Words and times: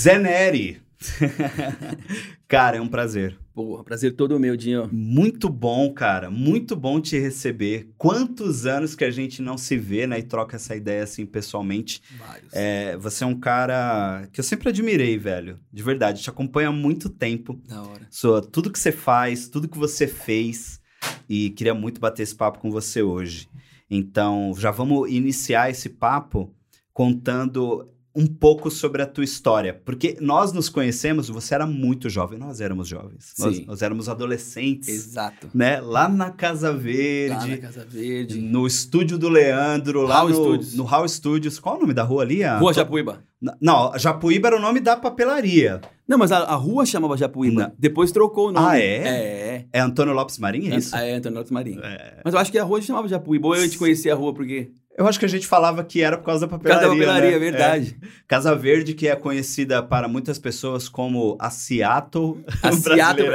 Zé 0.00 0.18
Neri. 0.18 0.80
cara, 2.48 2.78
é 2.78 2.80
um 2.80 2.88
prazer. 2.88 3.36
Porra, 3.52 3.84
prazer 3.84 4.16
todo 4.16 4.40
meu, 4.40 4.56
Dinho. 4.56 4.88
Muito 4.90 5.46
bom, 5.50 5.92
cara. 5.92 6.30
Muito 6.30 6.74
bom 6.74 6.98
te 7.02 7.18
receber. 7.18 7.90
Quantos 7.98 8.64
anos 8.64 8.94
que 8.94 9.04
a 9.04 9.10
gente 9.10 9.42
não 9.42 9.58
se 9.58 9.76
vê, 9.76 10.06
né? 10.06 10.18
E 10.18 10.22
troca 10.22 10.56
essa 10.56 10.74
ideia 10.74 11.02
assim 11.02 11.26
pessoalmente. 11.26 12.00
Vários. 12.18 12.50
É, 12.54 12.96
você 12.96 13.24
é 13.24 13.26
um 13.26 13.38
cara 13.38 14.26
que 14.32 14.40
eu 14.40 14.44
sempre 14.44 14.70
admirei, 14.70 15.18
velho. 15.18 15.60
De 15.70 15.82
verdade. 15.82 16.22
Te 16.22 16.30
acompanho 16.30 16.70
há 16.70 16.72
muito 16.72 17.10
tempo. 17.10 17.60
Da 17.68 17.82
hora. 17.82 18.06
Sou 18.08 18.40
tudo 18.40 18.72
que 18.72 18.78
você 18.78 18.92
faz, 18.92 19.50
tudo 19.50 19.68
que 19.68 19.76
você 19.76 20.06
fez. 20.06 20.80
E 21.28 21.50
queria 21.50 21.74
muito 21.74 22.00
bater 22.00 22.22
esse 22.22 22.34
papo 22.34 22.58
com 22.58 22.70
você 22.70 23.02
hoje. 23.02 23.50
Então, 23.90 24.54
já 24.56 24.70
vamos 24.70 25.10
iniciar 25.10 25.68
esse 25.68 25.90
papo 25.90 26.54
contando 26.94 27.86
um 28.14 28.26
pouco 28.26 28.70
sobre 28.70 29.02
a 29.02 29.06
tua 29.06 29.22
história. 29.24 29.80
Porque 29.84 30.16
nós 30.20 30.52
nos 30.52 30.68
conhecemos, 30.68 31.28
você 31.28 31.54
era 31.54 31.66
muito 31.66 32.08
jovem, 32.08 32.38
nós 32.38 32.60
éramos 32.60 32.88
jovens. 32.88 33.32
Nós, 33.38 33.66
nós 33.66 33.82
éramos 33.82 34.08
adolescentes, 34.08 34.88
Exato. 34.88 35.48
né? 35.54 35.80
Lá 35.80 36.08
na 36.08 36.30
Casa 36.30 36.70
Lá 36.70 36.76
Verde, 36.76 37.50
na 37.50 37.58
Casa 37.58 37.86
Verde. 37.88 38.40
no 38.40 38.66
estúdio 38.66 39.16
do 39.16 39.28
Leandro, 39.28 40.02
lá 40.02 40.18
Hall 40.20 40.28
no, 40.28 40.34
Studios. 40.34 40.74
no 40.74 40.84
Hall 40.84 41.08
Studios. 41.08 41.58
Qual 41.58 41.76
o 41.76 41.80
nome 41.80 41.94
da 41.94 42.02
rua 42.02 42.22
ali? 42.22 42.42
A- 42.42 42.58
Rua 42.58 42.72
Japuíba. 42.74 43.22
Não, 43.60 43.96
Japuíba 43.98 44.48
era 44.48 44.56
o 44.56 44.60
nome 44.60 44.80
da 44.80 44.96
papelaria. 44.96 45.80
Não, 46.06 46.18
mas 46.18 46.30
a, 46.32 46.38
a 46.40 46.54
rua 46.56 46.84
chamava 46.84 47.16
Japuíba. 47.16 47.62
Não. 47.68 47.72
Depois 47.78 48.12
trocou 48.12 48.48
o 48.48 48.52
nome. 48.52 48.66
Ah, 48.68 48.78
é? 48.78 48.84
É. 48.84 49.66
É 49.72 49.80
Antônio 49.80 50.12
Lopes 50.12 50.38
Marinho, 50.38 50.74
é 50.74 50.76
isso? 50.78 50.94
Ah, 50.94 51.02
é, 51.02 51.14
Antônio 51.14 51.38
Alves 51.38 51.50
Marinho. 51.52 51.80
É. 51.82 52.20
Mas 52.24 52.34
eu 52.34 52.40
acho 52.40 52.50
que 52.50 52.58
a 52.58 52.64
rua 52.64 52.82
chamava 52.82 53.06
Japuíba. 53.08 53.46
Ou 53.48 53.56
eu 53.56 53.70
te 53.70 53.78
conhecia 53.78 54.12
a 54.12 54.16
rua 54.16 54.34
porque... 54.34 54.72
Eu 54.98 55.06
acho 55.06 55.18
que 55.18 55.24
a 55.24 55.28
gente 55.28 55.46
falava 55.46 55.82
que 55.82 56.02
era 56.02 56.18
por 56.18 56.24
causa 56.26 56.46
da 56.46 56.48
Por 56.48 56.58
papelaria. 56.58 56.88
causa 56.88 56.98
da 57.00 57.06
papelaria, 57.06 57.30
né? 57.30 57.36
é 57.36 57.38
verdade. 57.38 57.96
É. 58.02 58.06
Casa 58.28 58.54
Verde, 58.54 58.92
que 58.92 59.08
é 59.08 59.16
conhecida 59.16 59.82
para 59.82 60.06
muitas 60.08 60.38
pessoas 60.38 60.88
como 60.88 61.36
a 61.40 61.48
Seattle 61.48 62.44
A 62.62 62.72
Seattle... 62.76 63.28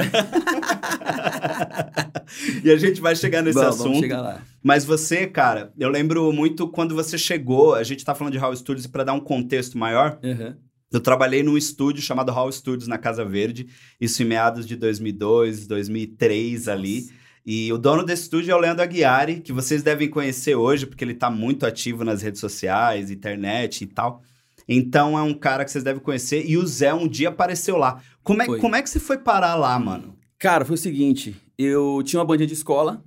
e 2.64 2.70
a 2.72 2.78
gente 2.78 3.02
vai 3.02 3.16
chegar 3.16 3.42
nesse 3.42 3.56
Vamos, 3.58 3.75
assunto. 3.75 3.86
vamos 3.86 4.00
chegar 4.00 4.22
lá. 4.22 4.42
Mas 4.64 4.84
você, 4.86 5.28
cara, 5.28 5.72
eu 5.78 5.89
lembro 5.89 6.31
muito 6.31 6.67
quando 6.67 6.94
você 6.95 7.17
chegou, 7.17 7.73
a 7.75 7.84
gente 7.84 8.03
tá 8.03 8.14
falando 8.16 8.34
de 8.34 8.40
Hall 8.40 8.56
Studios, 8.56 8.86
e 8.86 8.90
para 8.90 9.03
dar 9.03 9.14
um 9.14 9.19
contexto 9.19 9.78
maior, 9.78 10.19
Uhum. 10.23 10.56
eu 10.92 11.00
trabalhei 11.00 11.44
num 11.44 11.58
estúdio 11.58 12.02
chamado 12.02 12.31
Hall 12.31 12.52
Studios 12.52 12.88
na 12.88 12.97
Casa 12.97 13.23
Verde, 13.25 13.67
isso 14.00 14.22
em 14.22 14.25
meados 14.25 14.66
de 14.67 14.75
2002, 14.75 15.67
2003 15.67 16.67
ali. 16.67 17.08
E 17.45 17.71
o 17.71 17.77
dono 17.77 18.03
desse 18.03 18.23
estúdio 18.23 18.51
é 18.51 18.55
o 18.55 18.59
Leandro 18.59 18.83
Aguiari, 18.83 19.39
que 19.39 19.53
vocês 19.53 19.83
devem 19.83 20.09
conhecer 20.09 20.55
hoje, 20.55 20.88
porque 20.88 21.03
ele 21.03 21.13
tá 21.13 21.29
muito 21.29 21.65
ativo 21.65 22.03
nas 22.03 22.21
redes 22.21 22.39
sociais, 22.39 23.11
internet 23.11 23.83
e 23.83 23.88
tal. 23.88 24.23
Então 24.67 25.17
é 25.17 25.21
um 25.21 25.33
cara 25.33 25.63
que 25.63 25.69
vocês 25.71 25.83
devem 25.83 26.01
conhecer. 26.01 26.43
E 26.49 26.57
o 26.57 26.66
Zé 26.66 26.93
um 26.93 27.07
dia 27.07 27.29
apareceu 27.29 27.77
lá. 27.77 28.01
Como 28.23 28.41
é, 28.41 28.45
Foi. 28.45 28.59
como 28.59 28.75
é 28.75 28.81
que 28.81 28.89
você 28.89 28.99
foi 28.99 29.19
parar 29.19 29.53
lá, 29.53 29.77
mano? 29.77 30.17
Cara, 30.39 30.66
foi 30.66 30.73
o 30.73 30.77
seguinte. 30.77 31.35
Eu 31.57 32.01
tinha 32.03 32.19
uma 32.19 32.25
bandinha 32.25 32.47
de 32.47 32.53
escola 32.53 33.03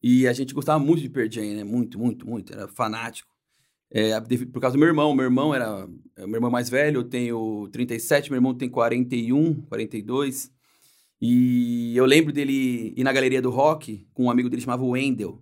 e 0.00 0.28
a 0.28 0.32
gente 0.32 0.54
gostava 0.54 0.78
muito 0.78 1.02
de 1.02 1.08
Pearl 1.08 1.28
Jam, 1.28 1.54
né? 1.54 1.64
Muito, 1.64 1.98
muito, 1.98 2.24
muito. 2.26 2.52
Era 2.52 2.68
fanático. 2.68 3.32
É, 3.90 4.18
por 4.52 4.60
causa 4.60 4.76
do 4.76 4.78
meu 4.78 4.88
irmão. 4.88 5.12
Meu 5.14 5.24
irmão 5.24 5.52
era... 5.52 5.88
é, 6.16 6.24
Meu 6.24 6.36
irmão 6.36 6.50
mais 6.50 6.70
velho, 6.70 7.00
eu 7.00 7.04
tenho 7.04 7.68
37, 7.72 8.30
meu 8.30 8.38
irmão 8.38 8.54
tem 8.54 8.68
41, 8.68 9.54
42. 9.62 10.50
E 11.24 11.96
eu 11.96 12.04
lembro 12.04 12.32
dele 12.32 12.92
ir 12.96 13.04
na 13.04 13.12
galeria 13.12 13.40
do 13.40 13.48
rock 13.48 14.04
com 14.12 14.24
um 14.24 14.30
amigo 14.30 14.50
dele 14.50 14.60
chamado 14.60 14.84
Wendel. 14.84 15.40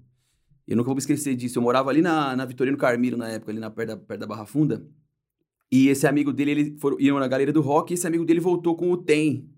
Eu 0.68 0.76
nunca 0.76 0.88
vou 0.88 0.94
me 0.94 1.00
esquecer 1.00 1.34
disso. 1.34 1.58
Eu 1.58 1.62
morava 1.62 1.88
ali 1.88 2.02
na, 2.02 2.36
na 2.36 2.44
Vitorino 2.44 2.76
Carmiro, 2.76 3.16
na 3.16 3.30
época, 3.30 3.50
ali 3.50 3.58
na, 3.58 3.70
perto, 3.70 3.88
da, 3.88 3.96
perto 3.96 4.20
da 4.20 4.26
Barra 4.26 4.44
Funda. 4.44 4.86
E 5.72 5.88
esse 5.88 6.06
amigo 6.06 6.34
dele, 6.34 6.50
ele 6.50 6.76
foram, 6.78 7.00
iam 7.00 7.18
na 7.18 7.26
galeria 7.26 7.52
do 7.52 7.62
rock 7.62 7.92
e 7.92 7.94
esse 7.94 8.06
amigo 8.06 8.26
dele 8.26 8.40
voltou 8.40 8.76
com 8.76 8.90
o 8.92 8.96
Tem. 8.98 9.48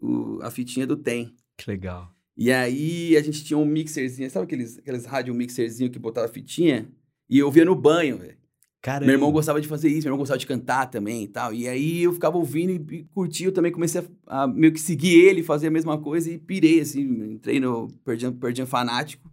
o- 0.00 0.38
a 0.42 0.50
fitinha 0.50 0.86
do 0.86 0.96
Tem. 0.96 1.34
Que 1.58 1.70
legal. 1.70 2.10
E 2.36 2.50
aí 2.50 3.14
a 3.16 3.22
gente 3.22 3.44
tinha 3.44 3.58
um 3.58 3.64
mixerzinho, 3.66 4.30
sabe 4.30 4.44
aqueles, 4.44 4.78
aqueles 4.78 5.04
rádio 5.04 5.34
mixerzinho 5.34 5.90
que 5.90 5.98
botava 5.98 6.26
fitinha? 6.28 6.90
E 7.28 7.38
eu 7.38 7.50
via 7.50 7.64
no 7.66 7.74
banho, 7.74 8.18
velho. 8.18 8.36
Caramba. 8.86 9.06
Meu 9.06 9.16
irmão 9.16 9.32
gostava 9.32 9.60
de 9.60 9.66
fazer 9.66 9.88
isso, 9.88 10.02
meu 10.02 10.10
irmão 10.10 10.18
gostava 10.20 10.38
de 10.38 10.46
cantar 10.46 10.86
também 10.86 11.24
e 11.24 11.26
tal. 11.26 11.52
E 11.52 11.66
aí 11.66 12.04
eu 12.04 12.12
ficava 12.12 12.36
ouvindo 12.36 12.70
e, 12.70 12.98
e 12.98 13.04
curtia, 13.06 13.48
eu 13.48 13.52
também 13.52 13.72
comecei 13.72 14.00
a, 14.28 14.44
a 14.44 14.46
meio 14.46 14.72
que 14.72 14.78
seguir 14.80 15.12
ele, 15.26 15.42
fazer 15.42 15.66
a 15.66 15.70
mesma 15.72 15.98
coisa 16.00 16.30
e 16.30 16.38
pirei, 16.38 16.78
assim, 16.78 17.00
entrei 17.32 17.58
no 17.58 17.88
Perdian, 18.04 18.32
Perdian 18.32 18.64
Fanático. 18.64 19.28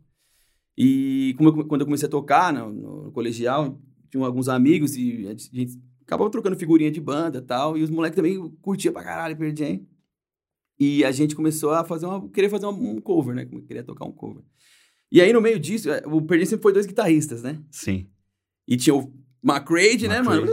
E 0.75 1.35
como 1.37 1.49
eu- 1.49 1.67
quando 1.67 1.81
eu 1.81 1.85
comecei 1.85 2.07
a 2.07 2.09
tocar 2.09 2.51
no, 2.51 2.71
no 3.05 3.11
colegial, 3.11 3.79
tinha 4.09 4.25
alguns 4.25 4.49
amigos 4.49 4.95
e 4.95 5.27
a 5.27 5.35
gente, 5.37 5.79
acabava 6.01 6.31
trocando 6.31 6.57
figurinha 6.57 6.89
de 6.89 6.99
banda 6.99 7.37
e 7.37 7.41
tal. 7.43 7.77
E 7.77 7.83
os 7.83 7.91
moleques 7.91 8.15
também 8.15 8.39
curtiam 8.59 8.91
pra 8.91 9.03
caralho 9.03 9.37
Perdian. 9.37 9.81
E 10.79 11.05
a 11.05 11.11
gente 11.11 11.35
começou 11.35 11.69
a 11.73 11.83
fazer 11.83 12.07
uma, 12.07 12.27
querer 12.29 12.49
fazer 12.49 12.65
um 12.65 12.99
cover, 12.99 13.35
né? 13.35 13.45
Queria 13.45 13.83
tocar 13.83 14.05
um 14.05 14.11
cover. 14.11 14.41
E 15.11 15.21
aí, 15.21 15.31
no 15.31 15.39
meio 15.41 15.59
disso, 15.59 15.91
é, 15.91 16.01
o 16.07 16.19
Perdian 16.23 16.47
sempre 16.47 16.63
foi 16.63 16.73
dois 16.73 16.87
guitarristas, 16.87 17.43
né? 17.43 17.61
Sim. 17.69 18.07
E 18.67 18.75
tinha 18.75 18.95
o 18.95 19.13
McCrade, 19.43 20.07
né, 20.07 20.21
mano? 20.21 20.45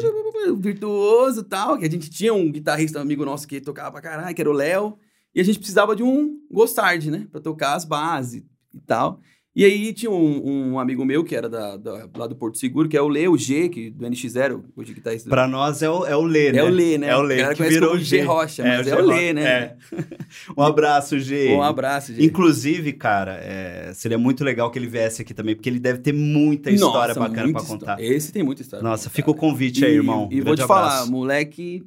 Virtuoso 0.58 1.40
e 1.40 1.44
tal. 1.44 1.78
Que 1.78 1.86
a 1.86 1.90
gente 1.90 2.10
tinha 2.10 2.34
um 2.34 2.50
guitarrista 2.50 2.98
um 2.98 3.02
amigo 3.02 3.24
nosso 3.24 3.46
que 3.46 3.60
tocava 3.60 3.92
pra 3.92 4.00
caralho, 4.00 4.34
que 4.34 4.40
era 4.40 4.50
o 4.50 4.54
Léo. 4.54 4.98
E 5.34 5.40
a 5.40 5.44
gente 5.44 5.58
precisava 5.58 5.94
de 5.94 6.02
um 6.02 6.40
Gostard, 6.50 7.10
né? 7.10 7.26
Pra 7.30 7.40
tocar 7.40 7.74
as 7.74 7.84
bases 7.84 8.42
e 8.74 8.80
tal. 8.80 9.20
E 9.54 9.64
aí 9.64 9.92
tinha 9.92 10.12
um, 10.12 10.70
um 10.74 10.78
amigo 10.78 11.04
meu 11.04 11.24
que 11.24 11.34
era 11.34 11.48
da, 11.48 11.76
da- 11.76 12.08
lá 12.16 12.28
do 12.28 12.36
Porto 12.36 12.56
Seguro, 12.56 12.88
que 12.88 12.96
é 12.96 13.02
o 13.02 13.08
Lê, 13.08 13.26
o 13.26 13.36
G, 13.36 13.68
que, 13.68 13.90
do 13.90 14.06
NX0, 14.06 14.62
hoje 14.76 14.94
guitarrista. 14.94 15.28
do- 15.28 15.30
Pra 15.30 15.48
nós 15.48 15.82
é 15.82 15.90
o, 15.90 16.06
é 16.06 16.14
o 16.16 16.22
Lê, 16.22 16.52
né? 16.52 16.58
É 16.60 16.64
o 16.64 16.68
Lê, 16.68 16.96
né? 16.98 17.08
É 17.08 17.16
o 17.16 17.22
Lê, 17.22 17.36
que 17.48 17.56
conhece 17.56 17.74
virou 17.74 17.98
G 17.98 18.04
G. 18.18 18.20
Rocha, 18.22 18.62
mas 18.62 18.86
o 18.86 18.90
é 18.90 18.94
o 18.94 18.96
G 18.98 19.02
Lê, 19.02 19.12
Rocha, 19.22 19.32
né? 19.32 19.42
é. 19.42 19.76
Um 20.56 20.62
abraço, 20.62 21.18
G. 21.18 21.48
Um 21.52 21.62
abraço, 21.62 22.12
gente. 22.14 22.24
Inclusive, 22.24 22.92
cara, 22.92 23.40
é, 23.42 23.92
seria 23.92 24.16
muito 24.16 24.44
legal 24.44 24.70
que 24.70 24.78
ele 24.78 24.86
viesse 24.86 25.20
aqui 25.20 25.34
também, 25.34 25.56
porque 25.56 25.68
ele 25.68 25.80
deve 25.80 25.98
ter 25.98 26.12
muita 26.12 26.70
história 26.70 27.08
Nossa, 27.14 27.18
bacana 27.20 27.42
muita 27.42 27.58
pra 27.58 27.68
contar. 27.68 27.92
história. 28.00 28.16
Esse 28.16 28.32
tem 28.32 28.44
muita 28.44 28.62
história. 28.62 28.84
Nossa, 28.88 29.10
fica 29.10 29.32
o 29.32 29.34
convite 29.34 29.84
aí, 29.84 29.90
E- 29.92 29.96
irmão. 29.96 30.28
E 30.30 30.36
vou 30.36 30.44
Grande 30.54 30.62
te 30.62 30.66
falar, 30.68 30.86
abraço. 30.92 31.10
moleque 31.10 31.82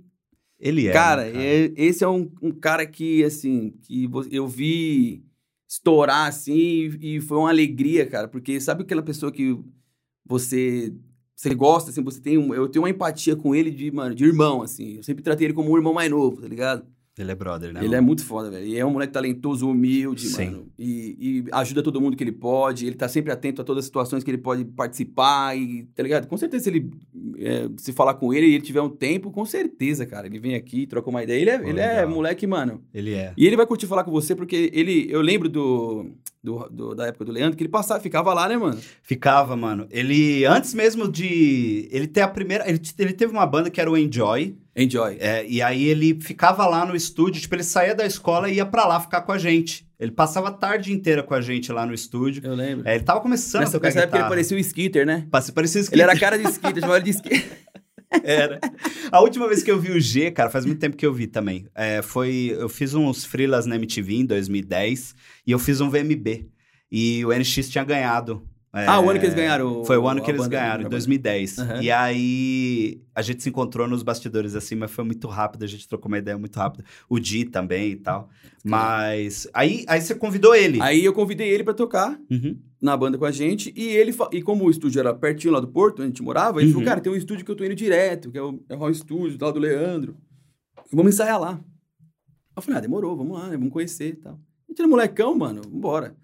Ele 0.59 0.88
é. 0.88 0.91
cara, 0.91 1.23
né, 1.25 1.31
cara? 1.31 1.44
é- 1.46 1.72
esse 1.78 2.03
é 2.03 2.07
um, 2.09 2.29
um 2.41 2.52
cara 2.52 2.85
que, 2.85 3.23
assim, 3.23 3.73
que 3.84 4.09
eu 4.31 4.47
vi 4.50 5.23
estourar, 5.73 6.28
assim, 6.28 6.53
e, 6.53 7.17
e 7.17 7.22
foi 7.22 7.38
uma 7.38 7.50
alegria, 7.50 8.06
cara, 8.06 8.28
porque 8.28 8.59
sabe 8.61 8.84
aquela 8.84 9.01
pessoa 9.01 9.31
que 9.31 9.57
você, 10.25 10.94
você 11.35 11.56
gosta, 11.56 11.89
assim, 11.89 12.03
você 12.03 12.22
tem 12.22 12.38
um, 12.38 12.53
eu 12.53 12.69
tenho 12.69 12.84
uma 12.84 12.89
empatia 12.89 13.35
com 13.35 13.56
ele 13.56 13.72
de, 13.72 13.91
mano, 13.91 14.13
de 14.13 14.23
irmão, 14.23 14.61
assim, 14.61 14.97
eu 14.97 15.03
sempre 15.03 15.23
tratei 15.23 15.47
ele 15.47 15.53
como 15.53 15.72
um 15.72 15.75
irmão 15.78 15.94
mais 15.94 16.09
novo, 16.11 16.41
tá 16.41 16.47
ligado? 16.47 16.85
Ele 17.18 17.31
é 17.31 17.35
brother, 17.35 17.72
né? 17.72 17.84
Ele 17.84 17.94
é 17.94 18.01
muito 18.01 18.25
foda, 18.25 18.50
velho. 18.50 18.66
E 18.66 18.78
é 18.78 18.84
um 18.84 18.90
moleque 18.90 19.13
talentoso, 19.13 19.69
humilde, 19.69 20.28
Sim. 20.28 20.46
mano. 20.46 20.68
E, 20.79 21.18
e 21.19 21.46
ajuda 21.51 21.84
todo 21.84 22.01
mundo 22.01 22.18
que 22.18 22.24
ele 22.24 22.31
pode. 22.31 22.88
Ele 22.88 22.96
tá 22.96 23.07
sempre 23.07 23.31
atento 23.31 23.62
a 23.62 23.66
todas 23.66 23.84
as 23.84 23.85
situações 23.85 24.24
que 24.24 24.31
ele 24.31 24.40
pode 24.40 24.66
participar. 24.66 25.56
E, 25.56 25.84
tá 25.96 26.02
ligado? 26.02 26.28
Com 26.28 26.38
certeza, 26.38 26.63
se 26.63 26.69
ele 26.72 26.91
é, 27.38 27.69
se 27.78 27.94
falar 27.94 28.16
com 28.16 28.34
ele 28.34 28.47
e 28.47 28.56
ele 28.56 28.63
tiver 28.63 28.81
um 28.81 28.90
tempo, 28.90 29.29
com 29.29 29.46
certeza, 29.46 30.07
cara. 30.07 30.25
Ele 30.25 30.40
vem 30.40 30.56
aqui, 30.56 30.88
troca 30.88 31.07
uma 31.07 31.22
ideia. 31.22 31.40
Ele 31.40 31.50
é, 31.52 31.59
Pô, 31.59 31.69
ele 31.69 31.79
é 31.79 32.06
moleque, 32.06 32.47
mano. 32.47 32.84
Ele 32.91 33.13
é. 33.13 33.31
E 33.38 33.46
ele 33.46 33.56
vai 33.56 33.68
curtir 33.68 33.85
falar 33.85 34.03
com 34.03 34.12
você, 34.12 34.35
porque 34.35 34.72
ele. 34.73 35.06
Eu 35.12 35.22
lembro 35.22 35.47
do, 35.47 36.07
do- 36.44 36.68
do- 36.70 36.94
da 36.96 37.08
época 37.08 37.24
do 37.26 37.31
Leandro, 37.31 37.56
que 37.56 37.64
ele 37.64 37.70
passava, 37.70 38.00
ficava 38.02 38.34
lá, 38.34 38.50
né, 38.50 38.58
mano? 38.58 38.78
Ficava, 39.02 39.56
mano. 39.56 39.88
Ele, 39.90 40.44
antes 40.46 40.74
mesmo 40.74 41.08
de. 41.09 41.88
Ele 41.92 42.06
ter 42.06 42.22
a 42.22 42.28
primeira. 42.28 42.68
Ele, 42.70 42.81
ele 43.00 43.14
teve 43.14 43.31
uma 43.31 43.46
banda 43.46 43.70
que 43.70 43.80
era 43.80 43.90
o 43.90 43.98
Enjoy. 43.98 44.58
Enjoy. 44.76 45.18
é, 45.20 45.46
e 45.48 45.62
aí 45.62 45.84
ele 45.86 46.20
ficava 46.20 46.66
lá 46.66 46.84
no 46.86 46.96
estúdio. 46.96 47.40
Tipo, 47.42 47.56
ele 47.56 47.64
saía 47.64 47.94
da 47.96 48.06
escola 48.06 48.50
e 48.50 48.56
ia 48.56 48.66
pra 48.66 48.86
lá 48.86 49.00
ficar 49.00 49.22
com 49.22 49.32
a 49.32 49.38
gente. 49.38 49.88
Ele 50.00 50.12
passava 50.12 50.50
a 50.50 50.52
tarde 50.52 50.92
inteira 50.92 51.24
com 51.24 51.34
a 51.34 51.40
gente 51.40 51.72
lá 51.72 51.86
no 51.86 51.94
estúdio. 51.94 52.41
Eu 52.44 52.56
lembro. 52.56 52.85
É, 52.88 52.96
ele 52.96 53.03
tava 53.03 53.22
começando 53.22 53.62
nessa 53.62 53.78
a 53.78 53.79
tocar 53.79 53.88
nessa 53.90 54.00
época 54.02 54.17
ele 54.20 54.28
parecia 54.28 54.58
o 54.58 54.59
Skitter, 54.59 55.06
né? 55.06 55.26
Parecia, 55.32 55.53
parecia 55.53 55.79
Ele 55.79 55.84
Skid. 55.85 56.02
era 56.02 56.20
cara 56.20 56.38
de 56.38 56.44
Skitter, 56.50 56.82
chamava 56.82 56.97
ele 56.97 57.06
de 57.06 57.12
Skitter. 57.12 57.44
Era. 58.24 58.60
A 59.12 59.22
última 59.22 59.48
vez 59.48 59.64
que 59.64 59.72
eu 59.72 59.80
vi 59.80 59.92
o 59.92 60.00
G, 60.00 60.32
cara, 60.32 60.50
faz 60.50 60.66
muito 60.66 60.80
tempo 60.80 60.96
que 60.98 61.06
eu 61.06 61.14
vi 61.14 61.28
também. 61.28 61.66
É, 61.74 62.02
foi. 62.02 62.56
Eu 62.58 62.70
fiz 62.70 62.94
uns 62.94 63.24
freelas 63.26 63.66
na 63.66 63.76
MTV 63.76 64.16
em 64.16 64.26
2010 64.26 65.16
e 65.48 65.52
eu 65.52 65.60
fiz 65.60 65.82
um 65.82 65.90
VMB. 65.90 66.48
E 66.92 67.26
o 67.26 67.32
NX 67.34 67.70
tinha 67.70 67.84
ganhado. 67.84 68.44
é, 68.74 68.86
Ah, 68.88 69.00
o 69.00 69.10
ano 69.10 69.20
que 69.20 69.26
eles 69.26 69.36
ganharam. 69.36 69.84
Foi 69.84 69.98
o 69.98 70.08
ano 70.08 70.22
que 70.22 70.30
eles 70.30 70.46
ganharam, 70.48 70.86
em 70.86 70.90
2010. 70.90 71.58
Aham. 71.60 71.82
E 71.82 71.90
aí 71.92 73.02
a 73.16 73.22
gente 73.22 73.42
se 73.42 73.50
encontrou 73.50 73.88
nos 73.88 74.04
bastidores 74.04 74.56
assim, 74.56 74.76
mas 74.76 74.92
foi 74.92 75.04
muito 75.04 75.28
rápido, 75.28 75.64
a 75.64 75.68
gente 75.68 75.88
trocou 75.88 76.08
uma 76.08 76.18
ideia 76.20 76.38
muito 76.38 76.56
rápida. 76.58 76.84
O 77.10 77.20
Di 77.20 77.46
também 77.46 77.92
e 77.92 77.96
tal. 77.96 78.30
Mas 78.64 79.48
aí, 79.54 79.84
aí 79.88 80.02
você 80.02 80.16
convidou 80.16 80.56
ele. 80.56 80.82
Aí 80.82 81.04
eu 81.04 81.14
convidei 81.14 81.50
ele 81.50 81.64
pra 81.64 81.74
tocar 81.74 82.18
Uhum. 82.30 82.58
Na 82.84 82.97
banda 82.97 83.18
com 83.18 83.24
a 83.26 83.32
gente. 83.32 83.74
E 83.76 83.88
ele 83.88 84.14
e 84.34 84.41
como 84.41 84.66
o 84.66 84.70
estúdio 84.70 85.00
era 85.00 85.14
pertinho 85.14 85.53
lá 85.53 85.59
do 85.62 85.68
Porto, 85.70 85.96
onde 86.00 86.03
a 86.03 86.08
gente 86.08 86.22
morava, 86.22 86.59
ele 86.59 86.68
Uhum. 86.68 86.74
falou: 86.74 86.88
Cara, 86.88 87.02
tem 87.02 87.12
um 87.12 87.16
estúdio 87.16 87.46
que 87.46 87.50
eu 87.52 87.56
tô 87.56 87.64
indo 87.64 87.74
direto, 87.74 88.30
que 88.30 88.38
é 88.38 88.41
o, 88.44 88.62
é 88.68 88.76
o 88.76 88.78
Hall 88.78 88.94
Studio, 88.94 89.38
do 89.38 89.59
Leandro. 89.59 90.18
Vamos 90.91 91.14
ensaiar 91.14 91.40
lá. 91.40 91.64
Eu 92.56 92.62
falei: 92.62 92.78
Ah, 92.78 92.82
demorou, 92.82 93.16
vamos 93.16 93.40
lá, 93.40 93.47
né? 93.50 93.58
Vamos 93.58 93.72
conhecer 93.72 94.09
e 94.09 94.16
tal. 94.18 94.34
A 94.34 94.72
gente 94.72 94.80
era 94.80 94.88
molecão, 94.88 95.34
mano, 95.35 95.62
vambora. 95.64 96.16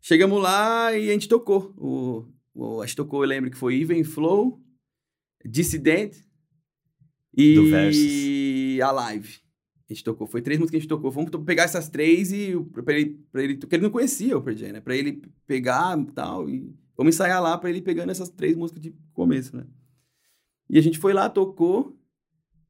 Chegamos 0.00 0.40
lá 0.42 0.96
e 0.96 1.08
a 1.08 1.12
gente 1.12 1.28
tocou. 1.28 1.72
O, 1.78 2.26
o, 2.54 2.82
a 2.82 2.86
gente 2.86 2.96
tocou, 2.96 3.22
eu 3.22 3.28
lembro 3.28 3.50
que 3.50 3.56
foi 3.56 3.80
Even 3.80 4.04
Flow, 4.04 4.60
Dissident. 5.44 6.16
E, 7.34 8.76
e 8.76 8.82
a 8.82 8.90
live. 8.90 9.38
Gente 9.92 10.04
tocou, 10.04 10.26
foi 10.26 10.40
três 10.40 10.58
músicas 10.58 10.70
que 10.70 10.76
a 10.78 10.80
gente 10.80 10.88
tocou. 10.88 11.10
Vamos 11.10 11.30
pegar 11.44 11.64
essas 11.64 11.86
três 11.88 12.32
e 12.32 12.58
pra 12.72 12.94
ele, 12.94 13.20
pra 13.30 13.42
ele 13.42 13.56
porque 13.56 13.76
ele 13.76 13.82
não 13.82 13.90
conhecia 13.90 14.38
o 14.38 14.52
Jam, 14.52 14.72
né? 14.72 14.80
Pra 14.80 14.96
ele 14.96 15.22
pegar 15.46 16.02
tal, 16.14 16.48
e 16.48 16.74
vamos 16.96 17.14
ensaiar 17.14 17.42
lá 17.42 17.58
pra 17.58 17.68
ele 17.68 17.82
pegando 17.82 18.10
essas 18.10 18.30
três 18.30 18.56
músicas 18.56 18.82
de 18.82 18.94
começo, 19.12 19.54
né? 19.54 19.66
E 20.70 20.78
a 20.78 20.80
gente 20.80 20.98
foi 20.98 21.12
lá, 21.12 21.28
tocou, 21.28 21.94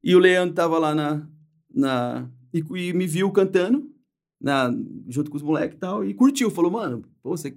e 0.03 0.13
o 0.13 0.19
Leandro 0.19 0.53
tava 0.53 0.77
lá 0.77 0.93
na... 0.93 1.25
na 1.73 2.29
e, 2.53 2.59
e 2.59 2.93
me 2.93 3.07
viu 3.07 3.31
cantando, 3.31 3.89
na, 4.39 4.69
junto 5.07 5.31
com 5.31 5.37
os 5.37 5.43
moleques 5.43 5.77
e 5.77 5.79
tal, 5.79 6.03
e 6.03 6.13
curtiu. 6.13 6.51
Falou, 6.51 6.69
mano, 6.69 7.03
pô, 7.21 7.29
você, 7.37 7.55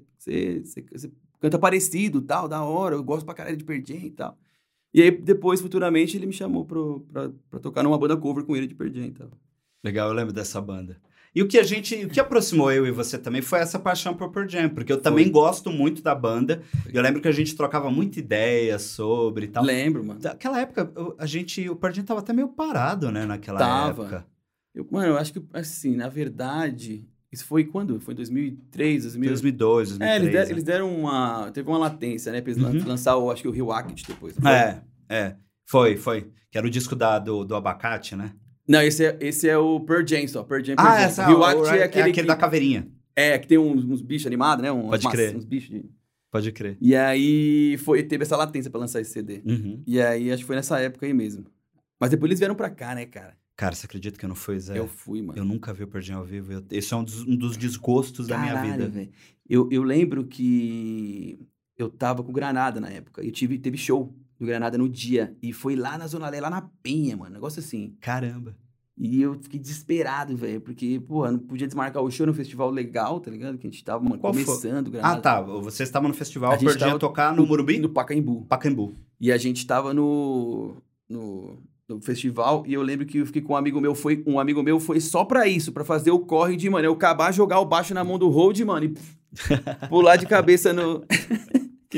canta 1.41 1.59
parecido, 1.59 2.23
tal, 2.23 2.47
da 2.47 2.63
hora, 2.63 2.95
eu 2.95 3.03
gosto 3.03 3.27
pra 3.27 3.35
caralho 3.35 3.57
de 3.57 3.65
Pearl 3.65 3.83
e 3.89 4.11
tal. 4.11 4.39
E 4.95 5.03
aí, 5.03 5.11
depois, 5.11 5.61
futuramente, 5.61 6.17
ele 6.17 6.27
me 6.27 6.33
chamou 6.33 6.65
pro, 6.65 7.01
pra, 7.01 7.33
pra 7.51 7.59
tocar 7.59 7.83
numa 7.83 7.99
banda 7.99 8.17
cover 8.17 8.45
com 8.45 8.57
ele 8.57 8.69
de 8.69 8.75
Pearl 8.77 8.97
e 8.97 9.11
tal. 9.11 9.31
Legal, 9.87 10.09
eu 10.09 10.15
lembro 10.15 10.33
dessa 10.33 10.61
banda. 10.61 10.97
E 11.33 11.41
o 11.43 11.47
que 11.47 11.59
a 11.59 11.62
gente, 11.62 11.94
o 12.06 12.09
que 12.09 12.19
aproximou 12.19 12.73
eu 12.73 12.85
e 12.87 12.91
você 12.91 13.17
também 13.17 13.41
foi 13.41 13.61
essa 13.61 13.79
paixão 13.79 14.15
por 14.15 14.31
Pearl 14.33 14.49
Jam, 14.49 14.69
porque 14.71 14.93
eu 14.93 15.00
também 15.00 15.31
gosto 15.31 15.71
muito 15.71 16.03
da 16.03 16.12
banda. 16.15 16.61
Eu 16.93 17.00
lembro 17.03 17.21
que 17.21 17.29
a 17.29 17.33
gente 17.33 17.55
trocava 17.55 17.88
muita 17.91 18.19
ideia 18.19 18.79
sobre 18.81 19.44
e 19.44 19.49
tal. 19.49 19.62
Lembro, 19.62 20.03
mano. 20.05 20.19
Naquela 20.21 20.61
época, 20.61 20.91
a 21.19 21.25
gente, 21.27 21.69
o 21.71 21.77
Pearl 21.77 21.94
Jam 21.94 22.05
tava 22.05 22.19
até 22.21 22.33
meio 22.33 22.49
parado, 22.49 23.12
né, 23.12 23.25
naquela 23.27 23.61
Tava. 23.61 24.03
época. 24.03 24.27
Eu, 24.75 24.88
mano, 24.91 25.09
eu 25.09 25.19
acho 25.19 25.35
que, 25.35 25.43
assim, 25.53 25.94
na 25.94 26.09
verdade, 26.09 27.06
isso 27.31 27.44
foi 27.44 27.65
quando? 27.65 28.00
Foi 28.00 28.12
em 28.15 28.17
2003, 28.17 29.03
2000... 29.05 29.29
2002, 29.29 29.89
2003. 29.99 30.00
É, 30.11 30.17
eles 30.17 30.32
deram, 30.32 30.44
né? 30.47 30.50
eles 30.53 30.65
deram 30.65 30.94
uma... 31.00 31.50
Teve 31.53 31.69
uma 31.69 31.79
latência, 31.79 32.32
né? 32.32 32.41
Pra 32.41 32.50
eles 32.50 32.62
Uhum. 32.65 32.89
lançar, 32.89 33.15
o, 33.17 33.31
acho 33.31 33.43
que 33.43 33.49
o 33.49 33.53
Rio 33.53 33.71
Act 33.73 34.06
depois. 34.09 34.35
foi? 34.35 34.50
É, 34.50 34.81
é. 35.09 35.37
Foi, 35.67 35.97
foi. 35.99 36.31
Que 36.50 36.56
era 36.56 36.67
o 36.67 36.71
disco 36.71 36.97
da, 36.97 37.19
do, 37.19 37.44
do 37.44 37.55
abacate, 37.55 38.17
né? 38.17 38.32
Não, 38.69 38.83
esse 38.83 39.05
é, 39.05 39.17
esse 39.21 39.49
é 39.49 39.57
o 39.57 39.81
Pearl 39.81 40.05
Jam 40.07 40.27
só. 40.29 40.43
Pearl 40.43 40.63
Jam, 40.65 40.77
Pearl 40.77 40.89
Ah, 40.89 40.99
Jam. 40.99 41.07
essa 41.07 41.31
o- 41.37 41.45
Act 41.45 41.61
o- 41.63 41.67
é 41.67 41.83
aquele, 41.85 42.13
que, 42.13 42.23
da 42.23 42.37
caveirinha. 42.37 42.89
É, 43.15 43.39
que 43.39 43.47
tem 43.47 43.57
uns, 43.59 43.85
uns 43.85 44.03
bichos 44.03 44.27
animados, 44.27 44.63
né? 44.63 44.71
Uns, 44.73 44.89
Pode 44.91 45.05
mas- 45.05 45.13
crer. 45.15 45.37
Uns 45.37 45.45
bichos 45.45 45.71
de... 45.71 45.85
Pode 46.31 46.53
crer. 46.53 46.77
E 46.81 46.95
aí, 46.95 47.77
foi, 47.79 48.03
teve 48.03 48.25
essa 48.25 48.37
latência 48.37 48.71
pra 48.71 48.81
lançar 48.81 49.01
esse 49.01 49.11
CD. 49.13 49.41
Uhum. 49.47 49.83
E 49.87 50.01
aí, 50.01 50.31
acho 50.31 50.43
que 50.43 50.47
foi 50.47 50.57
nessa 50.57 50.79
época 50.81 51.07
aí 51.07 51.15
mesmo. 51.15 51.47
Mas 51.99 52.11
depois 52.11 52.29
eles 52.29 52.39
vieram 52.41 52.55
pra 52.55 52.69
cá, 52.69 52.95
né, 52.95 53.07
cara? 53.07 53.37
Cara, 53.57 53.75
você 53.75 53.87
acredita 53.87 54.19
que 54.19 54.25
eu 54.25 54.29
não 54.29 54.37
fui, 54.37 54.59
Zé? 54.61 54.79
Eu 54.79 54.87
fui, 54.87 55.23
mano. 55.23 55.39
Eu 55.39 55.45
nunca 55.47 55.73
vi 55.73 55.85
o 55.85 55.89
Pearl 55.89 56.05
Jam 56.05 56.19
ao 56.19 56.25
vivo. 56.25 56.53
Eu- 56.53 56.65
esse 56.71 56.93
é 56.93 56.97
um 56.97 57.05
dos, 57.05 57.23
um 57.23 57.35
dos 57.37 57.57
desgostos 57.57 58.27
da 58.27 58.37
minha 58.37 58.53
Caralho, 58.53 58.73
vida. 58.73 58.89
velho. 58.89 59.11
Eu, 59.49 59.67
eu 59.73 59.83
lembro 59.83 60.27
que 60.27 61.39
eu 61.79 61.89
tava 61.89 62.23
com 62.23 62.33
Granada 62.33 62.81
na 62.81 62.91
época. 62.91 63.25
E 63.25 63.31
tive, 63.31 63.57
teve 63.59 63.79
show 63.79 64.15
do 64.38 64.47
Granada 64.47 64.77
no 64.79 64.88
dia. 64.88 65.37
E 65.43 65.53
foi 65.53 65.77
lá 65.77 65.97
na 65.99 66.06
Zona 66.06 66.29
Leste, 66.29 66.43
lá 66.43 66.50
na 66.50 66.69
Penha, 66.83 67.17
mano. 67.17 67.33
Negócio 67.35 67.61
assim. 67.61 67.94
Caramba. 68.00 68.56
E 68.99 69.21
eu 69.21 69.35
fiquei 69.35 69.61
desesperado, 69.61 70.35
velho. 70.37 70.61
Porque, 70.61 70.99
pô, 71.00 71.31
não 71.31 71.38
podia 71.38 71.67
desmarcar 71.67 72.03
o 72.03 72.11
show 72.11 72.27
no 72.27 72.33
festival 72.33 72.71
legal, 72.71 73.21
tá 73.21 73.31
ligado? 73.31 73.59
Que 73.59 73.67
a 73.67 73.71
gente 73.71 73.85
tava, 73.85 74.03
mano, 74.03 74.19
Qual 74.19 74.33
começando 74.33 74.87
o 74.87 74.88
Ah, 74.88 74.93
Granada. 74.93 75.21
tá. 75.21 75.41
Vocês 75.43 75.87
estavam 75.88 76.09
no 76.09 76.15
festival, 76.15 76.53
A 76.53 76.56
gente 76.56 76.79
tava 76.79 76.99
tocar 76.99 77.35
no 77.37 77.47
Morumbi? 77.47 77.79
No 77.79 77.91
Pacaembu. 77.91 78.47
Pacaembu. 78.49 78.94
E 79.21 79.31
a 79.31 79.37
gente 79.37 79.67
tava 79.67 79.93
no, 79.93 80.77
no, 81.09 81.59
no 81.87 82.00
festival 82.00 82.65
e 82.67 82.73
eu 82.73 82.81
lembro 82.82 83.05
que 83.05 83.19
eu 83.19 83.27
fiquei 83.27 83.43
com 83.43 83.53
um 83.53 83.56
amigo 83.56 83.81
meu, 83.82 83.94
foi 83.94 84.23
um 84.27 84.41
amigo 84.41 84.62
meu 84.62 84.81
foi 84.81 84.99
só 85.00 85.25
pra 85.25 85.47
isso, 85.47 85.73
pra 85.73 85.85
fazer 85.85 86.11
o 86.11 86.19
corre 86.21 86.56
de, 86.56 86.69
mano, 86.71 86.87
eu 86.87 86.93
acabar, 86.93 87.32
jogar 87.32 87.61
o 87.61 87.67
baixo 87.67 87.93
na 87.94 88.03
mão 88.05 88.19
do 88.19 88.29
hold, 88.31 88.59
mano, 88.61 88.87
e 88.87 88.94
pular 89.89 90.17
de 90.17 90.25
cabeça 90.27 90.73
no... 90.73 91.05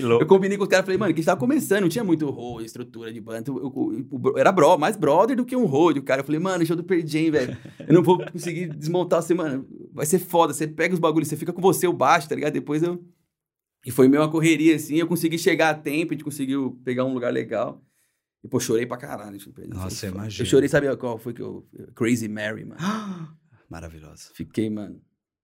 Que 0.00 0.04
Eu 0.06 0.08
louco. 0.10 0.26
combinei 0.26 0.56
com 0.56 0.64
os 0.64 0.68
caras, 0.68 0.84
falei, 0.84 0.98
mano, 0.98 1.12
que 1.12 1.18
a 1.18 1.22
gente 1.22 1.26
tava 1.26 1.40
começando, 1.40 1.82
não 1.82 1.88
tinha 1.88 2.04
muito 2.04 2.28
hold, 2.30 2.64
estrutura 2.64 3.12
de 3.12 3.20
banda, 3.20 3.50
eu, 3.50 3.56
eu- 3.58 4.06
eu- 4.24 4.38
era 4.38 4.50
bro, 4.52 4.76
mais 4.78 4.96
brother 4.96 5.36
do 5.36 5.44
que 5.44 5.54
um 5.56 5.64
hold, 5.66 5.96
o 5.98 6.02
cara, 6.02 6.20
eu 6.20 6.24
falei, 6.24 6.40
mano, 6.40 6.64
show 6.66 6.76
do 6.76 6.84
Pearl 6.84 7.06
Jam, 7.06 7.30
velho, 7.30 7.56
eu 7.86 7.94
não 7.94 8.02
vou 8.02 8.18
conseguir 8.32 8.68
desmontar 8.68 9.22
você, 9.22 9.34
mano, 9.34 9.66
vai 9.92 10.06
ser 10.06 10.18
foda, 10.18 10.52
você 10.52 10.66
pega 10.66 10.94
os 10.94 11.00
bagulhos, 11.00 11.28
você 11.28 11.36
fica 11.36 11.52
com 11.52 11.60
você 11.62 11.86
o 11.86 11.92
baixo, 11.92 12.28
tá 12.28 12.34
ligado? 12.34 12.52
Depois 12.52 12.82
eu... 12.82 13.02
E 13.86 13.90
foi 13.90 14.08
meio 14.08 14.22
uma 14.22 14.30
correria, 14.30 14.74
assim, 14.74 14.96
eu 14.96 15.06
consegui 15.06 15.38
chegar 15.38 15.70
a 15.70 15.74
tempo, 15.74 16.12
a 16.12 16.14
gente 16.14 16.24
conseguiu 16.24 16.80
pegar 16.84 17.04
um 17.04 17.14
lugar 17.14 17.32
legal. 17.32 17.80
E, 18.42 18.48
pô, 18.48 18.58
chorei 18.60 18.84
pra 18.86 18.96
caralho. 18.96 19.38
Nossa, 19.68 20.06
imagina. 20.08 20.42
Eu 20.42 20.50
chorei, 20.50 20.68
sabe 20.68 20.94
qual 20.96 21.16
foi 21.16 21.32
que 21.32 21.40
eu... 21.42 21.66
Crazy 21.94 22.28
Mary, 22.28 22.64
mano. 22.64 22.80
Maravilhosa. 23.70 24.30
Fiquei, 24.34 24.68
mano, 24.70 25.00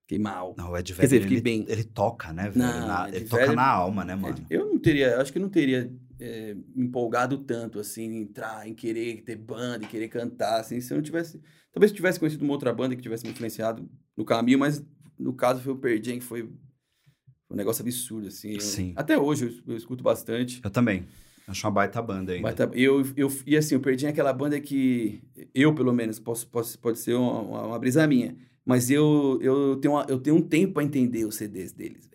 fiquei 0.07 0.19
mal. 0.19 0.55
Não, 0.57 0.71
o 0.71 0.77
Ed 0.79 0.95
Quer 0.95 1.03
dizer, 1.03 1.21
fiquei 1.23 1.37
ele, 1.39 1.43
bem. 1.43 1.65
ele 1.69 1.85
toca, 1.85 2.33
né, 2.33 2.45
velho? 2.51 2.59
Não, 2.59 2.87
Na- 2.87 3.09
ele 3.09 3.25
toca 3.25 3.53
na 3.53 3.67
alma, 3.67 4.05
né, 4.05 4.15
mano? 4.15 4.47
Eu 4.49 4.67
não 4.67 4.79
teria, 4.79 5.21
acho 5.21 5.33
que 5.33 5.39
não 5.39 5.49
teria 5.49 5.93
é, 6.21 6.55
me 6.75 6.85
empolgado 6.87 7.39
tanto, 7.39 7.79
assim, 7.81 8.03
em 8.05 8.21
entrar, 8.23 8.69
em 8.69 8.75
querer 8.75 9.23
ter 9.23 9.37
banda, 9.37 9.85
em 9.85 9.89
querer 9.89 10.09
cantar, 10.09 10.61
assim, 10.61 10.81
se 10.81 10.93
eu 10.93 10.97
não 10.97 11.03
tivesse... 11.03 11.41
Talvez 11.73 11.91
eu 11.91 11.97
tivesse 11.97 12.21
conhecido 12.21 12.45
uma 12.45 12.53
outra 12.53 12.73
banda 12.73 12.95
que 12.95 13.03
tivesse 13.03 13.25
me 13.27 13.33
influenciado 13.33 13.89
no 14.17 14.25
caminho, 14.25 14.59
mas 14.61 14.83
no 15.19 15.33
caso 15.33 15.61
foi 15.61 15.73
o 15.73 15.77
Pearl 15.77 16.01
Jam, 16.03 16.19
que 16.19 16.25
foi 16.25 16.45
um 17.51 17.57
negócio 17.57 17.83
absurdo, 17.83 18.29
assim. 18.29 18.53
Eu- 18.55 18.61
Sim. 18.61 18.93
até 18.97 19.19
hoje 19.19 19.47
eu, 19.67 19.73
eu 19.73 19.77
escuto 19.77 20.05
bastante. 20.05 20.61
Eu 20.63 20.71
também. 20.71 21.07
Acho 21.47 21.67
uma 21.67 21.73
baita 21.73 22.01
banda 22.01 22.33
ainda. 22.33 22.53
Tá- 22.55 22.71
eu, 22.73 23.03
eu, 23.17 23.29
e 23.47 23.57
assim, 23.57 23.75
eu 23.75 23.81
perdi 23.81 24.07
aquela 24.07 24.33
banda 24.33 24.59
que 24.61 25.21
eu, 25.55 25.75
pelo 25.75 25.93
menos, 25.93 26.19
posso, 26.19 26.47
posso, 26.49 26.79
pode 26.79 26.99
ser 26.99 27.15
uma, 27.15 27.41
uma, 27.43 27.67
uma 27.67 27.79
brisa 27.79 28.07
minha, 28.07 28.35
mas 28.65 28.91
eu, 28.91 29.39
eu, 29.43 29.77
tenho, 29.77 29.95
uma- 29.95 30.07
eu 30.09 30.19
tenho 30.19 30.37
um 30.37 30.43
tempo 30.43 30.75
pra 30.75 30.85
entender 30.85 31.25
os 31.25 31.35
CDs 31.37 31.73
deles, 31.73 32.07
velho. 32.07 32.15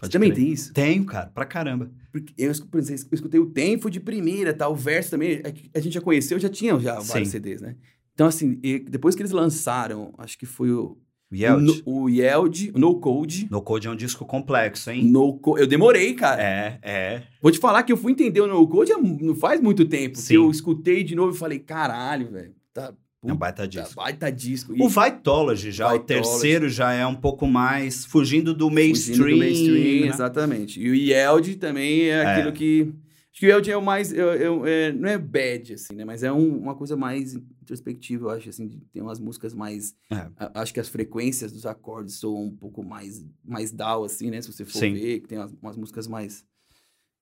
Você 0.00 0.10
também 0.10 0.30
crer. 0.30 0.44
tem 0.44 0.52
isso? 0.52 0.72
Tenho, 0.72 1.04
cara, 1.04 1.26
pra 1.26 1.44
caramba. 1.44 1.90
Porque 2.12 2.32
eu, 2.38 2.50
escu- 2.52 2.68
por 2.68 2.78
exemplo, 2.78 3.04
eu 3.10 3.14
escutei 3.16 3.40
o 3.40 3.46
tempo 3.50 3.90
de 3.90 3.98
primeira, 3.98 4.54
tá? 4.54 4.68
O 4.68 4.74
verso 4.76 5.10
também, 5.10 5.40
é 5.42 5.50
que 5.50 5.68
a 5.74 5.80
gente 5.80 5.92
já 5.94 6.00
conheceu, 6.00 6.38
já 6.38 6.48
tinha 6.48 6.78
já 6.78 6.94
vários 7.00 7.28
Sim. 7.28 7.32
CDs, 7.32 7.60
né? 7.60 7.76
Então, 8.14 8.26
assim, 8.26 8.54
depois 8.88 9.14
que 9.14 9.22
eles 9.22 9.32
lançaram, 9.32 10.12
acho 10.18 10.38
que 10.38 10.46
foi 10.46 10.70
o, 10.70 10.96
Yeld. 11.32 11.82
o, 11.84 12.02
o 12.04 12.08
Yeld, 12.08 12.72
o 12.74 12.78
No 12.78 12.98
Code. 13.00 13.48
No 13.50 13.60
Code 13.60 13.86
é 13.88 13.90
um 13.90 13.96
disco 13.96 14.24
complexo, 14.24 14.90
hein? 14.90 15.04
No 15.04 15.36
Co- 15.38 15.58
eu 15.58 15.66
demorei, 15.66 16.14
cara. 16.14 16.42
É, 16.42 16.78
é. 16.82 17.22
Vou 17.42 17.50
te 17.52 17.58
falar 17.58 17.82
que 17.82 17.92
eu 17.92 17.96
fui 17.96 18.12
entender 18.12 18.40
o 18.40 18.46
No 18.46 18.66
Code 18.68 18.92
não 18.92 19.34
faz 19.34 19.60
muito 19.60 19.84
tempo. 19.84 20.16
Sim. 20.16 20.28
Que 20.28 20.34
eu 20.36 20.50
escutei 20.50 21.02
de 21.04 21.14
novo 21.16 21.34
e 21.34 21.38
falei, 21.38 21.58
caralho, 21.58 22.30
velho. 22.30 22.54
Tá, 22.72 22.94
É 23.24 23.32
um 23.32 23.36
baita 23.36 23.66
disco. 23.66 23.94
baita 23.96 24.30
disco. 24.30 24.76
E 24.76 24.80
O 24.80 24.88
Vitology 24.88 25.72
já, 25.72 25.88
o 25.88 25.98
Vitology. 25.98 26.06
terceiro 26.30 26.68
já 26.68 26.92
é 26.92 27.04
um 27.06 27.16
pouco 27.16 27.46
mais 27.48 28.04
fugindo 28.04 28.54
do 28.54 28.70
mainstream. 28.70 29.18
fugindo 29.18 29.34
do 29.34 29.38
mainstream, 29.38 30.00
né? 30.02 30.06
exatamente. 30.08 30.80
E 30.80 30.88
o 30.90 30.94
Yeld 30.94 31.56
também 31.56 32.02
é, 32.10 32.24
aquilo 32.24 32.52
que... 32.52 32.92
Acho 33.32 33.40
que 33.40 33.46
o 33.46 33.50
Yeld 33.50 33.70
é 33.70 33.76
o 33.76 33.82
mais... 33.82 34.12
é- 34.12 34.18
é- 34.20 34.88
é- 34.88 34.92
não 34.92 35.08
é 35.08 35.18
bad, 35.18 35.74
assim, 35.74 35.94
né? 35.94 36.04
Mas 36.04 36.22
é 36.22 36.32
um- 36.32 36.58
uma 36.58 36.74
coisa 36.76 36.96
mais 36.96 37.34
introspectiva, 37.34 38.26
eu 38.26 38.30
acho, 38.30 38.48
assim. 38.48 38.68
Tem 38.92 39.02
umas 39.02 39.18
músicas 39.18 39.52
mais... 39.52 39.94
É. 40.10 40.28
a- 40.36 40.60
acho 40.62 40.72
que 40.72 40.80
as 40.80 40.88
frequências 40.88 41.50
dos 41.52 41.66
acordes 41.66 42.14
soam 42.16 42.44
um 42.44 42.56
pouco 42.56 42.84
mais, 42.84 43.24
mais 43.44 43.72
down, 43.72 44.04
assim, 44.04 44.30
né? 44.30 44.40
Se 44.40 44.52
você 44.52 44.64
for 44.64 44.78
Sim. 44.78 44.94
ver, 44.94 45.20
que 45.20 45.28
tem 45.28 45.38
umas, 45.38 45.52
umas 45.60 45.76
músicas 45.76 46.06
mais... 46.06 46.44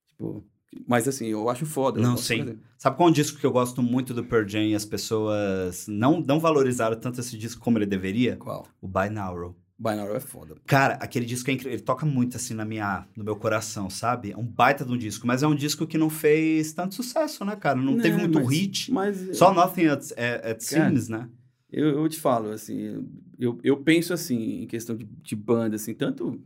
Tipo... 0.09 0.45
Mas, 0.87 1.09
assim, 1.09 1.27
eu 1.27 1.49
acho 1.49 1.65
foda. 1.67 1.99
eu 1.99 2.03
Não, 2.03 2.17
sim. 2.17 2.39
fazer. 2.39 2.59
Sabe 2.79 2.97
qual 2.97 3.09
é 3.09 3.11
um 3.11 3.15
disco 3.15 3.39
que 3.39 3.47
eu 3.47 3.53
gosto 3.53 3.83
muito 3.83 4.13
do 4.13 4.25
Pearl 4.25 4.47
Jam 4.47 4.63
e 4.63 4.75
as 4.75 4.85
pessoas 4.85 5.87
não, 5.89 6.21
não 6.21 6.39
valorizaram 6.39 6.99
tanto 6.99 7.21
esse 7.21 7.37
disco 7.39 7.61
como 7.63 7.79
ele 7.79 7.87
deveria? 7.87 8.37
Qual? 8.37 8.67
O 8.81 8.87
Binaural. 8.89 9.57
Binaural 9.79 10.17
é 10.17 10.21
foda. 10.21 10.55
Cara, 10.67 10.95
aquele 10.95 11.25
disco 11.27 11.51
é 11.51 11.55
incrível. 11.55 11.73
Ele 11.75 11.83
toca 11.83 12.05
muito 12.07 12.37
assim 12.37 12.55
na 12.55 12.65
minha, 12.65 13.07
no 13.17 13.23
meu 13.25 13.37
coração, 13.37 13.89
sabe? 13.91 14.33
É 14.33 14.37
um 14.37 14.45
baita 14.47 14.85
de 14.85 14.93
um 14.93 14.97
disco, 14.99 15.27
mas 15.27 15.43
é 15.43 15.47
um 15.47 15.55
disco 15.55 15.87
que 15.87 15.99
não 15.99 16.09
fez 16.11 16.73
tanto 16.73 16.95
sucesso, 16.95 17.45
né, 17.45 17.57
cara? 17.57 17.79
Não, 17.81 17.97
teve 17.99 18.17
muito 18.19 18.39
mas- 18.41 18.49
hit. 18.49 18.93
Mas 18.93 19.37
Só 19.37 19.53
Nothing 19.53 19.87
at, 19.87 20.03
at, 20.13 20.47
at 20.47 20.61
Seems, 20.61 21.09
né? 21.09 21.29
eu, 21.71 21.89
eu 21.91 22.09
te 22.09 22.19
falo, 22.19 22.51
assim, 22.51 23.05
eu, 23.39 23.59
eu 23.63 23.77
penso 23.79 24.15
assim, 24.15 24.63
em 24.63 24.67
questão 24.67 24.97
de, 24.97 25.05
de 25.05 25.37
banda, 25.37 25.77
assim, 25.77 25.93
tanto. 25.95 26.41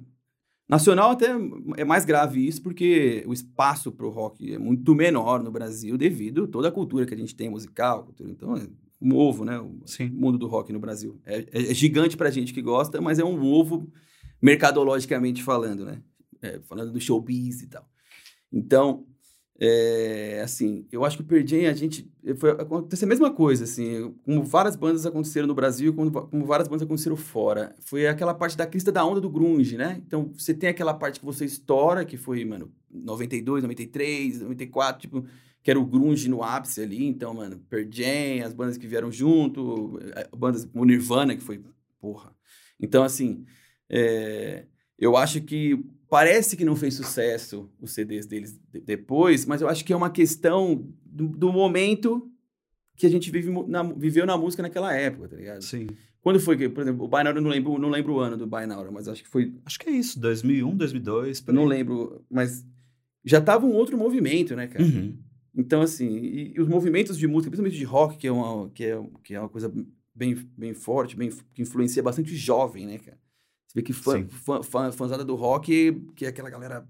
Nacional 0.71 1.11
até 1.11 1.27
é 1.77 1.85
mais 1.85 2.05
grave 2.05 2.47
isso, 2.47 2.63
porque 2.63 3.25
o 3.27 3.33
espaço 3.33 3.91
pro 3.91 4.09
rock 4.09 4.55
é 4.55 4.59
muito 4.59 4.95
menor 4.95 5.43
no 5.43 5.51
Brasil 5.51 5.99
devido 5.99 6.45
a 6.45 6.47
toda 6.47 6.69
a 6.69 6.73
cultura 6.73 7.05
que 7.05 7.13
a 7.13 7.17
gente 7.17 7.35
tem 7.35 7.51
musical, 7.51 8.05
cultura, 8.05 8.31
então 8.31 8.57
é 8.57 8.67
um 9.03 9.15
ovo, 9.17 9.45
né? 9.45 9.59
O 9.59 9.81
Sim. 9.85 10.09
mundo 10.11 10.39
do 10.39 10.47
rock 10.47 10.73
no 10.73 10.79
Brasil. 10.79 11.19
É, 11.27 11.39
é- 11.51 11.71
é 11.71 11.75
gigante 11.75 12.17
pra 12.17 12.31
gente 12.31 12.55
que 12.55 12.63
gosta, 12.63 13.01
mas 13.01 13.19
é 13.19 13.25
um 13.25 13.43
ovo 13.45 13.91
mercadologicamente 14.41 15.43
falando, 15.43 15.85
né? 15.85 16.03
É, 16.41 16.61
falando 16.61 16.93
do 16.93 17.01
showbiz 17.01 17.63
e 17.63 17.67
tal. 17.67 17.85
Então, 18.53 19.07
é, 19.63 20.41
assim, 20.43 20.87
eu 20.91 21.05
acho 21.05 21.19
que 21.19 21.23
o 21.23 21.27
Pearl 21.27 21.45
a 21.69 21.75
gente... 21.75 22.11
Foi, 22.37 22.51
aconteceu 22.51 23.05
a 23.05 23.09
mesma 23.09 23.31
coisa, 23.31 23.65
assim, 23.65 24.15
como 24.25 24.43
várias 24.43 24.75
bandas 24.75 25.05
aconteceram 25.05 25.47
no 25.47 25.55
Brasil, 25.55 25.93
como, 25.93 26.11
como 26.11 26.47
várias 26.47 26.67
bandas 26.67 26.83
aconteceram 26.83 27.17
fora. 27.17 27.75
Foi 27.81 28.07
aquela 28.07 28.33
parte 28.33 28.57
da 28.57 28.67
crista 28.67 28.91
da 28.91 29.05
onda 29.05 29.21
do 29.21 29.29
grunge, 29.29 29.77
né? 29.77 30.01
Então, 30.07 30.33
você 30.33 30.55
tem 30.55 30.71
aquela 30.71 30.95
parte 30.95 31.21
que 31.21 31.27
você 31.27 31.45
estoura, 31.45 32.07
que 32.07 32.17
foi, 32.17 32.43
mano, 32.43 32.73
92, 32.91 33.63
93, 33.63 34.41
94, 34.41 35.03
tipo, 35.03 35.27
que 35.63 35.71
era 35.71 35.79
o 35.79 35.85
grunge 35.85 36.27
no 36.31 36.43
ápice 36.43 36.81
ali. 36.81 37.07
Então, 37.07 37.35
mano, 37.35 37.59
Pearl 37.69 37.87
as 38.43 38.55
bandas 38.55 38.79
que 38.79 38.87
vieram 38.87 39.13
junto, 39.13 39.99
eh, 40.15 40.29
bandas, 40.35 40.67
o 40.73 40.85
Nirvana, 40.87 41.37
que 41.37 41.43
foi, 41.43 41.63
porra. 42.01 42.35
Então, 42.81 43.03
assim, 43.03 43.45
é, 43.91 44.65
eu 44.99 45.19
acho 45.19 45.43
que 45.43 45.85
parece 46.11 46.57
que 46.57 46.65
não 46.65 46.75
fez 46.75 46.95
sucesso 46.95 47.71
os 47.81 47.93
CDs 47.93 48.27
deles 48.27 48.61
de- 48.71 48.81
depois, 48.81 49.47
mas 49.47 49.63
eu 49.63 49.69
acho 49.69 49.85
que 49.85 49.93
é 49.93 49.97
uma 49.97 50.11
questão 50.11 50.93
do, 51.07 51.29
do 51.29 51.53
momento 51.53 52.29
que 52.97 53.07
a 53.07 53.09
gente 53.09 53.31
vive, 53.31 53.51
na, 53.69 53.83
viveu 53.85 54.27
na 54.27 54.37
música 54.37 54.63
naquela 54.63 54.93
época, 54.93 55.29
tá 55.29 55.37
ligado? 55.37 55.63
Sim. 55.63 55.87
Quando 56.21 56.39
foi 56.39 56.57
que, 56.57 56.69
por 56.69 56.83
exemplo, 56.83 57.05
o 57.05 57.09
Binaural, 57.09 57.37
eu 57.37 57.41
não 57.43 57.51
lembro, 57.51 57.79
não 57.79 57.89
lembro 57.89 58.15
o 58.15 58.19
ano 58.19 58.37
do 58.37 58.47
Binaural, 58.47 58.93
mas 58.93 59.09
acho 59.09 59.23
que 59.23 59.29
foi... 59.29 59.55
Acho 59.65 59.79
que 59.79 59.89
é 59.89 59.93
isso, 59.93 60.21
2001, 60.21 60.77
2002, 60.77 61.41
por 61.41 61.51
Eu 61.51 61.55
não 61.55 61.65
lembro, 61.65 62.23
mas 62.29 62.67
já 63.25 63.41
tava 63.41 63.65
um 63.65 63.73
outro 63.73 63.97
movimento, 63.97 64.55
né, 64.55 64.67
cara? 64.67 64.85
Uhum. 64.85 65.17
Então, 65.55 65.81
assim, 65.81 66.09
e, 66.09 66.53
e 66.57 66.61
os 66.61 66.69
movimentos 66.69 67.17
de 67.17 67.27
música, 67.27 67.51
principalmente 67.51 67.79
de 67.79 67.85
rock, 67.85 68.19
que 68.19 68.27
é 68.27 68.33
uma, 68.33 68.69
que 68.71 68.85
é, 68.85 69.03
que 69.25 69.35
é 69.35 69.41
uma 69.41 69.49
coisa 69.49 69.73
bem, 70.15 70.35
bem 70.57 70.75
forte, 70.75 71.17
bem, 71.17 71.31
que 71.55 71.63
influencia 71.63 72.03
bastante 72.03 72.37
jovem, 72.37 72.87
né, 72.87 72.99
cara? 72.99 73.19
Você 73.71 73.75
vê 73.77 73.83
que 73.83 73.93
fã, 73.93 74.27
fã, 74.29 74.63
fã, 74.65 74.91
fãzada 74.91 75.25
do 75.25 75.37
rock, 75.37 75.93
que 76.17 76.25
é 76.25 76.29
aquela 76.29 76.51
galera... 76.51 76.85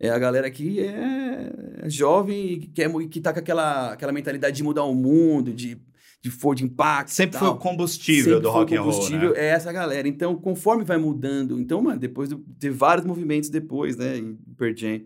É 0.00 0.10
a 0.10 0.18
galera 0.18 0.50
que 0.50 0.80
é 0.80 1.84
jovem 1.88 2.54
e 2.54 2.58
que, 2.66 2.88
mu- 2.88 3.08
que 3.08 3.20
tá 3.20 3.32
com 3.32 3.38
aquela, 3.38 3.92
aquela 3.92 4.10
mentalidade 4.10 4.56
de 4.56 4.64
mudar 4.64 4.82
o 4.82 4.92
mundo, 4.96 5.52
de, 5.52 5.80
de 6.20 6.28
for 6.28 6.56
de 6.56 6.64
impacto. 6.64 7.12
Sempre 7.12 7.38
foi 7.38 7.46
o 7.46 7.56
combustível 7.56 8.24
Sempre 8.24 8.40
do 8.40 8.50
rock 8.50 8.74
o 8.74 8.78
and 8.78 8.82
roll, 8.82 8.92
combustível, 8.92 9.32
né? 9.32 9.38
É 9.38 9.44
essa 9.50 9.70
galera. 9.72 10.08
Então, 10.08 10.34
conforme 10.34 10.82
vai 10.82 10.98
mudando... 10.98 11.56
Então, 11.60 11.80
mano, 11.80 12.00
depois 12.00 12.28
do, 12.30 12.38
teve 12.58 12.74
vários 12.76 13.06
movimentos 13.06 13.48
depois, 13.48 13.96
né, 13.96 14.18
em 14.18 14.34
Pearl 14.58 14.74
Jam. 14.76 15.02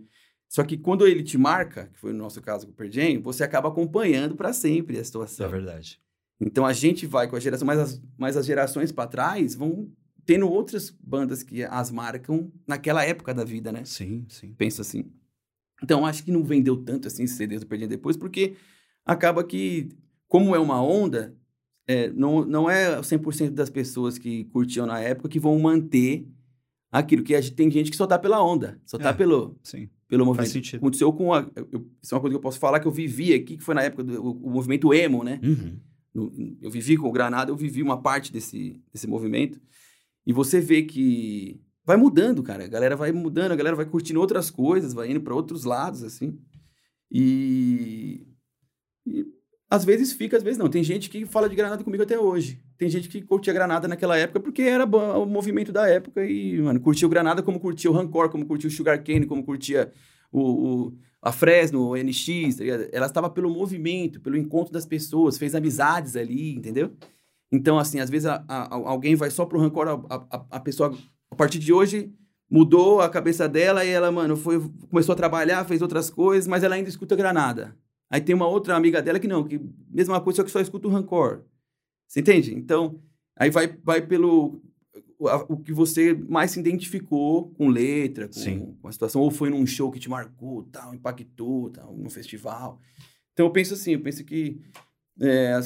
Só 0.49 0.65
que 0.65 0.79
quando 0.79 1.07
ele 1.07 1.23
te 1.23 1.37
marca, 1.37 1.91
que 1.93 1.99
foi 1.99 2.15
no 2.15 2.19
nosso 2.21 2.41
caso 2.41 2.65
com 2.67 2.73
o 2.73 2.75
Pearl 2.75 2.91
Jam, 2.91 3.21
você 3.21 3.45
acaba 3.45 3.69
acompanhando 3.69 4.35
para 4.35 4.55
sempre 4.55 4.97
a 4.97 5.01
É 5.01 5.05
situação. 5.05 5.51
verdade. 5.51 6.01
Então 6.41 6.65
a 6.65 6.73
gente 6.73 7.05
vai 7.05 7.29
com 7.29 7.37
a 7.37 7.41
geração, 7.41 7.67
mas 7.67 7.79
as, 7.79 8.03
mas 8.17 8.35
as 8.35 8.47
gerações 8.47 8.91
para 8.91 9.07
trás 9.07 9.55
vão 9.55 9.91
tendo 10.27 10.49
outras 10.51 10.91
bandas 11.01 11.43
que 11.43 11.63
as 11.63 11.91
marcam 11.91 12.51
naquela 12.67 13.05
época 13.05 13.33
da 13.33 13.45
vida, 13.45 13.71
né? 13.73 13.85
Sim, 13.85 14.27
sim. 14.29 14.53
Penso 14.59 14.81
assim. 14.83 15.05
Então 15.83 16.05
acho 16.05 16.25
que 16.25 16.33
não 16.33 16.43
vendeu 16.43 16.77
tanto 16.77 17.07
assim 17.09 17.23
esses 17.25 17.37
CDs 17.37 17.63
do 17.65 17.77
Jam 17.77 17.87
depois, 17.89 18.17
porque 18.17 18.55
acaba 19.05 19.45
que, 19.45 19.89
como 20.27 20.55
é 20.55 20.59
uma 20.59 20.83
onda, 20.83 21.37
é, 21.87 22.11
não, 22.11 22.45
não 22.45 22.69
é 22.69 22.99
100% 23.01 23.51
das 23.51 23.71
pessoas 23.71 24.19
que 24.19 24.45
curtiam 24.47 24.87
na 24.87 24.99
época 25.01 25.29
que 25.29 25.39
vão 25.39 25.59
manter 25.59 26.27
aquilo. 26.91 27.23
Que 27.23 27.35
a 27.35 27.41
gente, 27.41 27.55
tem 27.55 27.71
gente 27.71 27.91
que 27.91 27.97
só 27.97 28.07
tá 28.07 28.19
pela 28.19 28.43
onda, 28.43 28.81
só 28.85 28.99
tá 28.99 29.11
É. 29.11 29.13
pelo, 29.13 29.57
Sim. 29.63 29.89
pelo 30.09 30.25
Faz 30.25 30.29
movimento. 30.29 30.53
sentido. 30.53 30.79
Aconteceu 30.79 31.13
com 31.13 31.33
a. 31.33 31.47
eu- 31.55 31.87
isso 32.03 32.13
é 32.13 32.17
uma 32.17 32.21
coisa 32.21 32.33
que 32.33 32.37
eu 32.37 32.41
posso 32.43 32.59
falar 32.59 32.81
que 32.81 32.89
eu 32.89 32.93
vivi 32.93 33.33
aqui, 33.35 33.57
que 33.59 33.63
foi 33.63 33.75
na 33.75 33.83
época 33.83 34.03
do 34.03 34.21
o, 34.21 34.47
o 34.47 34.51
movimento 34.51 34.93
emo, 34.93 35.23
né? 35.23 35.39
Uhum. 35.43 35.79
Eu 36.63 36.71
vivi 36.71 36.97
com 36.97 37.07
o 37.07 37.13
Granada, 37.13 37.51
eu 37.51 37.57
vivi 37.57 37.83
uma 37.83 38.01
parte 38.01 38.33
desse, 38.33 38.81
desse 38.91 39.07
movimento. 39.07 39.61
E 40.27 40.33
você 40.33 40.61
vê 40.61 40.83
que 40.83 41.61
vai 41.85 41.97
mudando, 41.97 42.43
cara. 42.43 42.65
A 42.65 42.69
galera 42.69 42.97
vai 42.97 43.13
mudando, 43.13 43.53
a 43.53 43.57
galera 43.57 43.77
vai 43.77 43.87
curtindo 43.87 44.21
outras 44.21 44.51
coisas, 44.51 44.93
vai 44.93 45.11
indo 45.11 45.21
para 45.21 45.35
outros 45.35 45.65
lados, 45.65 46.03
assim. 46.03 46.39
E, 47.11 48.27
e 49.07 49.25
às 49.71 49.85
vezes 49.85 50.13
fica, 50.13 50.37
às 50.37 50.43
vezes 50.43 50.59
não. 50.59 50.69
Tem 50.69 50.83
gente 50.83 51.09
que 51.09 51.25
fala 51.27 51.49
de 51.49 51.55
Granada 51.57 51.85
comigo 51.85 52.03
até 52.03 52.19
hoje. 52.19 52.61
Tem 52.77 52.89
gente 52.89 53.09
que 53.09 53.23
curtia 53.23 53.53
Granada 53.53 53.89
naquela 53.89 54.17
época 54.17 54.41
porque 54.41 54.63
era 54.63 54.85
o 54.85 55.25
movimento 55.27 55.73
da 55.73 55.89
época 55.89 56.25
e, 56.25 56.61
mano, 56.61 56.81
curtia 56.81 57.07
o 57.07 57.11
Granada 57.11 57.43
como 57.43 57.59
curtia 57.61 57.91
o 57.91 57.95
Rancor, 57.95 58.29
como 58.29 58.47
curtia 58.47 58.69
o 58.69 58.73
Sugar 58.73 59.03
Cane, 59.03 59.27
como 59.27 59.45
curtia 59.45 59.93
o, 60.31 60.41
o- 60.89 60.99
a 61.23 61.33
Fresno, 61.33 61.89
o 61.89 61.97
NX, 61.97 62.57
tá? 62.57 62.65
Ela 62.93 63.07
estava 63.07 63.29
pelo 63.31 63.51
movimento, 63.51 64.21
pelo 64.21 64.37
encontro 64.37 64.73
das 64.73 64.87
pessoas, 64.87 65.39
fez 65.39 65.55
amizades 65.55 66.15
ali, 66.17 66.55
entendeu? 66.55 66.93
Então, 67.53 67.79
assim, 67.79 68.01
às 68.01 68.11
vezes 68.11 68.27
a- 68.27 68.45
a- 68.49 68.75
alguém 68.75 69.15
vai 69.15 69.31
só 69.31 69.45
pro 69.47 69.59
Rancor, 69.59 69.89
a, 69.89 70.47
a- 70.51 70.61
pessoa, 70.61 70.97
a 71.31 71.37
partir 71.37 71.59
de 71.59 71.73
hoje, 71.73 72.13
mudou 72.51 73.01
a 73.01 73.09
cabeça 73.09 73.49
dela 73.49 73.85
e 73.85 73.89
ela, 73.89 74.11
mano, 74.11 74.37
foi, 74.37 74.61
começou 74.89 75.13
a 75.13 75.17
trabalhar, 75.17 75.65
fez 75.65 75.81
outras 75.83 76.11
coisas, 76.11 76.47
mas 76.47 76.63
ela 76.63 76.75
ainda 76.75 76.89
escuta 76.89 77.17
Granada. 77.17 77.77
Aí 78.11 78.21
tem 78.21 78.35
uma 78.35 78.47
outra 78.47 78.77
amiga 78.77 79.03
dela 79.03 79.19
que 79.19 79.27
não, 79.29 79.43
que 79.45 79.61
mesma 79.91 80.21
coisa, 80.21 80.37
só 80.39 80.45
que 80.45 80.51
só 80.51 80.61
escuta 80.61 80.87
o 80.87 80.91
Rancor. 80.91 81.43
Você 82.09 82.21
entende? 82.21 82.55
Então, 82.55 83.01
aí 83.37 83.51
vai, 83.51 83.77
vai 83.83 84.01
pelo 84.01 84.61
o, 85.19 85.57
que 85.57 85.73
você 85.73 86.15
mais 86.29 86.51
se 86.53 86.61
identificou 86.61 87.51
com 87.55 87.69
letra, 87.69 88.27
com, 88.29 88.35
Sim. 88.35 88.77
com 88.81 88.87
a 88.89 88.93
situação, 88.93 89.23
ou 89.23 89.31
foi 89.31 89.51
num 89.51 89.67
show 89.67 89.91
que 89.91 89.99
te 89.99 90.09
marcou, 90.11 90.65
tal, 90.65 90.95
impactou, 90.95 91.71
tal, 91.71 91.97
num 91.97 92.11
festival. 92.11 92.79
Então 93.33 93.47
eu 93.47 93.51
penso 93.51 93.75
assim, 93.75 93.93
eu 93.95 94.01
penso 94.01 94.25
que 94.25 94.61
é, 95.21 95.59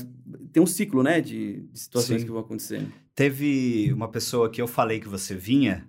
tem 0.52 0.62
um 0.62 0.66
ciclo, 0.66 1.02
né, 1.02 1.20
de, 1.20 1.62
de 1.62 1.78
situações 1.78 2.20
Sim. 2.20 2.26
que 2.26 2.32
vão 2.32 2.40
acontecendo. 2.40 2.92
Teve 3.14 3.92
uma 3.92 4.08
pessoa 4.08 4.48
que 4.50 4.60
eu 4.62 4.66
falei 4.68 5.00
que 5.00 5.08
você 5.08 5.34
vinha 5.34 5.86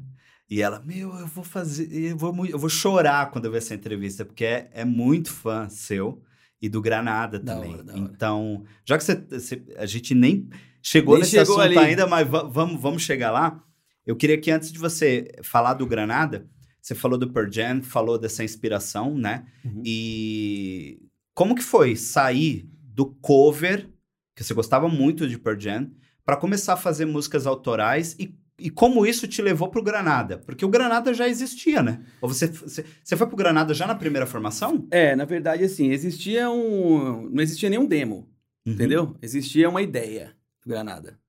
e 0.50 0.62
ela, 0.62 0.82
meu, 0.86 1.14
eu 1.16 1.28
vou 1.28 1.44
fazer, 1.44 1.88
eu 1.94 2.18
vou, 2.18 2.46
eu 2.46 2.60
vou 2.60 2.70
chorar 2.70 3.32
quando 3.32 3.46
eu 3.46 3.52
ver 3.52 3.60
essa 3.60 3.74
entrevista, 3.74 4.26
porque 4.26 4.44
é, 4.44 4.70
é 4.74 4.84
muito 4.86 5.32
fã 5.32 5.70
seu 5.70 6.22
e 6.62 6.68
do 6.68 6.82
Granada 6.82 7.40
Da 7.40 7.56
também. 7.56 7.74
hora. 7.76 7.86
Então, 7.98 8.64
já 8.86 8.98
que 8.98 9.04
você, 9.04 9.16
você- 9.16 9.64
a 9.78 9.86
gente 9.86 10.14
nem 10.14 10.50
chegou 10.82 11.14
Nem 11.16 11.22
nesse 11.22 11.32
chegou 11.38 11.60
assunto 11.60 11.78
ali. 11.78 11.90
ainda, 11.90 12.06
mas 12.06 12.28
va- 12.28 12.44
vamos, 12.44 12.82
vamos 12.82 13.02
chegar 13.04 13.32
lá. 13.32 13.64
Eu 14.06 14.16
queria 14.16 14.38
que 14.38 14.52
antes 14.52 14.72
de 14.72 14.78
você 14.80 15.32
falar 15.44 15.76
do 15.76 15.86
Granada, 15.86 16.50
você 16.82 16.94
falou 16.96 17.18
do 17.18 17.32
Pearl 17.32 17.50
Jam, 17.52 17.82
falou 17.84 18.18
dessa 18.18 18.44
inspiração, 18.44 19.16
né? 19.18 19.46
Uhum. 19.64 19.84
E 19.86 21.00
como 21.34 21.56
que 21.56 21.64
foi 21.64 21.96
sair 21.96 22.68
do 23.04 23.16
cover, 23.22 23.90
que 24.36 24.44
você 24.44 24.54
gostava 24.54 24.88
muito 24.88 25.28
de 25.28 25.38
Pearl 25.40 25.60
Jam, 25.60 25.92
para 26.24 26.38
começar 26.38 26.74
a 26.74 26.78
fazer 26.78 27.06
músicas 27.06 27.48
autorais 27.48 28.16
e, 28.20 28.34
e 28.60 28.70
como 28.70 29.06
isso 29.06 29.28
te 29.28 29.42
levou 29.42 29.70
pro 29.70 29.82
Granada? 29.84 30.38
Porque 30.38 30.64
o 30.64 30.70
Granada 30.70 31.14
já 31.14 31.28
existia, 31.28 31.82
né? 31.82 32.04
Ou 32.22 32.30
você, 32.30 32.48
você, 32.48 32.86
você 33.04 33.18
foi 33.18 33.26
pro 33.28 33.36
Granada 33.36 33.74
já 33.74 33.88
na 33.88 33.96
primeira 33.96 34.28
formação? 34.28 34.88
É, 34.92 35.16
na 35.16 35.26
verdade, 35.26 35.64
assim, 35.64 35.90
existia 35.92 36.50
um. 36.52 37.30
Não 37.30 37.42
existia 37.42 37.70
nenhum 37.70 37.86
demo, 37.88 38.30
Uhum. 38.66 38.74
entendeu? 38.74 39.16
Existia 39.22 39.68
uma 39.68 39.82
ideia 39.82 40.36
do 40.64 40.70
Granada. 40.70 41.20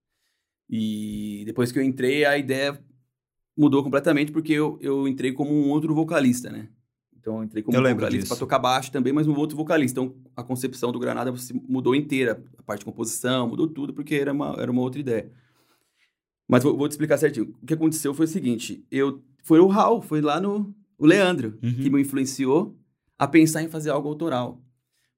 E 0.69 1.43
depois 1.47 1.73
que 1.73 1.79
eu 1.79 1.83
entrei, 1.83 2.25
a 2.27 2.37
ideia 2.37 2.79
mudou 3.57 3.83
completamente, 3.83 4.31
porque 4.33 4.53
eu, 4.53 4.79
eu 4.83 5.09
entrei 5.09 5.33
como 5.33 5.51
um 5.53 5.71
outro 5.71 5.95
vocalista, 5.95 6.51
né? 6.51 6.69
Então 7.23 7.37
eu 7.39 7.45
entrei 7.45 7.63
como 7.63 7.77
Eu 7.77 7.81
um 7.81 7.95
vocalista 7.95 8.29
para 8.29 8.37
tocar 8.37 8.59
baixo 8.59 8.91
também, 8.91 9.13
mas 9.13 9.29
um 9.29 9.35
outro 9.37 9.57
vocalista. 9.57 10.01
Então 10.01 10.15
a 10.37 10.43
concepção 10.43 10.91
do 10.91 10.99
Granada 10.99 11.35
se 11.37 11.55
mudou 11.55 11.95
inteira. 11.95 12.43
A 12.59 12.63
parte 12.65 12.81
de 12.81 12.85
composição, 12.85 13.49
mudou 13.49 13.69
tudo, 13.69 13.95
porque 13.95 14.17
era 14.17 14.33
uma, 14.33 14.57
era 14.59 14.71
uma 14.71 14.83
outra 14.83 15.01
ideia. 15.01 15.31
Mas 16.49 16.65
vou, 16.65 16.77
vou 16.77 16.89
te 16.89 16.93
explicar 16.93 17.17
certinho. 17.19 17.55
O 17.63 17.67
que 17.67 17.75
aconteceu 17.75 18.13
foi 18.13 18.27
o 18.27 18.29
seguinte: 18.29 18.85
eu 18.91 19.23
foi 19.45 19.61
o 19.61 19.69
Raul, 19.69 20.03
foi 20.03 20.21
lá 20.21 20.41
no 20.41 20.75
o 20.99 21.07
Leandro, 21.07 21.59
Uhum. 21.63 21.75
que 21.75 21.91
me 21.91 22.01
influenciou 22.01 22.77
a 23.19 23.27
pensar 23.29 23.63
em 23.63 23.69
fazer 23.69 23.91
algo 23.91 24.09
autoral. 24.09 24.61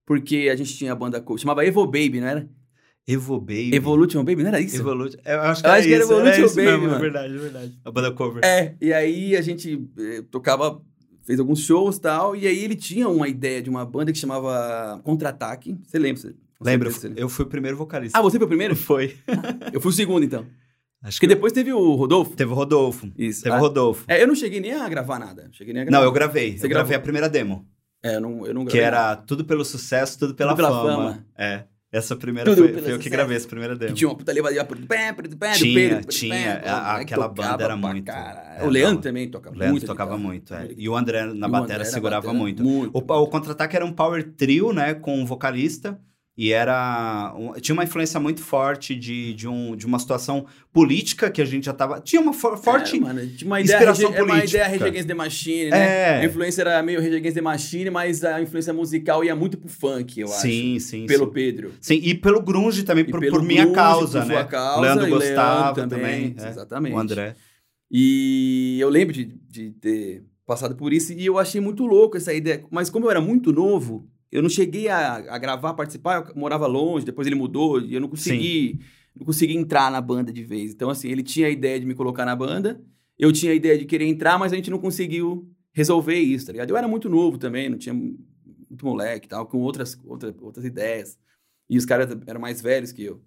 Porque 0.07 0.49
a 0.53 0.57
gente 0.57 0.77
tinha 0.77 0.93
a 0.93 0.95
banda 0.95 1.25
chamava 1.39 1.65
Evo 1.65 1.87
Baby, 1.87 2.21
não 2.21 2.29
era? 2.29 2.49
Evo 3.07 3.39
Baby. 3.39 3.75
Evolution 3.75 4.25
Baby, 4.25 4.43
não 4.43 4.49
era 4.49 4.61
isso? 4.61 4.77
Evolution. 4.77 5.19
Eu 5.25 5.41
acho 5.43 5.63
que, 5.63 5.67
Eu 5.67 5.71
era, 5.73 5.79
acho 5.79 5.89
que 5.89 5.95
era 5.95 6.05
isso, 6.05 6.13
Evolution 6.13 6.45
isso 6.45 6.57
Baby, 6.57 6.67
mesmo, 6.71 6.85
é 6.85 6.89
mano. 6.89 7.01
verdade, 7.01 7.35
é 7.35 7.39
verdade. 7.39 7.81
A 7.85 7.91
banda 7.91 8.13
cover. 8.13 8.45
É, 8.45 8.77
e 8.81 8.93
aí 8.93 9.37
a 9.37 9.43
gente 9.43 9.87
eh, 9.99 10.23
tocava, 10.31 10.81
fez 11.25 11.41
alguns 11.41 11.61
shows 11.61 11.97
e 11.97 12.01
tal, 12.01 12.37
e 12.37 12.47
aí 12.47 12.63
ele 12.65 12.77
tinha 12.77 13.09
uma 13.09 13.29
ideia 13.29 13.63
de 13.63 13.71
uma 13.71 13.85
banda 13.85 14.13
que 14.13 14.19
chamava 14.19 15.01
Contra-Ataque. 15.05 15.77
Você 15.87 15.99
lembra? 15.99 16.21
Você, 16.23 16.35
você 16.61 16.71
lembra. 16.71 16.91
Eu 17.17 17.29
fui 17.29 17.45
o 17.45 17.49
primeiro 17.49 17.77
vocalista. 17.77 18.19
Ah, 18.19 18.23
você 18.23 18.37
foi 18.39 18.45
o 18.45 18.49
primeiro? 18.49 18.77
Foi. 18.77 19.17
Eu 19.73 19.81
fui 19.81 19.91
o 19.91 19.95
segundo, 19.95 20.25
então. 20.25 20.45
Acho 21.03 21.17
Porque 21.19 21.27
que 21.29 21.35
depois 21.35 21.53
teve 21.53 21.71
o 21.73 21.95
Rodolfo. 21.95 22.35
teve 22.35 22.51
o 22.51 22.55
Rodolfo. 22.55 23.13
Isso. 23.19 23.43
Teve 23.43 23.55
Ah, 23.55 23.59
o 23.59 23.61
Rodolfo. 23.61 24.05
É, 24.09 24.23
eu 24.23 24.27
não 24.27 24.35
cheguei 24.35 24.59
nem 24.61 24.73
a 24.73 24.89
gravar 24.89 25.19
nada. 25.19 25.49
Cheguei 25.53 25.75
nem 25.75 25.83
a 25.83 25.85
gravar. 25.85 25.99
Não, 25.99 26.05
eu 26.05 26.13
gravei. 26.13 26.57
Você 26.57 26.65
eu 26.65 26.71
gravei 26.71 26.91
gravou? 26.93 26.97
a 26.97 27.03
primeira 27.03 27.29
demo. 27.29 27.67
É, 28.03 28.17
eu 28.17 28.21
não, 28.23 28.47
eu 28.47 28.55
não 28.55 28.65
Que 28.65 28.73
gravei. 28.79 28.87
era 28.87 29.17
tudo 29.17 29.45
pelo 29.45 29.65
sucesso, 29.65 30.19
tudo 30.19 30.35
pela, 30.35 30.55
pela 30.57 30.71
fama. 30.71 30.83
fama. 30.97 31.27
É. 31.37 31.65
Essa 31.95 32.17
primeira 32.17 32.51
Tudo 32.51 32.69
foi, 32.69 32.83
foi 32.83 32.93
eu 32.93 32.99
que 32.99 33.09
gravei 33.09 33.37
essa 33.37 33.47
primeira 33.47 33.77
demo. 33.77 33.93
Que 33.93 33.99
tinha 33.99 34.09
uma 34.09 34.17
puta 34.17 34.33
levadinha 34.33 34.65
pro 34.65 34.77
pé, 34.85 35.13
pro 35.13 35.29
pé, 35.37 35.53
Tinha, 35.53 36.03
tinha. 36.03 36.55
aquela 36.57 37.29
tocava 37.29 37.53
banda 37.53 37.65
era 37.65 37.77
muito- 37.77 38.11
O 38.63 38.69
Leandro 38.69 39.01
também 39.03 39.31
toca 39.31 39.51
O 39.51 39.53
Leandro 39.53 39.71
muito. 39.71 39.87
tocava 39.87 40.19
muito, 40.19 40.53
é. 40.55 40.71
E 40.77 40.89
o 40.89 40.97
André 40.97 41.25
na 41.27 41.47
bateria 41.49 41.85
segurava 41.85 42.33
muito. 42.33 42.65
Muito. 42.65 42.91
O, 42.99 42.99
o 43.23 43.27
contra-ataque 43.29 43.77
era 43.77 43.87
um 43.87 43.93
power 43.93 44.25
trio, 44.37 44.73
né? 44.73 44.93
Com 44.95 45.21
um 45.21 45.25
vocalista. 45.25 45.97
E 46.37 46.51
era. 46.53 47.33
tinha 47.61 47.73
uma 47.75 47.85
influência 47.85 48.19
muito 48.19 48.41
forte 48.43 48.93
de, 48.97 49.33
de, 49.35 49.47
um, 49.47 49.77
de 49.77 49.87
uma 49.87 50.01
situação 50.01 50.47
política 50.73 51.31
que 51.31 51.41
a 51.41 51.45
gente 51.45 51.67
já 51.67 51.73
tava. 51.73 52.01
Tinha 52.01 52.21
uma 52.21 52.33
for- 52.33 52.57
forte. 52.59 52.97
É, 52.97 53.01
mano, 53.01 53.25
tinha 53.29 53.47
uma 53.47 53.61
ideia, 53.61 53.77
inspiração 53.77 54.11
Rage- 54.11 54.19
é 54.19 54.23
uma 54.25 54.35
política. 54.35 54.59
ideia 54.59 54.69
Rage 54.69 54.85
Against 54.85 55.07
the 55.07 55.15
Machine, 55.15 55.71
né? 55.71 55.79
É. 55.79 56.21
A 56.21 56.25
influência 56.25 56.63
era 56.63 56.83
meio 56.83 57.01
Rage 57.01 57.15
Against 57.15 57.35
the 57.37 57.41
Machine, 57.41 57.89
mas 57.91 58.25
a 58.25 58.43
influência 58.43 58.73
musical 58.73 59.23
ia 59.23 59.37
muito 59.37 59.57
pro 59.57 59.69
funk, 59.69 60.19
eu 60.21 60.27
sim, 60.27 60.77
acho. 60.77 60.87
sim, 60.87 61.07
Pelo 61.07 61.27
sim. 61.27 61.33
Pedro. 61.33 61.73
Sim, 61.81 62.01
e 62.03 62.15
pelo 62.17 62.43
grunge 62.43 62.83
também, 62.83 63.05
por, 63.05 63.21
pelo 63.21 63.31
por 63.37 63.43
minha 63.45 63.63
grunge, 63.63 63.77
causa, 63.77 64.21
por 64.23 64.27
né? 64.29 64.35
sua 64.35 64.45
causa, 64.45 64.81
Leandro 64.81 65.09
gostava 65.11 65.61
Leandro 65.63 65.89
também. 65.89 66.31
também, 66.31 66.45
é. 66.45 66.51
exatamente. 66.51 66.95
O 66.95 66.99
André. 66.99 67.37
E 67.91 68.77
eu 68.81 68.89
lembro 68.89 69.13
de, 69.15 69.25
de 69.25 69.71
ter 69.71 70.25
passado 70.45 70.75
por 70.75 70.93
isso 70.93 71.13
e 71.13 71.25
eu 71.27 71.39
achei 71.39 71.61
muito 71.61 71.87
louco 71.87 72.17
essa 72.17 72.35
ideia. 72.35 72.65
Mas 72.73 72.91
como 72.91 73.07
eu 73.07 73.11
era 73.13 73.21
muito 73.21 73.53
novo, 73.53 74.09
eu 74.35 74.43
não 74.43 74.49
cheguei 74.49 74.89
a, 74.89 75.15
a 75.15 75.39
gravar, 75.39 75.75
participar, 75.75 76.27
eu 76.29 76.35
morava 76.35 76.67
longe, 76.67 77.07
depois 77.07 77.25
ele 77.25 77.37
mudou 77.37 77.81
e 77.81 77.95
eu 77.95 78.01
não 78.01 78.09
consegui, 78.09 78.81
não 79.15 79.25
consegui 79.25 79.57
entrar 79.57 79.93
na 79.93 80.01
banda 80.01 80.33
de 80.33 80.43
vez. 80.43 80.73
Então, 80.73 80.91
assim, 80.91 81.09
ele 81.09 81.23
tinha 81.23 81.47
a 81.47 81.51
ideia 81.51 81.79
de 81.79 81.87
me 81.87 81.95
colocar 81.95 82.27
na 82.27 82.35
banda, 82.35 82.83
eu 83.17 83.33
tinha 83.33 83.53
a 83.53 83.55
ideia 83.55 83.79
de 83.79 83.85
querer 83.85 84.07
entrar, 84.07 84.37
mas 84.37 84.53
a 84.53 84.57
gente 84.57 84.73
não 84.73 84.79
conseguiu 84.81 85.49
resolver 85.73 86.19
isso, 86.19 86.47
tá 86.47 86.53
ligado? 86.53 86.69
Eu 86.69 86.77
era 86.77 86.89
muito 86.89 87.09
novo 87.09 87.39
também, 87.39 87.69
não 87.69 87.79
tinha 87.79 87.95
muito 87.95 88.85
moleque 88.85 89.27
e 89.27 89.29
tal, 89.29 89.47
com 89.47 89.59
outras, 89.59 89.97
outras, 90.05 90.35
outras 90.41 90.65
ideias. 90.65 91.17
E 91.71 91.79
os 91.79 91.87
caras 91.87 92.09
eram 92.27 92.41
mais 92.41 92.61
velhos 92.61 92.91
que 92.91 93.05
eu. 93.05 93.23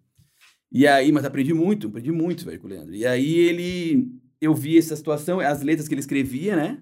E 0.69 0.85
aí, 0.85 1.09
mas 1.13 1.23
aprendi 1.23 1.53
muito, 1.53 1.87
aprendi 1.87 2.11
muito, 2.11 2.43
velho, 2.43 2.59
com 2.59 2.67
o 2.67 2.69
Leandro. 2.69 2.93
E 2.93 3.07
aí 3.07 3.33
ele, 3.33 4.11
eu 4.41 4.53
vi 4.53 4.77
essa 4.77 4.93
situação, 4.93 5.39
as 5.39 5.61
letras 5.61 5.87
que 5.87 5.93
ele 5.93 6.01
escrevia, 6.01 6.57
né? 6.57 6.81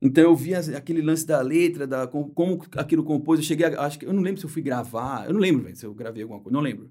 Então 0.00 0.24
eu 0.24 0.34
vi 0.34 0.54
as, 0.54 0.68
aquele 0.68 1.00
lance 1.02 1.26
da 1.26 1.40
letra, 1.40 1.86
da 1.86 2.06
como, 2.06 2.30
como 2.30 2.62
aquilo 2.76 3.04
compôs. 3.04 3.40
Eu 3.40 3.44
cheguei, 3.44 3.66
a, 3.66 3.82
acho 3.82 3.98
que 3.98 4.06
eu 4.06 4.12
não 4.12 4.22
lembro 4.22 4.40
se 4.40 4.46
eu 4.46 4.50
fui 4.50 4.62
gravar, 4.62 5.26
eu 5.26 5.32
não 5.32 5.40
lembro, 5.40 5.62
velho, 5.62 5.76
se 5.76 5.86
eu 5.86 5.94
gravei 5.94 6.22
alguma 6.22 6.40
coisa, 6.40 6.54
não 6.54 6.62
lembro. 6.62 6.90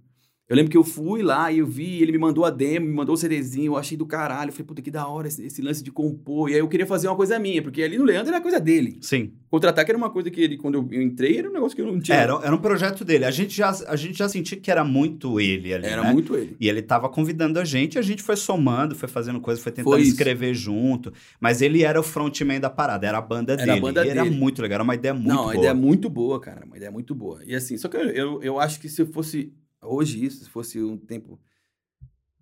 Eu 0.50 0.58
lembro 0.58 0.70
que 0.70 0.78
eu 0.78 0.84
fui 0.84 1.24
lá 1.24 1.50
e 1.54 1.60
eu 1.60 1.66
vi, 1.66 2.02
ele 2.02 2.12
me 2.12 2.18
mandou 2.18 2.44
a 2.44 2.50
demo, 2.50 2.86
me 2.86 2.94
mandou 2.94 3.16
o 3.16 3.18
CDzinho, 3.18 3.72
eu 3.72 3.78
achei 3.78 3.98
do 3.98 4.06
caralho. 4.06 4.50
Eu 4.50 4.52
falei, 4.52 4.68
puta, 4.68 4.82
que 4.82 4.92
da 4.92 5.08
hora 5.08 5.26
esse, 5.26 5.46
esse, 5.46 5.62
lance 5.62 5.82
de 5.82 5.90
compor. 5.90 6.50
E 6.50 6.54
aí 6.54 6.60
eu 6.60 6.68
queria 6.68 6.86
fazer 6.86 7.08
uma 7.08 7.16
coisa 7.16 7.40
minha, 7.40 7.62
porque 7.62 7.82
ali 7.82 7.98
no 7.98 8.04
Leandro 8.04 8.34
era 8.34 8.42
coisa 8.42 8.60
dele. 8.60 8.98
Sim. 9.00 9.32
Contra-ataque 9.50 9.92
era 9.92 9.98
uma 9.98 10.10
coisa 10.10 10.30
que 10.30 10.42
ele, 10.42 10.58
quando 10.58 10.76
eu 10.76 11.02
entrei, 11.02 11.38
era 11.38 11.50
um 11.50 11.54
negócio 11.54 11.74
que 11.74 11.82
eu 11.82 11.86
não 11.86 11.98
tinha. 11.98 12.18
Era, 12.18 12.34
era 12.44 12.54
um 12.54 12.58
projeto 12.58 13.06
dele. 13.06 13.24
A 13.24 13.32
gente, 13.32 13.56
já, 13.56 13.70
a 13.88 13.96
gente 13.96 14.18
já 14.18 14.28
sentia 14.28 14.60
que 14.60 14.70
era 14.70 14.84
muito 14.84 15.40
ele 15.40 15.74
ali. 15.74 15.86
Era 15.86 16.04
né? 16.04 16.12
muito 16.12 16.36
ele. 16.36 16.58
E 16.60 16.68
ele 16.68 16.82
tava 16.82 17.08
convidando 17.08 17.58
a 17.58 17.64
gente, 17.64 17.98
a 17.98 18.02
gente 18.02 18.22
foi 18.22 18.36
somando, 18.36 18.96
foi 18.96 19.08
fazendo 19.08 19.40
coisa, 19.40 19.62
foi 19.62 19.72
tentando 19.72 19.94
foi 19.94 20.02
escrever 20.02 20.54
junto. 20.54 21.14
Mas 21.40 21.62
ele 21.62 21.84
era 21.84 21.98
o 21.98 22.04
frontman 22.04 22.60
da 22.60 22.70
parada, 22.70 23.08
era 23.08 23.18
a 23.18 23.22
banda 23.22 23.54
era 23.54 23.64
dele. 23.64 23.78
A 23.78 23.82
banda 23.82 24.02
e 24.02 24.08
dele. 24.10 24.20
era 24.20 24.30
muito 24.30 24.62
legal, 24.62 24.76
era 24.76 24.84
uma 24.84 24.96
ideia 24.96 25.14
muito 25.14 25.30
não, 25.30 25.36
boa. 25.36 25.46
Não, 25.46 25.54
uma 25.54 25.58
ideia 25.58 25.74
muito 25.74 26.10
boa, 26.10 26.40
cara. 26.42 26.66
Uma 26.66 26.76
ideia 26.76 26.92
muito 26.92 27.16
boa. 27.16 27.40
E 27.46 27.56
assim, 27.56 27.78
só 27.78 27.88
que 27.88 27.96
eu, 27.96 28.10
eu, 28.10 28.44
eu 28.44 28.60
acho 28.60 28.78
que 28.80 28.90
se 28.90 29.02
eu 29.02 29.08
fosse 29.08 29.54
hoje 29.84 30.24
isso, 30.24 30.44
se 30.44 30.50
fosse 30.50 30.82
um 30.82 30.98
tempo. 30.98 31.40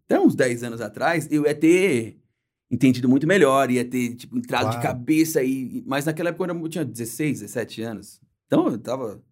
Até 0.06 0.20
uns 0.20 0.36
10 0.36 0.64
anos 0.64 0.82
atrás, 0.82 1.28
eu 1.32 1.46
ia 1.46 1.56
ter 1.56 2.22
entendido 2.70 3.10
muito 3.10 3.28
melhor, 3.28 3.70
ia 3.70 3.84
ter, 3.84 4.16
tipo, 4.16 4.38
entrado 4.38 4.64
claro. 4.64 4.78
de 4.78 4.84
cabeça 4.84 5.40
aí. 5.40 5.84
Mas 5.86 6.06
naquela 6.06 6.30
época 6.30 6.52
eu 6.52 6.70
tinha 6.70 6.86
16, 6.86 7.42
17 7.42 7.82
anos. 7.82 8.22
Então 8.48 8.68
eu 8.68 8.78
tava. 8.78 9.24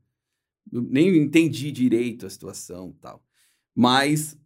Eu 0.71 0.81
nem 0.81 1.17
entendi 1.17 1.71
direito 1.71 2.25
a 2.25 2.29
situação 2.29 2.93
tal. 3.01 3.23
Mas 3.73 4.37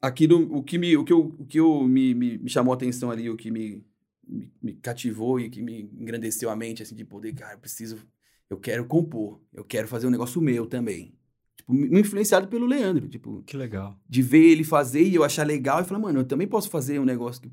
aquilo, 0.00 0.56
o 0.56 0.62
que 0.62 0.78
me, 0.78 0.96
o 0.96 1.04
que 1.04 1.12
eu, 1.12 1.34
o 1.38 1.46
que 1.46 1.60
eu 1.60 1.82
me, 1.84 2.14
me, 2.14 2.38
me 2.38 2.48
chamou 2.48 2.72
a 2.72 2.76
atenção 2.76 3.10
ali, 3.10 3.28
o 3.28 3.36
que 3.36 3.50
me, 3.50 3.84
me, 4.26 4.52
me, 4.62 4.74
cativou 4.74 5.38
e 5.38 5.50
que 5.50 5.62
me 5.62 5.82
engrandeceu 5.98 6.50
a 6.50 6.56
mente, 6.56 6.82
assim, 6.82 6.94
de 6.94 7.04
poder, 7.04 7.34
cara, 7.34 7.54
eu 7.54 7.58
preciso, 7.58 7.98
eu 8.48 8.58
quero 8.58 8.86
compor, 8.86 9.40
eu 9.52 9.64
quero 9.64 9.88
fazer 9.88 10.06
um 10.06 10.10
negócio 10.10 10.40
meu 10.40 10.66
também. 10.66 11.17
Tipo, 11.68 11.98
influenciado 11.98 12.48
pelo 12.48 12.66
Leandro, 12.66 13.08
tipo... 13.08 13.42
Que 13.42 13.56
legal. 13.56 13.98
De 14.08 14.22
ver 14.22 14.44
ele 14.44 14.64
fazer 14.64 15.02
e 15.02 15.14
eu 15.14 15.22
achar 15.22 15.46
legal 15.46 15.80
e 15.80 15.84
falar, 15.84 16.00
mano, 16.00 16.20
eu 16.20 16.24
também 16.24 16.46
posso 16.46 16.70
fazer 16.70 16.98
um 16.98 17.04
negócio 17.04 17.42
que... 17.42 17.50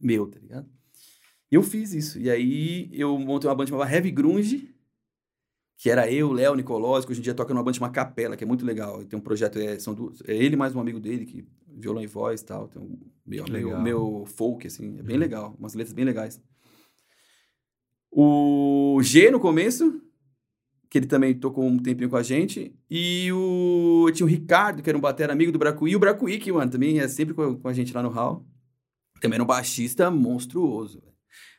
meu, 0.00 0.26
tá 0.26 0.38
ligado? 0.38 0.68
Eu 1.50 1.62
fiz 1.62 1.92
isso. 1.94 2.18
E 2.18 2.28
aí 2.28 2.90
eu 2.92 3.18
montei 3.18 3.48
uma 3.48 3.54
banda 3.54 3.70
chamada 3.70 3.90
Heavy 3.90 4.10
Grunge, 4.10 4.74
que 5.78 5.90
era 5.90 6.10
eu, 6.10 6.32
Léo, 6.32 6.54
Nicolós, 6.54 7.04
que 7.04 7.12
hoje 7.12 7.20
em 7.20 7.24
dia 7.24 7.34
toca 7.34 7.54
numa 7.54 7.62
banda 7.62 7.76
chamada 7.76 7.94
Capela, 7.94 8.36
que 8.36 8.44
é 8.44 8.46
muito 8.46 8.64
legal. 8.64 9.04
Tem 9.04 9.18
um 9.18 9.22
projeto, 9.22 9.58
é, 9.58 9.78
são 9.78 9.94
duas, 9.94 10.20
é 10.26 10.34
ele 10.34 10.56
mais 10.56 10.74
um 10.74 10.80
amigo 10.80 10.98
dele, 10.98 11.24
que 11.24 11.46
violão 11.68 12.02
e 12.02 12.06
voz 12.06 12.40
e 12.40 12.44
tal. 12.44 12.68
Tem 12.68 12.82
um 12.82 12.98
meu, 13.24 13.44
meu, 13.48 13.80
meu, 13.80 14.24
folk, 14.26 14.66
assim, 14.66 14.98
é 14.98 15.02
bem 15.02 15.16
uhum. 15.16 15.20
legal. 15.20 15.56
Umas 15.58 15.74
letras 15.74 15.92
bem 15.92 16.04
legais. 16.04 16.40
O 18.10 18.98
G 19.02 19.30
no 19.30 19.38
começo, 19.38 20.00
que 20.88 20.98
ele 20.98 21.06
também 21.06 21.34
tocou 21.34 21.64
um 21.64 21.78
tempinho 21.78 22.08
com 22.08 22.16
a 22.16 22.22
gente. 22.22 22.74
E 22.90 23.30
o 23.32 24.10
tinha 24.12 24.26
o 24.26 24.28
Ricardo, 24.28 24.82
que 24.82 24.88
era 24.88 24.96
um 24.96 25.00
batera 25.00 25.32
amigo 25.32 25.52
do 25.52 25.58
Bracuí. 25.58 25.92
E 25.92 25.96
o 25.96 25.98
Bracuí, 25.98 26.38
que, 26.38 26.52
mano, 26.52 26.70
também 26.70 27.00
é 27.00 27.08
sempre 27.08 27.34
com 27.34 27.60
a 27.64 27.72
gente 27.72 27.92
lá 27.92 28.02
no 28.02 28.08
Hall. 28.08 28.46
Também 29.20 29.36
era 29.36 29.42
um 29.42 29.46
baixista 29.46 30.10
monstruoso. 30.10 31.02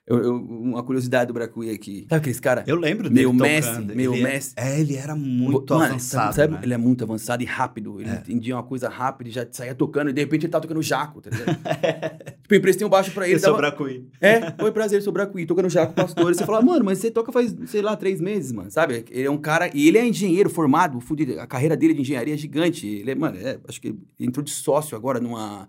Eu, 0.08 0.24
eu, 0.24 0.36
uma 0.38 0.82
curiosidade 0.82 1.28
do 1.28 1.34
Bracuí 1.34 1.70
aqui. 1.70 2.06
Sabe 2.10 2.16
aqueles 2.16 2.40
caras? 2.40 2.66
Eu 2.66 2.78
lembro 2.78 3.10
dele. 3.10 3.22
Meu 3.22 3.34
Messi, 3.34 3.82
meu 3.82 4.14
ele 4.14 4.22
é- 4.22 4.24
Messi. 4.24 4.54
É, 4.56 4.80
ele 4.80 4.96
era 4.96 5.14
muito 5.18 5.74
Mano, 5.74 5.86
avançado. 5.86 6.34
Sabe, 6.34 6.54
né? 6.54 6.60
Ele 6.64 6.74
é 6.74 6.78
muito 6.78 7.04
avançado 7.04 7.44
e 7.44 7.46
rápido. 7.46 8.00
Ele 8.00 8.10
é. 8.10 8.14
entendia 8.14 8.56
uma 8.56 8.64
coisa 8.64 8.88
rápida 8.88 9.30
e 9.30 9.34
já 9.34 9.46
saía 9.52 9.76
tocando. 9.76 10.10
E 10.10 10.14
de 10.14 10.22
repente 10.22 10.46
ele 10.46 10.52
tava 10.52 10.62
tocando 10.62 10.82
jaco, 10.82 11.22
tá 11.22 11.30
ligado? 11.30 11.58
tipo, 12.48 12.54
eu 12.56 12.58
emprestei 12.60 12.88
um 12.88 12.90
baixo 12.90 13.12
pra 13.12 13.28
ele. 13.28 13.36
Eu 13.36 13.42
dava... 13.42 13.54
sou 13.54 13.58
Bracuí. 13.58 14.08
É, 14.22 14.52
foi 14.58 14.72
prazer, 14.72 15.02
sou 15.02 15.12
Bracuí. 15.12 15.46
Tocando 15.46 15.70
jaco 15.70 15.94
pastor. 15.94 16.32
E 16.32 16.36
você 16.36 16.46
fala, 16.46 16.62
mano, 16.62 16.86
mas 16.86 17.00
você 17.00 17.12
toca 17.12 17.32
faz, 17.32 17.54
sei 17.66 17.82
lá, 17.82 17.96
três 17.96 18.22
meses, 18.22 18.52
mano. 18.52 18.72
Sabe? 18.72 19.06
Ele 19.12 19.28
é 19.28 19.32
um 19.32 19.38
cara. 19.38 19.70
E 19.74 19.88
ele 19.88 19.98
é 19.98 20.08
engenheiro 20.08 20.50
formado. 20.50 21.00
A 21.40 21.48
carreira 21.48 21.76
dele 21.76 21.94
de 21.94 22.02
engenharia 22.02 22.34
é 22.34 22.38
gigante. 22.38 22.88
Ele 22.88 23.12
é, 23.12 23.16
mano, 23.16 23.38
é, 23.38 23.60
acho 23.68 23.82
que 23.82 23.94
entrou 24.20 24.44
de 24.44 24.52
sócio 24.52 24.96
agora 24.96 25.20
numa. 25.20 25.68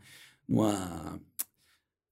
numa 0.48 1.20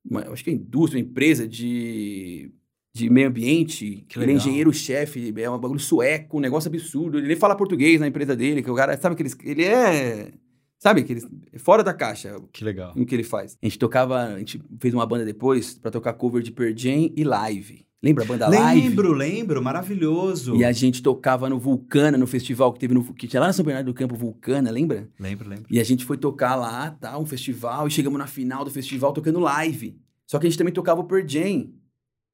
uma, 0.08 0.20
acho 0.32 0.44
que 0.44 0.50
é 0.50 0.52
indústria, 0.52 1.02
uma 1.02 1.08
empresa 1.08 1.48
de 1.48 2.52
de 2.96 3.10
meio 3.10 3.28
ambiente. 3.28 4.04
Que 4.08 4.18
ele 4.18 4.32
é 4.32 4.34
engenheiro-chefe, 4.34 5.34
é 5.36 5.50
um 5.50 5.58
bagulho 5.58 5.78
sueco, 5.78 6.38
um 6.38 6.40
negócio 6.40 6.68
absurdo. 6.68 7.18
Ele 7.18 7.28
nem 7.28 7.36
fala 7.36 7.54
português 7.54 8.00
na 8.00 8.08
empresa 8.08 8.34
dele, 8.34 8.62
que 8.62 8.70
o 8.70 8.74
cara, 8.74 8.96
sabe 8.96 9.14
que 9.14 9.22
ele, 9.22 9.30
ele 9.44 9.64
é. 9.64 10.32
Sabe, 10.78 11.02
que 11.02 11.12
ele, 11.14 11.22
fora 11.58 11.82
da 11.82 11.94
caixa. 11.94 12.38
Que 12.52 12.64
legal. 12.64 12.92
No 12.94 13.06
que 13.06 13.14
ele 13.14 13.24
faz. 13.24 13.56
A 13.62 13.66
gente 13.66 13.78
tocava, 13.78 14.24
a 14.24 14.38
gente 14.38 14.60
fez 14.78 14.92
uma 14.92 15.06
banda 15.06 15.24
depois 15.24 15.78
para 15.78 15.90
tocar 15.90 16.12
cover 16.12 16.42
de 16.42 16.52
Pearl 16.52 16.72
Jam 16.76 17.10
e 17.16 17.24
live. 17.24 17.86
Lembra 18.02 18.24
a 18.24 18.26
banda 18.26 18.48
Live? 18.48 18.88
Lembro, 18.88 19.12
lembro, 19.12 19.62
maravilhoso. 19.62 20.54
E 20.54 20.64
a 20.64 20.70
gente 20.70 21.02
tocava 21.02 21.48
no 21.48 21.58
Vulcana, 21.58 22.16
no 22.16 22.26
festival 22.26 22.72
que 22.72 22.78
teve 22.78 22.94
no 22.94 23.02
que 23.14 23.26
tinha 23.26 23.40
lá 23.40 23.46
na 23.46 23.52
São 23.52 23.64
Bernardo 23.64 23.86
do 23.86 23.94
Campo 23.94 24.14
Vulcana, 24.14 24.70
lembra? 24.70 25.08
Lembro, 25.18 25.48
lembro. 25.48 25.66
E 25.70 25.80
a 25.80 25.84
gente 25.84 26.04
foi 26.04 26.16
tocar 26.16 26.54
lá, 26.54 26.90
tá, 26.90 27.18
um 27.18 27.26
festival, 27.26 27.88
e 27.88 27.90
chegamos 27.90 28.18
na 28.18 28.26
final 28.26 28.64
do 28.64 28.70
festival 28.70 29.12
tocando 29.12 29.40
live. 29.40 29.98
Só 30.26 30.38
que 30.38 30.46
a 30.46 30.50
gente 30.50 30.58
também 30.58 30.74
tocava 30.74 31.00
o 31.00 31.04
Pearl 31.04 31.26
Jam. 31.26 31.70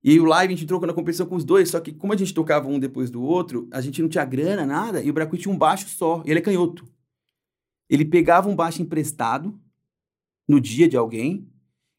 E 0.05 0.18
o 0.18 0.24
live 0.24 0.52
a 0.52 0.57
gente 0.57 0.66
trocou 0.66 0.87
na 0.87 0.92
competição 0.92 1.26
com 1.26 1.37
os 1.37 1.44
dois, 1.44 1.70
só 1.70 1.78
que 1.78 1.92
como 1.92 2.12
a 2.12 2.16
gente 2.16 2.35
tocava 2.35 2.68
um 2.68 2.78
depois 2.78 3.09
do 3.09 3.22
outro, 3.22 3.68
a 3.70 3.81
gente 3.81 4.02
não 4.02 4.09
tinha 4.09 4.24
grana, 4.24 4.66
nada, 4.66 5.00
e 5.00 5.09
o 5.09 5.12
Bracuí 5.12 5.38
tinha 5.38 5.55
um 5.55 5.57
baixo 5.57 5.88
só, 5.88 6.22
e 6.26 6.31
ele 6.31 6.40
é 6.40 6.42
canhoto. 6.42 6.85
Ele 7.92 8.07
pegava 8.07 8.48
um 8.48 8.57
baixo 8.57 8.81
emprestado 8.81 9.61
no 10.48 10.59
dia 10.59 10.88
de 10.88 10.96
alguém 10.96 11.46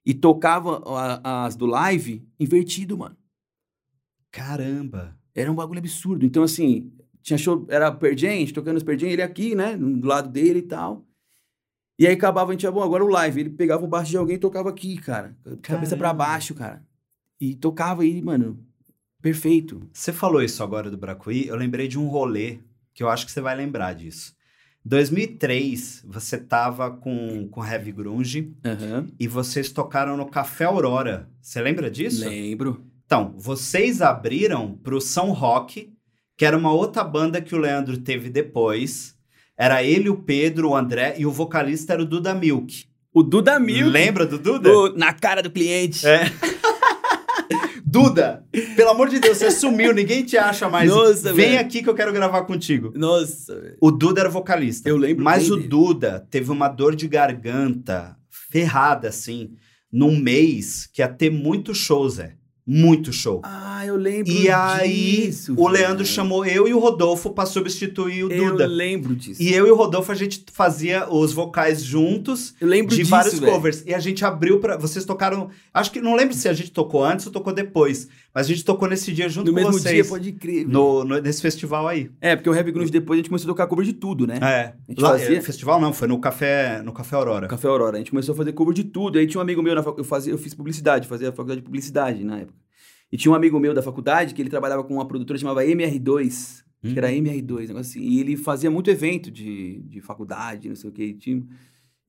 e 0.03 0.12
tocava 0.12 0.82
a, 0.88 1.45
as 1.45 1.56
do 1.56 1.67
live 1.67 2.27
invertido, 2.39 2.97
mano. 2.97 3.15
Caramba! 4.32 5.15
Era 5.36 5.51
um 5.51 5.56
bagulho 5.56 5.77
absurdo. 5.77 6.25
Então, 6.25 6.41
assim, 6.41 6.91
tinha 7.21 7.38
show, 7.38 7.67
era 7.69 7.91
Pergen, 7.91 8.43
tocando 8.47 8.77
os 8.77 8.84
Pergen, 8.84 9.12
ele 9.12 9.21
aqui, 9.21 9.53
né, 9.53 9.77
do 9.77 10.08
lado 10.08 10.29
dele 10.29 10.60
e 10.60 10.63
tal. 10.63 11.06
E 11.99 12.08
aí 12.08 12.13
acabava, 12.13 12.49
a 12.49 12.53
gente, 12.56 12.63
ia 12.63 12.71
bom, 12.71 12.82
agora 12.82 13.06
o 13.06 13.08
live. 13.08 13.41
Ele 13.41 13.49
pegava 13.51 13.86
o 13.86 13.88
baixo 13.88 14.10
de 14.10 14.17
alguém 14.17 14.38
e 14.38 14.39
tocava 14.39 14.71
aqui, 14.71 14.97
cara. 14.97 15.38
Cabeça 15.62 15.95
para 15.95 16.12
baixo, 16.12 16.56
cara. 16.56 16.84
E 17.39 17.53
tocava 17.53 18.01
aí, 18.01 18.19
mano, 18.19 18.65
perfeito. 19.21 19.88
Você 19.93 20.12
falou 20.12 20.41
isso 20.41 20.63
agora 20.63 20.89
do 20.89 20.97
Bracuí, 20.97 21.45
eu 21.45 21.56
lembrei 21.56 21.88
de 21.88 21.99
um 21.99 22.08
rolê 22.08 22.58
que 22.95 23.03
eu 23.03 23.10
acho 23.10 23.27
que 23.27 23.32
você 23.32 23.41
vai 23.41 23.56
lembrar 23.56 23.93
disso. 23.93 24.36
2003, 24.86 26.04
você 26.06 26.38
tava 26.38 26.91
com, 26.91 27.48
com 27.48 27.65
Heavy 27.65 27.91
Grunge 27.91 28.54
uhum. 28.65 29.08
e 29.19 29.28
vocês 29.28 29.72
tocaram 29.72 30.17
no 30.17 30.26
Café 30.26 30.65
Aurora. 30.65 31.30
Você 31.41 31.62
lembra 31.62 31.89
disso? 31.89 32.28
Lembro. 32.28 32.84
Então, 33.06 33.34
vocês 33.38 34.02
abriram 34.02 34.78
pro 34.84 35.00
São 35.00 35.32
Roque, 35.32 35.93
que 36.38 36.46
era 36.46 36.58
uma 36.58 36.74
outra 36.74 37.04
banda 37.04 37.41
que 37.41 37.56
o 37.56 37.60
Leandro 37.60 37.98
teve 37.98 38.30
depois. 38.30 39.15
Era 39.58 39.84
ele, 39.84 40.10
o 40.10 40.17
Pedro, 40.17 40.69
o 40.69 40.76
André 40.76 41.15
e 41.17 41.26
o 41.26 41.32
vocalista 41.32 41.93
era 41.93 42.02
o 42.02 42.06
Duda 42.06 42.34
Milk. 42.34 42.86
O 43.13 43.22
Duda 43.22 43.60
Milk? 43.60 43.89
Lembra 43.89 44.26
do 44.26 44.39
Duda? 44.39 44.69
O, 44.69 44.98
na 44.98 45.13
cara 45.13 45.41
do 45.41 45.52
cliente. 45.52 46.06
É. 46.06 46.24
Duda, 47.93 48.43
pelo 48.75 48.89
amor 48.89 49.08
de 49.08 49.19
Deus, 49.19 49.38
você 49.38 49.51
sumiu, 49.51 49.93
ninguém 49.93 50.23
te 50.23 50.36
acha 50.36 50.67
mais. 50.67 50.89
Nossa, 50.89 51.32
Vem 51.32 51.49
velho. 51.51 51.60
aqui 51.60 51.84
que 51.84 51.88
eu 51.88 51.93
quero 51.93 52.12
gravar 52.12 52.41
contigo. 52.41 52.91
Nossa, 52.95 53.62
velho. 53.62 53.77
O 53.79 53.91
Duda 53.91 54.21
era 54.21 54.29
vocalista. 54.29 54.89
Eu 54.89 54.97
lembro 54.97 55.23
Mas 55.23 55.51
o 55.51 55.56
dele. 55.58 55.67
Duda 55.67 56.27
teve 56.32 56.49
uma 56.51 56.67
dor 56.67 56.95
de 56.95 57.08
garganta 57.08 58.17
ferrada, 58.49 59.10
assim, 59.10 59.51
num 59.91 60.17
mês 60.19 60.89
que 60.91 61.03
ia 61.03 61.08
ter 61.08 61.29
muito 61.29 61.75
show, 61.75 62.10
Zé. 62.10 62.36
Muito 62.65 63.12
show. 63.12 63.41
Ah, 63.43 63.86
eu 63.86 63.97
lembro 63.97 64.32
E 64.32 64.49
aí, 64.49 65.26
disso, 65.28 65.52
o 65.54 65.56
velho. 65.56 65.69
Leandro 65.69 66.06
chamou 66.06 66.45
eu 66.45 66.65
e 66.67 66.73
o 66.73 66.80
Rodolfo 66.80 67.30
pra 67.32 67.45
substituir 67.45 68.23
o 68.23 68.32
Eu 68.32 68.52
Duda. 68.52 68.65
lembro 68.65 69.13
disso. 69.15 69.41
E 69.43 69.54
eu 69.54 69.67
e 69.67 69.71
o 69.71 69.76
Rodolfo, 69.76 70.12
a 70.12 70.15
gente 70.15 70.45
fazia 70.54 71.08
os 71.10 71.34
vocais 71.34 71.84
juntos 71.84 72.56
Eu 72.62 72.67
lembro 72.69 72.91
de 72.91 72.97
disso, 73.02 73.12
vários 73.12 73.38
velho. 73.39 73.52
covers. 73.52 73.84
E 73.86 73.93
a 73.93 73.99
gente 73.99 74.23
abriu 74.23 74.60
pra. 74.62 74.78
Vocês 74.78 75.04
tocaram. 75.04 75.49
Acho 75.73 75.91
que 75.91 75.99
não 75.99 76.15
lembro 76.15 76.34
se 76.34 76.47
a 76.47 76.54
gente 76.54 76.71
tocou 76.71 77.04
antes 77.04 77.26
ou 77.26 77.32
tocou 77.34 77.52
depois. 77.54 78.08
Mas 78.34 78.45
a 78.47 78.49
gente 78.49 78.63
tocou 78.65 78.88
nesse 78.88 79.12
dia 79.12 79.28
junto 79.30 79.47
No 79.47 79.54
com 79.54 79.60
mesmo 79.60 79.73
vocês. 79.73 79.93
dia, 79.93 80.06
pode 80.06 80.32
crer. 80.32 80.67
no, 80.67 81.04
no- 81.04 81.19
nesse 81.19 81.41
festival 81.41 81.88
aí. 81.88 82.10
É, 82.19 82.36
porque 82.36 82.49
o 82.49 82.56
Heavy 82.56 82.71
Grunge 82.71 82.89
depois 82.91 83.17
a 83.17 83.19
gente 83.19 83.30
começou 83.30 83.47
a 83.52 83.54
tocar 83.54 83.67
cover 83.67 83.86
de 83.86 83.93
tudo, 83.93 84.26
né? 84.26 84.39
É. 84.41 84.73
A 84.88 84.91
gente 84.91 85.02
Lá, 85.02 85.10
fazia- 85.12 85.38
é, 85.38 85.41
Festival 85.41 85.80
não, 85.82 85.93
foi 85.93 86.08
no 86.08 86.17
Café, 86.19 86.82
no 86.82 86.91
Café 86.93 87.15
Aurora. 87.17 87.47
Café 87.47 87.67
Aurora. 87.67 87.97
A 87.97 87.99
gente 87.99 88.10
começou 88.10 88.34
a 88.34 88.36
fazer 88.38 88.54
cover 88.54 88.73
de 88.73 88.86
tudo. 88.86 89.19
Aí 89.19 89.28
tinha 89.28 89.39
um 89.39 89.41
amigo 89.43 89.62
meu, 89.62 89.76
na 89.76 89.84
fac... 89.84 89.97
eu, 89.97 90.04
fazia, 90.04 90.34
eu 90.34 90.38
fiz 90.38 90.54
publicidade, 90.54 91.08
fazia 91.08 91.30
a 91.30 91.32
faculdade 91.32 91.60
de 91.60 91.65
publicidade 91.65 92.23
na 92.23 92.39
época. 92.39 92.52
E 93.13 93.17
tinha 93.17 93.32
um 93.32 93.36
amigo 93.36 93.60
meu 93.60 93.76
da 93.76 93.84
faculdade 93.84 94.34
que 94.34 94.41
ele 94.41 94.49
trabalhava 94.49 94.84
com 94.84 94.95
uma 94.95 95.08
produtora 95.08 95.38
que 95.38 95.41
chamava 95.41 95.63
MR2. 95.63 96.63
Acho 96.84 96.93
que 96.93 96.97
era 96.97 97.12
MR2, 97.12 97.67
negócio 97.67 97.80
assim. 97.80 98.02
E 98.02 98.19
ele 98.19 98.36
fazia 98.36 98.71
muito 98.71 98.89
evento 98.89 99.30
de, 99.30 99.84
de 99.84 100.02
faculdade, 100.02 100.67
não 100.67 100.76
sei 100.76 100.89
o 100.89 100.93
que. 100.93 101.04
E, 101.04 101.13
tinha... 101.13 101.43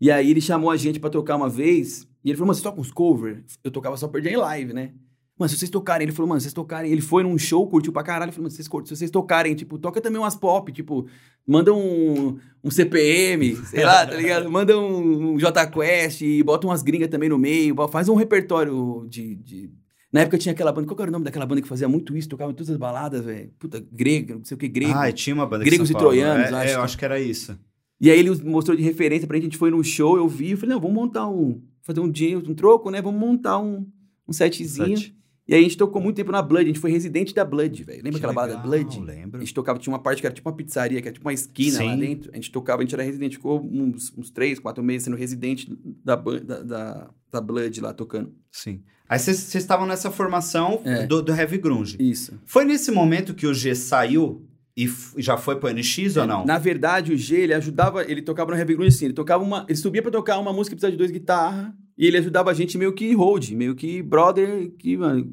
e 0.00 0.10
aí 0.10 0.30
ele 0.30 0.40
chamou 0.40 0.70
a 0.70 0.78
gente 0.78 0.98
pra 0.98 1.10
tocar 1.10 1.36
uma 1.36 1.48
vez. 1.50 2.08
E 2.24 2.30
ele 2.30 2.38
falou, 2.38 2.48
mas 2.48 2.56
você 2.56 2.62
toca 2.62 2.80
uns 2.80 2.90
cover? 2.90 3.44
Eu 3.62 3.70
tocava 3.70 3.98
só 3.98 4.08
Perdi 4.08 4.30
em 4.30 4.36
live, 4.36 4.72
né? 4.72 4.92
Mano, 5.38 5.50
se 5.50 5.58
vocês 5.58 5.70
tocarem, 5.70 6.06
ele 6.06 6.12
falou, 6.12 6.28
mano, 6.28 6.40
se 6.40 6.44
vocês 6.44 6.54
tocarem, 6.54 6.90
ele 6.90 7.02
foi 7.02 7.22
num 7.22 7.36
show, 7.36 7.68
curtiu 7.68 7.92
pra 7.92 8.02
caralho, 8.02 8.30
ele 8.30 8.32
falou, 8.32 8.44
mano, 8.44 8.50
se 8.50 8.62
vocês, 8.64 8.88
se 8.88 8.96
vocês 8.96 9.10
tocarem, 9.10 9.54
tipo, 9.54 9.78
toca 9.78 10.00
também 10.00 10.18
umas 10.20 10.34
pop, 10.36 10.72
tipo, 10.72 11.06
manda 11.46 11.74
um, 11.74 12.38
um 12.62 12.70
CPM, 12.70 13.56
sei 13.66 13.84
lá, 13.84 14.06
tá 14.06 14.14
ligado? 14.14 14.50
Manda 14.50 14.78
um, 14.78 15.32
um 15.34 15.38
J 15.38 15.66
Quest, 15.66 16.22
e 16.22 16.42
bota 16.42 16.66
umas 16.66 16.82
gringas 16.82 17.08
também 17.10 17.28
no 17.28 17.36
meio, 17.36 17.74
faz 17.88 18.08
um 18.08 18.14
repertório 18.14 19.06
de, 19.08 19.34
de- 19.34 19.70
Na 20.14 20.20
época 20.20 20.38
tinha 20.38 20.52
aquela 20.52 20.70
banda, 20.70 20.86
qual 20.86 21.00
era 21.00 21.08
o 21.08 21.12
nome 21.12 21.24
daquela 21.24 21.44
banda 21.44 21.60
que 21.60 21.66
fazia 21.66 21.88
muito 21.88 22.16
isso, 22.16 22.28
tocava 22.28 22.52
em 22.52 22.54
todas 22.54 22.70
as 22.70 22.76
baladas, 22.76 23.24
velho? 23.24 23.50
Puta, 23.58 23.84
grega, 23.90 24.36
não 24.36 24.44
sei 24.44 24.54
o 24.54 24.58
que, 24.58 24.68
grego. 24.68 24.92
Ah, 24.94 25.10
tinha 25.10 25.34
uma 25.34 25.44
banda 25.44 25.64
Gregos 25.64 25.90
e 25.90 25.92
Paulo. 25.92 26.10
troianos, 26.10 26.52
é, 26.52 26.54
acho 26.54 26.70
é, 26.70 26.74
eu 26.76 26.82
acho 26.82 26.96
que 26.96 27.04
era 27.04 27.18
isso. 27.20 27.58
E 28.00 28.08
aí 28.08 28.20
ele 28.20 28.30
mostrou 28.44 28.76
de 28.76 28.82
referência 28.84 29.26
pra 29.26 29.36
gente, 29.36 29.46
a 29.46 29.48
gente 29.48 29.58
foi 29.58 29.72
num 29.72 29.82
show, 29.82 30.16
eu 30.16 30.28
vi, 30.28 30.52
eu 30.52 30.56
falei, 30.56 30.72
não, 30.72 30.80
vamos 30.80 30.94
montar 30.94 31.28
um, 31.28 31.60
fazer 31.82 31.98
um 31.98 32.08
dinheiro, 32.08 32.48
um 32.48 32.54
troco, 32.54 32.92
né? 32.92 33.02
Vamos 33.02 33.20
montar 33.20 33.58
um, 33.58 33.84
um 34.28 34.32
setzinho. 34.32 34.96
E 35.48 35.52
aí 35.52 35.58
a 35.58 35.62
gente 35.64 35.76
tocou 35.76 36.00
muito 36.00 36.14
tempo 36.14 36.30
na 36.30 36.40
Blood, 36.40 36.62
a 36.62 36.68
gente 36.68 36.78
foi 36.78 36.92
residente 36.92 37.34
da 37.34 37.44
Blood, 37.44 37.82
velho. 37.82 37.98
Lembra 37.98 38.12
Que 38.12 38.16
aquela 38.18 38.32
balada 38.32 38.56
Blood? 38.58 39.00
Lembro. 39.00 39.38
A 39.38 39.44
gente 39.44 39.52
tocava, 39.52 39.80
tinha 39.80 39.92
uma 39.92 39.98
parte 39.98 40.20
que 40.20 40.26
era 40.28 40.34
tipo 40.34 40.48
uma 40.48 40.54
pizzaria, 40.54 41.02
que 41.02 41.08
era 41.08 41.12
tipo 41.12 41.26
uma 41.26 41.34
esquina 41.34 41.82
lá 41.82 41.92
Sim. 41.92 41.98
dentro. 41.98 42.30
A 42.32 42.36
gente 42.36 42.52
tocava, 42.52 42.82
a 42.82 42.84
gente 42.84 42.94
era 42.94 43.02
residente, 43.02 43.36
ficou 43.36 43.60
uns, 43.60 44.16
uns 44.16 44.30
três, 44.30 44.60
quatro 44.60 44.82
meses 44.84 45.06
sendo 45.06 45.16
residente 45.16 45.76
da, 46.04 46.14
da, 46.14 46.62
da, 46.62 47.10
da 47.32 47.40
Blood 47.40 47.80
lá 47.80 47.92
tocando. 47.92 48.32
Sim. 48.52 48.80
Aí 49.08 49.18
vocês 49.18 49.54
estavam 49.54 49.86
nessa 49.86 50.10
formação 50.10 50.80
É. 50.84 51.06
do, 51.06 51.22
do 51.22 51.32
Heavy 51.34 51.58
Grunge. 51.58 51.96
Isso. 52.00 52.38
Foi 52.44 52.64
nesse 52.64 52.90
momento 52.90 53.34
que 53.34 53.46
o 53.46 53.52
G 53.54 53.74
saiu 53.74 54.46
e 54.76 54.88
já 55.18 55.36
foi 55.36 55.56
pro 55.56 55.68
NX 55.72 56.16
ou 56.16 56.26
não? 56.26 56.44
Na 56.44 56.58
verdade, 56.58 57.12
o 57.12 57.16
G, 57.16 57.36
ele 57.36 57.54
ajudava, 57.54 58.02
ele 58.10 58.22
tocava 58.22 58.50
no 58.50 58.56
Heavy 58.58 58.74
Grunge 58.74 58.88
assim, 58.96 59.04
ele 59.04 59.14
tocava 59.14 59.44
uma, 59.44 59.64
ele 59.68 59.78
subia 59.78 60.02
pra 60.02 60.10
tocar 60.10 60.38
uma 60.38 60.52
música 60.52 60.74
que 60.74 60.80
precisava 60.80 60.92
de 60.92 60.98
dois 60.98 61.10
guitarras, 61.10 61.72
e 61.96 62.06
ele 62.06 62.16
ajudava 62.16 62.50
a 62.50 62.54
gente 62.54 62.76
meio 62.76 62.92
que 62.92 63.12
hold, 63.14 63.50
meio 63.50 63.74
que 63.76 64.02
brother, 64.02 64.70
que, 64.78 64.96
mano, 64.96 65.32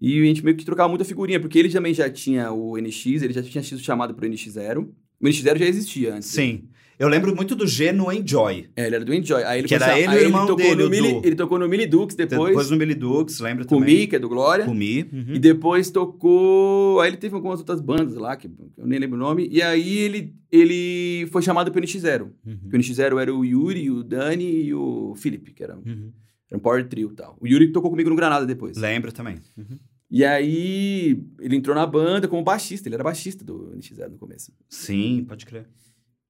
e 0.00 0.20
a 0.20 0.24
gente 0.24 0.44
meio 0.44 0.56
que 0.56 0.64
trocava 0.64 0.88
muita 0.88 1.04
figurinha, 1.04 1.40
porque 1.40 1.58
ele 1.58 1.68
também 1.68 1.92
já 1.92 2.08
tinha 2.08 2.52
o 2.52 2.76
NX, 2.78 3.22
ele 3.22 3.32
já 3.32 3.42
tinha 3.42 3.64
sido 3.64 3.80
chamado 3.80 4.14
pro 4.14 4.24
NX0, 4.28 4.86
o 5.20 5.24
NX0 5.26 5.58
já 5.58 5.66
existia 5.66 6.14
antes. 6.14 6.28
Sim. 6.28 6.68
Eu 7.00 7.08
lembro 7.08 7.34
muito 7.34 7.56
do 7.56 7.66
G 7.66 7.92
no 7.92 8.12
Enjoy. 8.12 8.68
É, 8.76 8.86
ele 8.86 8.96
era 8.96 9.04
do 9.04 9.14
Enjoy. 9.14 9.42
Aí 9.42 9.60
ele 9.60 9.68
Que 9.68 9.74
era 9.74 9.98
ele 9.98 10.06
aí 10.08 10.18
o 10.18 10.20
irmão 10.26 10.46
tocou 10.46 10.56
dele, 10.76 10.82
no 10.84 10.90
Mili. 10.90 11.20
Ele 11.24 11.34
tocou 11.34 11.58
no 11.58 11.66
Mili 11.66 11.86
Dux 11.86 12.14
depois, 12.14 12.48
Depois 12.50 12.70
no 12.70 12.76
Billy 12.76 12.94
Dukes, 12.94 13.40
lembra 13.40 13.64
o 13.64 13.66
também? 13.66 14.00
Mi, 14.00 14.06
que 14.06 14.16
é 14.16 14.18
do 14.18 14.28
Glória. 14.28 14.66
Com 14.66 14.72
o 14.72 14.74
Mi. 14.74 15.08
uhum. 15.10 15.34
E 15.34 15.38
depois 15.38 15.90
tocou. 15.90 17.00
Aí 17.00 17.08
ele 17.08 17.16
teve 17.16 17.34
algumas 17.34 17.58
outras 17.58 17.80
bandas 17.80 18.14
lá, 18.16 18.36
que 18.36 18.48
eu 18.76 18.86
nem 18.86 18.98
lembro 18.98 19.16
o 19.16 19.20
nome. 19.20 19.48
E 19.50 19.62
aí 19.62 19.96
ele, 19.98 20.34
ele 20.52 21.26
foi 21.32 21.40
chamado 21.42 21.72
pro 21.72 21.80
NX0. 21.80 22.28
Uhum. 22.46 22.58
O 22.66 22.68
NX0 22.76 23.18
era 23.18 23.34
o 23.34 23.44
Yuri, 23.44 23.90
o 23.90 24.02
Dani 24.04 24.44
e 24.66 24.74
o 24.74 25.14
Felipe, 25.16 25.52
que 25.52 25.62
era, 25.64 25.76
um- 25.76 25.82
Uhum. 25.86 26.12
era 26.50 26.58
um 26.58 26.60
power 26.60 26.86
trio 26.86 27.10
e 27.12 27.16
tal. 27.16 27.36
O 27.40 27.46
Yuri 27.46 27.72
tocou 27.72 27.90
comigo 27.90 28.10
no 28.10 28.16
Granada 28.16 28.44
depois. 28.44 28.76
Lembro 28.76 29.10
também. 29.10 29.38
Uhum. 29.56 29.78
E 30.10 30.24
aí 30.24 31.18
ele 31.40 31.56
entrou 31.56 31.74
na 31.74 31.86
banda 31.86 32.28
como 32.28 32.42
baixista. 32.42 32.88
Ele 32.88 32.94
era 32.96 33.04
baixista 33.04 33.44
do 33.44 33.72
NX0 33.76 34.10
no 34.10 34.18
começo. 34.18 34.52
Sim, 34.68 35.24
pode 35.26 35.46
crer. 35.46 35.66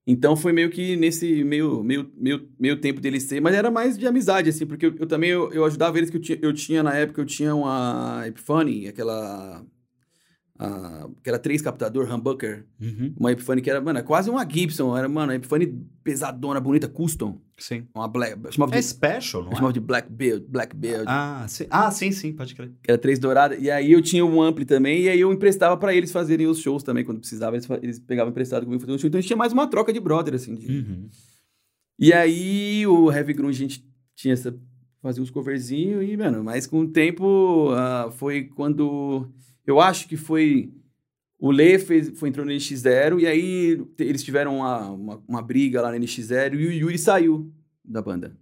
Então 0.06 0.34
foi 0.34 0.52
meio 0.52 0.70
que 0.70 0.96
nesse 0.96 1.44
meio, 1.44 1.84
meio, 1.84 2.10
meio, 2.16 2.48
meio 2.58 2.80
tempo 2.80 3.00
dele 3.00 3.20
ser, 3.20 3.40
mas 3.40 3.54
era 3.54 3.70
mais 3.70 3.96
de 3.98 4.06
amizade, 4.06 4.48
assim, 4.48 4.66
porque 4.66 4.86
eu, 4.86 4.94
eu 4.98 5.06
também 5.06 5.30
eu, 5.30 5.52
eu 5.52 5.64
ajudava 5.64 5.98
eles 5.98 6.10
que 6.10 6.16
eu 6.16 6.20
tinha, 6.20 6.38
eu 6.42 6.52
tinha, 6.52 6.82
na 6.82 6.94
época, 6.94 7.20
eu 7.20 7.26
tinha 7.26 7.54
uma 7.54 8.22
Epiphany, 8.26 8.88
aquela. 8.88 9.64
a- 10.58 11.08
que 11.22 11.28
era 11.28 11.38
três 11.38 11.62
captador, 11.62 12.12
humbucker. 12.12 12.66
Uhum. 12.80 13.14
Uma 13.18 13.32
Epiphany 13.32 13.62
que 13.62 13.70
era, 13.70 13.80
mano, 13.80 14.02
quase 14.02 14.30
uma 14.30 14.48
Gibson. 14.48 14.96
Era, 14.96 15.08
mano, 15.08 15.32
uma 15.32 15.36
Epiphany 15.36 15.66
pesadona, 16.02 16.60
bonita, 16.60 16.88
custom. 16.88 17.40
Sim. 17.60 17.86
Uma 17.94 18.08
black. 18.08 18.36
Chamava 18.52 18.74
É 18.74 18.78
de, 18.78 18.84
special, 18.86 19.42
não 19.44 19.52
é? 19.52 19.54
chamava 19.54 19.72
de 19.72 19.80
Black 19.80 20.10
Build, 20.10 20.46
Black 20.48 20.74
Build. 20.74 21.04
Ah, 21.06 21.44
sim. 21.46 21.66
ah, 21.70 21.90
sim, 21.90 22.10
sim, 22.10 22.32
pode 22.32 22.54
crer. 22.54 22.72
Era 22.88 22.96
três 22.98 23.18
dourada. 23.18 23.54
E 23.54 23.70
aí 23.70 23.92
eu 23.92 24.00
tinha 24.00 24.24
um 24.24 24.40
ampli 24.42 24.64
também, 24.64 25.02
e 25.02 25.08
aí 25.10 25.20
eu 25.20 25.30
emprestava 25.32 25.76
pra 25.76 25.94
eles 25.94 26.10
fazerem 26.10 26.46
os 26.46 26.58
shows 26.58 26.82
também, 26.82 27.04
quando 27.04 27.18
precisava. 27.20 27.54
Eles, 27.56 27.68
eles 27.82 27.98
pegavam 27.98 28.30
emprestado 28.30 28.64
comigo 28.64 28.80
fazer 28.80 28.92
um 28.92 28.98
show. 28.98 29.08
Então 29.08 29.18
a 29.18 29.20
gente 29.20 29.28
tinha 29.28 29.36
mais 29.36 29.52
uma 29.52 29.66
troca 29.66 29.92
de 29.92 30.00
brother, 30.00 30.34
assim. 30.34 30.54
de- 30.54 30.66
Uhum. 30.78 31.08
E 31.98 32.12
aí 32.12 32.86
o 32.86 33.12
Heavy 33.12 33.34
Grunge 33.34 33.62
a 33.64 33.68
gente 33.68 33.84
tinha 34.16 34.32
essa. 34.32 34.54
fazia 35.02 35.22
uns 35.22 35.30
coverzinhos 35.30 36.02
e, 36.08 36.16
mano, 36.16 36.42
mas 36.42 36.66
com 36.66 36.80
o 36.80 36.88
tempo 36.88 37.68
ah, 37.72 38.10
foi 38.12 38.44
quando. 38.44 39.28
Eu 39.66 39.80
acho 39.80 40.08
que 40.08 40.16
foi. 40.16 40.72
O 41.40 41.50
Lê 41.50 41.79
fez, 41.79 42.11
foi, 42.18 42.29
entrou 42.29 42.44
no 42.44 42.53
NX0 42.53 43.20
e 43.20 43.26
aí 43.26 43.83
eles 43.98 44.22
tiveram 44.22 44.59
uma, 44.59 44.90
uma, 44.90 45.24
uma 45.26 45.42
briga 45.42 45.81
lá 45.81 45.90
no 45.90 45.98
NX0 45.98 46.53
e 46.55 46.66
o 46.66 46.72
Yuri 46.72 46.98
saiu 46.98 47.50
da 47.83 48.03
banda. 48.03 48.37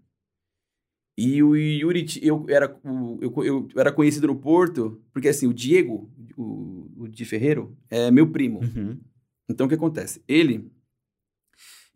E 1.17 1.41
o 1.43 1.55
Yuri, 1.55 2.07
eu 2.21 2.45
era, 2.49 2.77
eu, 3.21 3.45
eu 3.45 3.69
era 3.77 3.93
conhecido 3.93 4.27
no 4.27 4.37
Porto, 4.37 5.01
porque 5.13 5.29
assim, 5.29 5.47
o 5.47 5.55
Diego, 5.55 6.13
o, 6.37 6.91
o 6.97 7.09
Di 7.09 7.25
Ferreiro, 7.25 7.77
é 7.89 8.11
meu 8.11 8.31
primo. 8.31 8.61
Uhum. 8.61 9.01
Então 9.49 9.67
o 9.67 9.69
que 9.69 9.77
acontece? 9.77 10.23
Ele 10.27 10.71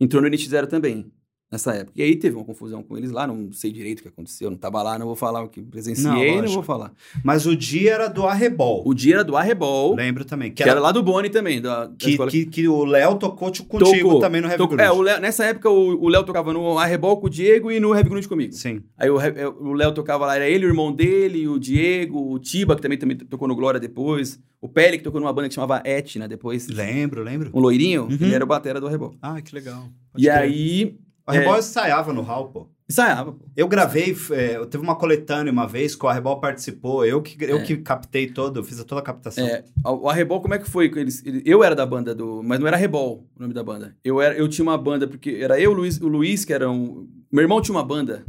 entrou 0.01 0.23
no 0.23 0.29
NX0 0.29 0.69
também, 0.69 1.13
nessa 1.53 1.73
época. 1.75 1.93
E 1.95 2.03
aí 2.03 2.17
teve 2.17 2.35
uma 2.35 2.45
confusão 2.45 2.83
com 2.83 2.97
eles 2.97 3.11
lá, 3.13 3.27
não 3.27 3.53
sei 3.53 3.71
direito 3.71 4.01
o 4.01 4.03
que 4.03 4.09
aconteceu, 4.09 4.51
não 4.51 4.57
tava 4.57 4.83
lá, 4.83 4.99
não 4.99 5.07
vou 5.07 5.15
falar 5.15 5.43
o 5.43 5.49
que 5.49 5.61
presenciei, 5.63 6.37
Não, 6.37 6.43
não, 6.43 6.53
vou 6.53 6.63
falar. 6.63 6.93
Mas 7.23 7.47
o 7.47 7.55
dia 7.55 7.93
era 7.93 8.09
do 8.09 8.27
Arrebol. 8.27 8.83
O 8.87 8.95
dia 8.95 9.17
era 9.17 9.25
do 9.25 9.37
Arrebol, 9.37 9.95
Lembro 9.95 10.25
também. 10.25 10.51
Que 10.51 10.57
que 10.57 10.63
era, 10.63 10.73
era 10.73 10.81
lá 10.81 10.91
do 10.91 11.03
Boni 11.03 11.29
também, 11.29 11.61
da, 11.61 11.87
da 11.87 11.93
que, 11.97 12.17
que, 12.29 12.47
que 12.47 12.69
o 12.69 12.85
Léo 12.85 13.17
tocou 13.17 13.49
contigo 13.53 13.69
Tocou, 13.79 14.21
também 14.21 14.41
no 14.41 14.47
Heavy 14.49 14.59
tocou- 14.59 14.81
é, 14.81 14.91
o 14.91 15.03
Léo- 15.03 15.21
nessa 15.21 15.45
época 15.45 15.69
o 15.71 16.09
Léo 16.09 16.25
tocava 16.25 16.53
no 16.53 16.79
Arrebol 16.79 17.19
com 17.19 17.27
o 17.27 17.31
Diego 17.31 17.71
e 17.71 17.79
no 17.79 17.95
Heavy 17.95 18.09
Grunge 18.09 18.27
comigo. 18.27 18.53
Sim. 18.55 18.83
Aí 18.97 19.11
o, 19.11 19.19
Re- 19.19 19.45
o 19.61 19.75
Léo 19.75 19.93
tocava 19.93 20.25
lá, 20.27 20.35
era 20.37 20.49
ele, 20.49 20.65
o 20.65 20.69
irmão 20.69 20.91
dele, 20.91 21.47
o 21.47 21.59
Diego, 21.59 22.33
o 22.33 22.39
Tiba, 22.39 22.75
que 22.75 22.81
também, 22.83 22.97
também 22.97 23.17
tocou 23.17 23.47
no 23.47 23.55
Glória 23.55 23.79
depois, 23.79 24.41
o 24.61 24.69
Pele, 24.69 24.97
que 24.97 25.05
tocou 25.05 25.21
numa 25.21 25.33
banda 25.33 25.49
que 25.49 25.55
chamava 25.55 25.83
Etna 25.85 26.27
depois. 26.27 26.69
Lembro, 26.69 27.23
lembro. 27.23 27.51
Um 27.53 27.61
loirinho, 27.61 28.05
Uhum. 28.05 28.13
ele 28.21 28.35
era 28.35 28.45
o 28.45 28.47
batera 28.47 28.81
do 28.81 28.87
Arrebol. 28.87 29.15
Ah, 29.21 29.41
que 29.43 29.55
legal. 29.55 29.89
Pode 30.13 30.25
E 30.25 30.31
aí, 30.31 30.97
O 31.27 31.31
Arrebol 31.31 31.59
ensaiava 31.59 32.13
no 32.13 32.21
Hall, 32.23 32.49
pô. 32.49 32.69
ensaiava, 32.89 33.33
pô. 33.33 33.45
Eu 33.57 33.69
gravei, 33.69 34.15
é, 34.33 34.57
eu 34.57 34.67
teve 34.67 34.83
uma 34.83 34.97
coletânea 34.97 35.53
uma 35.53 35.67
vez 35.69 35.95
que 35.95 36.05
o 36.05 36.09
Arrebol 36.09 36.41
participou, 36.41 37.05
eu 37.07 37.23
que, 37.23 37.37
eu 37.45 37.59
É. 37.59 37.63
que 37.63 37.77
captei 37.77 38.31
todo, 38.31 38.63
fiz 38.65 38.83
toda 38.85 39.01
a 39.01 39.05
captação. 39.05 39.47
É, 39.47 39.65
o 39.85 40.09
Arrebol, 40.09 40.41
como 40.43 40.55
é 40.55 40.59
que 40.59 40.69
foi? 40.69 40.87
Eles, 40.87 41.25
ele- 41.25 41.43
eu 41.47 41.63
era 41.63 41.75
da 41.77 41.87
banda 41.87 42.15
do. 42.15 42.43
Mas 42.43 42.59
não 42.59 42.67
era 42.67 42.77
Arrebol 42.77 43.29
o 43.37 43.41
nome 43.41 43.55
da 43.55 43.63
banda. 43.63 43.97
Eu, 44.05 44.21
era, 44.21 44.35
eu 44.37 44.49
tinha 44.49 44.65
uma 44.65 44.77
banda, 44.77 45.07
porque 45.07 45.39
era 45.41 45.59
eu, 45.61 45.71
o 45.71 45.75
Luiz, 45.75 46.01
o 46.01 46.09
Luiz, 46.09 46.45
que 46.45 46.53
era 46.53 46.69
um. 46.71 47.09
Meu 47.31 47.43
irmão 47.43 47.63
tinha 47.63 47.75
uma 47.77 47.85
banda, 47.85 48.27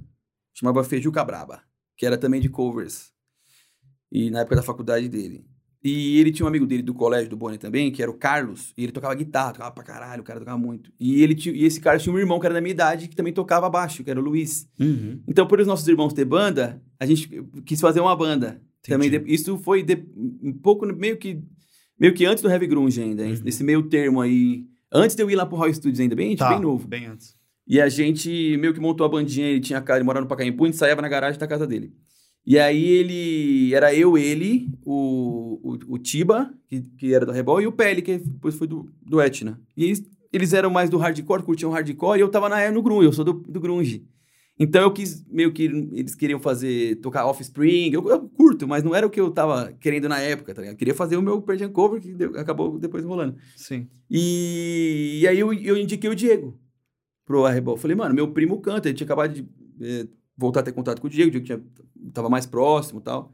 chamava 0.54 0.84
Feijuca 0.84 1.24
Braba, 1.26 1.62
que 1.98 2.06
era 2.06 2.18
também 2.18 2.40
de 2.40 2.48
covers. 2.50 3.12
E 4.12 4.30
na 4.30 4.42
época 4.42 4.58
da 4.58 4.62
faculdade 4.64 5.10
dele. 5.10 5.44
E 5.84 6.18
ele 6.20 6.32
tinha 6.32 6.46
um 6.46 6.48
amigo 6.50 6.66
dele 6.66 6.82
do 6.82 6.94
colégio 6.94 7.30
do 7.30 7.36
Boni 7.36 7.58
também, 7.58 7.92
que 7.92 8.02
era 8.02 8.10
o 8.10 8.14
Carlos, 8.14 8.74
e 8.78 8.84
ele 8.84 8.92
tocava 8.94 9.14
guitarra, 9.16 9.52
tocava 9.52 9.72
pra 9.72 9.84
caralho, 9.84 10.22
o 10.22 10.24
cara 10.24 10.40
tocava 10.40 10.58
muito. 10.58 10.92
E, 10.98 11.22
ele 11.22 11.36
tinha, 11.36 11.54
e 11.54 11.66
esse 11.66 11.82
cara 11.82 12.00
tinha 12.00 12.16
um 12.16 12.18
irmão 12.18 12.40
que 12.40 12.46
era 12.46 12.54
da 12.56 12.62
minha 12.62 12.72
idade, 12.72 13.10
que 13.10 13.16
também 13.16 13.34
tocava 13.34 13.70
baixo, 13.70 14.02
que 14.04 14.10
era 14.10 14.18
o 14.20 14.24
Luiz. 14.24 14.66
Uhum. 14.80 15.20
Então, 15.28 15.46
por 15.46 15.60
os 15.60 15.68
nossos 15.68 15.86
irmãos 15.88 16.14
ter 16.14 16.24
banda, 16.24 16.82
a 17.00 17.06
gente 17.06 17.28
quis 17.66 17.82
fazer 17.82 18.00
uma 18.00 18.16
banda. 18.16 18.62
Também 18.82 19.10
Entendi. 19.10 19.26
de- 19.26 19.34
isso 19.34 19.58
foi 19.58 19.84
de- 19.84 20.06
um 20.42 20.54
pouco 20.54 20.86
meio 20.86 21.18
que 21.18 21.42
meio 22.00 22.14
que 22.14 22.26
antes 22.26 22.42
do 22.42 22.50
Heavy 22.50 22.68
Grunge 22.68 23.02
ainda, 23.02 23.24
Uhum. 23.24 23.36
nesse 23.44 23.64
meio 23.64 23.84
termo 23.84 24.20
aí. 24.22 24.66
Antes 24.92 25.16
de 25.16 25.24
eu 25.24 25.30
ir 25.30 25.36
lá 25.36 25.46
pro 25.46 25.56
Roy 25.58 25.74
Studios 25.74 26.00
ainda, 26.00 26.16
bem, 26.16 26.36
Tá, 26.36 26.50
bem 26.50 26.60
novo. 26.62 26.88
Bem 26.88 27.06
antes. 27.06 27.36
E 27.68 27.80
a 27.80 27.88
gente 27.88 28.58
meio 28.58 28.74
que 28.74 28.80
montou 28.80 29.06
a 29.06 29.10
bandinha, 29.10 29.48
ele 29.48 29.60
tinha 29.62 29.82
ele 29.88 30.04
morava 30.04 30.24
no 30.24 30.28
Pacaembu, 30.30 30.64
a 30.64 30.68
gente 30.68 30.76
ensaiava 30.76 31.02
na 31.02 31.08
garagem 31.08 31.40
da 31.40 31.48
casa 31.48 31.66
dele. 31.66 31.94
E 32.46 32.60
aí 32.60 32.84
ele, 32.86 33.74
era 33.74 33.94
eu, 33.96 34.18
ele, 34.18 34.70
o, 34.86 35.60
o, 35.64 35.94
o 35.96 35.98
Tiba, 35.98 36.54
que, 36.68 36.82
que 36.98 37.14
era 37.14 37.26
do 37.26 37.32
Rebol, 37.32 37.62
e 37.62 37.68
o 37.68 37.72
Pele, 37.72 38.02
que 38.02 38.18
depois 38.18 38.56
foi 38.56 38.68
do, 38.68 38.92
do 39.02 39.22
Etna. 39.22 39.62
E 39.78 39.86
eles, 39.86 40.04
eles 40.32 40.54
eram 40.54 40.70
mais 40.70 40.90
do 40.90 40.98
hardcore, 40.98 41.44
curtiam 41.44 41.72
hardcore, 41.72 42.20
e 42.20 42.22
eu 42.22 42.30
tava 42.30 42.50
na 42.50 42.70
no 42.70 42.82
grunge, 42.82 43.06
eu 43.06 43.14
sou 43.14 43.24
do, 43.24 43.34
do 43.34 43.60
grunge. 43.62 44.06
Então 44.60 44.82
eu 44.84 44.92
quis, 44.92 45.26
meio 45.28 45.52
que 45.52 45.64
eles 45.64 46.14
queriam 46.14 46.40
fazer, 46.40 46.98
tocar 46.98 47.26
Offspring, 47.26 47.92
eu, 47.92 48.08
eu 48.08 48.30
curto, 48.30 48.68
mas 48.68 48.84
não 48.84 48.94
era 48.94 49.08
o 49.08 49.10
que 49.10 49.20
eu 49.20 49.32
tava 49.32 49.72
querendo 49.80 50.08
na 50.08 50.20
época, 50.20 50.54
tá 50.54 50.62
ligado? 50.62 50.76
Eu 50.76 50.78
queria 50.78 50.94
fazer 50.94 51.18
o 51.18 51.22
meu 51.24 51.42
Pearl 51.42 51.58
Jam 51.58 51.72
cover, 51.72 52.00
que 52.02 52.14
deu- 52.14 52.38
acabou 52.38 52.78
depois 52.78 53.04
rolando. 53.04 53.36
Sim. 53.56 53.88
E, 54.10 55.20
e 55.22 55.28
aí 55.28 55.40
eu, 55.40 55.52
eu 55.54 55.76
indiquei 55.76 56.10
o 56.10 56.16
Diego 56.16 56.60
pro 57.26 57.46
Arrebol. 57.46 57.78
Falei, 57.78 57.96
mano, 57.96 58.14
meu 58.16 58.32
primo 58.32 58.62
canta, 58.62 58.90
ele 58.90 58.96
tinha 58.98 59.06
acabado 59.06 59.34
de 59.34 59.48
eh, 59.82 60.08
voltar 60.38 60.62
a 60.62 60.64
ter 60.64 60.72
contato 60.72 61.00
com 61.02 61.08
o 61.08 61.10
Diego, 61.10 61.30
o 61.30 61.32
Diego 61.32 61.46
tinha, 61.46 61.64
tava 62.14 62.30
mais 62.30 62.46
próximo 62.46 63.00
e 63.00 63.04
tal. 63.04 63.34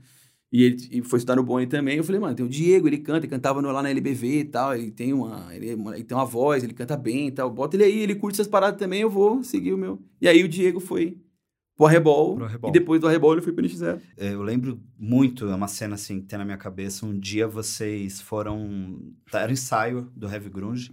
E 0.51 0.63
ele 0.63 0.77
e 0.91 1.01
foi 1.03 1.17
estudar 1.17 1.35
no 1.35 1.43
Boni 1.43 1.67
também. 1.67 1.97
Eu 1.97 2.03
falei, 2.03 2.19
mano, 2.19 2.35
tem 2.35 2.45
o 2.45 2.49
Diego, 2.49 2.87
ele 2.87 2.97
canta, 2.97 3.19
ele 3.19 3.27
cantava 3.27 3.61
no- 3.61 3.71
lá 3.71 3.83
na 3.83 3.89
LBV 3.91 4.39
e 4.39 4.45
tal, 4.45 4.73
ele 4.75 4.89
tem 4.91 5.13
uma, 5.13 5.55
ele, 5.55 5.69
é 5.69 5.73
ele 5.73 6.03
tem 6.03 6.17
uma 6.17 6.25
voz, 6.25 6.63
ele 6.63 6.73
canta 6.73 6.97
bem 6.97 7.27
e 7.27 7.31
tal. 7.31 7.51
Bota 7.51 7.75
ele 7.75 7.83
aí, 7.83 7.99
ele 7.99 8.15
curte 8.15 8.35
essas 8.35 8.47
paradas 8.47 8.79
também, 8.79 9.01
eu 9.01 9.09
vou 9.11 9.43
seguir 9.43 9.73
o 9.73 9.77
meu. 9.77 10.01
E 10.19 10.27
aí 10.27 10.43
o 10.43 10.49
Diego 10.49 10.79
foi 10.79 11.19
pro 11.77 11.85
Arrebol, 11.85 12.35
Pro 12.35 12.45
Arrebol. 12.45 12.69
e 12.69 12.73
depois 12.73 12.99
do 12.99 13.07
Arrebol 13.07 13.33
ele 13.33 13.41
foi 13.43 13.53
pro 13.53 13.63
NX0. 13.63 14.01
É, 14.17 14.33
Eu 14.33 14.41
lembro 14.41 14.81
muito, 14.97 15.45
é 15.47 15.53
uma 15.55 15.67
cena 15.67 15.93
assim 15.95 16.19
que 16.19 16.25
tem 16.25 16.39
na 16.39 16.43
minha 16.45 16.57
cabeça. 16.57 17.05
Um 17.05 17.17
dia 17.17 17.47
vocês 17.47 18.19
foram. 18.19 19.13
tá, 19.31 19.41
Era 19.41 19.51
ensaio 19.51 20.11
do 20.15 20.27
Heavy 20.27 20.49
Grunge 20.49 20.91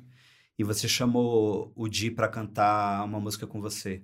e 0.58 0.62
você 0.64 0.86
chamou 0.86 1.72
o 1.74 1.88
Di 1.88 2.10
pra 2.10 2.28
cantar 2.28 3.04
uma 3.06 3.18
música 3.18 3.46
com 3.46 3.58
você. 3.60 4.02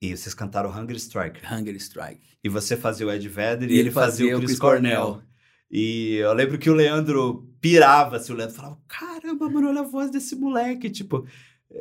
E 0.00 0.16
vocês 0.16 0.34
cantaram 0.34 0.70
Hunger 0.70 0.96
Strike. 0.96 1.40
Hunger 1.50 1.74
Strike. 1.76 2.20
E 2.44 2.48
você 2.48 2.76
fazia 2.76 3.06
o 3.06 3.10
Ed 3.10 3.28
Vedder 3.28 3.70
e, 3.70 3.74
e 3.74 3.78
ele 3.78 3.90
fazia, 3.90 4.26
fazia, 4.26 4.36
o 4.36 4.40
Chris, 4.40 4.58
Cornell. 4.58 5.02
Cornell. 5.02 5.22
E 5.70 6.16
eu 6.16 6.32
lembro 6.32 6.58
que 6.58 6.70
o 6.70 6.74
Leandro 6.74 7.48
pirava, 7.60 8.16
assim, 8.16 8.32
o 8.32 8.36
Leandro 8.36 8.54
falava, 8.54 8.78
caramba, 8.86 9.48
mano, 9.48 9.68
olha 9.68 9.80
a 9.80 9.84
voz 9.84 10.10
desse 10.10 10.36
moleque, 10.36 10.90
tipo... 10.90 11.26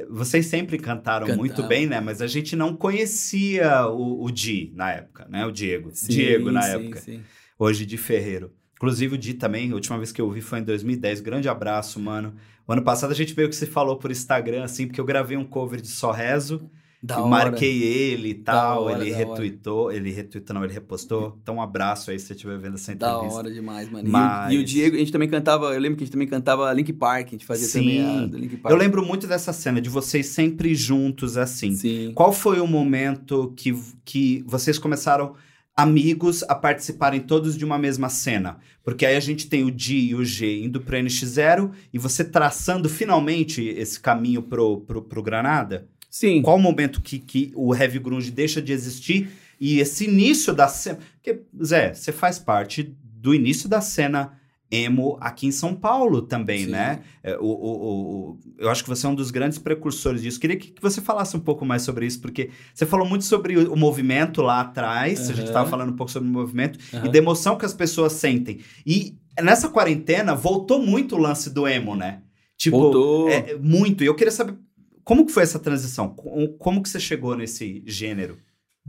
Vocês 0.09 0.47
sempre 0.47 0.79
cantaram 0.79 1.27
Cantava. 1.27 1.39
muito 1.39 1.63
bem, 1.67 1.85
né? 1.85 2.01
Mas 2.01 2.19
a 2.19 2.25
gente 2.25 2.55
não 2.55 2.75
conhecia 2.75 3.85
o, 3.87 4.23
o 4.23 4.31
Di 4.31 4.71
na 4.73 4.91
época, 4.91 5.27
né? 5.29 5.45
O 5.45 5.51
Diego. 5.51 5.91
Sim, 5.93 6.07
Diego 6.07 6.51
na 6.51 6.63
sim, 6.63 6.71
época. 6.71 6.99
Sim. 7.01 7.21
Hoje 7.57 7.85
de 7.85 7.95
Ferreiro. 7.95 8.51
Inclusive 8.75 9.15
o 9.15 9.17
Di 9.17 9.35
também, 9.35 9.71
a 9.71 9.75
última 9.75 9.97
vez 9.97 10.11
que 10.11 10.19
eu 10.19 10.29
vi 10.29 10.41
foi 10.41 10.59
em 10.59 10.63
2010. 10.63 11.21
Grande 11.21 11.47
abraço, 11.47 11.99
mano. 11.99 12.35
O 12.67 12.73
ano 12.73 12.81
passado 12.81 13.11
a 13.11 13.15
gente 13.15 13.33
veio 13.35 13.47
que 13.47 13.55
você 13.55 13.67
falou 13.67 13.97
por 13.97 14.09
Instagram, 14.09 14.63
assim, 14.63 14.87
porque 14.87 14.99
eu 14.99 15.05
gravei 15.05 15.37
um 15.37 15.45
cover 15.45 15.79
de 15.79 15.87
Só 15.87 16.11
Rezo. 16.11 16.69
Da. 17.05 17.19
Marquei 17.19 17.83
ele 17.83 18.29
e 18.29 18.33
tal, 18.33 18.85
hora, 18.85 18.99
ele 18.99 19.11
retweetou, 19.11 19.91
ele 19.91 20.11
retweetou, 20.11 20.55
não, 20.55 20.63
ele 20.63 20.73
repostou. 20.73 21.37
Então 21.41 21.55
um 21.55 21.61
abraço 21.61 22.09
aí 22.09 22.17
se 22.17 22.25
você 22.25 22.33
estiver 22.33 22.57
vendo 22.57 22.75
essa 22.75 22.91
entrevista. 22.91 23.27
Da 23.27 23.35
hora 23.35 23.51
demais, 23.51 23.91
mano. 23.91 24.09
Mas... 24.09 24.51
E, 24.51 24.55
o, 24.55 24.59
e, 24.59 24.63
o, 24.63 24.65
Diego, 24.65 24.95
a 24.95 24.99
gente 24.99 25.11
também 25.11 25.29
cantava, 25.29 25.73
eu 25.73 25.79
lembro 25.79 25.97
que 25.97 26.03
a 26.03 26.05
gente 26.05 26.11
também 26.11 26.27
cantava 26.27 26.73
Link 26.73 26.91
Park, 26.93 27.27
a 27.27 27.31
gente 27.31 27.45
fazia 27.45 27.67
Sim. 27.67 27.79
também 27.79 28.23
a 28.23 28.25
do 28.25 28.37
Link 28.37 28.57
Park. 28.57 28.73
Eu 28.73 28.77
lembro 28.77 29.05
muito 29.05 29.27
dessa 29.27 29.53
cena, 29.53 29.79
de 29.79 29.89
vocês 29.89 30.25
sempre 30.27 30.73
juntos 30.73 31.37
assim. 31.37 31.75
Sim. 31.75 32.11
Qual 32.15 32.33
foi 32.33 32.59
o 32.59 32.65
momento 32.65 33.53
que, 33.55 33.77
que 34.03 34.43
vocês 34.47 34.79
começaram 34.79 35.35
amigos 35.75 36.41
a 36.43 36.55
participarem 36.55 37.19
todos 37.19 37.57
de 37.57 37.65
uma 37.65 37.77
mesma 37.77 38.07
cena. 38.07 38.57
Porque 38.83 39.05
aí 39.05 39.15
a 39.15 39.19
gente 39.19 39.49
tem 39.49 39.63
o 39.63 39.71
D 39.71 39.93
e 39.93 40.15
o 40.15 40.23
G 40.23 40.63
indo 40.63 40.79
pro 40.79 40.95
NX0 40.95 41.71
e 41.91 41.99
você 41.99 42.23
traçando 42.23 42.87
finalmente 42.87 43.61
esse 43.61 43.99
caminho 43.99 44.41
pro, 44.41 44.81
pro, 44.81 45.01
pro 45.01 45.23
Granada? 45.23 45.87
Sim. 46.15 46.41
Qual 46.41 46.55
o 46.55 46.61
momento 46.61 47.01
que, 47.01 47.19
que 47.19 47.51
o 47.53 47.75
Heavy 47.75 47.99
Grunge 47.99 48.31
deixa 48.31 48.61
de 48.61 48.71
existir 48.71 49.29
e 49.59 49.81
esse 49.81 50.05
início 50.05 50.53
da 50.53 50.65
cena... 50.65 50.97
Porque, 51.15 51.41
Zé, 51.61 51.93
você 51.93 52.13
faz 52.13 52.39
parte 52.39 52.95
do 53.01 53.35
início 53.35 53.67
da 53.67 53.81
cena 53.81 54.31
emo 54.71 55.17
aqui 55.19 55.45
em 55.45 55.51
São 55.51 55.75
Paulo 55.75 56.21
também, 56.21 56.63
Sim. 56.63 56.71
né? 56.71 57.01
É, 57.21 57.37
o, 57.37 57.43
o, 57.43 57.49
o, 57.49 58.39
eu 58.57 58.69
acho 58.69 58.81
que 58.81 58.87
você 58.87 59.05
é 59.05 59.09
um 59.09 59.13
dos 59.13 59.29
grandes 59.29 59.57
precursores 59.57 60.21
disso. 60.21 60.39
Queria 60.39 60.55
que, 60.55 60.71
que 60.71 60.81
você 60.81 61.01
falasse 61.01 61.35
um 61.35 61.39
pouco 61.41 61.65
mais 61.65 61.81
sobre 61.81 62.05
isso, 62.05 62.21
porque 62.21 62.49
você 62.73 62.85
falou 62.85 63.05
muito 63.05 63.25
sobre 63.25 63.57
o, 63.57 63.75
movimento 63.75 64.41
lá 64.41 64.61
atrás, 64.61 65.25
uhum. 65.25 65.31
a 65.31 65.33
gente 65.33 65.47
estava 65.47 65.69
falando 65.69 65.91
um 65.91 65.97
pouco 65.97 66.13
sobre 66.13 66.29
o 66.29 66.31
movimento, 66.31 66.79
uhum. 66.93 67.07
e 67.07 67.11
da 67.11 67.17
emoção 67.17 67.57
que 67.57 67.65
as 67.65 67.73
pessoas 67.73 68.13
sentem. 68.13 68.59
E 68.85 69.17
nessa 69.43 69.67
quarentena 69.67 70.33
voltou 70.33 70.81
muito 70.81 71.15
o 71.15 71.19
lance 71.19 71.49
do 71.49 71.67
emo, 71.67 71.93
né? 71.93 72.21
Tipo, 72.57 72.79
voltou. 72.79 73.29
É, 73.29 73.57
muito. 73.57 74.01
E 74.01 74.07
eu 74.07 74.15
queria 74.15 74.31
saber 74.31 74.55
como 75.05 75.25
que 75.25 75.31
foi 75.31 75.43
essa 75.43 75.59
transição? 75.59 76.09
Como 76.09 76.81
que 76.81 76.89
você 76.89 76.99
chegou 76.99 77.37
nesse 77.37 77.83
gênero? 77.85 78.37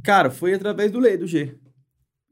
Cara, 0.03 0.31
foi 0.31 0.55
através 0.55 0.91
do 0.91 0.99
Lê, 0.99 1.17
do 1.17 1.27
G. 1.27 1.55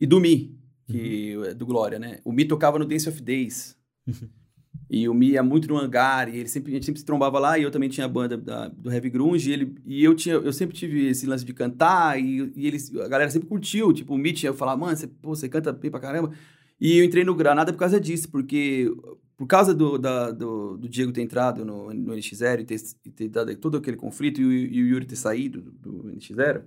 E 0.00 0.06
do 0.06 0.18
Mi, 0.18 0.58
que 0.86 1.36
uhum. 1.36 1.44
é 1.44 1.54
do 1.54 1.66
Glória, 1.66 1.98
né? 1.98 2.18
O 2.24 2.32
Mi 2.32 2.46
tocava 2.46 2.78
no 2.78 2.86
Dance 2.86 3.08
of 3.08 3.22
Days. 3.22 3.76
Uhum. 4.06 4.28
E 4.88 5.08
o 5.08 5.14
Mi 5.14 5.30
ia 5.32 5.42
muito 5.42 5.68
no 5.68 5.76
hangar, 5.76 6.28
e 6.28 6.38
ele 6.38 6.48
sempre, 6.48 6.72
a 6.72 6.74
gente 6.74 6.86
sempre 6.86 7.00
se 7.00 7.04
trombava 7.04 7.38
lá, 7.38 7.58
e 7.58 7.62
eu 7.62 7.70
também 7.70 7.88
tinha 7.88 8.06
a 8.06 8.08
banda 8.08 8.36
da, 8.36 8.68
do 8.68 8.90
Heavy 8.90 9.10
Grunge, 9.10 9.50
e, 9.50 9.52
ele, 9.52 9.74
e 9.84 10.02
eu, 10.02 10.14
tinha, 10.14 10.34
eu 10.34 10.52
sempre 10.52 10.74
tive 10.74 11.08
esse 11.08 11.26
lance 11.26 11.44
de 11.44 11.52
cantar, 11.52 12.18
e, 12.18 12.52
e 12.56 12.66
eles, 12.66 12.94
a 12.96 13.08
galera 13.08 13.30
sempre 13.30 13.48
curtiu, 13.48 13.92
tipo, 13.92 14.14
o 14.14 14.18
Mi 14.18 14.32
tinha, 14.32 14.50
eu 14.50 14.54
falava, 14.54 14.80
mano, 14.80 14.96
você, 14.96 15.06
pô, 15.06 15.34
você 15.34 15.48
canta 15.48 15.72
bem 15.72 15.90
pra 15.90 16.00
caramba. 16.00 16.32
E 16.80 16.98
eu 16.98 17.04
entrei 17.04 17.24
no 17.24 17.34
Granada 17.34 17.72
por 17.72 17.78
causa 17.78 18.00
disso, 18.00 18.30
porque 18.30 18.90
por 19.36 19.46
causa 19.46 19.74
do, 19.74 19.98
da, 19.98 20.30
do, 20.30 20.76
do, 20.76 20.88
Diego 20.88 21.12
ter 21.12 21.22
entrado 21.22 21.64
no, 21.64 21.92
no 21.92 22.14
NX0 22.14 22.60
e 22.60 22.64
ter, 22.64 22.80
ter, 23.14 23.28
dado 23.28 23.54
todo 23.56 23.76
aquele 23.78 23.96
conflito 23.96 24.40
e 24.40 24.44
o, 24.44 24.52
e 24.52 24.82
o 24.82 24.86
Yuri 24.88 25.06
ter 25.06 25.16
saído 25.16 25.60
do, 25.60 25.72
do 25.72 26.12
NX0, 26.12 26.62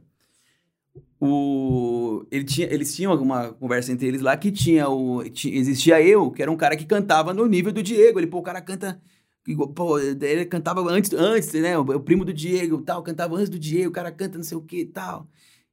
o, 1.20 2.26
ele 2.32 2.44
tinha, 2.44 2.68
eles 2.72 2.96
tinham 2.96 3.14
uma 3.16 3.54
conversa 3.54 3.92
entre 3.92 4.08
eles 4.08 4.22
lá 4.22 4.38
que 4.38 4.52
tinha 4.52 4.88
o. 4.90 5.24
Existia 5.24 6.02
eu, 6.02 6.32
que 6.32 6.42
era 6.42 6.52
um 6.52 6.58
cara 6.58 6.76
que 6.76 6.86
cantava 6.86 7.34
no 7.34 7.46
nível 7.48 7.72
do 7.72 7.82
Diego. 7.82 8.20
Ele, 8.20 8.28
pô, 8.28 8.40
o 8.40 8.44
cara 8.44 8.62
canta. 8.62 9.02
Pô, 9.76 9.98
ele 10.00 10.46
cantava 10.46 10.82
antes, 10.92 11.14
antes 11.14 11.54
né? 11.54 11.78
O, 11.78 11.82
o 11.82 12.00
primo 12.02 12.26
do 12.26 12.34
Diego 12.34 12.82
tal, 12.82 13.02
cantava 13.02 13.36
antes 13.36 13.50
do 13.50 13.58
Diego, 13.58 13.90
o 13.90 13.94
cara 13.94 14.12
canta 14.12 14.38
não 14.38 14.44
sei 14.44 14.58
o 14.58 14.62
que 14.62 14.86
tal. 14.86 15.28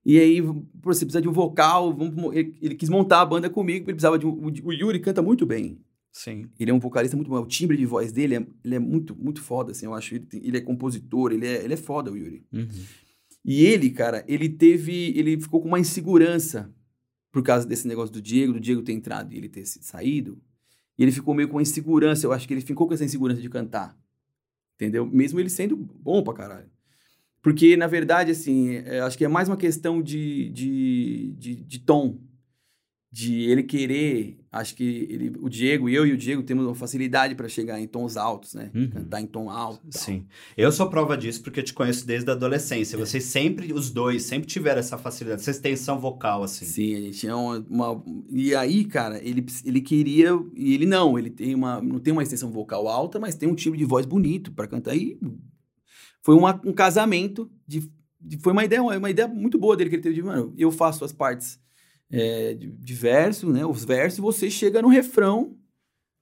E 0.04 0.18
aí, 0.18 0.40
pô, 0.42 0.92
você 0.92 1.04
precisa 1.04 1.20
de 1.20 1.28
um 1.28 1.32
vocal. 1.32 1.92
Vamos, 1.92 2.34
ele, 2.34 2.56
ele, 2.62 2.74
quis 2.74 2.88
montar 2.88 3.20
a 3.20 3.26
banda 3.26 3.50
comigo, 3.50 3.86
ele 3.86 3.94
precisava 3.94 4.18
de 4.18 4.26
um. 4.26 4.30
O, 4.30 4.68
o 4.68 4.72
Yuri 4.72 5.00
canta 5.00 5.22
muito 5.22 5.44
bem. 5.44 5.78
Sim. 6.14 6.48
Ele 6.60 6.70
é 6.70 6.74
um 6.74 6.78
vocalista 6.78 7.16
muito 7.16 7.28
bom. 7.28 7.40
O 7.40 7.46
timbre 7.46 7.76
de 7.76 7.84
voz 7.84 8.12
dele 8.12 8.36
é, 8.36 8.46
ele 8.64 8.76
é 8.76 8.78
muito, 8.78 9.16
muito 9.16 9.42
foda, 9.42 9.72
assim. 9.72 9.84
Eu 9.84 9.94
acho. 9.94 10.14
Ele, 10.14 10.28
ele 10.32 10.58
é 10.58 10.60
compositor, 10.60 11.32
ele 11.32 11.44
é, 11.44 11.64
ele 11.64 11.74
é 11.74 11.76
foda, 11.76 12.12
o 12.12 12.16
Yuri. 12.16 12.46
Uhum. 12.52 12.68
E 13.44 13.66
ele, 13.66 13.90
cara, 13.90 14.24
ele 14.28 14.48
teve. 14.48 15.12
Ele 15.18 15.40
ficou 15.40 15.60
com 15.60 15.66
uma 15.66 15.80
insegurança 15.80 16.72
por 17.32 17.42
causa 17.42 17.66
desse 17.66 17.88
negócio 17.88 18.12
do 18.12 18.22
Diego, 18.22 18.52
do 18.52 18.60
Diego 18.60 18.80
ter 18.80 18.92
entrado 18.92 19.34
e 19.34 19.36
ele 19.36 19.48
ter 19.48 19.66
saído. 19.66 20.40
E 20.96 21.02
ele 21.02 21.10
ficou 21.10 21.34
meio 21.34 21.48
com 21.48 21.56
uma 21.56 21.62
insegurança. 21.62 22.24
Eu 22.24 22.32
acho 22.32 22.46
que 22.46 22.54
ele 22.54 22.60
ficou 22.60 22.86
com 22.86 22.94
essa 22.94 23.04
insegurança 23.04 23.42
de 23.42 23.50
cantar. 23.50 23.98
Entendeu? 24.76 25.04
Mesmo 25.04 25.40
ele 25.40 25.50
sendo 25.50 25.76
bom 25.76 26.22
pra 26.22 26.32
caralho. 26.32 26.70
Porque, 27.42 27.76
na 27.76 27.88
verdade, 27.88 28.30
assim, 28.30 28.76
é, 28.76 29.00
acho 29.00 29.18
que 29.18 29.24
é 29.24 29.28
mais 29.28 29.48
uma 29.48 29.56
questão 29.56 30.00
de, 30.00 30.48
de, 30.50 31.34
de, 31.36 31.54
de 31.56 31.78
tom 31.80 32.20
de 33.14 33.42
ele 33.48 33.62
querer, 33.62 34.36
acho 34.50 34.74
que 34.74 35.06
ele, 35.08 35.32
o 35.40 35.48
Diego, 35.48 35.88
eu 35.88 36.04
e 36.04 36.12
o 36.12 36.16
Diego 36.16 36.42
temos 36.42 36.66
uma 36.66 36.74
facilidade 36.74 37.36
para 37.36 37.48
chegar 37.48 37.80
em 37.80 37.86
tons 37.86 38.16
altos, 38.16 38.54
né? 38.54 38.72
Uhum. 38.74 38.90
Cantar 38.90 39.20
em 39.20 39.26
tom 39.28 39.48
alto. 39.48 39.86
Sim. 39.90 40.26
Eu 40.56 40.72
sou 40.72 40.90
prova 40.90 41.16
disso 41.16 41.40
porque 41.40 41.60
eu 41.60 41.64
te 41.64 41.72
conheço 41.72 42.04
desde 42.04 42.28
a 42.28 42.32
adolescência. 42.32 42.96
É. 42.96 42.98
Vocês 42.98 43.22
sempre, 43.22 43.72
os 43.72 43.88
dois, 43.88 44.24
sempre 44.24 44.48
tiveram 44.48 44.80
essa 44.80 44.98
facilidade, 44.98 45.42
essa 45.42 45.52
extensão 45.52 45.96
vocal, 45.96 46.42
assim. 46.42 46.64
Sim, 46.64 46.96
a 46.96 47.00
gente 47.02 47.18
tinha 47.20 47.36
uma, 47.36 47.64
uma, 47.70 48.04
E 48.28 48.52
aí, 48.52 48.84
cara, 48.84 49.22
ele, 49.22 49.46
ele 49.64 49.80
queria. 49.80 50.30
E 50.52 50.74
ele 50.74 50.84
não, 50.84 51.16
ele 51.16 51.30
tem 51.30 51.54
uma. 51.54 51.80
Não 51.80 52.00
tem 52.00 52.12
uma 52.12 52.24
extensão 52.24 52.50
vocal 52.50 52.88
alta, 52.88 53.20
mas 53.20 53.36
tem 53.36 53.48
um 53.48 53.54
timbre 53.54 53.78
de 53.78 53.84
voz 53.84 54.04
bonito 54.04 54.50
para 54.50 54.66
cantar. 54.66 54.96
E 54.96 55.20
foi 56.20 56.34
uma, 56.34 56.60
um 56.64 56.72
casamento 56.72 57.48
de, 57.64 57.88
de. 58.20 58.38
Foi 58.38 58.52
uma 58.52 58.64
ideia, 58.64 58.82
uma 58.82 59.10
ideia 59.10 59.28
muito 59.28 59.56
boa 59.56 59.76
dele 59.76 59.88
que 59.88 59.94
ele 59.94 60.02
teve 60.02 60.16
de, 60.16 60.22
mano, 60.24 60.52
eu 60.58 60.72
faço 60.72 61.04
as 61.04 61.12
partes 61.12 61.62
é, 62.10 62.54
de, 62.54 62.70
de 62.70 62.94
verso, 62.94 63.50
né? 63.50 63.64
Os 63.64 63.84
versos, 63.84 64.20
você 64.20 64.50
chega 64.50 64.82
no 64.82 64.88
refrão, 64.88 65.56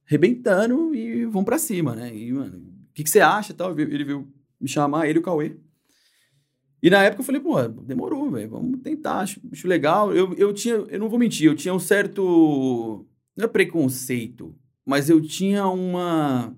rebentando 0.05 0.95
e 0.95 1.25
vão 1.27 1.45
para 1.45 1.59
cima, 1.59 1.95
né? 1.95 2.14
E, 2.14 2.33
mano, 2.33 2.59
o 2.59 2.95
que, 2.95 3.05
que 3.05 3.11
você 3.11 3.21
acha 3.21 3.55
tal? 3.55 3.79
Ele 3.79 4.05
veio 4.05 4.29
me 4.61 4.68
chamar, 4.68 5.09
ele 5.09 5.18
e 5.18 5.21
o 5.21 5.23
Cauê. 5.23 5.57
E 6.83 6.90
na 6.90 7.03
época 7.03 7.21
eu 7.23 7.27
falei, 7.27 7.40
pô, 7.40 7.62
demorou, 7.85 8.29
velho, 8.31 8.51
vamos 8.51 8.81
tentar, 8.81 9.21
acho, 9.21 9.40
acho, 9.53 9.68
legal. 9.68 10.12
Eu, 10.12 10.35
eu 10.35 10.53
tinha, 10.53 10.75
eu 10.75 10.99
não 10.99 11.09
vou 11.09 11.18
mentir, 11.18 11.47
eu 11.47 11.55
tinha 11.55 11.73
um 11.73 11.79
certo, 11.79 13.07
não 13.37 13.45
é 13.45 13.49
preconceito, 13.49 14.55
mas 14.85 15.09
eu 15.09 15.21
tinha 15.21 15.66
uma, 15.68 16.53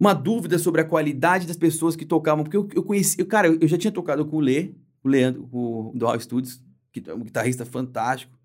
uma 0.00 0.14
dúvida 0.14 0.58
sobre 0.58 0.80
a 0.80 0.84
qualidade 0.84 1.46
das 1.46 1.56
pessoas 1.56 1.94
que 1.94 2.06
tocavam, 2.06 2.44
porque 2.44 2.56
eu, 2.56 2.66
eu 2.74 2.82
conheci, 2.82 3.20
eu, 3.20 3.26
cara, 3.26 3.48
eu 3.48 3.68
já 3.68 3.76
tinha 3.76 3.92
tocado 3.92 4.24
com 4.24 4.38
o 4.38 4.40
Lê, 4.40 4.72
o 5.04 5.08
Leandro, 5.08 5.46
o, 5.52 5.92
do 5.94 6.06
All 6.06 6.18
Studios, 6.18 6.62
que 7.00 7.10
é 7.10 7.14
um 7.14 7.20
guitarrista 7.20 7.64
fantástico. 7.64 8.38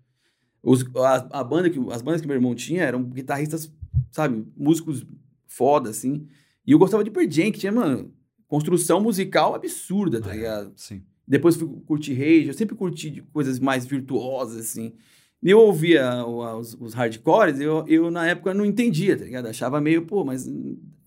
Os, 0.62 0.84
a, 0.96 1.40
a, 1.40 1.44
banda 1.44 1.68
que, 1.68 1.78
as 1.90 2.02
bandas 2.02 2.20
que 2.20 2.26
meu 2.26 2.36
irmão 2.36 2.54
tinha 2.54 2.82
eram 2.82 3.02
guitarristas, 3.02 3.72
sabe, 4.10 4.46
músicos 4.56 5.04
foda, 5.46 5.90
assim. 5.90 6.26
E 6.66 6.72
eu 6.72 6.78
gostava 6.78 7.02
de 7.02 7.10
Pearl 7.10 7.28
Jam, 7.28 7.50
que 7.50 7.58
tinha, 7.58 7.72
mano, 7.72 8.12
construção 8.46 9.00
musical 9.00 9.54
absurda, 9.54 10.20
tá 10.20 10.32
é, 10.32 10.36
ligado? 10.36 10.72
Sim. 10.76 11.02
Depois 11.26 11.56
fui 11.56 11.68
curtir 11.86 12.14
Rage, 12.14 12.48
eu 12.48 12.54
sempre 12.54 12.76
curti 12.76 13.22
coisas 13.32 13.58
mais 13.58 13.86
virtuosas, 13.86 14.58
assim. 14.58 14.92
E 15.42 15.50
eu 15.50 15.58
ouvia 15.58 16.24
os, 16.24 16.74
os 16.74 16.94
hardcores, 16.94 17.58
eu, 17.58 17.84
eu 17.88 18.10
na 18.10 18.26
época 18.26 18.54
não 18.54 18.64
entendia, 18.64 19.16
tá 19.16 19.24
ligado? 19.24 19.46
Achava 19.46 19.80
meio, 19.80 20.06
pô, 20.06 20.24
mas 20.24 20.46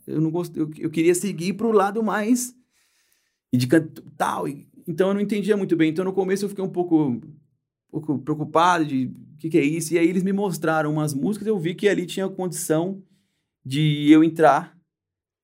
eu 0.08 0.20
não 0.20 0.30
gosto, 0.30 0.58
eu, 0.58 0.70
eu 0.78 0.90
queria 0.90 1.16
seguir 1.16 1.54
pro 1.54 1.72
lado 1.72 2.04
mais 2.04 2.54
e 3.52 3.58
de 3.58 3.68
canto 3.68 4.04
tal, 4.18 4.48
e 4.48 4.68
então 4.88 5.08
eu 5.08 5.14
não 5.14 5.22
entendia 5.22 5.56
muito 5.56 5.76
bem. 5.76 5.90
Então 5.90 6.04
no 6.04 6.14
começo 6.14 6.46
eu 6.46 6.50
fiquei 6.50 6.64
um 6.64 6.70
pouco, 6.70 7.22
pouco 8.02 8.20
preocupado 8.20 8.86
de 8.86 9.08
o 9.08 9.38
que, 9.38 9.50
que, 9.50 9.58
é 9.58 9.64
isso. 9.64 9.94
E 9.94 10.00
aí 10.00 10.08
eles 10.08 10.24
me 10.24 10.34
mostraram 10.34 10.92
umas 10.92 11.14
músicas, 11.14 11.48
eu 11.48 11.58
vi 11.58 11.76
que 11.76 11.88
ali 11.88 12.06
tinha 12.06 12.28
condição 12.28 13.02
de 13.64 14.12
eu 14.12 14.24
entrar 14.24 14.76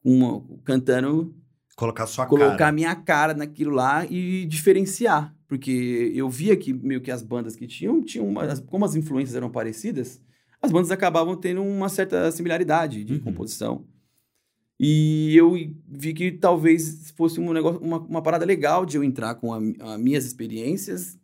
uma, 0.03 0.43
cantando. 0.63 1.35
Colocar 1.75 2.05
sua 2.05 2.25
colocar 2.25 2.57
cara. 2.57 2.71
minha 2.71 2.95
cara 2.95 3.33
naquilo 3.33 3.71
lá 3.71 4.05
e 4.05 4.45
diferenciar. 4.45 5.35
Porque 5.47 6.11
eu 6.15 6.29
via 6.29 6.55
que 6.55 6.73
meio 6.73 7.01
que 7.01 7.11
as 7.11 7.21
bandas 7.21 7.55
que 7.55 7.67
tinham, 7.67 8.01
tinham 8.01 8.27
uma, 8.27 8.55
como 8.61 8.85
as 8.85 8.95
influências 8.95 9.35
eram 9.35 9.49
parecidas, 9.49 10.21
as 10.61 10.71
bandas 10.71 10.91
acabavam 10.91 11.35
tendo 11.35 11.61
uma 11.61 11.89
certa 11.89 12.31
similaridade 12.31 13.03
de 13.03 13.13
uhum. 13.13 13.19
composição. 13.19 13.85
E 14.79 15.35
eu 15.35 15.53
vi 15.87 16.13
que 16.13 16.31
talvez 16.31 17.11
fosse 17.11 17.39
um 17.39 17.51
negócio, 17.53 17.81
uma, 17.81 17.99
uma 17.99 18.21
parada 18.21 18.45
legal 18.45 18.85
de 18.85 18.97
eu 18.97 19.03
entrar 19.03 19.35
com 19.35 19.53
as 19.53 19.99
minhas 19.99 20.25
experiências, 20.25 21.19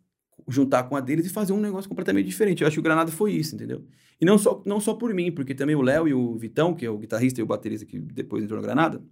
juntar 0.48 0.84
com 0.84 0.96
a 0.96 1.00
deles 1.00 1.26
e 1.26 1.28
fazer 1.28 1.52
um 1.52 1.60
negócio 1.60 1.88
completamente 1.88 2.26
diferente. 2.26 2.62
Eu 2.62 2.66
acho 2.66 2.74
que 2.74 2.80
o 2.80 2.82
Granada 2.82 3.10
foi 3.10 3.32
isso, 3.32 3.54
entendeu? 3.54 3.84
E 4.20 4.24
não 4.24 4.38
só, 4.38 4.62
não 4.64 4.80
só 4.80 4.94
por 4.94 5.12
mim, 5.14 5.30
porque 5.30 5.54
também 5.54 5.76
o 5.76 5.82
Léo 5.82 6.08
e 6.08 6.14
o 6.14 6.36
Vitão, 6.36 6.74
que 6.74 6.84
é 6.84 6.90
o 6.90 6.98
guitarrista 6.98 7.40
e 7.40 7.42
o 7.42 7.46
baterista 7.46 7.86
que 7.86 7.98
depois 7.98 8.42
entrou 8.42 8.58
no 8.58 8.64
Granada, 8.64 9.02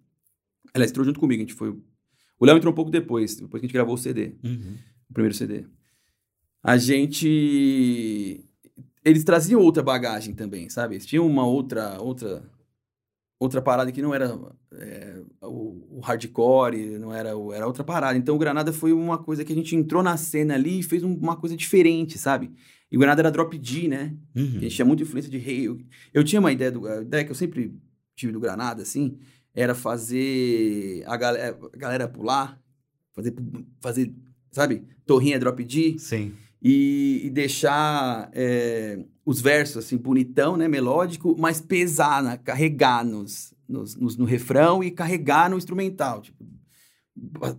ela 0.74 0.84
entrou 0.84 1.04
junto 1.04 1.20
comigo, 1.20 1.42
a 1.42 1.46
gente 1.46 1.54
foi... 1.54 1.76
O 2.38 2.44
Léo 2.44 2.56
entrou 2.56 2.72
um 2.72 2.76
pouco 2.76 2.90
depois, 2.90 3.36
depois 3.36 3.60
que 3.60 3.66
a 3.66 3.68
gente 3.68 3.74
gravou 3.74 3.94
o 3.94 3.98
CD. 3.98 4.34
Uhum. 4.44 4.76
O 5.08 5.14
primeiro 5.14 5.34
CD. 5.34 5.64
A 6.62 6.76
gente. 6.76 8.44
Eles 9.04 9.24
traziam 9.24 9.60
outra 9.60 9.82
bagagem 9.82 10.34
também, 10.34 10.68
sabe? 10.68 10.96
Eles 10.96 11.06
tinham 11.06 11.26
uma 11.26 11.46
outra. 11.46 12.02
outra 12.02 12.42
outra 13.38 13.60
parada 13.60 13.92
que 13.92 14.02
não 14.02 14.14
era 14.14 14.38
é, 14.72 15.20
o, 15.42 15.98
o, 15.98 16.00
hardcore, 16.00 16.98
não 16.98 17.12
era, 17.12 17.30
era 17.54 17.66
outra 17.66 17.84
parada. 17.84 18.18
Então 18.18 18.34
o 18.34 18.38
Granada 18.38 18.72
foi 18.72 18.92
uma 18.92 19.18
coisa 19.18 19.44
que 19.44 19.52
a 19.52 19.56
gente 19.56 19.76
entrou 19.76 20.02
na 20.02 20.16
cena 20.16 20.54
ali 20.54 20.80
e 20.80 20.82
fez 20.82 21.02
um, 21.02 21.14
uma 21.14 21.36
coisa 21.36 21.56
diferente, 21.56 22.18
sabe? 22.18 22.50
E 22.90 22.96
o 22.96 23.00
Granada 23.00 23.22
era 23.22 23.30
drop 23.30 23.56
D, 23.58 23.88
né? 23.88 24.14
Uhum. 24.34 24.56
A 24.56 24.60
gente 24.60 24.74
tinha 24.74 24.86
muita 24.86 25.02
influência 25.02 25.30
de 25.30 25.38
rei. 25.38 25.66
Eu, 25.66 25.78
eu, 26.14 26.24
tinha 26.24 26.40
uma 26.40 26.52
ideia, 26.52 26.70
do, 26.70 26.86
a 26.86 27.02
ideia 27.02 27.24
que 27.24 27.30
eu 27.30 27.34
sempre 27.34 27.74
tive 28.14 28.32
do 28.32 28.40
Granada, 28.40 28.82
assim, 28.82 29.18
era 29.54 29.74
fazer 29.74 31.02
a 31.06 31.16
galera, 31.16 31.58
a 31.72 31.76
galera 31.76 32.08
pular, 32.08 32.60
fazer, 33.12 33.34
fazer, 33.80 34.14
sabe? 34.50 34.84
Torrinha 35.04 35.38
drop 35.38 35.62
D. 35.62 35.98
Sim. 35.98 36.32
E, 36.62 37.22
e 37.24 37.30
deixar 37.30 38.30
é, 38.32 38.98
os 39.24 39.40
versos, 39.40 39.78
assim, 39.78 39.96
bonitão, 39.96 40.56
né? 40.56 40.68
Melódico, 40.68 41.36
mas 41.38 41.60
pesar, 41.60 42.22
né? 42.22 42.38
carregar 42.38 43.04
nos, 43.04 43.54
nos, 43.68 43.94
nos, 43.94 44.16
no 44.16 44.24
refrão 44.24 44.82
e 44.82 44.90
carregar 44.90 45.50
no 45.50 45.58
instrumental. 45.58 46.22
Tipo, 46.22 46.44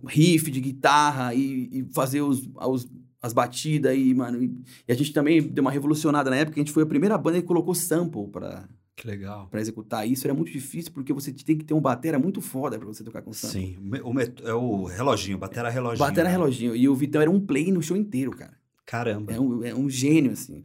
riff 0.06 0.50
de 0.50 0.60
guitarra 0.60 1.34
e, 1.34 1.68
e 1.72 1.86
fazer 1.92 2.22
os, 2.22 2.48
os, 2.54 2.88
as 3.22 3.32
batidas 3.32 3.92
aí, 3.92 4.14
mano. 4.14 4.42
E, 4.42 4.46
e, 4.86 4.92
a 4.92 4.94
gente 4.94 5.12
também 5.12 5.42
deu 5.42 5.62
uma 5.62 5.70
revolucionada 5.70 6.30
na 6.30 6.36
época. 6.36 6.60
A 6.60 6.64
gente 6.64 6.72
foi 6.72 6.82
a 6.82 6.86
primeira 6.86 7.16
banda 7.16 7.40
que 7.40 7.46
colocou 7.46 7.74
sample 7.74 8.28
pra, 8.28 8.68
que 8.98 9.06
legal. 9.06 9.46
Pra 9.48 9.60
executar 9.60 10.08
isso. 10.08 10.26
Era 10.26 10.34
muito 10.34 10.50
difícil 10.50 10.90
porque 10.92 11.12
você 11.12 11.32
tem 11.32 11.56
que 11.56 11.64
ter 11.64 11.72
um 11.72 11.80
batera 11.80 12.18
muito 12.18 12.40
foda 12.40 12.76
pra 12.76 12.86
você 12.88 13.04
tocar 13.04 13.22
com 13.22 13.32
sample. 13.32 13.60
Sim. 13.60 13.76
O, 14.02 14.48
é 14.48 14.52
o 14.52 14.84
reloginho, 14.84 15.38
batera 15.38 15.70
reloginho. 15.70 16.04
Batera 16.04 16.28
né? 16.28 16.32
reloginho. 16.32 16.74
E 16.74 16.88
o 16.88 16.94
Vitão 16.96 17.22
era 17.22 17.30
um 17.30 17.38
play 17.38 17.70
no 17.70 17.80
show 17.80 17.96
inteiro, 17.96 18.32
cara. 18.32 18.57
Caramba. 18.88 19.32
É 19.32 19.38
um, 19.38 19.64
é 19.64 19.74
um 19.74 19.88
gênio, 19.88 20.32
assim 20.32 20.64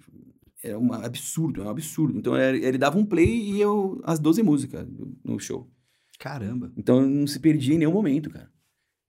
era 0.63 0.79
um 0.79 0.93
absurdo, 0.93 1.62
é 1.62 1.65
um 1.65 1.69
absurdo. 1.69 2.17
Então 2.17 2.38
ele 2.38 2.77
dava 2.77 2.97
um 2.97 3.05
play 3.05 3.27
e 3.27 3.59
eu 3.59 4.01
as 4.05 4.17
12 4.17 4.41
músicas 4.41 4.88
no 5.23 5.38
show. 5.39 5.69
Caramba. 6.17 6.71
Então 6.77 7.01
não 7.01 7.27
se 7.27 7.39
perdia 7.39 7.75
em 7.75 7.79
nenhum 7.79 7.91
momento, 7.91 8.29
cara. 8.29 8.49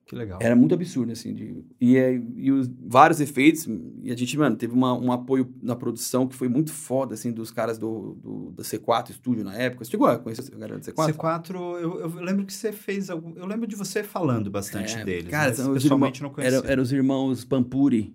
Que 0.07 0.14
legal. 0.14 0.38
Era 0.42 0.55
muito 0.55 0.74
absurdo, 0.74 1.12
assim. 1.12 1.33
De, 1.33 1.64
e, 1.81 1.96
e 2.37 2.53
os 2.53 2.68
vários 2.87 3.20
efeitos. 3.20 3.66
E 4.03 4.12
a 4.12 4.16
gente, 4.16 4.37
mano, 4.37 4.55
teve 4.55 4.74
uma, 4.74 4.92
um 4.92 5.11
apoio 5.11 5.55
na 5.62 5.74
produção 5.74 6.29
que 6.29 6.35
foi 6.35 6.46
muito 6.46 6.72
foda, 6.72 7.14
assim, 7.14 7.33
dos 7.33 7.50
caras 7.50 7.79
do, 7.79 8.14
do, 8.20 8.50
do 8.50 8.62
C4 8.62 9.12
Studio 9.12 9.42
na 9.42 9.55
época. 9.55 9.83
Você 9.83 9.92
chegou 9.92 10.07
a 10.07 10.18
conhecer 10.18 10.53
a 10.53 10.59
galera 10.59 10.79
do 10.79 10.85
C4? 10.85 11.14
C4, 11.14 11.55
eu, 11.81 12.00
eu 12.00 12.09
lembro 12.20 12.44
que 12.44 12.53
você 12.53 12.70
fez. 12.70 13.09
Algum, 13.09 13.33
eu 13.35 13.46
lembro 13.46 13.66
de 13.66 13.77
você 13.77 14.03
falando 14.03 14.50
bastante 14.50 14.94
é, 14.94 15.05
deles. 15.05 15.31
Cara, 15.31 15.55
mas 15.57 15.68
pessoalmente 15.68 16.18
irmão, 16.18 16.29
não 16.29 16.35
conhecia. 16.35 16.59
Eram 16.59 16.68
era 16.68 16.83
os 16.83 16.92
irmãos 16.92 17.44
Pampuri. 17.44 18.14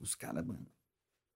Os 0.00 0.14
caras, 0.14 0.44
mano. 0.44 0.66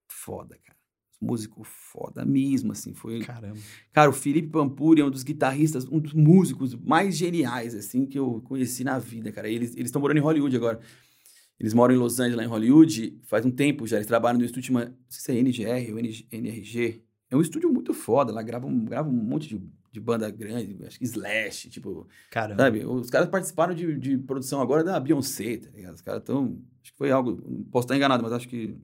Foda, 0.07 0.57
cara 0.57 0.77
músico 1.23 1.63
foda 1.63 2.25
mesmo, 2.25 2.73
assim, 2.73 2.93
foi... 2.93 3.19
Caramba. 3.19 3.57
Cara, 3.91 4.09
o 4.09 4.13
Felipe 4.13 4.49
Pampuri 4.49 5.01
é 5.01 5.05
um 5.05 5.09
dos 5.09 5.23
guitarristas, 5.23 5.85
um 5.85 5.99
dos 5.99 6.13
músicos 6.13 6.75
mais 6.75 7.15
geniais, 7.15 7.73
assim, 7.73 8.05
que 8.05 8.19
eu 8.19 8.41
conheci 8.41 8.83
na 8.83 8.99
vida, 8.99 9.31
cara. 9.31 9.49
Eles 9.49 9.75
estão 9.77 10.01
morando 10.01 10.17
em 10.17 10.21
Hollywood 10.21 10.55
agora. 10.55 10.79
Eles 11.59 11.73
moram 11.73 11.95
em 11.95 11.97
Los 11.97 12.19
Angeles, 12.19 12.37
lá 12.37 12.43
em 12.43 12.47
Hollywood, 12.47 13.19
faz 13.23 13.45
um 13.45 13.51
tempo 13.51 13.87
já. 13.87 13.97
Eles 13.97 14.07
trabalham 14.07 14.37
no 14.37 14.45
estúdio, 14.45 14.73
não 14.73 14.81
sei 15.07 15.21
se 15.21 15.31
é 15.31 15.39
NGR 15.39 15.93
ou 15.93 15.99
NRG. 15.99 17.03
É 17.31 17.35
um 17.35 17.41
estúdio 17.41 17.71
muito 17.71 17.93
foda, 17.93 18.33
lá 18.33 18.43
gravam, 18.43 18.83
gravam 18.83 19.11
um 19.11 19.23
monte 19.23 19.47
de, 19.47 19.63
de 19.91 19.99
banda 19.99 20.29
grande, 20.29 20.77
acho 20.85 20.99
que 20.99 21.05
Slash, 21.05 21.69
tipo... 21.69 22.07
Caramba. 22.29 22.61
Sabe? 22.61 22.85
Os 22.85 23.09
caras 23.09 23.29
participaram 23.29 23.73
de, 23.73 23.97
de 23.97 24.17
produção 24.17 24.61
agora 24.61 24.83
da 24.83 24.99
Beyoncé, 24.99 25.57
tá 25.57 25.69
ligado? 25.69 25.95
Os 25.95 26.01
caras 26.01 26.21
estão... 26.21 26.61
Acho 26.83 26.91
que 26.91 26.97
foi 26.97 27.11
algo... 27.11 27.41
Posso 27.71 27.85
estar 27.85 27.95
enganado, 27.95 28.21
mas 28.21 28.33
acho 28.33 28.47
que 28.47 28.77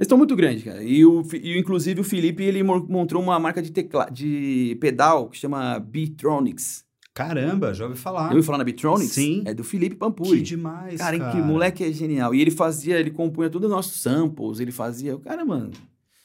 eles 0.00 0.06
estão 0.06 0.16
muito 0.16 0.34
grandes, 0.34 0.64
cara. 0.64 0.82
E, 0.82 1.04
o, 1.04 1.22
e, 1.34 1.58
inclusive, 1.58 2.00
o 2.00 2.04
Felipe, 2.04 2.42
ele 2.42 2.62
montou 2.62 3.20
uma 3.20 3.38
marca 3.38 3.60
de, 3.60 3.70
tecla, 3.70 4.08
de 4.10 4.78
pedal 4.80 5.28
que 5.28 5.36
chama 5.36 5.78
Beatronics. 5.78 6.86
Caramba, 7.12 7.74
já 7.74 7.84
ouvi 7.84 7.98
falar. 7.98 8.22
Já 8.22 8.28
ouviu 8.28 8.42
falar 8.42 8.56
na 8.56 8.64
Beatronics? 8.64 9.12
Sim. 9.12 9.42
É 9.44 9.52
do 9.52 9.62
Felipe 9.62 9.96
Pampuri. 9.96 10.38
Que 10.38 10.42
demais, 10.42 10.98
cara. 10.98 11.18
Cara, 11.18 11.32
que 11.32 11.42
moleque 11.42 11.84
é 11.84 11.92
genial. 11.92 12.34
E 12.34 12.40
ele 12.40 12.50
fazia, 12.50 12.98
ele 12.98 13.10
compunha 13.10 13.50
todos 13.50 13.68
os 13.68 13.76
nossos 13.76 14.00
samples, 14.00 14.58
ele 14.58 14.72
fazia... 14.72 15.18
Cara, 15.18 15.44
mano, 15.44 15.70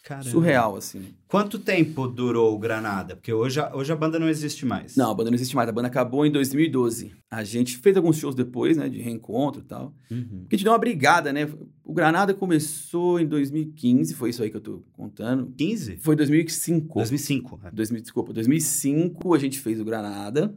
Caramba. 0.06 0.30
Surreal, 0.30 0.76
assim. 0.76 1.16
Quanto 1.28 1.58
tempo 1.58 2.08
durou 2.08 2.54
o 2.54 2.60
Granada? 2.60 3.16
Porque 3.16 3.34
hoje 3.34 3.60
a, 3.60 3.76
hoje 3.76 3.92
a 3.92 3.96
banda 3.96 4.20
não 4.20 4.30
existe 4.30 4.64
mais. 4.64 4.96
Não, 4.96 5.10
a 5.10 5.14
banda 5.16 5.32
não 5.32 5.36
existe 5.36 5.56
mais. 5.56 5.68
A 5.68 5.72
banda 5.72 5.88
acabou 5.88 6.24
em 6.24 6.32
2012. 6.32 7.12
A 7.32 7.44
gente 7.44 7.78
fez 7.78 7.98
alguns 7.98 8.16
shows 8.18 8.36
depois, 8.36 8.78
né? 8.78 8.88
De 8.88 9.00
reencontro 9.00 9.62
e 9.62 9.64
tal. 9.64 9.96
Uhum. 10.12 10.42
Porque 10.42 10.54
a 10.54 10.58
gente 10.58 10.64
deu 10.64 10.74
uma 10.74 10.78
brigada, 10.78 11.34
né? 11.34 11.52
O 11.84 11.92
Granada 11.92 12.36
começou 12.36 13.20
em 13.20 13.26
2015. 13.26 14.14
Foi 14.14 14.30
isso 14.30 14.44
aí 14.44 14.52
que 14.52 14.58
eu 14.58 14.62
tô 14.62 14.84
contando. 14.94 15.52
15? 15.58 15.98
Foi 15.98 16.16
2005. 16.16 17.00
2005. 17.00 17.62
É. 17.64 17.72
2000, 17.72 18.02
desculpa. 18.04 18.32
2005 18.32 19.34
a 19.34 19.40
gente 19.40 19.60
fez 19.60 19.82
o 19.82 19.86
Granada. 19.86 20.56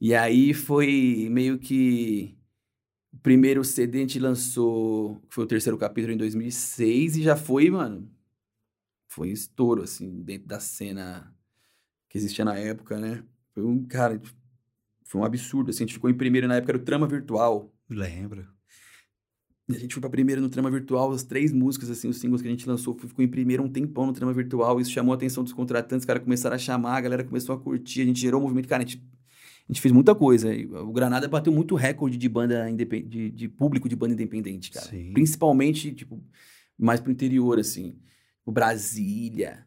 E 0.00 0.14
aí 0.14 0.54
foi 0.54 1.28
meio 1.30 1.58
que... 1.58 2.34
O 3.12 3.18
primeiro 3.18 3.62
CD 3.64 3.98
a 3.98 4.00
gente 4.00 4.18
lançou... 4.18 5.20
Foi 5.28 5.44
o 5.44 5.46
terceiro 5.46 5.76
capítulo 5.76 6.14
em 6.14 6.16
2006. 6.16 7.18
E 7.18 7.22
já 7.22 7.36
foi, 7.36 7.68
mano 7.68 8.08
foi 9.12 9.28
um 9.28 9.32
estouro, 9.32 9.82
assim, 9.82 10.22
dentro 10.22 10.48
da 10.48 10.58
cena 10.58 11.34
que 12.08 12.16
existia 12.16 12.44
na 12.44 12.56
época, 12.56 12.98
né? 12.98 13.22
Foi 13.54 13.62
um, 13.62 13.84
cara, 13.84 14.20
foi 15.04 15.20
um 15.20 15.24
absurdo, 15.24 15.70
assim, 15.70 15.84
a 15.84 15.86
gente 15.86 15.94
ficou 15.94 16.08
em 16.08 16.14
primeiro 16.14 16.48
na 16.48 16.56
época, 16.56 16.72
era 16.72 16.78
o 16.78 16.84
Trama 16.84 17.06
Virtual. 17.06 17.70
Lembro. 17.90 18.48
A 19.68 19.78
gente 19.78 19.94
foi 19.94 20.00
pra 20.00 20.08
primeiro 20.08 20.40
no 20.40 20.48
Trama 20.48 20.70
Virtual, 20.70 21.12
as 21.12 21.22
três 21.22 21.52
músicas, 21.52 21.90
assim, 21.90 22.08
os 22.08 22.18
singles 22.18 22.40
que 22.40 22.48
a 22.48 22.50
gente 22.50 22.66
lançou, 22.66 22.96
ficou 22.98 23.22
em 23.22 23.28
primeiro 23.28 23.62
um 23.62 23.68
tempão 23.68 24.06
no 24.06 24.14
Trama 24.14 24.32
Virtual, 24.32 24.80
isso 24.80 24.90
chamou 24.90 25.12
a 25.12 25.16
atenção 25.16 25.44
dos 25.44 25.52
contratantes, 25.52 26.04
os 26.04 26.06
caras 26.06 26.22
começaram 26.22 26.56
a 26.56 26.58
chamar, 26.58 26.96
a 26.96 27.00
galera 27.02 27.22
começou 27.22 27.54
a 27.54 27.60
curtir, 27.60 28.00
a 28.00 28.04
gente 28.06 28.20
gerou 28.20 28.40
um 28.40 28.44
movimento, 28.44 28.66
cara, 28.66 28.82
a 28.82 28.86
gente, 28.86 29.04
a 29.68 29.72
gente 29.72 29.82
fez 29.82 29.92
muita 29.92 30.14
coisa. 30.14 30.50
O 30.82 30.92
Granada 30.92 31.28
bateu 31.28 31.52
muito 31.52 31.74
recorde 31.74 32.16
de 32.16 32.28
banda 32.30 32.66
de, 32.72 33.30
de 33.30 33.48
público 33.48 33.90
de 33.90 33.96
banda 33.96 34.14
independente, 34.14 34.70
cara. 34.70 34.86
Sim. 34.86 35.12
Principalmente, 35.12 35.92
tipo, 35.92 36.22
mais 36.78 36.98
pro 36.98 37.12
interior, 37.12 37.58
assim 37.58 38.00
o 38.44 38.52
Brasília. 38.52 39.66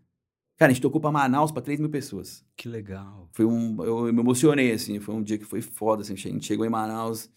Cara, 0.57 0.71
a 0.71 0.73
gente 0.73 0.81
tocou 0.81 1.01
pra 1.01 1.11
Manaus 1.11 1.51
pra 1.51 1.61
3 1.61 1.79
mil 1.79 1.89
pessoas. 1.89 2.45
Que 2.55 2.69
legal. 2.69 3.29
Foi 3.33 3.45
um. 3.45 3.83
Eu, 3.83 4.07
eu, 4.07 4.13
me 4.13 4.21
emocionei, 4.21 4.71
assim. 4.71 4.99
Foi 4.99 5.13
um 5.13 5.21
dia 5.21 5.38
que 5.38 5.45
foi 5.45 5.61
foda, 5.61 6.01
assim. 6.01 6.13
A 6.13 6.15
gente 6.15 6.45
chegou 6.45 6.65
em 6.65 6.69
Manaus 6.69 7.29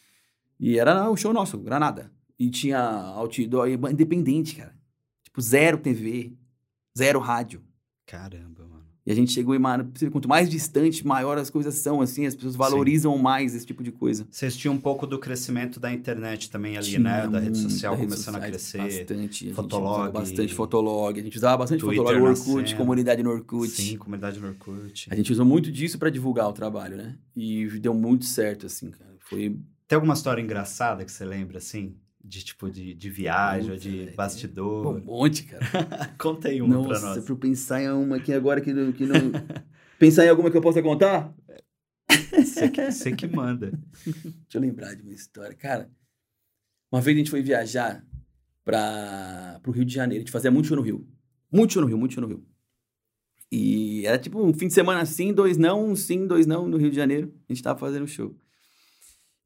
e 0.59 0.79
era 0.79 1.11
o 1.11 1.17
show 1.17 1.33
nosso, 1.33 1.59
Granada. 1.59 2.13
E 2.39 2.49
tinha 2.49 2.81
outdoor 2.81 3.69
independente, 3.69 4.57
cara. 4.57 4.77
Tipo, 5.25 5.41
zero 5.41 5.79
TV, 5.79 6.37
zero 6.97 7.19
rádio. 7.19 7.65
Caramba, 8.07 8.67
mano. 8.67 8.88
E 9.09 9.11
a 9.11 9.15
gente 9.15 9.33
chegou 9.33 9.55
em 9.55 9.59
Manaus. 9.59 9.89
Quanto 10.13 10.29
mais 10.29 10.51
distante, 10.51 11.07
maior 11.07 11.39
as 11.39 11.49
coisas 11.49 11.75
são, 11.77 12.03
assim. 12.03 12.27
As 12.27 12.35
pessoas 12.35 12.55
valorizam 12.55 13.17
Sim. 13.17 13.23
mais 13.23 13.55
esse 13.55 13.65
tipo 13.65 13.83
de 13.83 13.91
coisa. 13.91 14.27
Vocês 14.31 14.55
tinham 14.55 14.75
um 14.75 14.79
pouco 14.79 15.07
do 15.07 15.19
crescimento 15.19 15.81
da 15.81 15.91
internet 15.91 16.51
também 16.51 16.77
ali, 16.77 16.87
Tinha 16.87 17.01
né? 17.01 17.27
Da 17.27 17.39
rede 17.39 17.57
social 17.57 17.97
da 17.97 18.03
começando 18.03 18.37
a 18.37 18.41
crescer. 18.41 18.83
Bastante. 18.83 19.51
Fotolog. 19.55 20.13
bastante 20.13 20.53
Fotolog. 20.53 21.19
A 21.19 21.23
gente 21.23 21.39
usava 21.39 21.57
bastante 21.57 21.81
Twitter 21.81 22.05
Fotolog. 22.05 22.39
Orkut, 22.39 22.77
comunidade 22.77 23.23
no 23.23 23.31
Orkut. 23.31 23.71
Sim, 23.71 23.97
comunidade 23.97 24.39
no 24.39 24.49
Orkut. 24.49 25.09
A 25.11 25.15
gente 25.15 25.33
usou 25.33 25.47
muito 25.47 25.73
disso 25.73 25.99
para 25.99 26.11
divulgar 26.11 26.47
o 26.47 26.53
trabalho, 26.53 26.99
né? 26.99 27.17
E 27.35 27.67
deu 27.81 27.95
muito 27.95 28.27
certo, 28.27 28.67
assim, 28.67 28.91
cara. 28.91 29.17
Foi... 29.21 29.57
Tem 29.87 29.97
alguma 29.97 30.13
história 30.13 30.43
engraçada 30.43 31.03
que 31.03 31.11
você 31.11 31.25
lembra, 31.25 31.57
assim? 31.57 31.95
De 32.29 32.45
tipo 32.45 32.71
de, 32.71 32.95
de 32.95 33.11
viagem, 33.11 33.71
ou 33.71 33.77
de 33.77 34.11
bastidor. 34.15 34.97
Um 34.97 35.05
monte, 35.05 35.45
cara. 35.45 35.65
Conta 36.19 36.49
aí 36.49 36.61
uma 36.61 36.75
Nossa, 36.75 36.89
pra 36.89 37.01
nós. 37.01 37.09
Nossa, 37.09 37.23
pra 37.23 37.33
eu 37.33 37.39
pensar 37.39 37.83
em 37.83 37.91
uma 37.91 38.17
aqui 38.17 38.33
agora 38.33 38.61
que 38.61 38.73
não... 38.73 38.93
Que 38.93 39.07
não... 39.07 39.17
pensar 39.99 40.27
em 40.27 40.29
alguma 40.29 40.51
que 40.51 40.57
eu 40.57 40.61
possa 40.61 40.83
contar? 40.83 41.35
Você 42.31 42.69
que, 42.69 42.93
você 42.93 43.13
que 43.13 43.27
manda. 43.27 43.73
Deixa 44.05 44.31
eu 44.55 44.61
lembrar 44.61 44.95
de 44.95 45.03
uma 45.03 45.13
história. 45.13 45.55
Cara, 45.57 45.91
uma 46.93 47.01
vez 47.01 47.17
a 47.17 47.19
gente 47.19 47.31
foi 47.31 47.43
viajar 47.43 48.05
para 48.65 49.61
o 49.67 49.71
Rio 49.71 49.85
de 49.85 49.95
Janeiro. 49.95 50.23
A 50.23 50.25
gente 50.25 50.33
fazia 50.33 50.51
muito 50.51 50.69
show 50.69 50.77
no 50.77 50.83
Rio. 50.83 51.07
Muito 51.51 51.73
show 51.73 51.83
no 51.83 51.89
Rio, 51.89 51.99
muito 51.99 52.15
show 52.15 52.21
no 52.21 52.29
Rio. 52.29 52.47
E 53.51 54.05
era 54.07 54.19
tipo 54.19 54.43
um 54.43 54.53
fim 54.53 54.67
de 54.67 54.75
semana 54.75 55.07
sim, 55.07 55.33
dois 55.33 55.57
não, 55.57 55.89
um 55.89 55.97
sim, 55.97 56.27
dois 56.27 56.47
não 56.47 56.69
no 56.69 56.77
Rio 56.77 56.91
de 56.91 56.97
Janeiro. 56.97 57.35
A 57.49 57.53
gente 57.53 57.63
tava 57.63 57.79
fazendo 57.79 58.07
show. 58.07 58.37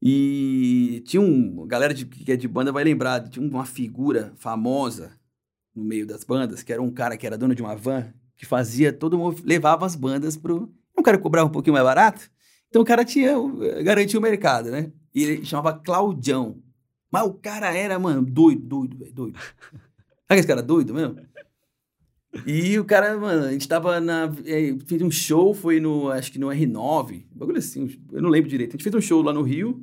E 0.05 1.01
tinha 1.05 1.21
um. 1.21 1.63
A 1.63 1.65
galera 1.65 1.93
de, 1.93 2.05
que 2.05 2.29
é 2.29 2.35
de 2.35 2.45
banda 2.45 2.73
vai 2.73 2.83
lembrar, 2.83 3.25
tinha 3.29 3.47
uma 3.47 3.65
figura 3.65 4.33
famosa 4.35 5.17
no 5.73 5.81
meio 5.81 6.05
das 6.05 6.25
bandas, 6.25 6.61
que 6.61 6.73
era 6.73 6.81
um 6.81 6.91
cara 6.91 7.15
que 7.15 7.25
era 7.25 7.37
dono 7.37 7.55
de 7.55 7.61
uma 7.61 7.73
van, 7.73 8.13
que 8.35 8.45
fazia 8.45 8.91
todo 8.91 9.17
mundo. 9.17 9.41
levava 9.45 9.85
as 9.85 9.95
bandas 9.95 10.35
pro. 10.35 10.69
Um 10.97 11.01
cara 11.01 11.17
cobrava 11.17 11.47
um 11.47 11.51
pouquinho 11.51 11.75
mais 11.75 11.85
barato, 11.85 12.29
então 12.67 12.81
o 12.81 12.85
cara 12.85 13.05
tinha. 13.05 13.33
garantia 13.81 14.19
o 14.19 14.21
mercado, 14.21 14.69
né? 14.69 14.91
E 15.15 15.23
ele 15.23 15.45
chamava 15.45 15.79
Claudião. 15.79 16.61
Mas 17.09 17.25
o 17.25 17.33
cara 17.35 17.73
era, 17.73 17.97
mano, 17.97 18.25
doido, 18.25 18.61
doido, 18.61 18.97
doido. 19.13 19.39
Sabe 20.27 20.39
esse 20.39 20.47
cara 20.47 20.61
doido 20.61 20.93
mesmo? 20.93 21.15
E 22.45 22.77
o 22.77 22.83
cara, 22.83 23.17
mano, 23.17 23.45
a 23.45 23.51
gente 23.53 23.69
tava 23.69 24.01
na. 24.01 24.25
É, 24.45 24.75
fez 24.85 25.01
um 25.01 25.11
show, 25.11 25.53
foi 25.53 25.79
no. 25.79 26.11
Acho 26.11 26.29
que 26.29 26.39
no 26.39 26.47
R9, 26.47 27.23
bagulho 27.33 27.59
assim, 27.59 27.97
eu 28.11 28.21
não 28.21 28.29
lembro 28.29 28.49
direito. 28.49 28.71
A 28.71 28.73
gente 28.73 28.83
fez 28.83 28.93
um 28.93 28.99
show 28.99 29.21
lá 29.21 29.31
no 29.31 29.43
Rio, 29.43 29.81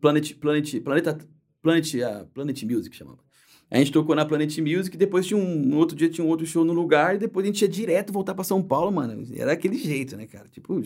Planet, 0.00 0.34
Planet, 0.34 0.80
Planeta, 0.80 1.18
Planet, 1.62 2.02
a 2.02 2.24
Planet 2.26 2.62
Music 2.64 2.94
chamava. 2.94 3.18
A 3.70 3.78
gente 3.78 3.92
tocou 3.92 4.16
na 4.16 4.24
Planet 4.24 4.58
Music, 4.58 4.96
depois 4.96 5.26
tinha 5.26 5.38
um, 5.38 5.76
outro 5.76 5.96
dia 5.96 6.08
tinha 6.08 6.26
um 6.26 6.28
outro 6.28 6.44
show 6.44 6.64
no 6.64 6.72
lugar, 6.72 7.14
e 7.14 7.18
depois 7.18 7.44
a 7.44 7.46
gente 7.46 7.62
ia 7.62 7.68
direto 7.68 8.12
voltar 8.12 8.34
pra 8.34 8.42
São 8.42 8.60
Paulo, 8.60 8.90
mano. 8.90 9.24
Era 9.32 9.52
aquele 9.52 9.78
jeito, 9.78 10.16
né, 10.16 10.26
cara? 10.26 10.48
Tipo, 10.48 10.80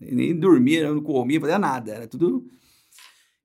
nem 0.00 0.34
dormia, 0.34 0.90
não 0.90 1.02
comia, 1.02 1.38
fazia 1.38 1.58
nada, 1.58 1.92
era 1.92 2.06
tudo 2.06 2.48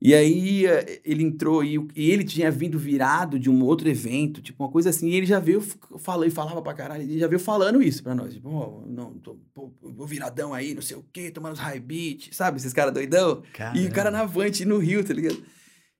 e 0.02 0.14
aí 0.14 0.66
eh, 0.66 1.02
ele 1.04 1.24
entrou 1.24 1.64
e, 1.64 1.76
e, 1.96 2.12
ele 2.12 2.24
tinha 2.24 2.52
vindo 2.52 2.78
virado 2.78 3.40
de 3.40 3.50
um 3.50 3.64
outro 3.64 3.88
evento, 3.88 4.42
tipo 4.42 4.64
uma 4.64 4.72
coisa 4.72 4.90
assim, 4.90 5.10
e 5.10 5.16
ele 5.16 5.26
já 5.26 5.40
veio 5.40 5.62
falando 5.98 6.28
e 6.28 6.32
falava 6.32 6.62
pra 6.62 6.74
caralho, 6.74 7.04
ele 7.04 7.18
já 7.18 7.28
veio 7.28 7.40
falando 7.40 7.82
isso 7.82 8.04
pra 8.04 8.14
nós, 8.14 8.34
tipo, 8.34 8.50
oh, 8.50 8.84
não, 8.88 9.14
tô, 9.14 9.38
pô, 9.54 9.72
vou 9.82 10.06
viradão 10.06 10.54
aí, 10.54 10.74
não 10.74 10.82
sei 10.82 10.98
o 10.98 11.06
quê, 11.14 11.32
tomando 11.32 11.54
os 11.54 11.60
high 11.60 11.80
beat, 11.80 12.34
sabe, 12.34 12.58
esses 12.58 12.74
caras 12.74 12.94
doidão. 12.94 13.42
Caramba. 13.54 13.80
E 13.80 13.88
o 13.88 13.92
cara 13.92 14.12
na 14.12 14.22
Avante 14.22 14.66
no 14.66 14.78
Rio, 14.78 15.04
tá 15.04 15.14
ligado? 15.14 15.42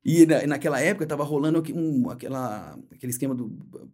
E 0.06 0.24
na, 0.28 0.46
naquela 0.46 0.80
época 0.80 1.08
tava 1.08 1.24
rolando 1.24 1.64
um, 1.74 2.12
aquela, 2.12 2.78
aquele 2.92 3.10
esquema 3.10 3.34
do, 3.34 3.50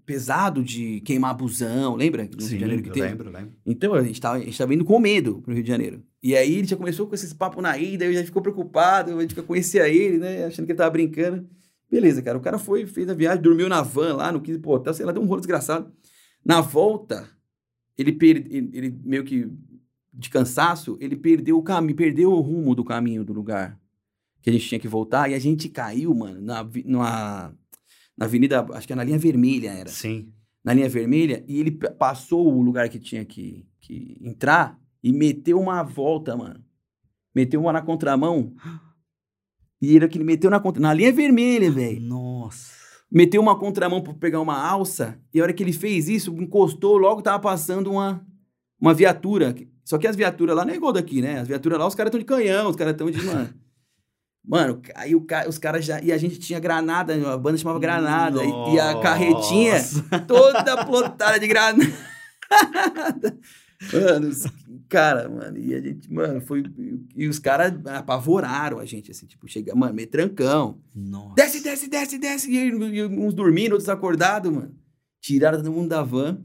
pesado 0.06 0.62
de 0.62 1.00
queimar 1.02 1.34
busão, 1.34 1.96
lembra? 1.96 2.24
No 2.24 2.42
Sim, 2.42 2.50
Rio 2.50 2.58
de 2.58 2.60
Janeiro 2.60 2.84
que 2.84 2.90
eu 2.90 2.94
teve? 2.94 3.08
lembro, 3.08 3.32
lembro. 3.32 3.54
Então 3.66 3.94
a 3.94 4.04
gente, 4.04 4.20
tava, 4.20 4.36
a 4.36 4.40
gente 4.42 4.58
tava 4.58 4.74
indo 4.74 4.84
com 4.84 5.00
medo 5.00 5.42
pro 5.42 5.54
Rio 5.54 5.64
de 5.64 5.70
Janeiro. 5.70 6.04
E 6.22 6.36
aí 6.36 6.58
ele 6.58 6.68
já 6.68 6.76
começou 6.76 7.08
com 7.08 7.16
esses 7.16 7.32
papos 7.32 7.64
na 7.64 7.78
ida, 7.78 8.04
eu 8.04 8.14
já 8.14 8.26
ficou 8.26 8.42
preocupado, 8.42 9.18
a 9.18 9.22
gente 9.22 9.42
conhecia 9.42 9.88
ele, 9.88 10.18
né? 10.18 10.44
Achando 10.48 10.66
que 10.66 10.74
ele 10.74 10.78
tava 10.78 10.90
brincando. 10.90 11.48
Beleza, 11.90 12.22
cara. 12.22 12.38
O 12.38 12.42
cara 12.42 12.60
foi, 12.60 12.86
fez 12.86 13.08
a 13.08 13.14
viagem, 13.14 13.42
dormiu 13.42 13.70
na 13.70 13.82
van 13.82 14.18
lá, 14.18 14.34
no 14.34 14.42
15 14.42 14.60
pô, 14.60 14.76
hotel, 14.76 14.94
sei 14.94 15.06
lá, 15.06 15.14
deu 15.14 15.22
um 15.22 15.26
rolo 15.26 15.40
desgraçado. 15.40 15.94
Na 16.44 16.60
volta, 16.60 17.30
ele, 17.98 18.12
per... 18.12 18.46
ele 18.50 19.00
meio 19.06 19.24
que 19.24 19.50
de 20.14 20.30
cansaço, 20.30 20.98
ele 21.00 21.16
perdeu 21.16 21.58
o 21.58 21.64
caminho, 21.64 21.96
perdeu 21.96 22.34
o 22.34 22.42
rumo 22.42 22.76
do 22.76 22.84
caminho 22.84 23.24
do 23.24 23.32
lugar 23.32 23.81
que 24.42 24.50
a 24.50 24.54
gente 24.54 24.68
tinha 24.68 24.80
que 24.80 24.88
voltar, 24.88 25.30
e 25.30 25.34
a 25.34 25.40
gente 25.40 25.70
caiu, 25.70 26.14
mano, 26.16 26.42
na, 26.42 26.68
na, 26.86 27.54
na 28.18 28.26
avenida, 28.26 28.66
acho 28.74 28.88
que 28.88 28.94
é 28.94 28.96
na 28.96 29.04
linha 29.04 29.20
vermelha 29.20 29.72
era. 29.72 29.90
Sim. 29.90 30.34
Na 30.64 30.74
linha 30.74 30.90
vermelha, 30.90 31.44
e 31.48 31.60
ele 31.60 31.72
passou 31.72 32.48
o 32.48 32.62
lugar 32.62 32.90
que 32.90 33.00
tinha 33.00 33.24
que, 33.26 33.66
que 33.80 34.18
entrar 34.22 34.80
e 35.04 35.12
meteu 35.12 35.60
uma 35.60 35.84
volta, 35.84 36.36
mano. 36.36 36.64
Meteu 37.34 37.62
uma 37.62 37.74
na 37.74 37.82
contramão. 37.82 38.54
E 39.82 39.96
ele 39.96 40.08
que 40.08 40.18
ele 40.18 40.26
meteu 40.26 40.50
na, 40.50 40.60
contra... 40.60 40.82
na 40.82 40.94
linha 40.94 41.12
vermelha, 41.12 41.72
velho. 41.72 42.02
Nossa. 42.02 42.72
Meteu 43.12 43.42
uma 43.42 43.58
contramão 43.58 44.02
pra 44.02 44.14
pegar 44.14 44.40
uma 44.40 44.58
alça, 44.58 45.20
e 45.34 45.40
a 45.40 45.44
hora 45.44 45.54
que 45.54 45.62
ele 45.62 45.74
fez 45.74 46.08
isso, 46.08 46.34
encostou, 46.42 46.98
logo 46.98 47.22
tava 47.22 47.40
passando 47.40 47.92
uma, 47.92 48.26
uma 48.80 48.94
viatura. 48.94 49.56
Só 49.84 49.98
que 49.98 50.08
as 50.08 50.16
viaturas 50.16 50.56
lá 50.56 50.64
não 50.64 50.74
é 50.74 50.78
igual 50.78 50.94
daqui, 50.94 51.22
né? 51.22 51.40
As 51.40 51.48
viaturas 51.48 51.78
lá, 51.78 51.88
os 51.88 51.96
caras 51.96 52.10
estão 52.10 52.20
de 52.20 52.26
canhão, 52.26 52.70
os 52.70 52.76
caras 52.76 52.94
estão 52.94 53.10
de. 53.12 53.22
Mano, 53.24 53.54
Mano, 54.44 54.82
aí 54.96 55.16
o 55.16 55.26
os 55.48 55.58
caras 55.58 55.86
já. 55.86 56.02
E 56.02 56.12
a 56.12 56.18
gente 56.18 56.40
tinha 56.40 56.60
granada, 56.60 57.14
a 57.32 57.38
banda 57.38 57.58
chamava 57.58 57.80
Granada. 57.80 58.44
E, 58.44 58.74
e, 58.74 58.80
a 58.80 59.00
carretinha 59.00 59.76
toda 60.28 60.84
plotada 60.84 61.40
de 61.40 61.48
granada. 61.48 61.86
mano, 63.94 64.32
cara, 64.90 65.30
mano. 65.30 65.58
E 65.58 65.76
a 65.76 65.80
gente, 65.80 66.12
mano, 66.12 66.42
foi. 66.42 66.64
E 67.16 67.28
os 67.28 67.38
caras 67.38 67.74
apavoraram 67.86 68.80
a 68.80 68.86
gente, 68.86 69.12
assim, 69.12 69.28
tipo, 69.28 69.48
chega, 69.48 69.76
mano, 69.76 69.94
meio 69.94 70.10
trancão. 70.10 70.82
Nossa. 70.94 71.36
Desce, 71.36 71.64
desce, 71.64 71.88
desce, 71.88 72.18
desce. 72.18 72.52
E, 72.52 72.70
e 72.70 73.06
uns 73.06 73.36
dormindo, 73.36 73.74
outros 73.74 73.90
acordados, 73.90 74.52
mano. 74.52 74.76
Tiraram 75.22 75.60
todo 75.60 75.72
mundo 75.72 75.90
da 75.90 76.02
van. 76.02 76.44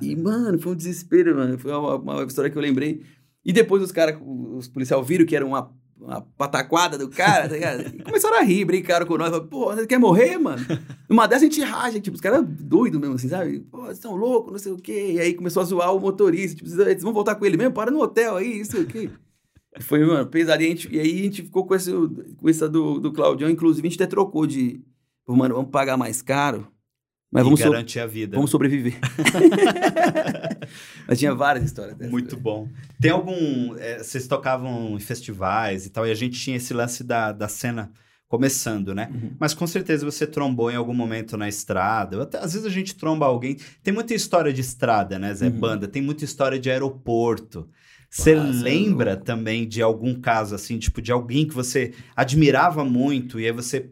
E, 0.00 0.14
mano, 0.14 0.60
foi 0.60 0.72
um 0.72 0.76
desespero, 0.76 1.34
mano. 1.34 1.58
Foi 1.58 1.72
uma, 1.72 1.96
uma 1.96 2.22
história 2.22 2.48
que 2.48 2.56
eu 2.56 2.62
lembrei. 2.62 3.02
E 3.44 3.52
depois 3.52 3.82
os 3.82 3.90
caras, 3.90 4.16
os 4.24 4.68
policiais 4.68 5.04
viram 5.04 5.26
que 5.26 5.34
era 5.34 5.44
uma 5.44 5.74
uma 6.04 6.20
pataquada 6.36 6.98
do 6.98 7.08
cara, 7.08 7.48
tá 7.48 7.54
ligado? 7.54 7.94
E 7.94 8.02
começaram 8.02 8.38
a 8.38 8.42
rir, 8.42 8.64
brincaram 8.64 9.06
com 9.06 9.16
nós. 9.16 9.30
Falaram, 9.30 9.48
Pô, 9.48 9.72
você 9.72 9.86
quer 9.86 9.98
morrer, 9.98 10.36
mano? 10.36 10.64
Numa 11.08 11.26
dessas 11.26 11.42
a 11.42 11.46
gente 11.46 11.60
raja, 11.62 12.00
tipo, 12.00 12.14
os 12.14 12.20
caras 12.20 12.44
doidos 12.44 13.00
mesmo, 13.00 13.14
assim, 13.14 13.28
sabe? 13.28 13.60
Pô, 13.60 13.82
vocês 13.82 13.98
estão 13.98 14.16
loucos, 14.16 14.52
não 14.52 14.58
sei 14.58 14.72
o 14.72 14.76
quê. 14.76 15.12
E 15.12 15.20
aí 15.20 15.34
começou 15.34 15.62
a 15.62 15.66
zoar 15.66 15.94
o 15.94 16.00
motorista, 16.00 16.56
tipo, 16.56 16.68
vocês 16.68 17.02
vão 17.02 17.12
voltar 17.12 17.36
com 17.36 17.46
ele 17.46 17.56
mesmo? 17.56 17.72
Para 17.72 17.90
no 17.90 18.00
hotel 18.00 18.36
aí, 18.36 18.58
não 18.58 18.64
sei 18.64 18.82
o 18.82 18.86
quê. 18.86 19.10
E 19.78 19.82
foi, 19.82 20.04
mano, 20.04 20.26
pesadinho. 20.26 20.76
E 20.90 20.98
aí 20.98 21.20
a 21.20 21.22
gente 21.22 21.42
ficou 21.42 21.64
com, 21.66 21.74
esse, 21.74 21.90
com 22.36 22.48
essa 22.48 22.68
do, 22.68 22.98
do 22.98 23.12
Claudião, 23.12 23.48
inclusive 23.48 23.86
a 23.86 23.90
gente 23.90 24.02
até 24.02 24.10
trocou 24.10 24.46
de, 24.46 24.80
mano, 25.26 25.54
vamos 25.54 25.70
pagar 25.70 25.96
mais 25.96 26.20
caro 26.20 26.66
mas 27.32 27.44
vamos 27.44 27.62
garantir 27.62 27.98
so 27.98 28.04
a 28.04 28.06
vida. 28.06 28.36
Vamos 28.36 28.50
sobreviver. 28.50 28.92
Mas 31.06 31.18
tinha 31.18 31.34
várias 31.34 31.64
histórias 31.64 31.96
dessas. 31.96 32.12
Muito 32.12 32.36
bom. 32.36 32.68
Tem 33.00 33.10
algum... 33.10 33.76
É, 33.78 33.98
vocês 33.98 34.26
tocavam 34.26 34.96
em 34.96 35.00
festivais 35.00 35.86
e 35.86 35.90
tal, 35.90 36.06
e 36.06 36.10
a 36.10 36.14
gente 36.14 36.38
tinha 36.38 36.56
esse 36.56 36.72
lance 36.72 37.02
da, 37.04 37.32
da 37.32 37.48
cena 37.48 37.90
começando, 38.32 38.94
né? 38.94 39.10
Uhum. 39.12 39.32
Mas 39.38 39.52
com 39.52 39.66
certeza 39.66 40.06
você 40.06 40.26
trombou 40.26 40.70
em 40.70 40.74
algum 40.74 40.94
momento 40.94 41.36
na 41.36 41.50
estrada. 41.50 42.22
Até, 42.22 42.38
às 42.38 42.54
vezes 42.54 42.66
a 42.66 42.70
gente 42.70 42.94
tromba 42.94 43.26
alguém. 43.26 43.58
Tem 43.82 43.92
muita 43.92 44.14
história 44.14 44.50
de 44.50 44.62
estrada, 44.62 45.18
né, 45.18 45.34
Zé? 45.34 45.48
Uhum. 45.48 45.60
Banda. 45.60 45.86
Tem 45.86 46.00
muita 46.00 46.24
história 46.24 46.58
de 46.58 46.70
aeroporto. 46.70 47.68
Você 48.08 48.34
lembra 48.34 49.18
também 49.18 49.68
de 49.68 49.82
algum 49.82 50.14
caso 50.14 50.54
assim, 50.54 50.78
tipo, 50.78 51.02
de 51.02 51.12
alguém 51.12 51.46
que 51.46 51.54
você 51.54 51.92
admirava 52.16 52.84
muito 52.84 53.38
e 53.38 53.44
aí 53.46 53.52
você 53.52 53.90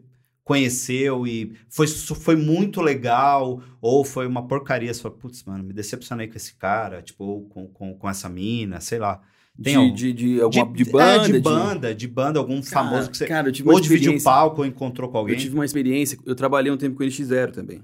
conheceu 0.51 1.25
e 1.25 1.53
foi, 1.69 1.87
foi 1.87 2.35
muito 2.35 2.81
legal, 2.81 3.63
ou 3.79 4.03
foi 4.03 4.27
uma 4.27 4.45
porcaria, 4.45 4.93
você 4.93 5.01
fala, 5.01 5.15
putz, 5.15 5.45
mano, 5.45 5.63
me 5.63 5.71
decepcionei 5.71 6.27
com 6.27 6.35
esse 6.35 6.55
cara, 6.55 7.01
tipo, 7.01 7.23
ou 7.23 7.45
com, 7.45 7.67
com, 7.67 7.93
com 7.95 8.09
essa 8.09 8.27
mina, 8.27 8.81
sei 8.81 8.99
lá. 8.99 9.21
Tem 9.61 9.73
de, 9.73 9.79
algum, 9.79 9.93
de, 9.93 10.13
de, 10.13 10.41
alguma, 10.41 10.65
de, 10.65 10.83
de, 10.83 10.91
banda? 10.91 11.23
É, 11.23 11.31
de 11.31 11.39
banda, 11.39 11.95
de, 11.95 12.07
banda, 12.07 12.39
algum 12.39 12.61
cara, 12.61 12.69
famoso 12.69 13.09
que 13.09 13.17
você... 13.17 13.27
Cara, 13.27 13.47
eu 13.47 13.51
tive 13.53 13.69
uma 13.69 13.75
ou 13.75 13.79
dividiu 13.79 14.13
o 14.13 14.21
palco 14.21 14.61
ou 14.61 14.67
encontrou 14.67 15.09
com 15.09 15.17
alguém. 15.17 15.35
Eu 15.35 15.39
tive 15.39 15.55
uma 15.55 15.63
experiência, 15.63 16.17
eu 16.25 16.35
trabalhei 16.35 16.69
um 16.69 16.77
tempo 16.77 16.97
com 16.97 17.03
o 17.03 17.07
NX0 17.07 17.51
também. 17.51 17.81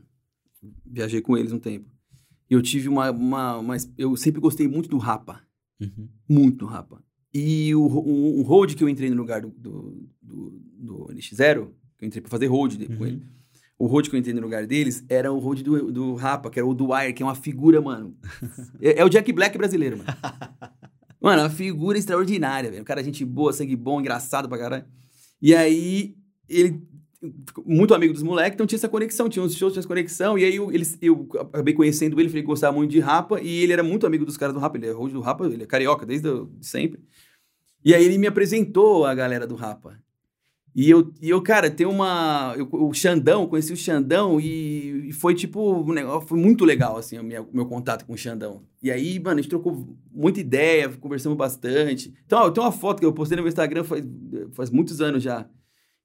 Viajei 0.85 1.21
com 1.21 1.37
eles 1.37 1.53
um 1.53 1.59
tempo. 1.59 1.89
E 2.49 2.53
eu 2.53 2.61
tive 2.61 2.89
uma, 2.89 3.11
uma, 3.11 3.57
uma, 3.59 3.77
Eu 3.97 4.17
sempre 4.17 4.41
gostei 4.41 4.67
muito 4.67 4.89
do 4.89 4.97
Rapa. 4.97 5.41
Uhum. 5.79 6.09
Muito 6.27 6.57
do 6.57 6.65
Rapa. 6.65 7.01
E 7.33 7.73
o, 7.75 7.81
o, 7.81 8.39
o 8.39 8.41
road 8.41 8.75
que 8.75 8.83
eu 8.83 8.89
entrei 8.89 9.09
no 9.09 9.15
lugar 9.15 9.41
do, 9.41 9.49
do, 9.49 10.09
do, 10.21 10.61
do 10.79 11.07
NX0 11.13 11.67
que 11.67 11.86
eu 11.99 12.07
entrei 12.07 12.21
pra 12.21 12.29
fazer 12.29 12.47
road 12.47 12.85
uhum. 12.89 12.97
com 12.97 13.05
ele. 13.05 13.21
O 13.79 13.85
road 13.85 14.09
que 14.09 14.15
eu 14.15 14.19
entrei 14.19 14.33
no 14.33 14.41
lugar 14.41 14.65
deles 14.65 15.05
era 15.07 15.31
o 15.31 15.37
road 15.37 15.63
do, 15.63 15.91
do 15.91 16.15
Rapa, 16.15 16.49
que 16.49 16.59
era 16.59 16.67
o 16.67 16.73
Dwyer, 16.73 17.13
que 17.13 17.21
é 17.21 17.25
uma 17.25 17.35
figura, 17.35 17.79
mano. 17.79 18.15
é, 18.81 19.01
é, 19.01 19.05
o 19.05 19.09
Jack 19.09 19.31
Black 19.31 19.57
brasileiro, 19.57 19.97
mano. 19.97 20.09
Mano, 21.19 21.41
uma 21.41 21.49
figura 21.49 21.97
extraordinária, 21.97 22.69
velho. 22.69 22.83
Um 22.83 22.85
cara, 22.85 23.03
gente 23.03 23.25
boa, 23.25 23.51
sangue 23.51 23.75
bom, 23.75 23.99
engraçado 23.99 24.47
pra 24.47 24.55
caralho. 24.55 24.85
E 25.41 25.53
aí, 25.53 26.15
ele 26.47 26.79
muito 27.65 27.93
amigo 27.93 28.13
dos 28.13 28.21
moleques, 28.21 28.53
então 28.53 28.67
tinha 28.67 28.77
essa 28.77 28.87
conexão, 28.87 29.27
tinha 29.27 29.43
uns 29.43 29.55
shows, 29.55 29.73
tinha 29.73 29.81
essa 29.81 29.87
conexão, 29.87 30.37
e 30.37 30.45
aí 30.45 30.55
eu, 30.55 30.71
eu 31.01 31.27
acabei 31.41 31.73
conhecendo 31.73 32.19
ele, 32.19 32.29
falei 32.29 32.43
que 32.43 32.47
gostava 32.47 32.77
muito 32.77 32.91
de 32.91 32.99
Rapa, 32.99 33.41
e 33.41 33.63
ele 33.63 33.73
era 33.73 33.81
muito 33.81 34.05
amigo 34.05 34.25
dos 34.25 34.37
caras 34.37 34.53
do 34.53 34.59
Rapa, 34.59 34.77
ele 34.77 34.87
é 34.87 34.91
road 34.91 35.13
do 35.13 35.21
Rapa, 35.21 35.45
ele 35.45 35.63
é 35.63 35.65
carioca 35.65 36.05
desde 36.05 36.29
sempre. 36.61 37.01
E 37.83 37.93
aí 37.95 38.05
ele 38.05 38.17
me 38.17 38.27
apresentou 38.27 39.05
a 39.05 39.15
galera 39.15 39.47
do 39.47 39.55
Rapa. 39.55 39.99
E 40.77 40.91
eu, 40.91 41.11
e 41.19 41.27
eu 41.27 41.41
cara, 41.41 41.71
tem 41.71 41.87
uma. 41.87 42.53
Eu, 42.55 42.69
o 42.71 42.93
Xandão, 42.93 43.47
conheci 43.47 43.73
o 43.73 43.75
Xandão 43.75 44.39
e, 44.39 45.09
e 45.09 45.11
foi 45.11 45.33
tipo. 45.33 45.81
Um 45.81 45.91
negócio, 45.91 46.27
foi 46.27 46.37
muito 46.37 46.63
legal, 46.63 46.97
assim, 46.97 47.17
o 47.17 47.23
meu, 47.23 47.49
meu 47.51 47.65
contato 47.65 48.05
com 48.05 48.13
o 48.13 48.17
Xandão. 48.17 48.61
E 48.83 48.91
aí, 48.91 49.19
mano, 49.19 49.39
a 49.39 49.41
gente 49.41 49.49
trocou 49.49 49.97
muita 50.13 50.39
ideia, 50.39 50.87
conversamos 50.87 51.35
bastante. 51.35 52.13
Então, 52.27 52.43
ó, 52.43 52.51
tem 52.51 52.63
uma 52.63 52.71
foto 52.71 52.99
que 52.99 53.05
eu 53.07 53.11
postei 53.11 53.35
no 53.35 53.41
meu 53.41 53.47
Instagram 53.47 53.83
faz, 53.83 54.05
faz 54.53 54.69
muitos 54.69 55.01
anos 55.01 55.23
já. 55.23 55.49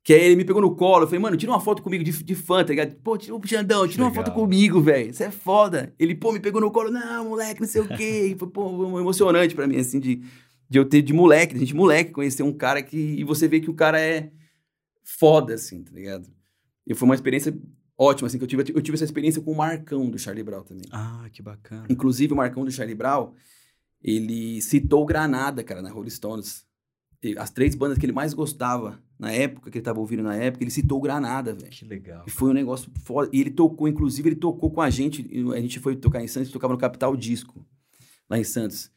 Que 0.03 0.14
aí 0.14 0.25
ele 0.25 0.37
me 0.37 0.45
pegou 0.45 0.62
no 0.62 0.75
colo, 0.75 1.03
eu 1.03 1.07
falei, 1.07 1.20
mano, 1.20 1.37
tira 1.37 1.53
uma 1.53 1.61
foto 1.61 1.83
comigo 1.83 2.03
de, 2.03 2.25
de 2.25 2.35
fã, 2.35 2.64
tá 2.64 2.70
ligado? 2.70 2.95
Pô, 3.05 3.18
tira, 3.18 3.39
Xandão, 3.45 3.87
tira 3.87 4.03
uma 4.03 4.14
foto 4.14 4.31
comigo, 4.31 4.81
velho. 4.81 5.11
Isso 5.11 5.23
é 5.23 5.31
foda. 5.31 5.95
Ele, 5.99 6.14
pô, 6.14 6.33
me 6.33 6.41
pegou 6.41 6.62
no 6.62 6.70
colo, 6.70 6.91
não, 6.91 7.27
moleque, 7.27 7.61
não 7.61 7.68
sei 7.68 7.83
o 7.83 7.89
quê. 7.89 8.33
E 8.33 8.39
foi, 8.39 8.49
pô, 8.49 8.99
emocionante 8.99 9.55
pra 9.55 9.66
mim, 9.66 9.77
assim, 9.77 10.01
de, 10.01 10.23
de 10.66 10.79
eu 10.79 10.87
ter 10.87 11.03
de 11.03 11.12
moleque, 11.12 11.53
de 11.53 11.61
gente 11.61 11.77
moleque, 11.77 12.11
conhecer 12.11 12.43
um 12.43 12.55
cara 12.55 12.83
que. 12.83 12.97
E 12.97 13.23
você 13.23 13.47
vê 13.47 13.61
que 13.61 13.68
o 13.68 13.75
cara 13.75 14.01
é 14.01 14.31
foda, 15.03 15.55
assim, 15.55 15.82
tá 15.82 15.92
ligado? 15.92 16.28
E 16.86 16.94
foi 16.94 17.07
uma 17.07 17.14
experiência 17.14 17.57
ótima, 17.96 18.26
assim, 18.26 18.38
que 18.38 18.44
eu 18.44 18.48
tive, 18.48 18.72
eu 18.74 18.82
tive 18.82 18.96
essa 18.96 19.05
experiência 19.05 19.40
com 19.40 19.53
o 19.53 19.57
Marcão 19.57 20.11
do 20.11 20.18
Charlie 20.18 20.42
Brown 20.42 20.62
também. 20.62 20.86
Ah, 20.90 21.28
que 21.32 21.42
bacana. 21.42 21.86
Inclusive, 21.88 22.32
o 22.32 22.36
Marcão 22.36 22.64
do 22.64 22.70
Charlie 22.70 22.94
Brown, 22.94 23.32
ele 24.03 24.61
citou 24.61 25.07
Granada, 25.07 25.62
cara, 25.62 25.80
na 25.80 25.90
Rolling 25.90 26.11
Stones. 26.11 26.66
As 27.38 27.50
três 27.50 27.76
bandas 27.76 27.98
que 27.98 28.05
ele 28.05 28.12
mais 28.12 28.34
gostava 28.34 29.00
na 29.16 29.30
época, 29.30 29.70
que 29.70 29.78
ele 29.78 29.84
tava 29.84 30.00
ouvindo 30.00 30.24
na 30.24 30.34
época, 30.34 30.64
ele 30.64 30.72
citou 30.72 31.00
Granada, 31.00 31.55
velho. 31.55 31.70
Que 31.70 31.84
legal. 31.84 32.24
E 32.26 32.30
foi 32.30 32.50
um 32.50 32.53
negócio 32.53 32.90
foda. 33.05 33.30
E 33.32 33.40
ele 33.40 33.50
tocou, 33.50 33.86
inclusive, 33.86 34.30
ele 34.30 34.36
tocou 34.36 34.72
com 34.72 34.80
a 34.80 34.90
gente. 34.90 35.24
A 35.55 35.61
gente 35.61 35.78
foi 35.78 35.94
tocar 35.94 36.20
em 36.20 36.26
Santos, 36.26 36.50
tocava 36.50 36.72
no 36.72 36.78
Capital 36.80 37.16
Disco, 37.16 37.64
lá 38.28 38.36
em 38.36 38.42
Santos. 38.42 38.90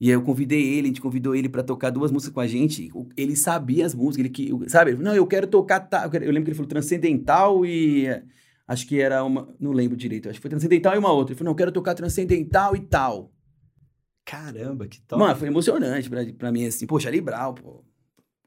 E 0.00 0.06
aí 0.06 0.12
eu 0.12 0.22
convidei 0.22 0.62
ele, 0.62 0.86
a 0.86 0.86
gente 0.88 1.00
convidou 1.00 1.34
ele 1.34 1.48
para 1.48 1.62
tocar 1.62 1.90
duas 1.90 2.12
músicas 2.12 2.32
com 2.32 2.40
a 2.40 2.46
gente. 2.46 2.88
Ele 3.16 3.34
sabia 3.34 3.84
as 3.84 3.94
músicas, 3.94 4.18
ele 4.20 4.28
que, 4.28 4.70
sabe? 4.70 4.94
Não, 4.94 5.14
eu 5.14 5.26
quero 5.26 5.46
tocar. 5.46 5.80
Tá, 5.80 6.08
eu, 6.12 6.20
lembro 6.32 6.44
que 6.44 6.50
ele 6.50 6.54
falou 6.54 6.68
transcendental 6.68 7.66
e 7.66 8.06
acho 8.66 8.86
que 8.86 9.00
era 9.00 9.24
uma, 9.24 9.52
não 9.58 9.72
lembro 9.72 9.96
direito. 9.96 10.28
Acho 10.28 10.38
que 10.38 10.42
foi 10.42 10.50
transcendental 10.50 10.94
e 10.94 10.98
uma 10.98 11.12
outra. 11.12 11.32
Ele 11.32 11.38
falou, 11.38 11.46
não, 11.46 11.52
eu 11.52 11.56
quero 11.56 11.72
tocar 11.72 11.94
transcendental 11.94 12.76
e 12.76 12.80
tal. 12.80 13.32
Caramba, 14.24 14.86
que 14.86 15.00
top. 15.00 15.20
Mano, 15.20 15.36
foi 15.36 15.48
emocionante 15.48 16.08
pra, 16.08 16.24
pra 16.32 16.52
mim 16.52 16.66
assim. 16.66 16.86
Poxa, 16.86 17.04
Charlie 17.04 17.20
Brown, 17.20 17.54
pô. 17.54 17.84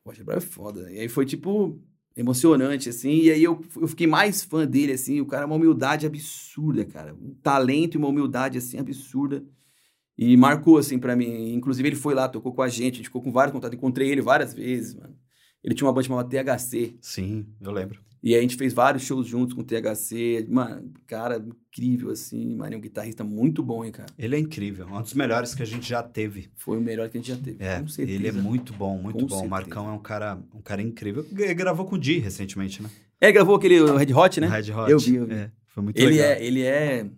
Poxa, 0.03 0.23
Brown 0.23 0.37
é 0.37 0.41
foda. 0.41 0.91
E 0.91 0.99
aí 0.99 1.09
foi 1.09 1.25
tipo 1.25 1.81
emocionante, 2.15 2.87
assim. 2.87 3.11
E 3.11 3.31
aí 3.31 3.43
eu, 3.43 3.59
eu 3.75 3.87
fiquei 3.87 4.07
mais 4.07 4.43
fã 4.43 4.65
dele, 4.65 4.93
assim. 4.93 5.19
O 5.19 5.25
cara 5.25 5.43
é 5.43 5.45
uma 5.45 5.55
humildade 5.55 6.05
absurda, 6.05 6.85
cara. 6.85 7.13
Um 7.13 7.33
talento 7.41 7.95
e 7.95 7.97
uma 7.97 8.07
humildade, 8.07 8.57
assim, 8.57 8.77
absurda. 8.77 9.43
E 10.23 10.37
marcou, 10.37 10.77
assim, 10.77 10.99
para 10.99 11.15
mim. 11.15 11.51
Inclusive, 11.51 11.89
ele 11.89 11.95
foi 11.95 12.13
lá, 12.13 12.29
tocou 12.29 12.53
com 12.53 12.61
a 12.61 12.69
gente, 12.69 12.93
a 12.93 12.97
gente 12.97 13.05
ficou 13.05 13.23
com 13.23 13.31
vários 13.31 13.51
contatos. 13.51 13.75
Encontrei 13.75 14.07
ele 14.07 14.21
várias 14.21 14.53
vezes, 14.53 14.93
mano. 14.93 15.15
Ele 15.63 15.73
tinha 15.73 15.87
uma 15.87 15.91
banda 15.91 16.07
chamada 16.07 16.29
THC. 16.29 16.93
Sim, 17.01 17.47
eu 17.59 17.71
lembro. 17.71 17.99
E 18.21 18.35
aí 18.35 18.37
a 18.39 18.41
gente 18.43 18.55
fez 18.55 18.71
vários 18.71 19.01
shows 19.01 19.25
juntos 19.25 19.55
com 19.55 19.61
o 19.61 19.63
THC. 19.63 20.45
Mano, 20.47 20.93
cara, 21.07 21.43
incrível, 21.43 22.11
assim. 22.11 22.55
Mano, 22.55 22.75
é 22.75 22.77
um 22.77 22.81
guitarrista 22.81 23.23
muito 23.23 23.63
bom, 23.63 23.83
hein, 23.83 23.91
cara. 23.91 24.09
Ele 24.15 24.35
é 24.35 24.39
incrível. 24.39 24.85
Um 24.91 25.01
dos 25.01 25.15
melhores 25.15 25.55
que 25.55 25.63
a 25.63 25.65
gente 25.65 25.89
já 25.89 26.03
teve. 26.03 26.51
Foi 26.55 26.77
o 26.77 26.81
melhor 26.81 27.09
que 27.09 27.17
a 27.17 27.19
gente 27.19 27.31
já 27.31 27.41
teve. 27.43 27.63
É, 27.63 27.79
com 27.79 27.87
certeza. 27.87 28.15
ele 28.15 28.27
é 28.27 28.31
muito 28.31 28.73
bom, 28.73 28.99
muito 28.99 29.21
Com 29.21 29.25
bom. 29.25 29.25
O 29.25 29.39
certeza. 29.39 29.49
Marcão 29.49 29.89
é 29.89 29.91
um 29.91 29.99
cara, 29.99 30.39
um 30.53 30.61
cara 30.61 30.83
incrível. 30.83 31.25
Ele 31.35 31.53
gravou 31.55 31.87
com 31.87 31.95
o 31.95 31.99
Di 31.99 32.19
recentemente, 32.19 32.83
né? 32.83 32.91
É, 33.19 33.31
gravou 33.31 33.55
aquele 33.55 33.83
Red 33.97 34.13
Hot, 34.13 34.39
né? 34.39 34.47
Red 34.47 34.71
Hot. 34.71 34.91
Eu 34.91 34.99
vi, 34.99 35.15
eu 35.15 35.25
vi. 35.25 35.33
É, 35.33 35.51
foi 35.65 35.81
muito 35.81 35.97
ele, 35.97 36.11
legal. 36.11 36.27
é, 36.27 36.45
ele 36.45 36.61
é 36.61 37.09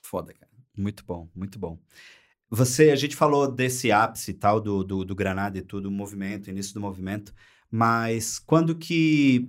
foda, 0.00 0.32
cara. 0.32 0.50
Muito 0.74 1.04
bom, 1.04 1.28
muito 1.34 1.58
bom. 1.58 1.78
Você, 2.54 2.90
a 2.90 2.96
gente 2.96 3.16
falou 3.16 3.50
desse 3.50 3.90
ápice 3.90 4.34
tal, 4.34 4.60
do, 4.60 4.84
do, 4.84 5.06
do 5.06 5.14
Granada 5.14 5.56
e 5.56 5.62
tudo, 5.62 5.86
o 5.86 5.90
movimento, 5.90 6.50
início 6.50 6.74
do 6.74 6.82
movimento, 6.82 7.32
mas 7.70 8.38
quando 8.38 8.74
que 8.74 9.48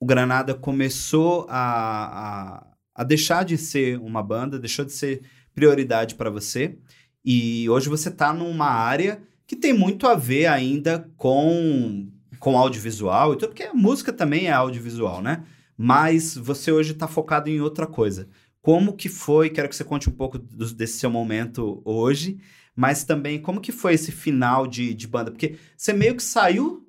o 0.00 0.04
Granada 0.04 0.52
começou 0.52 1.46
a, 1.48 2.56
a, 2.58 2.66
a 2.92 3.04
deixar 3.04 3.44
de 3.44 3.56
ser 3.56 4.00
uma 4.00 4.20
banda, 4.20 4.58
deixou 4.58 4.84
de 4.84 4.92
ser 4.92 5.22
prioridade 5.54 6.16
para 6.16 6.28
você, 6.28 6.76
e 7.24 7.70
hoje 7.70 7.88
você 7.88 8.10
tá 8.10 8.32
numa 8.32 8.66
área 8.66 9.22
que 9.46 9.54
tem 9.54 9.72
muito 9.72 10.08
a 10.08 10.16
ver 10.16 10.46
ainda 10.46 11.08
com, 11.16 12.10
com 12.40 12.58
audiovisual 12.58 13.32
e 13.32 13.36
tudo, 13.36 13.50
porque 13.50 13.62
a 13.62 13.72
música 13.72 14.12
também 14.12 14.48
é 14.48 14.52
audiovisual, 14.52 15.22
né? 15.22 15.44
Mas 15.78 16.36
você 16.36 16.72
hoje 16.72 16.94
tá 16.94 17.06
focado 17.06 17.48
em 17.48 17.60
outra 17.60 17.86
coisa. 17.86 18.28
Como 18.66 18.94
que 18.94 19.08
foi? 19.08 19.48
Quero 19.48 19.68
que 19.68 19.76
você 19.76 19.84
conte 19.84 20.08
um 20.08 20.12
pouco 20.12 20.36
do- 20.38 20.74
desse 20.74 20.98
seu 20.98 21.08
momento 21.08 21.80
hoje, 21.84 22.40
mas 22.74 23.04
também 23.04 23.40
como 23.40 23.60
que 23.60 23.70
foi 23.70 23.94
esse 23.94 24.10
final 24.10 24.66
de, 24.66 24.92
de 24.92 25.06
banda? 25.06 25.30
Porque 25.30 25.54
você 25.76 25.92
meio 25.92 26.16
que 26.16 26.22
saiu, 26.24 26.84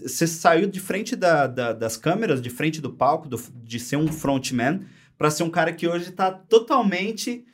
você 0.00 0.26
saiu 0.26 0.68
de 0.68 0.80
frente 0.80 1.14
da- 1.14 1.46
da- 1.46 1.72
das 1.72 1.96
câmeras, 1.96 2.42
de 2.42 2.50
frente 2.50 2.80
do 2.80 2.90
palco, 2.92 3.28
do- 3.28 3.40
de 3.62 3.78
ser 3.78 3.94
um 3.96 4.08
frontman, 4.08 4.80
para 5.16 5.30
ser 5.30 5.44
um 5.44 5.48
cara 5.50 5.72
que 5.72 5.86
hoje 5.86 6.10
tá 6.10 6.28
totalmente. 6.32 7.44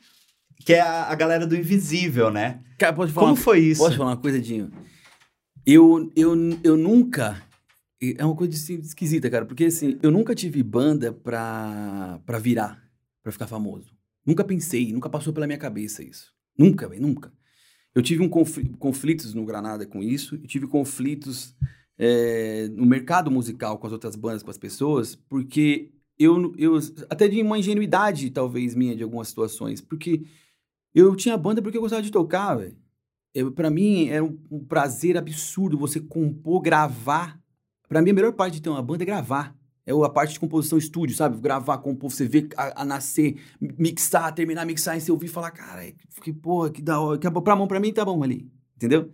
que 0.65 0.73
é 0.73 0.81
a, 0.81 1.03
a 1.03 1.13
galera 1.15 1.45
do 1.45 1.55
invisível, 1.55 2.31
né? 2.31 2.61
Cara, 2.77 2.91
pode 2.93 3.11
falar, 3.13 3.27
Como 3.27 3.37
uma, 3.37 3.43
foi 3.43 3.59
isso? 3.59 3.81
posso 3.83 3.95
falar 3.97 4.09
uma 4.09 4.17
coisa, 4.17 4.41
Dinho? 4.41 4.71
Eu, 5.63 6.11
eu, 6.15 6.33
eu 6.63 6.75
nunca... 6.75 7.39
É 8.01 8.25
uma 8.25 8.35
coisa 8.35 8.53
assim, 8.55 8.79
esquisita, 8.79 9.29
cara. 9.29 9.45
Porque, 9.45 9.65
assim, 9.65 9.99
eu 10.01 10.09
nunca 10.09 10.33
tive 10.33 10.63
banda 10.63 11.13
pra, 11.13 12.19
pra 12.25 12.39
virar, 12.39 12.81
pra 13.23 13.31
ficar 13.31 13.47
famoso. 13.47 13.93
Nunca 14.25 14.43
pensei, 14.43 14.91
nunca 14.91 15.09
passou 15.09 15.33
pela 15.33 15.47
minha 15.47 15.57
cabeça 15.57 16.03
isso. 16.03 16.33
Nunca, 16.57 16.87
velho, 16.87 17.01
nunca. 17.01 17.33
Eu 17.95 18.01
tive 18.01 18.21
um 18.21 18.29
confli- 18.29 18.69
conflitos 18.77 19.33
no 19.33 19.45
Granada 19.45 19.85
com 19.85 20.03
isso. 20.03 20.35
Eu 20.35 20.47
tive 20.47 20.67
conflitos 20.67 21.55
é, 21.97 22.67
no 22.69 22.85
mercado 22.85 23.31
musical 23.31 23.77
com 23.77 23.87
as 23.87 23.93
outras 23.93 24.15
bandas, 24.15 24.43
com 24.43 24.51
as 24.51 24.57
pessoas, 24.57 25.15
porque 25.15 25.91
eu, 26.17 26.53
eu 26.57 26.77
até 27.09 27.27
de 27.27 27.41
uma 27.41 27.57
ingenuidade, 27.57 28.29
talvez, 28.29 28.75
minha, 28.75 28.95
de 28.95 29.03
algumas 29.03 29.29
situações. 29.29 29.81
Porque 29.81 30.23
eu 30.93 31.15
tinha 31.15 31.37
banda 31.37 31.61
porque 31.61 31.77
eu 31.77 31.81
gostava 31.81 32.01
de 32.01 32.11
tocar, 32.11 32.55
velho. 32.55 32.77
Pra 33.55 33.69
mim, 33.69 34.09
era 34.09 34.23
um, 34.23 34.39
um 34.51 34.63
prazer 34.63 35.17
absurdo 35.17 35.77
você 35.77 35.99
compor, 35.99 36.61
gravar. 36.61 37.41
Pra 37.87 38.01
mim, 38.01 38.11
a 38.11 38.13
melhor 38.13 38.33
parte 38.33 38.55
de 38.55 38.61
ter 38.61 38.69
uma 38.69 38.81
banda 38.81 39.03
é 39.03 39.05
gravar. 39.05 39.55
É 39.89 40.05
a 40.05 40.09
parte 40.09 40.33
de 40.33 40.39
composição 40.39 40.77
estúdio, 40.77 41.15
sabe? 41.15 41.39
Gravar, 41.41 41.79
compor, 41.79 42.11
você 42.11 42.27
ver 42.27 42.49
a, 42.55 42.83
a 42.83 42.85
nascer, 42.85 43.37
mixar, 43.59 44.33
terminar, 44.35 44.65
mixar, 44.65 44.95
e 44.97 45.01
você 45.01 45.11
ouvir 45.11 45.25
e 45.25 45.29
falar, 45.29 45.51
cara, 45.51 45.81
que 46.21 46.31
porra, 46.31 46.69
que 46.69 46.81
da 46.81 46.99
hora. 46.99 47.17
Que 47.17 47.29
pra 47.31 47.55
mão, 47.55 47.67
pra 47.67 47.79
mim, 47.79 47.91
tá 47.91 48.05
bom 48.05 48.21
ali. 48.23 48.47
Entendeu? 48.75 49.11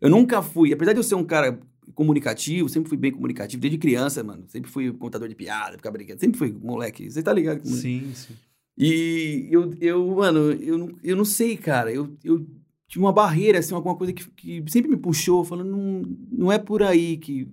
Eu 0.00 0.10
nunca 0.10 0.42
fui, 0.42 0.72
apesar 0.72 0.92
de 0.92 0.98
eu 0.98 1.02
ser 1.02 1.14
um 1.14 1.24
cara 1.24 1.58
comunicativo, 1.94 2.68
sempre 2.68 2.88
fui 2.88 2.98
bem 2.98 3.10
comunicativo, 3.10 3.60
desde 3.60 3.78
criança, 3.78 4.22
mano. 4.22 4.44
Sempre 4.48 4.70
fui 4.70 4.92
contador 4.92 5.28
de 5.28 5.34
piada, 5.34 5.76
ficar 5.76 5.90
brincando. 5.90 6.20
Sempre 6.20 6.38
fui 6.38 6.52
moleque. 6.52 7.10
Você 7.10 7.22
tá 7.22 7.32
ligado? 7.32 7.62
como- 7.62 7.74
Sim, 7.74 8.12
sim. 8.14 8.34
e 8.76 9.48
eu, 9.50 9.72
eu 9.80 10.06
mano, 10.14 10.52
eu 10.52 10.78
não, 10.78 10.94
eu 11.02 11.16
não 11.16 11.24
sei, 11.24 11.56
cara. 11.56 11.90
Eu, 11.92 12.16
eu 12.22 12.46
tinha 12.86 13.02
uma 13.02 13.12
barreira, 13.12 13.58
assim, 13.58 13.74
alguma 13.74 13.96
coisa 13.96 14.12
que, 14.12 14.24
que 14.32 14.62
sempre 14.70 14.90
me 14.90 14.96
puxou, 14.96 15.44
falando, 15.44 15.70
não, 15.70 16.02
não 16.30 16.52
é 16.52 16.58
por 16.58 16.82
aí 16.82 17.16
que. 17.16 17.48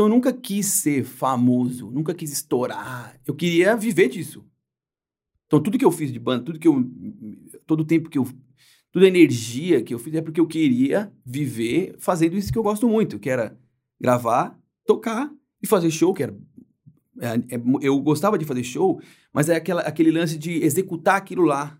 Então 0.00 0.08
eu 0.08 0.14
nunca 0.14 0.32
quis 0.32 0.64
ser 0.64 1.04
famoso, 1.04 1.90
nunca 1.90 2.14
quis 2.14 2.32
estourar. 2.32 3.20
Eu 3.26 3.34
queria 3.34 3.76
viver 3.76 4.08
disso. 4.08 4.42
Então 5.46 5.62
tudo 5.62 5.76
que 5.76 5.84
eu 5.84 5.92
fiz 5.92 6.10
de 6.10 6.18
banda, 6.18 6.42
tudo 6.42 6.58
que 6.58 6.66
eu. 6.66 6.82
Todo 7.66 7.80
o 7.80 7.84
tempo 7.84 8.08
que 8.08 8.16
eu. 8.16 8.26
Toda 8.90 9.04
a 9.04 9.08
energia 9.08 9.82
que 9.82 9.92
eu 9.92 9.98
fiz 9.98 10.14
é 10.14 10.22
porque 10.22 10.40
eu 10.40 10.46
queria 10.46 11.12
viver 11.22 11.96
fazendo 11.98 12.34
isso 12.34 12.50
que 12.50 12.56
eu 12.56 12.62
gosto 12.62 12.88
muito, 12.88 13.18
que 13.18 13.28
era 13.28 13.60
gravar, 14.00 14.58
tocar 14.86 15.30
e 15.62 15.66
fazer 15.66 15.90
show, 15.90 16.14
que 16.14 16.22
era. 16.22 16.34
é- 17.20 17.56
é- 17.56 17.62
eu 17.82 18.00
gostava 18.00 18.38
de 18.38 18.46
fazer 18.46 18.64
show, 18.64 19.02
mas 19.34 19.50
é 19.50 19.56
aquela, 19.56 19.82
aquele 19.82 20.10
lance 20.10 20.38
de 20.38 20.64
executar 20.64 21.16
aquilo 21.16 21.42
lá 21.42 21.78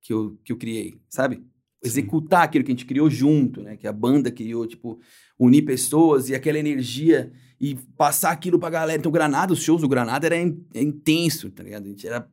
que 0.00 0.14
eu, 0.14 0.38
que 0.42 0.50
eu 0.50 0.56
criei, 0.56 0.98
sabe? 1.10 1.44
Executar 1.84 2.44
aquilo 2.44 2.64
que 2.64 2.70
a 2.70 2.74
gente 2.74 2.86
criou 2.86 3.10
junto, 3.10 3.62
né? 3.62 3.76
Que 3.76 3.86
a 3.86 3.92
banda 3.92 4.30
criou, 4.30 4.66
tipo, 4.66 4.98
unir 5.38 5.62
pessoas 5.62 6.30
e 6.30 6.34
aquela 6.34 6.58
energia 6.58 7.30
e 7.60 7.74
passar 7.96 8.30
aquilo 8.30 8.58
pra 8.58 8.70
galera. 8.70 8.98
Então, 8.98 9.12
Granada, 9.12 9.52
os 9.52 9.62
shows 9.62 9.82
do 9.82 9.88
Granada 9.88 10.26
era 10.26 10.40
in- 10.40 10.64
é 10.74 10.82
intenso, 10.82 11.50
tá 11.50 11.62
ligado? 11.62 11.84
A 11.84 11.88
gente 11.88 12.06
era, 12.06 12.26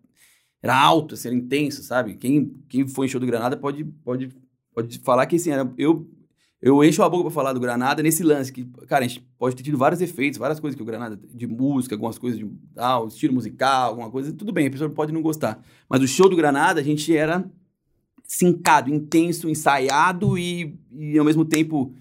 era 0.61 0.75
alto, 0.82 1.15
assim, 1.15 1.28
era 1.28 1.38
intenso, 1.38 1.84
sabe? 1.84 2.15
Quem, 2.15 2.53
quem 2.69 2.88
foi 2.88 3.07
em 3.07 3.09
show 3.09 3.19
do 3.19 3.28
Granada 3.28 3.57
pode, 3.57 3.84
pode, 3.84 4.30
pode 4.73 4.99
falar 4.99 5.25
que, 5.25 5.36
assim, 5.36 5.51
era, 5.51 5.69
eu, 5.78 6.09
eu 6.61 6.82
encho 6.84 7.03
a 7.03 7.09
boca 7.09 7.23
pra 7.25 7.32
falar 7.32 7.51
do 7.53 7.59
Granada 7.59 8.01
nesse 8.01 8.23
lance, 8.23 8.53
que, 8.53 8.63
cara, 8.88 9.03
a 9.03 9.07
gente 9.07 9.21
pode 9.38 9.55
ter 9.55 9.63
tido 9.63 9.78
vários 9.78 9.99
efeitos, 10.01 10.39
várias 10.39 10.59
coisas 10.59 10.75
que 10.78 10.82
o 10.82 10.86
Granada, 10.86 11.17
de 11.17 11.45
música, 11.45 11.95
algumas 11.95 12.17
coisas 12.17 12.39
de 12.39 12.49
ah, 12.78 13.03
estilo 13.07 13.34
musical, 13.34 13.89
alguma 13.89 14.09
coisa, 14.09 14.32
tudo 14.32 14.53
bem, 14.53 14.67
a 14.67 14.71
pessoa 14.71 14.89
pode 14.89 15.11
não 15.11 15.21
gostar. 15.21 15.61
Mas 15.89 16.01
o 16.01 16.07
show 16.07 16.30
do 16.30 16.36
Granada, 16.38 16.80
a 16.80 16.84
gente 16.84 17.15
era 17.15 17.43
sincado, 18.25 18.93
intenso, 18.93 19.49
ensaiado 19.49 20.38
e, 20.38 20.78
e 20.91 21.17
ao 21.17 21.25
mesmo 21.25 21.45
tempo, 21.45 21.93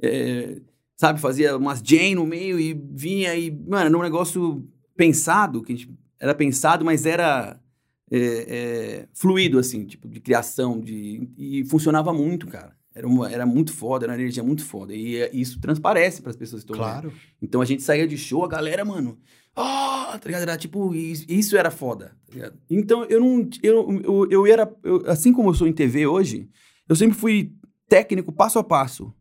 é, 0.00 0.60
sabe, 1.02 1.20
fazia 1.20 1.56
umas 1.56 1.82
jam 1.84 2.14
no 2.14 2.24
meio 2.24 2.60
e 2.60 2.74
vinha 2.74 3.34
e, 3.34 3.50
mano, 3.50 3.86
era 3.86 3.98
um 3.98 4.02
negócio 4.02 4.64
pensado, 4.96 5.60
que 5.60 5.72
a 5.72 5.76
gente, 5.76 5.92
era 6.20 6.32
pensado, 6.32 6.84
mas 6.84 7.04
era 7.04 7.60
é, 8.08 8.18
é, 8.18 9.08
fluido, 9.12 9.58
assim, 9.58 9.84
tipo, 9.84 10.08
de 10.08 10.20
criação, 10.20 10.78
de, 10.78 11.28
e 11.36 11.64
funcionava 11.64 12.12
muito, 12.12 12.46
cara. 12.46 12.76
Era, 12.94 13.08
uma, 13.08 13.28
era 13.28 13.44
muito 13.44 13.72
foda, 13.72 14.04
era 14.04 14.12
uma 14.12 14.20
energia 14.20 14.44
muito 14.44 14.64
foda. 14.64 14.94
E 14.94 15.16
é, 15.16 15.30
isso 15.34 15.60
transparece 15.60 16.22
para 16.22 16.30
as 16.30 16.36
pessoas 16.36 16.62
que 16.62 16.70
estão 16.70 16.86
vendo. 16.86 16.92
Claro. 16.92 17.12
Então 17.42 17.60
a 17.60 17.64
gente 17.64 17.82
saía 17.82 18.06
de 18.06 18.16
show, 18.16 18.44
a 18.44 18.48
galera, 18.48 18.84
mano. 18.84 19.18
Ah, 19.56 20.16
tá 20.20 20.26
ligado? 20.26 20.42
Era 20.42 20.56
tipo, 20.56 20.94
isso, 20.94 21.24
isso 21.28 21.56
era 21.56 21.72
foda, 21.72 22.16
tá 22.26 22.32
ligado? 22.32 22.58
Então 22.70 23.04
eu 23.06 23.18
não. 23.18 23.48
Eu, 23.60 24.00
eu, 24.04 24.30
eu 24.30 24.46
era. 24.46 24.72
eu- 24.84 25.02
assim 25.06 25.32
como 25.32 25.50
eu 25.50 25.54
sou 25.54 25.66
em 25.66 25.72
TV 25.72 26.06
hoje, 26.06 26.48
eu 26.88 26.94
sempre 26.94 27.16
fui 27.18 27.52
técnico 27.88 28.30
passo 28.30 28.60
a 28.60 28.62
passo. 28.62 29.12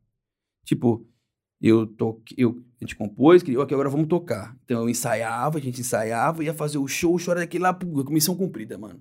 Tipo, 0.64 1.08
eu 1.62 1.86
toquei. 1.86 2.36
Eu, 2.38 2.64
a 2.80 2.84
gente 2.84 2.96
compôs, 2.96 3.44
criou 3.44 3.62
aqui, 3.62 3.74
agora 3.74 3.90
vamos 3.90 4.08
tocar. 4.08 4.58
Então 4.66 4.82
eu 4.82 4.90
ensaiava, 4.90 5.58
a 5.58 5.62
gente 5.62 5.82
ensaiava, 5.82 6.44
ia 6.44 6.54
fazer 6.54 6.80
o 6.80 6.88
show, 6.88 7.18
era 7.28 7.42
daquele 7.42 7.64
lá, 7.64 7.74
pô, 7.74 8.04
missão 8.10 8.36
cumprida, 8.36 8.78
mano. 8.78 9.00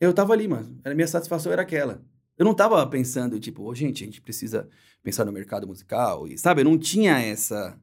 Eu 0.00 0.12
tava 0.12 0.32
ali, 0.32 0.48
mano. 0.48 0.78
A 0.84 0.92
minha 0.94 1.06
satisfação 1.06 1.52
era 1.52 1.62
aquela. 1.62 2.04
Eu 2.36 2.44
não 2.44 2.52
tava 2.52 2.84
pensando, 2.86 3.38
tipo, 3.38 3.62
ô, 3.62 3.74
gente, 3.74 4.02
a 4.02 4.06
gente 4.06 4.20
precisa 4.20 4.68
pensar 5.02 5.24
no 5.24 5.30
mercado 5.32 5.66
musical, 5.66 6.26
e 6.26 6.36
sabe? 6.36 6.62
Eu 6.62 6.64
não 6.64 6.76
tinha 6.76 7.18
essa. 7.20 7.78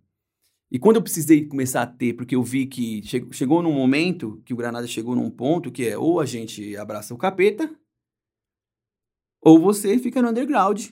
E 0.70 0.78
quando 0.78 0.98
eu 0.98 1.02
precisei 1.02 1.46
começar 1.46 1.82
a 1.82 1.88
ter, 1.88 2.14
porque 2.14 2.36
eu 2.36 2.44
vi 2.44 2.66
que 2.66 3.02
che- 3.04 3.28
chegou 3.32 3.62
num 3.62 3.72
momento 3.74 4.42
que 4.46 4.54
o 4.54 4.58
Granada 4.58 4.88
chegou 4.88 5.16
num 5.16 5.30
ponto 5.30 5.72
que 5.72 5.88
é 5.88 5.98
ou 5.98 6.20
a 6.20 6.26
gente 6.26 6.76
abraça 6.76 7.14
o 7.14 7.18
capeta, 7.18 7.74
ou 9.42 9.60
você 9.60 9.98
fica 9.98 10.22
no 10.22 10.30
underground, 10.30 10.90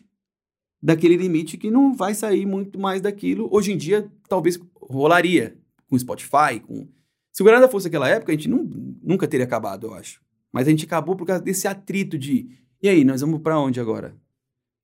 daquele 0.81 1.17
limite 1.17 1.57
que 1.57 1.69
não 1.69 1.93
vai 1.93 2.13
sair 2.13 2.45
muito 2.45 2.79
mais 2.79 3.01
daquilo. 3.01 3.49
Hoje 3.51 3.71
em 3.71 3.77
dia, 3.77 4.09
talvez 4.27 4.59
rolaria 4.75 5.57
com 5.87 5.97
Spotify, 5.97 6.59
com. 6.65 6.87
Se 7.31 7.41
o 7.41 7.45
Granada 7.45 7.69
fosse 7.69 7.87
aquela 7.87 8.09
época, 8.09 8.31
a 8.31 8.35
gente 8.35 8.49
não, 8.49 8.63
nunca 9.01 9.27
teria 9.27 9.45
acabado, 9.45 9.87
eu 9.87 9.93
acho. 9.93 10.21
Mas 10.51 10.67
a 10.67 10.71
gente 10.71 10.85
acabou 10.85 11.15
por 11.15 11.25
causa 11.25 11.43
desse 11.43 11.67
atrito 11.67 12.17
de. 12.17 12.49
E 12.81 12.89
aí, 12.89 13.03
nós 13.03 13.21
vamos 13.21 13.41
pra 13.41 13.59
onde 13.59 13.79
agora? 13.79 14.15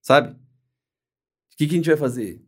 Sabe? 0.01 0.31
O 0.31 1.57
que, 1.57 1.67
que 1.67 1.73
a 1.73 1.77
gente 1.77 1.87
vai 1.87 1.97
fazer? 1.97 2.41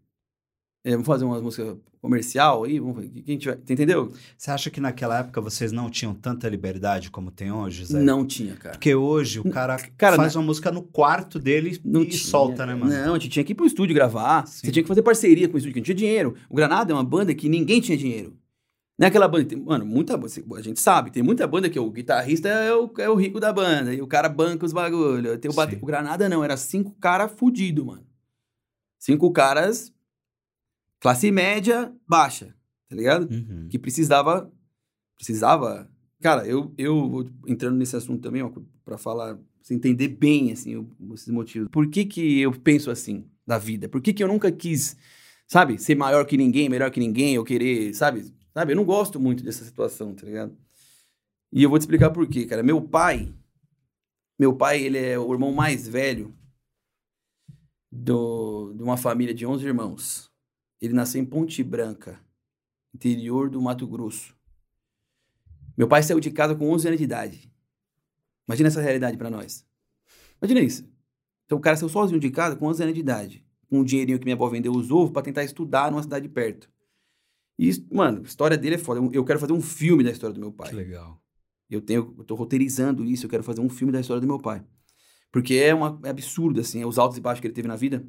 É, 0.88 0.92
vamos 0.92 1.06
fazer 1.06 1.26
uma 1.26 1.42
música 1.42 1.78
comercial 2.02 2.64
aí? 2.64 2.80
Vamos 2.80 2.96
fazer- 2.96 3.08
o 3.08 3.12
que, 3.12 3.22
que 3.22 3.32
a 3.32 3.34
gente 3.34 3.46
vai. 3.48 3.56
Entendeu? 3.58 4.14
Você 4.38 4.50
acha 4.52 4.70
que 4.70 4.80
naquela 4.80 5.20
época 5.20 5.42
vocês 5.42 5.74
não 5.74 5.90
tinham 5.90 6.14
tanta 6.14 6.48
liberdade 6.48 7.12
como 7.12 7.30
tem 7.30 7.52
hoje, 7.52 7.84
Zé? 7.84 8.00
Não 8.00 8.26
tinha, 8.26 8.56
cara. 8.56 8.76
Porque 8.76 8.96
hoje 8.96 9.42
o 9.42 9.50
cara, 9.50 9.78
Cara, 9.98 10.16
faz 10.16 10.34
uma 10.38 10.44
música 10.46 10.72
no 10.72 10.82
quarto 10.82 11.40
dele 11.40 11.78
Não 11.84 12.04
e 12.04 12.08
tinha, 12.08 12.22
solta, 12.24 12.66
né, 12.66 12.74
mano? 12.74 12.90
Não, 12.90 13.16
a 13.16 13.20
gente 13.20 13.28
tinha 13.30 13.44
que 13.44 13.52
ir 13.52 13.56
pro 13.56 13.66
estúdio 13.66 13.94
gravar. 13.94 14.48
Sim. 14.48 14.66
Você 14.68 14.72
tinha 14.72 14.82
que 14.84 14.88
fazer 14.88 15.02
parceria 15.02 15.50
com 15.50 15.56
o 15.56 15.58
estúdio, 15.58 15.74
que 15.74 15.80
não 15.82 15.86
tinha 15.86 15.96
dinheiro. 15.96 16.36
O 16.50 16.56
Granada 16.56 16.94
é 16.94 16.96
uma 16.96 17.04
banda 17.04 17.36
que 17.36 17.50
ninguém 17.50 17.82
tinha 17.82 17.98
dinheiro. 17.98 18.38
Não 18.98 19.06
é 19.06 19.10
aquela 19.10 19.28
banda. 19.28 19.44
tem- 19.46 19.60
mano, 19.60 19.86
muita 19.86 20.16
A 20.16 20.62
gente 20.62 20.80
sabe, 20.80 21.12
tem 21.12 21.22
muita 21.22 21.46
banda 21.46 21.70
que 21.70 21.78
o 21.78 21.92
guitarrista 21.92 22.48
é 22.48 22.74
o, 22.74 22.90
é 22.98 23.10
o 23.10 23.16
rico 23.16 23.42
da 23.42 23.52
banda. 23.52 23.94
E 23.94 24.02
o 24.02 24.08
cara 24.08 24.30
banca 24.30 24.66
os 24.66 24.72
bagulho. 24.72 25.38
Tem 25.38 25.52
o, 25.52 25.54
bate- 25.54 25.78
o 25.82 25.86
Granada 25.86 26.30
não, 26.30 26.44
era 26.46 26.56
cinco 26.56 26.92
caras 27.00 27.30
fudidos, 27.34 27.86
mano. 27.86 28.08
Cinco 28.98 29.30
caras. 29.32 29.92
Classe 31.00 31.30
média 31.32 31.94
baixa, 32.08 32.56
tá 32.90 32.96
ligado? 32.96 33.32
Uhum. 33.32 33.68
que 33.70 33.78
precisava 33.80 34.52
precisava. 35.16 35.90
Cara 36.22 36.48
eu 36.48 36.74
eu 36.78 37.10
vou 37.10 37.30
entrando 37.48 37.76
nesse 37.78 37.96
assunto 37.96 38.22
também 38.22 38.42
ó 38.42 38.52
para 38.84 38.98
falar 38.98 39.36
pra 39.36 39.44
você 39.62 39.74
entender 39.76 40.08
bem 40.08 40.52
assim 40.52 40.76
o- 40.78 40.90
esses 41.14 41.28
motivos. 41.30 41.70
Por 41.72 41.88
que 41.90 42.06
que 42.06 42.40
eu 42.40 42.52
penso 42.52 42.90
assim 42.90 43.30
da 43.46 43.58
vida? 43.60 43.88
Por 43.88 44.02
que 44.02 44.14
que 44.14 44.24
eu 44.24 44.28
nunca 44.28 44.52
quis 44.52 44.98
sabe 45.48 45.78
ser 45.78 45.96
maior 45.96 46.26
que 46.26 46.36
ninguém 46.38 46.68
melhor 46.70 46.90
que 46.92 47.00
ninguém 47.00 47.36
eu 47.36 47.44
querer 47.44 47.94
sabe 47.94 48.34
sabe? 48.54 48.72
Eu 48.72 48.76
não 48.78 48.86
gosto 48.86 49.20
muito 49.20 49.44
dessa 49.44 49.64
situação 49.64 50.16
tá 50.16 50.26
ligado? 50.26 50.58
E 51.54 51.62
eu 51.64 51.70
vou 51.70 51.78
te 51.78 51.84
explicar 51.84 52.10
por 52.10 52.28
quê 52.28 52.46
cara. 52.46 52.64
Meu 52.64 52.82
pai 52.82 53.32
meu 54.40 54.56
pai 54.56 54.82
ele 54.82 54.98
é 54.98 55.18
o 55.20 55.32
irmão 55.34 55.52
mais 55.54 55.88
velho 55.88 56.34
do, 57.92 58.74
de 58.76 58.84
uma 58.84 58.98
família 58.98 59.34
de 59.34 59.46
11 59.46 59.66
irmãos 59.66 60.32
ele 60.82 60.94
nasceu 60.94 61.22
em 61.22 61.26
Ponte 61.26 61.64
Branca 61.64 62.20
interior 62.94 63.50
do 63.50 63.62
Mato 63.62 63.86
Grosso. 63.88 64.36
Meu 65.78 65.88
pai 65.88 66.02
saiu 66.02 66.20
de 66.20 66.32
casa 66.32 66.56
com 66.56 66.70
11 66.72 66.88
anos 66.88 66.98
de 66.98 67.04
idade. 67.04 67.52
Imagina 68.48 68.68
essa 68.70 68.82
realidade 68.82 69.18
pra 69.18 69.30
nós. 69.30 69.66
Imagina 70.42 70.62
isso. 70.62 70.90
Então 71.46 71.58
o 71.58 71.62
cara 71.62 71.78
saiu 71.78 71.90
sozinho 71.90 72.20
de 72.20 72.30
casa 72.32 72.56
com 72.56 72.66
11 72.68 72.82
anos 72.84 72.96
de 72.96 73.00
idade, 73.02 73.46
com 73.70 73.80
um 73.80 73.84
dinheirinho 73.84 74.18
que 74.20 74.26
minha 74.26 74.36
avó 74.36 74.48
vendeu 74.50 74.72
os 74.74 74.90
ovos 74.92 75.12
pra 75.12 75.22
tentar 75.22 75.44
estudar 75.44 75.92
numa 75.92 76.02
cidade 76.02 76.28
perto. 76.28 76.70
E, 77.60 77.72
mano, 77.92 78.20
a 78.20 78.24
história 78.24 78.58
dele 78.58 78.76
é 78.76 78.78
foda. 78.78 79.00
Eu 79.14 79.24
quero 79.26 79.40
fazer 79.40 79.54
um 79.54 79.62
filme 79.62 80.04
da 80.04 80.12
história 80.12 80.34
do 80.34 80.40
meu 80.40 80.52
pai. 80.52 80.70
Que 80.70 80.76
legal. 80.76 81.22
Eu 81.70 81.82
tenho, 81.82 82.16
eu 82.18 82.24
tô 82.24 82.36
roteirizando 82.36 83.04
isso, 83.04 83.26
eu 83.26 83.30
quero 83.30 83.44
fazer 83.44 83.62
um 83.62 83.70
filme 83.70 83.92
da 83.92 84.00
história 84.00 84.22
do 84.22 84.28
meu 84.28 84.40
pai. 84.40 84.64
Porque 85.32 85.56
é, 85.56 85.74
uma, 85.74 86.00
é 86.04 86.10
absurdo, 86.10 86.60
assim, 86.62 86.82
é 86.82 86.86
os 86.88 86.98
altos 86.98 87.18
e 87.18 87.22
baixos 87.22 87.42
que 87.42 87.48
ele 87.48 87.54
teve 87.54 87.68
na 87.68 87.76
vida. 87.76 88.08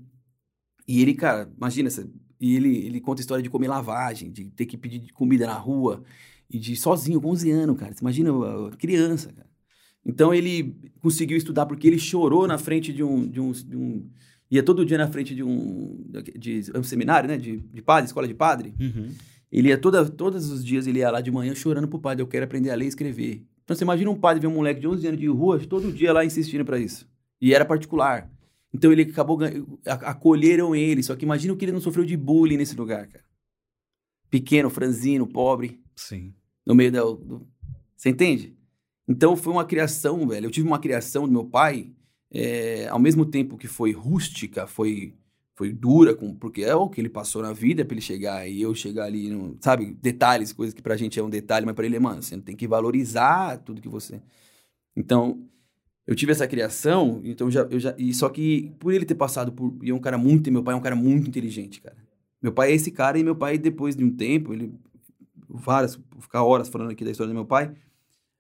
E 0.86 1.02
ele, 1.02 1.14
cara, 1.14 1.52
imagina, 1.56 1.88
essa- 1.88 2.08
e 2.41 2.55
ele, 2.57 2.86
ele 2.86 3.01
conta 3.01 3.20
a 3.20 3.22
história 3.22 3.43
de 3.43 3.51
comer 3.51 3.68
lavagem, 3.68 4.30
de 4.30 4.45
ter 4.51 4.66
que 4.66 4.76
pedir 4.76 5.12
comida 5.12 5.47
na 5.47 5.55
rua, 5.55 6.03
e 6.51 6.59
de 6.59 6.74
sozinho, 6.76 7.20
com 7.20 7.28
11 7.30 7.51
anos, 7.51 7.78
cara. 7.78 7.93
Você 7.93 8.01
imagina 8.01 8.30
criança, 8.78 9.32
cara. 9.32 9.49
Então 10.05 10.32
ele 10.32 10.74
conseguiu 11.01 11.36
estudar 11.36 11.66
porque 11.66 11.86
ele 11.86 11.99
chorou 11.99 12.47
na 12.47 12.57
frente 12.57 12.93
de 12.93 13.03
um. 13.03 13.26
De 13.28 13.41
um, 13.41 13.53
de 13.53 13.76
um- 13.76 14.09
ia 14.51 14.62
todo 14.62 14.86
dia 14.86 14.97
na 14.97 15.07
frente 15.09 15.34
de 15.34 15.43
um, 15.43 16.03
de, 16.39 16.62
um 16.74 16.82
seminário, 16.82 17.28
né? 17.28 17.36
De, 17.36 17.59
de 17.59 17.82
padre, 17.82 18.07
escola 18.07 18.26
de 18.26 18.32
padre. 18.32 18.72
Uhum. 18.80 19.11
Ele 19.53 19.68
ia 19.68 19.76
toda, 19.76 20.09
todos 20.09 20.51
os 20.51 20.64
dias, 20.64 20.86
ele 20.86 21.01
ia 21.01 21.11
lá 21.11 21.20
de 21.20 21.30
manhã 21.30 21.55
chorando 21.55 21.86
pro 21.86 21.99
padre, 21.99 22.22
eu 22.22 22.26
quero 22.26 22.47
aprender 22.47 22.70
a 22.70 22.74
ler 22.74 22.86
e 22.86 22.89
escrever. 22.89 23.45
Então 23.64 23.76
você 23.76 23.84
imagina 23.84 24.11
um 24.11 24.14
padre 24.14 24.41
ver 24.41 24.47
um 24.47 24.55
moleque 24.55 24.80
de 24.80 24.89
11 24.89 25.07
anos 25.07 25.20
de 25.20 25.26
rua, 25.26 25.59
todo 25.59 25.93
dia 25.93 26.12
lá 26.14 26.24
insistindo 26.24 26.64
pra 26.64 26.78
isso. 26.78 27.07
E 27.41 27.53
era 27.53 27.64
particular. 27.66 28.30
Então 28.72 28.92
ele 28.92 29.02
acabou, 29.02 29.38
acolheram 29.86 30.74
ele, 30.74 31.02
só 31.02 31.16
que 31.16 31.24
imagina 31.24 31.54
o 31.54 31.56
que 31.56 31.64
ele 31.64 31.72
não 31.72 31.80
sofreu 31.80 32.04
de 32.04 32.16
bullying 32.16 32.56
nesse 32.56 32.76
lugar, 32.76 33.06
cara. 33.06 33.24
Pequeno, 34.30 34.68
franzino, 34.68 35.26
pobre, 35.26 35.80
Sim. 35.96 36.34
no 36.66 36.74
meio 36.74 36.92
da... 36.92 37.00
Do... 37.00 37.46
Você 37.96 38.10
entende? 38.10 38.56
Então 39.08 39.36
foi 39.36 39.52
uma 39.52 39.64
criação, 39.64 40.28
velho. 40.28 40.46
Eu 40.46 40.50
tive 40.50 40.66
uma 40.66 40.78
criação 40.78 41.26
do 41.26 41.32
meu 41.32 41.46
pai, 41.46 41.92
é, 42.30 42.86
ao 42.88 42.98
mesmo 42.98 43.24
tempo 43.24 43.56
que 43.56 43.66
foi 43.66 43.92
rústica, 43.92 44.66
foi 44.66 45.14
foi 45.58 45.72
dura, 45.72 46.14
com, 46.14 46.32
porque 46.36 46.62
é 46.62 46.72
o 46.72 46.88
que 46.88 47.00
ele 47.00 47.08
passou 47.08 47.42
na 47.42 47.52
vida 47.52 47.84
pra 47.84 47.92
ele 47.92 48.00
chegar 48.00 48.48
e 48.48 48.62
eu 48.62 48.72
chegar 48.76 49.06
ali, 49.06 49.28
sabe? 49.60 49.92
Detalhes, 50.00 50.52
coisas 50.52 50.72
que 50.72 50.80
pra 50.80 50.96
gente 50.96 51.18
é 51.18 51.22
um 51.22 51.28
detalhe, 51.28 51.66
mas 51.66 51.74
pra 51.74 51.84
ele 51.84 51.96
é, 51.96 51.98
mano, 51.98 52.22
você 52.22 52.40
tem 52.40 52.54
que 52.54 52.68
valorizar 52.68 53.58
tudo 53.64 53.80
que 53.80 53.88
você. 53.88 54.22
Então, 54.94 55.44
eu 56.09 56.16
tive 56.16 56.32
essa 56.32 56.48
criação, 56.48 57.20
então 57.22 57.50
já, 57.50 57.68
eu 57.70 57.78
já. 57.78 57.94
E 57.98 58.14
só 58.14 58.30
que 58.30 58.72
por 58.78 58.94
ele 58.94 59.04
ter 59.04 59.14
passado 59.14 59.52
por. 59.52 59.76
E 59.82 59.90
é 59.90 59.94
um 59.94 59.98
cara 59.98 60.16
muito. 60.16 60.50
Meu 60.50 60.62
pai 60.62 60.72
é 60.72 60.76
um 60.78 60.80
cara 60.80 60.96
muito 60.96 61.28
inteligente, 61.28 61.82
cara. 61.82 61.98
Meu 62.40 62.50
pai 62.50 62.70
é 62.70 62.74
esse 62.74 62.90
cara, 62.90 63.18
e 63.18 63.22
meu 63.22 63.36
pai, 63.36 63.59
depois 63.59 63.94
de 63.94 64.02
um 64.02 64.11
tempo, 64.11 64.54
ele. 64.54 64.72
Várias. 65.46 65.96
Vou 65.96 66.22
ficar 66.22 66.42
horas 66.42 66.70
falando 66.70 66.92
aqui 66.92 67.04
da 67.04 67.11
história 67.11 67.30
do 67.30 67.34
meu 67.34 67.44
pai. 67.44 67.74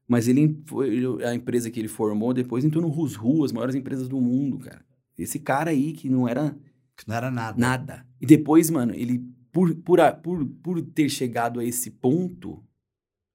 Mas 0.08 0.28
ele 0.28 0.58
foi. 0.64 1.22
A 1.22 1.34
empresa 1.34 1.70
que 1.70 1.78
ele 1.78 1.88
formou 1.88 2.32
depois 2.32 2.64
entrou 2.64 2.82
no 2.82 2.88
Rusru, 2.88 3.44
as 3.44 3.52
maiores 3.52 3.74
empresas 3.74 4.08
do 4.08 4.18
mundo, 4.18 4.60
cara. 4.60 4.82
Esse 5.18 5.38
cara 5.38 5.70
aí 5.70 5.92
que 5.92 6.08
não 6.08 6.26
era 6.26 6.56
Que 6.96 7.06
não 7.06 7.16
era 7.16 7.30
nada. 7.30 7.60
Nada. 7.60 8.06
E 8.18 8.24
depois, 8.24 8.70
mano, 8.70 8.94
ele, 8.94 9.22
por, 9.52 9.74
por, 9.74 9.98
por, 10.22 10.46
por 10.62 10.80
ter 10.80 11.10
chegado 11.10 11.60
a 11.60 11.64
esse 11.64 11.90
ponto 11.90 12.64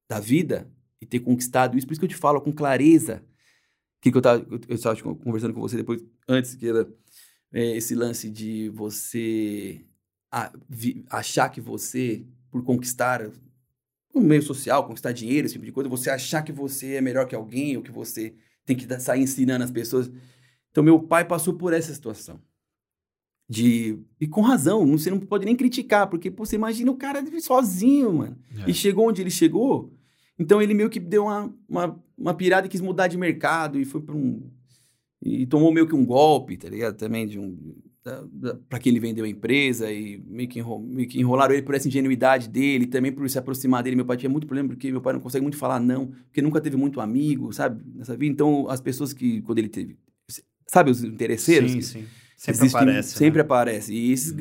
da 0.10 0.20
vida 0.20 0.68
e 1.00 1.06
ter 1.06 1.20
conquistado 1.20 1.78
isso, 1.78 1.86
por 1.86 1.94
isso 1.94 2.00
que 2.00 2.06
eu 2.06 2.10
te 2.10 2.16
falo 2.16 2.42
com 2.42 2.52
clareza, 2.52 3.24
que, 4.04 4.12
que 4.12 4.18
eu 4.18 4.22
tava, 4.22 4.46
eu, 4.52 4.60
eu 4.68 4.82
tava 4.82 5.02
conversando 5.16 5.54
com 5.54 5.62
você 5.62 5.78
depois, 5.78 6.04
antes, 6.28 6.56
que 6.56 6.68
era 6.68 6.88
é, 7.54 7.78
esse 7.78 7.96
lance 7.96 8.30
de 8.30 8.70
você 8.70 9.86
a- 10.32 10.52
vi- 10.70 11.06
achar 11.10 11.50
que 11.50 11.62
você, 11.62 12.26
por 12.52 12.64
conquistar 12.64 13.32
o 14.14 14.20
meio 14.20 14.42
social, 14.42 14.86
conquistar 14.86 15.12
dinheiro, 15.14 15.46
esse 15.46 15.54
tipo 15.54 15.66
de 15.66 15.72
coisa, 15.72 15.90
você 15.90 16.10
achar 16.10 16.44
que 16.44 16.52
você 16.52 16.96
é 16.96 17.02
melhor 17.02 17.26
que 17.28 17.34
alguém, 17.34 17.78
ou 17.78 17.82
que 17.84 17.92
você 17.92 18.36
tem 18.66 18.76
que 18.76 18.88
sair 19.00 19.22
ensinando 19.22 19.64
as 19.64 19.72
pessoas. 19.72 20.12
Então, 20.70 20.84
meu 20.84 21.00
pai 21.00 21.26
passou 21.26 21.54
por 21.54 21.74
essa 21.74 21.94
situação 21.94 22.42
de 23.50 24.00
e 24.20 24.28
com 24.28 24.42
razão, 24.42 24.86
você 24.98 25.10
não 25.10 25.20
pode 25.20 25.46
nem 25.46 25.56
criticar, 25.56 26.10
porque 26.10 26.32
pô, 26.32 26.46
você 26.46 26.56
imagina 26.56 26.92
o 26.92 26.98
cara 26.98 27.24
sozinho, 27.42 28.14
mano. 28.14 28.38
É. 28.66 28.70
E 28.70 28.74
chegou 28.74 29.08
onde 29.08 29.22
ele 29.22 29.30
chegou, 29.30 29.94
então 30.40 30.62
ele 30.62 30.74
meio 30.74 30.90
que 30.90 31.00
deu 31.00 31.24
uma, 31.24 31.54
uma, 31.68 32.04
uma 32.18 32.34
pirada 32.34 32.68
e 32.68 32.70
quis 32.70 32.82
mudar 32.82 33.08
de 33.08 33.18
mercado 33.18 33.80
e 33.80 33.86
foi 33.86 34.02
para 34.02 34.16
um 34.16 34.50
e 35.26 35.46
tomou 35.46 35.72
meio 35.72 35.88
que 35.88 35.96
um 35.96 36.06
golpe, 36.06 36.58
tá 36.58 36.68
ligado? 36.68 36.98
Também 36.98 37.26
de 37.26 37.40
um 37.40 37.76
para 38.68 38.80
que 38.80 38.90
ele 38.90 39.00
vendeu 39.00 39.24
a 39.24 39.30
empresa 39.30 39.90
e 39.90 40.22
meio 40.28 40.50
que, 40.50 40.60
enro, 40.60 40.78
meio 40.78 41.08
que 41.08 41.18
enrolaram 41.22 41.54
ele 41.54 41.64
por 41.64 41.74
essa 41.74 41.88
ingenuidade 41.88 42.50
dele, 42.50 42.86
também 42.86 43.14
por 43.14 43.30
se 43.30 43.40
aproximar 43.40 43.82
dele. 43.82 43.96
Meu 43.96 44.06
pai 44.06 44.18
tinha 44.18 44.30
muito 44.30 44.46
problema 44.46 44.68
porque 44.68 44.92
meu 44.92 45.00
pai 45.00 45.14
não 45.14 45.22
consegue 45.22 45.42
muito 45.42 45.56
falar 45.58 45.80
não, 45.80 46.08
porque 46.08 46.42
nunca 46.42 46.60
teve 46.60 46.76
muito 46.76 47.00
amigo, 47.00 47.54
sabe? 47.54 47.82
Nessa 47.96 48.18
vida. 48.18 48.34
Então, 48.34 48.68
as 48.70 48.82
pessoas 48.82 49.14
que 49.14 49.42
quando 49.44 49.60
ele 49.60 49.70
teve, 49.70 49.96
sabe 50.68 50.92
os 50.92 51.02
interesseiros? 51.02 51.72
Sim, 51.72 51.78
que- 51.80 51.86
sim. 51.86 52.06
Sempre 52.38 52.62
Existem- 52.62 52.82
aparece. 52.82 53.18
Sempre 53.18 53.38
né? 53.38 53.42
aparece. 53.42 53.94
E 53.94 54.12
esses 54.12 54.36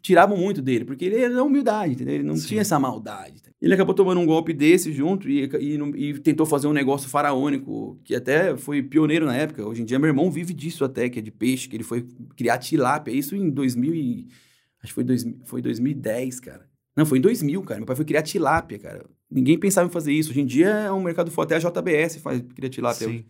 tiravam 0.00 0.36
muito 0.36 0.62
dele, 0.62 0.84
porque 0.84 1.04
ele 1.04 1.16
era 1.16 1.34
da 1.34 1.42
humildade, 1.42 1.94
entendeu? 1.94 2.14
Ele 2.14 2.24
não 2.24 2.36
Sim. 2.36 2.48
tinha 2.48 2.60
essa 2.60 2.78
maldade. 2.78 3.42
Ele 3.60 3.74
acabou 3.74 3.94
tomando 3.94 4.20
um 4.20 4.26
golpe 4.26 4.52
desse 4.52 4.92
junto 4.92 5.28
e, 5.28 5.44
e, 5.44 5.74
e 5.74 6.18
tentou 6.20 6.46
fazer 6.46 6.66
um 6.66 6.72
negócio 6.72 7.08
faraônico, 7.08 8.00
que 8.04 8.14
até 8.14 8.56
foi 8.56 8.82
pioneiro 8.82 9.26
na 9.26 9.36
época. 9.36 9.66
Hoje 9.66 9.82
em 9.82 9.84
dia, 9.84 9.98
meu 9.98 10.08
irmão 10.08 10.30
vive 10.30 10.54
disso 10.54 10.84
até, 10.84 11.08
que 11.08 11.18
é 11.18 11.22
de 11.22 11.30
peixe, 11.30 11.68
que 11.68 11.76
ele 11.76 11.84
foi 11.84 12.06
criar 12.36 12.58
tilápia. 12.58 13.12
Isso 13.12 13.36
em 13.36 13.50
2000 13.50 13.94
e... 13.94 14.28
Acho 14.82 14.92
que 14.92 14.94
foi, 14.94 15.04
dois, 15.04 15.26
foi 15.44 15.60
2010, 15.60 16.40
cara. 16.40 16.66
Não, 16.96 17.04
foi 17.04 17.18
em 17.18 17.20
2000, 17.20 17.62
cara. 17.62 17.80
Meu 17.80 17.86
pai 17.86 17.96
foi 17.96 18.04
criar 18.04 18.22
tilápia, 18.22 18.78
cara. 18.78 19.04
Ninguém 19.30 19.58
pensava 19.58 19.86
em 19.88 19.92
fazer 19.92 20.12
isso. 20.12 20.30
Hoje 20.30 20.40
em 20.40 20.46
dia 20.46 20.68
é 20.68 20.92
um 20.92 21.02
mercado 21.02 21.30
forte. 21.30 21.52
Até 21.54 21.66
a 21.66 21.70
JBS 21.70 22.16
faz 22.16 22.42
cria 22.54 22.70
tilápia. 22.70 23.08
Sim. 23.08 23.24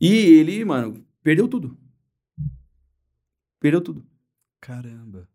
E 0.00 0.12
ele, 0.14 0.64
mano, 0.64 1.04
perdeu 1.22 1.46
tudo. 1.48 1.76
Perdeu 3.62 3.80
tudo. 3.80 4.04
Caramba. 4.60 5.28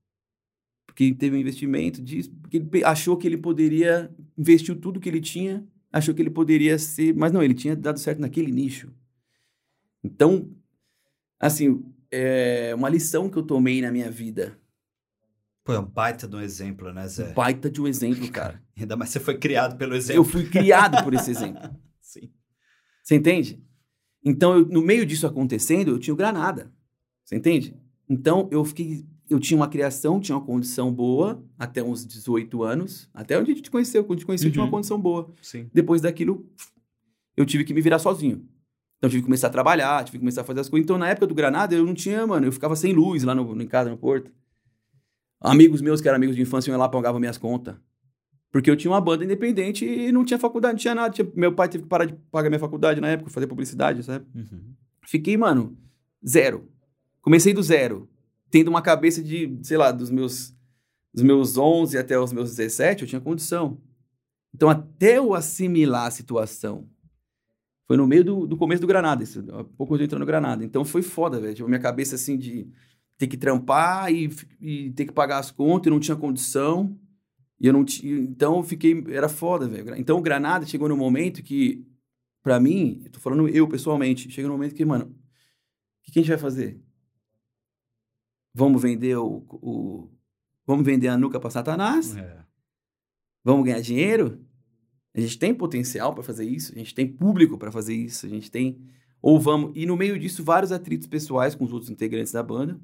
Porque 0.85 1.13
teve 1.13 1.37
um 1.37 1.39
investimento 1.39 2.01
disso, 2.01 2.29
porque 2.41 2.57
ele 2.57 2.83
achou 2.83 3.15
que 3.15 3.25
ele 3.25 3.37
poderia, 3.37 4.13
investiu 4.37 4.75
tudo 4.75 4.99
que 4.99 5.07
ele 5.07 5.21
tinha, 5.21 5.65
achou 5.91 6.13
que 6.13 6.21
ele 6.21 6.29
poderia 6.29 6.77
ser, 6.77 7.15
mas 7.15 7.31
não, 7.31 7.41
ele 7.41 7.53
tinha 7.53 7.73
dado 7.73 7.97
certo 7.99 8.19
naquele 8.19 8.51
nicho. 8.51 8.91
Então, 10.03 10.51
assim, 11.39 11.85
é 12.11 12.75
uma 12.75 12.89
lição 12.89 13.29
que 13.29 13.37
eu 13.37 13.43
tomei 13.43 13.81
na 13.81 13.91
minha 13.91 14.11
vida. 14.11 14.59
Pô, 15.63 15.73
é 15.73 15.79
um 15.79 15.85
baita 15.85 16.27
de 16.27 16.35
um 16.35 16.41
exemplo, 16.41 16.91
né, 16.93 17.07
Zé? 17.07 17.31
Um 17.31 17.33
baita 17.33 17.69
de 17.69 17.81
um 17.81 17.87
exemplo, 17.87 18.29
cara. 18.31 18.61
Ainda 18.77 18.97
mais 18.97 19.09
você 19.09 19.19
foi 19.21 19.37
criado 19.37 19.77
pelo 19.77 19.95
exemplo. 19.95 20.19
Eu 20.21 20.25
fui 20.25 20.49
criado 20.49 21.01
por 21.03 21.13
esse 21.13 21.31
exemplo. 21.31 21.61
Sim. 22.01 22.29
Você 23.03 23.15
entende? 23.15 23.61
Então, 24.23 24.53
eu- 24.57 24.65
no 24.65 24.81
meio 24.81 25.05
disso 25.05 25.25
acontecendo, 25.27 25.91
eu 25.91 25.99
tinha 25.99 26.13
o 26.13 26.17
Granada. 26.17 26.73
Você 27.23 27.35
entende? 27.37 27.75
Então, 28.09 28.47
eu 28.51 28.63
fiquei. 28.65 29.05
Eu 29.29 29.39
tinha 29.41 29.57
uma 29.59 29.67
criação, 29.67 30.21
tinha 30.21 30.37
uma 30.37 30.45
condição 30.45 30.91
boa, 30.93 31.43
até 31.59 31.83
uns 31.83 32.05
18 32.05 32.63
anos. 32.63 33.09
Até 33.13 33.37
onde 33.37 33.51
a 33.51 33.55
gente 33.55 33.69
conheceu. 33.69 34.03
Quando 34.03 34.13
a 34.13 34.19
gente 34.19 34.25
conheceu, 34.25 34.47
eu 34.47 34.51
tinha 34.53 34.61
uma 34.61 34.67
Uhum. 34.67 34.71
condição 34.71 34.99
boa. 34.99 35.29
Sim. 35.41 35.69
Depois 35.73 35.99
daquilo, 36.01 36.49
eu 37.35 37.45
tive 37.45 37.65
que 37.65 37.73
me 37.73 37.81
virar 37.81 37.99
sozinho. 37.99 38.35
Então, 38.97 39.07
eu 39.07 39.09
tive 39.09 39.21
que 39.21 39.25
começar 39.27 39.47
a 39.47 39.49
trabalhar, 39.49 39.99
tive 40.05 40.17
que 40.17 40.21
começar 40.21 40.41
a 40.41 40.43
fazer 40.45 40.61
as 40.61 40.69
coisas. 40.69 40.85
Então, 40.85 40.97
na 40.97 41.09
época 41.09 41.27
do 41.27 41.35
Granada, 41.35 41.75
eu 41.75 41.85
não 41.85 41.93
tinha, 41.93 42.25
mano, 42.25 42.47
eu 42.47 42.51
ficava 42.53 42.75
sem 42.75 42.93
luz 42.93 43.23
lá 43.23 43.35
no, 43.35 43.53
no- 43.53 43.61
em 43.61 43.67
casa, 43.67 43.89
no 43.89 43.97
Porto. 43.97 44.31
Amigos 45.41 45.81
meus, 45.81 46.01
que 46.01 46.07
eram 46.07 46.15
amigos 46.15 46.35
de 46.35 46.41
infância, 46.41 46.71
iam 46.71 46.79
lá 46.79 46.89
pagavam 46.89 47.19
minhas 47.19 47.37
contas. 47.37 47.75
Porque 48.51 48.71
eu 48.71 48.75
tinha 48.77 48.89
uma 48.89 49.01
banda 49.01 49.23
independente 49.25 49.85
e 49.85 50.11
não 50.11 50.23
tinha 50.25 50.39
faculdade, 50.39 50.73
não 50.75 50.79
tinha 50.79 50.95
nada. 50.95 51.13
Tinha- 51.13 51.29
meu 51.35 51.53
pai 51.53 51.67
teve 51.69 51.83
que 51.83 51.89
parar 51.89 52.05
de 52.05 52.13
pagar 52.31 52.49
minha 52.49 52.59
faculdade 52.59 52.99
na 53.01 53.09
época, 53.09 53.29
fazer 53.29 53.45
publicidade, 53.45 54.01
sabe? 54.03 54.25
Uhum. 54.33 54.73
Fiquei, 55.05 55.35
mano, 55.37 55.77
zero. 56.27 56.67
Comecei 57.27 57.53
do 57.53 57.61
zero. 57.61 58.07
Tendo 58.49 58.69
uma 58.69 58.81
cabeça 58.81 59.21
de, 59.21 59.59
sei 59.61 59.75
lá, 59.75 59.91
dos 59.91 60.09
meus, 60.09 60.55
dos 61.13 61.21
meus 61.21 61.57
11 61.57 61.97
até 61.97 62.17
os 62.17 62.31
meus 62.31 62.55
17, 62.55 63.01
eu 63.01 63.07
tinha 63.09 63.19
condição. 63.19 63.81
Então, 64.55 64.69
até 64.69 65.17
eu 65.17 65.33
assimilar 65.33 66.05
a 66.05 66.11
situação, 66.11 66.89
foi 67.85 67.97
no 67.97 68.07
meio 68.07 68.23
do, 68.23 68.47
do 68.47 68.55
começo 68.55 68.79
do 68.79 68.87
Granada, 68.87 69.23
isso, 69.23 69.43
há 69.51 69.65
pouco 69.65 69.97
eu 69.97 70.01
entrando 70.01 70.21
no 70.21 70.25
Granada. 70.25 70.63
Então, 70.63 70.85
foi 70.85 71.01
foda, 71.01 71.37
velho. 71.37 71.53
Tipo, 71.53 71.67
minha 71.67 71.81
cabeça, 71.81 72.15
assim, 72.15 72.37
de 72.37 72.65
ter 73.17 73.27
que 73.27 73.35
trampar 73.35 74.09
e, 74.09 74.29
e 74.61 74.91
ter 74.91 75.03
que 75.03 75.11
pagar 75.11 75.39
as 75.39 75.51
contas, 75.51 75.87
e 75.87 75.89
não 75.89 75.99
tinha 75.99 76.15
condição. 76.15 76.97
E 77.59 77.67
eu 77.67 77.73
não 77.73 77.83
tinha. 77.83 78.19
Então, 78.19 78.55
eu 78.55 78.63
fiquei. 78.63 79.03
Era 79.09 79.27
foda, 79.27 79.67
velho. 79.67 79.97
Então, 79.97 80.17
o 80.17 80.21
Granada 80.21 80.65
chegou 80.65 80.87
no 80.87 80.95
momento 80.95 81.43
que, 81.43 81.85
pra 82.41 82.57
mim, 82.57 83.01
eu 83.03 83.11
tô 83.11 83.19
falando 83.19 83.49
eu 83.49 83.67
pessoalmente, 83.67 84.31
chega 84.31 84.47
no 84.47 84.53
momento 84.53 84.73
que, 84.73 84.85
mano, 84.85 85.07
o 85.07 86.05
que, 86.05 86.13
que 86.13 86.19
a 86.19 86.21
gente 86.21 86.29
vai 86.29 86.39
fazer? 86.39 86.86
Vamos 88.57 88.81
vender 88.81 89.15
o, 89.17 89.45
o 89.51 90.09
vamos 90.65 90.83
vender 90.83 91.09
a 91.09 91.17
nuca 91.17 91.39
para 91.39 91.51
Satanás? 91.51 92.17
É. 92.17 92.39
Vamos 93.43 93.63
ganhar 93.65 93.79
dinheiro? 93.81 94.39
A 95.15 95.19
gente 95.21 95.37
tem 95.37 95.53
potencial 95.53 96.11
para 96.15 96.23
fazer 96.23 96.43
isso, 96.45 96.73
a 96.73 96.77
gente 96.79 96.95
tem 96.95 97.07
público 97.07 97.55
para 97.55 97.71
fazer 97.71 97.93
isso, 97.95 98.25
a 98.25 98.29
gente 98.29 98.49
tem 98.49 98.81
ou 99.21 99.39
vamos 99.39 99.71
e 99.75 99.85
no 99.85 99.95
meio 99.95 100.17
disso 100.17 100.43
vários 100.43 100.71
atritos 100.71 101.05
pessoais 101.07 101.53
com 101.53 101.65
os 101.65 101.71
outros 101.71 101.91
integrantes 101.91 102.31
da 102.33 102.41
banda. 102.41 102.79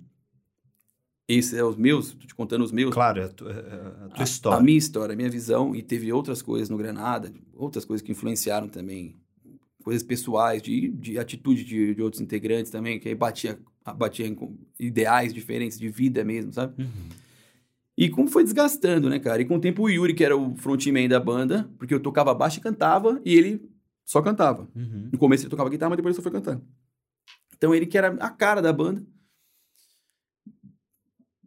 Esses 1.28 1.54
é 1.54 1.64
os 1.64 1.76
meus, 1.76 2.14
tô 2.14 2.28
te 2.28 2.36
contando 2.36 2.64
os 2.64 2.72
meus. 2.72 2.94
Claro, 2.94 3.20
é 3.22 3.24
a 3.24 3.30
tua, 3.30 3.52
é 3.52 4.06
a 4.06 4.10
tua 4.10 4.22
A- 4.22 4.24
história. 4.24 4.60
A 4.60 4.62
minha 4.62 4.78
história, 4.78 5.14
a 5.14 5.16
minha 5.16 5.30
visão, 5.30 5.76
e 5.76 5.82
teve 5.82 6.12
outras 6.14 6.42
coisas 6.44 6.70
no 6.70 6.78
Granada, 6.78 7.34
outras 7.54 7.84
coisas 7.84 8.06
que 8.06 8.12
influenciaram 8.12 8.68
também, 8.68 9.16
coisas 9.84 10.02
pessoais, 10.02 10.62
de, 10.62 10.90
de 10.90 11.20
atitude 11.20 11.64
de, 11.64 11.94
de 11.94 12.02
outros 12.02 12.22
integrantes 12.22 12.72
também, 12.72 13.00
que 13.00 13.10
aí 13.10 13.16
batia, 13.16 13.60
batia 13.96 14.26
em 14.26 14.34
com- 14.34 14.56
ideais 14.80 15.34
diferentes 15.34 15.78
de 15.78 15.90
vida 15.90 16.24
mesmo, 16.24 16.52
sabe? 16.54 16.82
Uhum. 16.82 17.10
E 17.96 18.10
como 18.10 18.28
foi 18.28 18.44
desgastando, 18.44 19.10
né, 19.10 19.20
cara? 19.20 19.42
E 19.42 19.46
com 19.46 19.58
o 19.58 19.60
tempo 19.60 19.84
o 19.84 19.90
Yuri, 19.90 20.14
que 20.16 20.24
era 20.24 20.36
o 20.36 20.56
frontman 20.56 21.08
da 21.08 21.20
banda, 21.20 21.70
porque 21.78 21.94
eu 21.94 22.00
tocava 22.00 22.34
baixo 22.34 22.58
e 22.60 22.62
cantava, 22.62 23.22
e 23.24 23.36
ele 23.36 23.62
só 24.04 24.22
cantava. 24.22 24.68
Uhum. 24.76 25.10
No 25.12 25.18
começo 25.20 25.44
ele 25.44 25.52
tocava 25.52 25.70
guitarra, 25.70 25.92
mas 25.92 25.98
depois 25.98 26.16
ele 26.16 26.24
só 26.24 26.24
foi 26.24 26.32
cantar. 26.32 26.60
Então 27.56 27.74
ele 27.76 27.86
que 27.86 27.98
era 27.98 28.08
a 28.20 28.30
cara 28.30 28.62
da 28.62 28.74
banda, 28.74 29.06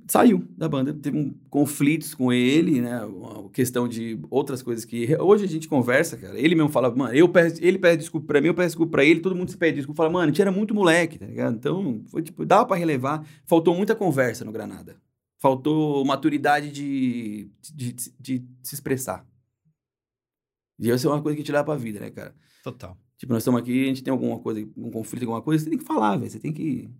saiu 0.07 0.47
da 0.57 0.69
banda. 0.69 0.95
Teve 0.95 1.19
um 1.19 1.35
conflitos 1.51 2.15
com 2.15 2.33
ele, 2.33 2.81
né? 2.81 3.05
Uma 3.05 3.49
questão 3.51 3.89
de 3.89 4.19
outras 4.31 4.63
coisas 4.63 4.85
que 4.85 5.17
hoje 5.21 5.45
a 5.45 5.49
gente 5.49 5.69
conversa, 5.69 6.17
cara. 6.17 6.39
Ele 6.39 6.55
mesmo 6.55 6.69
fala, 6.69 6.95
mano, 6.95 7.15
eu 7.15 7.29
peço, 7.29 7.63
ele 7.63 7.79
pede 7.79 7.99
desculpa 7.99 8.27
pra 8.27 8.41
mim, 8.41 8.49
eu 8.49 8.55
peço 8.55 8.69
desculpa 8.69 8.93
pra 8.93 9.05
ele, 9.05 9.21
todo 9.21 9.35
mundo 9.35 9.51
se 9.51 9.57
pede 9.57 9.77
desculpa. 9.77 9.99
Fala, 9.99 10.13
mano, 10.13 10.25
a 10.25 10.27
gente 10.29 10.41
era 10.41 10.53
muito 10.53 10.75
moleque, 10.75 11.19
tá 11.19 11.27
ligado? 11.27 11.57
Então, 11.57 12.03
foi 12.07 12.23
tipo, 12.23 12.45
dava 12.45 12.67
pra 12.67 12.77
relevar. 12.77 13.27
Faltou 13.45 13.75
muita 13.75 13.95
conversa 13.95 14.45
no 14.45 14.53
Granada. 14.53 14.97
Faltou 15.39 16.05
maturidade 16.05 16.71
de, 16.71 17.51
de, 17.63 17.93
de, 17.93 18.11
de 18.19 18.49
se 18.63 18.75
expressar. 18.75 19.27
E 20.79 20.89
isso 20.91 21.09
é 21.09 21.11
uma 21.11 21.23
coisa 21.23 21.37
que 21.37 21.43
te 21.43 21.53
leva 21.53 21.65
pra 21.65 21.75
vida, 21.75 22.01
né, 22.01 22.11
cara? 22.11 22.35
Total. 22.63 22.97
Tipo, 23.19 23.33
nós 23.33 23.43
estamos 23.43 23.61
aqui, 23.61 23.85
a 23.85 23.87
gente 23.87 24.03
tem 24.03 24.13
alguma 24.13 24.39
coisa, 24.39 24.61
um 24.77 24.91
conflito, 24.91 25.23
alguma 25.23 25.41
coisa, 25.41 25.65
você 25.65 25.71
tem 25.71 25.79
que 25.79 25.85
falar, 25.85 26.17
velho. 26.17 26.31
Você 26.31 26.39
tem 26.39 26.53
que. 26.53 26.91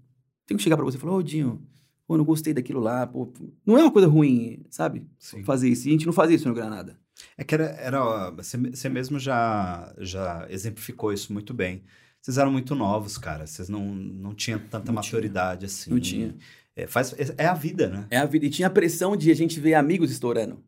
Tem 0.47 0.57
que 0.57 0.63
chegar 0.63 0.77
pra 0.77 0.85
você 0.85 0.97
e 0.97 1.01
falar, 1.01 1.15
ô 1.15 1.23
Dinho, 1.23 1.61
pô, 2.07 2.17
não 2.17 2.25
gostei 2.25 2.55
daquilo 2.55 2.81
lá, 2.81 3.07
pô. 3.07 3.33
Não 3.65 3.77
é 3.77 3.83
uma 3.83 3.91
coisa 3.93 4.09
ruim, 4.09 4.65
sabe? 4.71 5.05
Sim. 5.19 5.43
Fazer 5.45 5.69
isso. 5.69 5.87
E 5.87 5.91
a 5.91 5.93
gente 5.93 6.07
não 6.07 6.13
fazia 6.13 6.37
isso 6.37 6.49
no 6.49 6.55
Granada. 6.55 6.99
É 7.37 7.45
que 7.45 7.55
era, 7.55 7.65
era 7.65 8.31
você, 8.31 8.89
mesmo 8.89 9.19
já, 9.19 9.95
já 9.99 10.47
exemplificou 10.51 11.13
isso 11.13 11.33
muito 11.33 11.53
bem. 11.55 11.83
Vocês 12.21 12.39
eram 12.39 12.51
muito 12.51 12.75
novos, 12.75 13.17
cara. 13.17 13.47
Vocês 13.47 13.69
não, 13.69 13.95
não 13.95 14.35
tinham 14.35 14.59
tanta 14.59 14.93
Não 14.93 15.01
tinha. 15.01 15.17
maturidade 15.17 15.65
assim. 15.67 15.91
Não 15.91 16.01
tinha. 16.01 16.35
É, 16.75 16.87
faz, 16.87 17.15
é, 17.15 17.45
é 17.45 17.47
a 17.47 17.55
vida, 17.55 17.89
né? 17.89 18.07
É 18.11 18.19
a 18.19 18.27
vida. 18.27 18.45
E 18.47 18.51
tinha 18.51 18.69
a 18.69 18.71
pressão 18.71 19.17
de 19.17 19.31
a 19.31 19.35
gente 19.35 19.59
ver 19.61 19.75
amigos 19.75 20.11
estourando. 20.11 20.63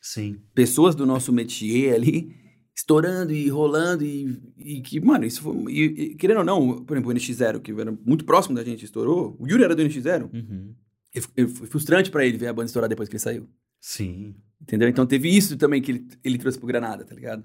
Sim. 0.00 0.40
Pessoas 0.54 0.94
do 0.94 1.04
nosso 1.04 1.32
métier 1.32 1.94
ali, 1.94 2.34
estourando 2.76 3.32
e 3.32 3.48
rolando. 3.48 4.04
E, 4.04 4.38
e 4.58 4.80
que, 4.80 5.00
mano, 5.00 5.24
isso 5.24 5.42
foi. 5.42 5.72
E, 5.72 5.82
e, 5.84 6.14
querendo 6.14 6.38
ou 6.38 6.44
não, 6.44 6.84
por 6.84 6.94
exemplo, 6.96 7.10
o 7.10 7.14
NX0, 7.14 7.60
que 7.60 7.72
era 7.72 7.96
muito 8.04 8.24
próximo 8.24 8.54
da 8.54 8.64
gente, 8.64 8.84
estourou. 8.84 9.36
O 9.38 9.46
Yuri 9.46 9.64
era 9.64 9.74
do 9.74 9.82
NX0. 9.82 10.30
Uhum. 10.32 10.74
E 11.14 11.20
foi- 11.20 11.66
frustrante 11.66 12.10
pra 12.10 12.24
ele 12.24 12.38
ver 12.38 12.48
a 12.48 12.52
banda 12.52 12.66
estourar 12.66 12.88
depois 12.88 13.08
que 13.08 13.14
ele 13.16 13.20
saiu. 13.22 13.48
Sim. 13.80 14.34
Entendeu? 14.60 14.88
Então 14.88 15.06
teve 15.06 15.28
isso 15.28 15.56
também 15.56 15.80
que 15.82 15.90
ele, 15.92 16.06
ele 16.22 16.38
trouxe 16.38 16.58
pro 16.58 16.66
Granada, 16.68 17.04
tá 17.04 17.14
ligado? 17.14 17.44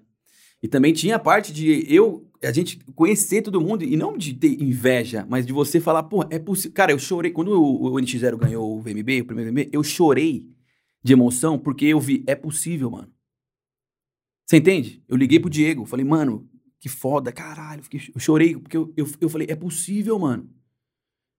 E 0.61 0.67
também 0.67 0.93
tinha 0.93 1.17
a 1.17 1.19
parte 1.19 1.53
de 1.53 1.85
eu, 1.93 2.27
a 2.43 2.51
gente 2.51 2.79
conhecer 2.95 3.41
todo 3.41 3.61
mundo, 3.61 3.83
e 3.83 3.95
não 3.95 4.17
de 4.17 4.33
ter 4.33 4.61
inveja, 4.61 5.25
mas 5.29 5.45
de 5.45 5.53
você 5.53 5.79
falar, 5.79 6.03
pô, 6.03 6.25
é 6.29 6.39
possível. 6.39 6.71
Cara, 6.73 6.91
eu 6.91 6.99
chorei. 6.99 7.31
Quando 7.31 7.49
o, 7.61 7.93
o 7.93 7.95
NX0 7.95 8.37
ganhou 8.37 8.77
o 8.77 8.81
VMB, 8.81 9.21
o 9.21 9.25
primeiro 9.25 9.51
VMB, 9.51 9.69
eu 9.71 9.83
chorei 9.83 10.47
de 11.03 11.13
emoção, 11.13 11.59
porque 11.59 11.85
eu 11.85 11.99
vi, 11.99 12.23
é 12.25 12.35
possível, 12.35 12.89
mano. 12.89 13.09
Você 14.45 14.57
entende? 14.57 15.03
Eu 15.07 15.17
liguei 15.17 15.39
pro 15.39 15.49
Diego, 15.49 15.85
falei, 15.85 16.05
mano, 16.05 16.47
que 16.79 16.87
foda, 16.89 17.31
caralho. 17.31 17.81
fiquei- 17.83 18.01
eu 18.13 18.19
chorei, 18.19 18.55
porque 18.57 18.77
eu, 18.77 18.93
eu, 18.95 19.07
eu 19.21 19.29
falei, 19.29 19.47
é 19.49 19.55
possível, 19.55 20.19
mano. 20.19 20.49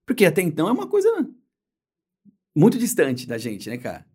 Porque 0.05 0.25
até 0.25 0.41
então 0.41 0.67
é 0.67 0.71
uma 0.71 0.87
coisa 0.87 1.09
muito 2.55 2.77
distante 2.77 3.27
da 3.27 3.37
gente, 3.37 3.69
né, 3.69 3.77
cara? 3.77 4.05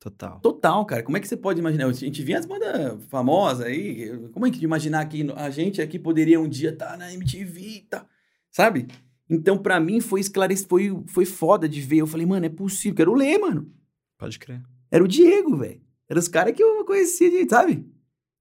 Total. 0.00 0.40
Total, 0.40 0.84
cara. 0.84 1.02
Como 1.02 1.16
é 1.16 1.20
que 1.20 1.28
você 1.28 1.36
pode 1.36 1.60
imaginar? 1.60 1.86
A 1.86 1.92
gente 1.92 2.22
via 2.22 2.38
as 2.38 2.44
bandas 2.44 3.02
famosas 3.06 3.66
aí. 3.66 4.10
Como 4.32 4.46
é 4.46 4.50
que 4.50 4.62
imaginar 4.62 5.06
que 5.08 5.26
a 5.34 5.48
gente 5.48 5.80
aqui 5.80 5.98
poderia 5.98 6.38
um 6.40 6.48
dia 6.48 6.70
estar 6.70 6.98
na 6.98 7.12
MTV 7.14 7.60
e 7.60 7.80
tá, 7.82 8.06
sabe? 8.50 8.86
Então, 9.30 9.56
pra 9.56 9.80
mim, 9.80 10.00
foi 10.02 10.20
esclarecido, 10.20 10.68
foi, 10.68 11.02
foi 11.06 11.24
foda 11.24 11.66
de 11.66 11.80
ver. 11.80 11.98
Eu 11.98 12.06
falei, 12.06 12.26
mano, 12.26 12.44
é 12.44 12.50
possível. 12.50 12.94
Quero 12.96 13.14
ler, 13.14 13.38
mano. 13.38 13.72
Pode 14.18 14.38
crer. 14.38 14.62
Era 14.90 15.02
o 15.02 15.08
Diego, 15.08 15.56
velho. 15.56 15.80
Era 16.06 16.18
os 16.20 16.28
caras 16.28 16.52
que 16.54 16.62
eu 16.62 16.84
conhecia, 16.84 17.30
de- 17.30 17.48
sabe? 17.48 17.86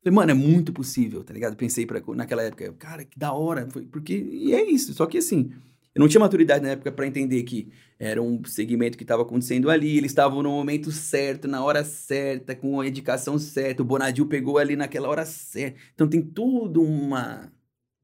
Falei, 0.03 0.15
mano, 0.15 0.31
é 0.31 0.33
muito 0.33 0.73
possível, 0.73 1.23
tá 1.23 1.33
ligado? 1.33 1.55
Pensei 1.55 1.85
pra, 1.85 2.01
naquela 2.15 2.43
época, 2.43 2.73
cara, 2.73 3.05
que 3.05 3.17
da 3.17 3.31
hora. 3.31 3.69
Foi, 3.71 3.83
porque, 3.85 4.13
e 4.13 4.53
é 4.53 4.61
isso. 4.69 4.93
Só 4.93 5.05
que 5.05 5.17
assim, 5.17 5.49
eu 5.95 5.99
não 6.01 6.09
tinha 6.09 6.19
maturidade 6.19 6.61
na 6.61 6.71
época 6.71 6.91
pra 6.91 7.07
entender 7.07 7.43
que 7.43 7.71
era 7.97 8.21
um 8.21 8.43
segmento 8.43 8.97
que 8.97 9.05
estava 9.05 9.21
acontecendo 9.21 9.69
ali, 9.69 9.97
eles 9.97 10.11
estavam 10.11 10.43
no 10.43 10.49
momento 10.49 10.91
certo, 10.91 11.47
na 11.47 11.63
hora 11.63 11.85
certa, 11.85 12.53
com 12.53 12.81
a 12.81 12.87
indicação 12.87 13.39
certa, 13.39 13.81
o 13.81 13.85
Bonadil 13.85 14.25
pegou 14.27 14.57
ali 14.57 14.75
naquela 14.75 15.07
hora 15.07 15.25
certa. 15.25 15.79
Então 15.93 16.09
tem 16.09 16.21
tudo 16.21 16.81
uma. 16.81 17.52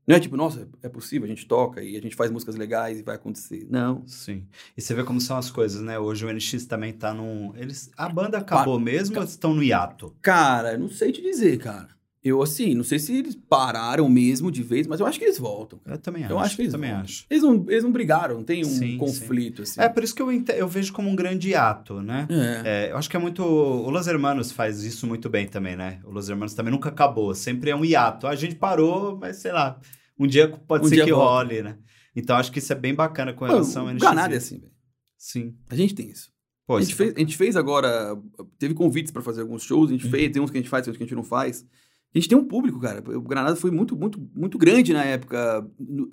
Não 0.09 0.15
é 0.15 0.19
tipo, 0.19 0.35
nossa, 0.35 0.67
é 0.81 0.89
possível, 0.89 1.25
a 1.25 1.29
gente 1.29 1.45
toca 1.45 1.83
e 1.83 1.95
a 1.95 2.01
gente 2.01 2.15
faz 2.15 2.31
músicas 2.31 2.55
legais 2.55 2.99
e 2.99 3.03
vai 3.03 3.13
acontecer. 3.13 3.67
Não. 3.69 4.01
Sim. 4.07 4.43
E 4.75 4.81
você 4.81 4.95
vê 4.95 5.03
como 5.03 5.21
são 5.21 5.37
as 5.37 5.51
coisas, 5.51 5.81
né? 5.81 5.99
Hoje 5.99 6.25
o 6.25 6.33
NX 6.33 6.65
também 6.65 6.91
tá 6.91 7.13
num. 7.13 7.53
Eles... 7.55 7.91
A 7.95 8.09
banda 8.09 8.39
acabou 8.39 8.79
mesmo 8.79 9.15
ou 9.15 9.21
eles 9.21 9.33
estão 9.33 9.53
no 9.53 9.61
hiato? 9.61 10.15
Cara, 10.19 10.75
não 10.79 10.89
sei 10.89 11.11
te 11.11 11.21
dizer, 11.21 11.59
cara. 11.59 11.89
Eu, 12.23 12.41
assim, 12.41 12.73
não 12.73 12.83
sei 12.83 12.99
se 12.99 13.15
eles 13.15 13.35
pararam 13.35 14.09
mesmo 14.09 14.51
de 14.51 14.61
vez, 14.61 14.87
mas 14.87 14.99
eu 14.99 15.05
acho 15.05 15.17
que 15.17 15.23
eles 15.23 15.37
voltam. 15.37 15.79
Eu 15.85 15.97
também 15.97 16.23
acho. 16.23 16.33
Eu 16.33 16.39
acho 16.39 16.55
que 16.55 16.63
eles 16.63 16.71
também 16.71 16.89
voltam. 16.89 17.05
acho. 17.05 17.25
Eles 17.29 17.43
não, 17.43 17.65
eles 17.69 17.83
não 17.83 17.91
brigaram, 17.91 18.35
não 18.35 18.43
tem 18.43 18.61
um 18.61 18.69
Sim, 18.69 18.97
conflito, 18.97 19.61
assim. 19.61 19.79
É 19.79 19.87
por 19.87 20.03
isso 20.03 20.13
que 20.13 20.21
eu, 20.21 20.29
eu 20.31 20.67
vejo 20.67 20.91
como 20.91 21.07
um 21.09 21.15
grande 21.15 21.49
hiato, 21.49 22.01
né? 22.01 22.27
É. 22.29 22.87
É, 22.87 22.91
eu 22.91 22.97
acho 22.97 23.09
que 23.09 23.15
é 23.15 23.19
muito. 23.19 23.41
O 23.43 23.89
Los 23.89 24.07
Hermanos 24.07 24.51
faz 24.51 24.83
isso 24.83 25.07
muito 25.07 25.29
bem 25.29 25.47
também, 25.47 25.77
né? 25.77 25.99
O 26.03 26.11
Los 26.11 26.27
Hermanos 26.27 26.53
também 26.53 26.73
nunca 26.73 26.89
acabou. 26.89 27.33
Sempre 27.35 27.69
é 27.69 27.75
um 27.75 27.85
hiato. 27.85 28.27
A 28.27 28.35
gente 28.35 28.55
parou, 28.55 29.15
mas 29.15 29.37
sei 29.37 29.51
lá. 29.51 29.79
Um 30.19 30.27
dia 30.27 30.47
pode 30.49 30.85
Um 30.85 30.89
ser 30.89 30.95
dia 30.95 31.05
que 31.05 31.11
volta. 31.13 31.33
role, 31.47 31.61
né? 31.63 31.77
Então 32.15 32.35
acho 32.35 32.51
que 32.51 32.59
isso 32.59 32.71
é 32.73 32.75
bem 32.75 32.93
bacana 32.93 33.33
com 33.33 33.45
Mano, 33.45 33.53
relação 33.59 33.83
ao 33.83 33.87
o 33.87 33.91
NX. 33.93 34.01
Granada 34.01 34.33
é 34.33 34.37
assim, 34.37 34.59
velho. 34.59 34.73
Sim. 35.17 35.55
A 35.69 35.75
gente 35.75 35.95
tem 35.95 36.09
isso. 36.09 36.31
Pô, 36.67 36.75
a, 36.75 36.81
gente 36.81 36.89
isso 36.89 36.97
fez, 36.97 37.15
a 37.15 37.19
gente 37.19 37.37
fez 37.37 37.55
agora. 37.55 38.15
Teve 38.57 38.73
convites 38.73 39.11
pra 39.11 39.21
fazer 39.21 39.41
alguns 39.41 39.63
shows, 39.63 39.89
a 39.89 39.93
gente 39.93 40.05
Uhum. 40.05 40.11
fez, 40.11 40.31
tem 40.31 40.41
uns 40.41 40.51
que 40.51 40.57
a 40.57 40.61
gente 40.61 40.69
faz, 40.69 40.83
tem 40.85 40.91
uns 40.91 40.97
que 40.97 41.03
a 41.03 41.05
gente 41.05 41.15
não 41.15 41.23
faz. 41.23 41.65
A 42.13 42.17
gente 42.17 42.27
tem 42.27 42.37
um 42.37 42.43
público, 42.45 42.79
cara. 42.79 43.03
O 43.17 43.21
Granada 43.21 43.55
foi 43.55 43.69
muito, 43.69 43.95
muito, 43.95 44.19
muito 44.35 44.57
grande 44.57 44.91
na 44.93 45.03
época. 45.03 45.65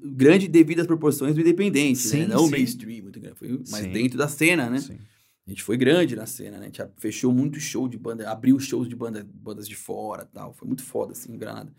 Grande 0.05 0.47
devido 0.47 0.81
às 0.81 0.87
proporções 0.87 1.35
do 1.35 1.41
independente, 1.41 1.99
Sim, 2.01 2.19
né? 2.21 2.27
Não 2.29 2.45
sim. 2.45 2.51
mainstream, 2.51 3.03
muito 3.03 3.19
grande. 3.19 3.39
Foi 3.39 3.49
mais 3.71 3.85
Sim. 3.85 3.93
dentro 3.93 4.19
da 4.19 4.29
cena, 4.29 4.69
né? 4.69 4.79
Sim. 4.79 4.99
A 5.47 5.51
gente 5.51 5.63
foi 5.63 5.77
grande 5.77 6.15
na 6.17 6.27
cena, 6.27 6.59
né? 6.59 6.65
A 6.65 6.67
gente 6.67 6.83
fechou 6.99 7.33
muito 7.33 7.59
show 7.61 7.89
de 7.89 7.97
banda, 7.97 8.29
abriu 8.31 8.59
shows 8.59 8.89
de 8.89 8.97
banda, 8.97 9.27
bandas 9.33 9.67
de 9.69 9.75
fora 9.77 10.25
tal. 10.27 10.53
Foi 10.53 10.67
muito 10.67 10.83
foda, 10.83 11.13
assim, 11.13 11.37
Granada. 11.39 11.73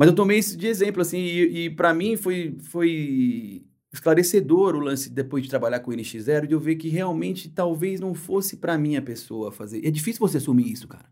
Mas 0.00 0.08
eu 0.08 0.14
tomei 0.14 0.38
isso 0.38 0.56
de 0.56 0.66
exemplo, 0.66 1.02
assim, 1.02 1.18
e, 1.18 1.64
e 1.64 1.70
para 1.70 1.92
mim 1.92 2.16
foi, 2.16 2.56
foi 2.62 3.62
esclarecedor 3.92 4.74
o 4.74 4.80
lance, 4.80 5.10
depois 5.10 5.44
de 5.44 5.50
trabalhar 5.50 5.80
com 5.80 5.90
o 5.90 5.94
NX0, 5.94 6.46
de 6.46 6.54
eu 6.54 6.58
ver 6.58 6.76
que 6.76 6.88
realmente 6.88 7.50
talvez 7.50 8.00
não 8.00 8.14
fosse 8.14 8.56
pra 8.56 8.78
mim 8.78 8.96
a 8.96 9.02
pessoa 9.02 9.52
fazer. 9.52 9.86
É 9.86 9.90
difícil 9.90 10.18
você 10.18 10.38
assumir 10.38 10.72
isso, 10.72 10.88
cara. 10.88 11.04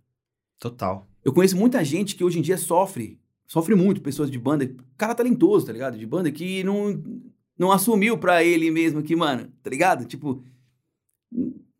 Total. 0.59 1.07
Eu 1.23 1.35
conheço 1.35 1.55
muita 1.55 1.85
gente 1.85 2.17
que 2.17 2.25
hoje 2.25 2.39
em 2.39 2.41
dia 2.41 2.57
sofre, 2.57 3.21
sofre 3.47 3.75
muito, 3.75 4.01
pessoas 4.01 4.31
de 4.31 4.39
banda, 4.39 4.75
cara 4.97 5.15
talentoso, 5.15 5.67
tá 5.67 5.73
ligado? 5.75 5.99
De 5.99 6.07
banda 6.07 6.33
que 6.33 6.65
não, 6.65 6.99
não 7.59 7.71
assumiu 7.71 8.17
pra 8.17 8.43
ele 8.43 8.71
mesmo 8.71 9.03
que, 9.03 9.15
mano, 9.15 9.53
tá 9.63 9.69
ligado? 9.69 10.07
Tipo, 10.07 10.43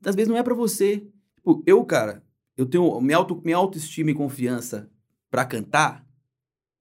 às 0.05 0.15
vezes 0.15 0.29
não 0.29 0.37
é 0.37 0.43
pra 0.43 0.53
você. 0.53 1.09
Tipo, 1.37 1.63
eu, 1.65 1.83
cara, 1.87 2.23
eu 2.55 2.67
tenho 2.67 3.01
minha, 3.01 3.17
auto, 3.17 3.41
minha 3.43 3.57
autoestima 3.57 4.11
e 4.11 4.15
confiança 4.15 4.91
pra 5.31 5.47
cantar 5.47 6.07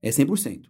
é 0.02 0.10
100%. 0.10 0.64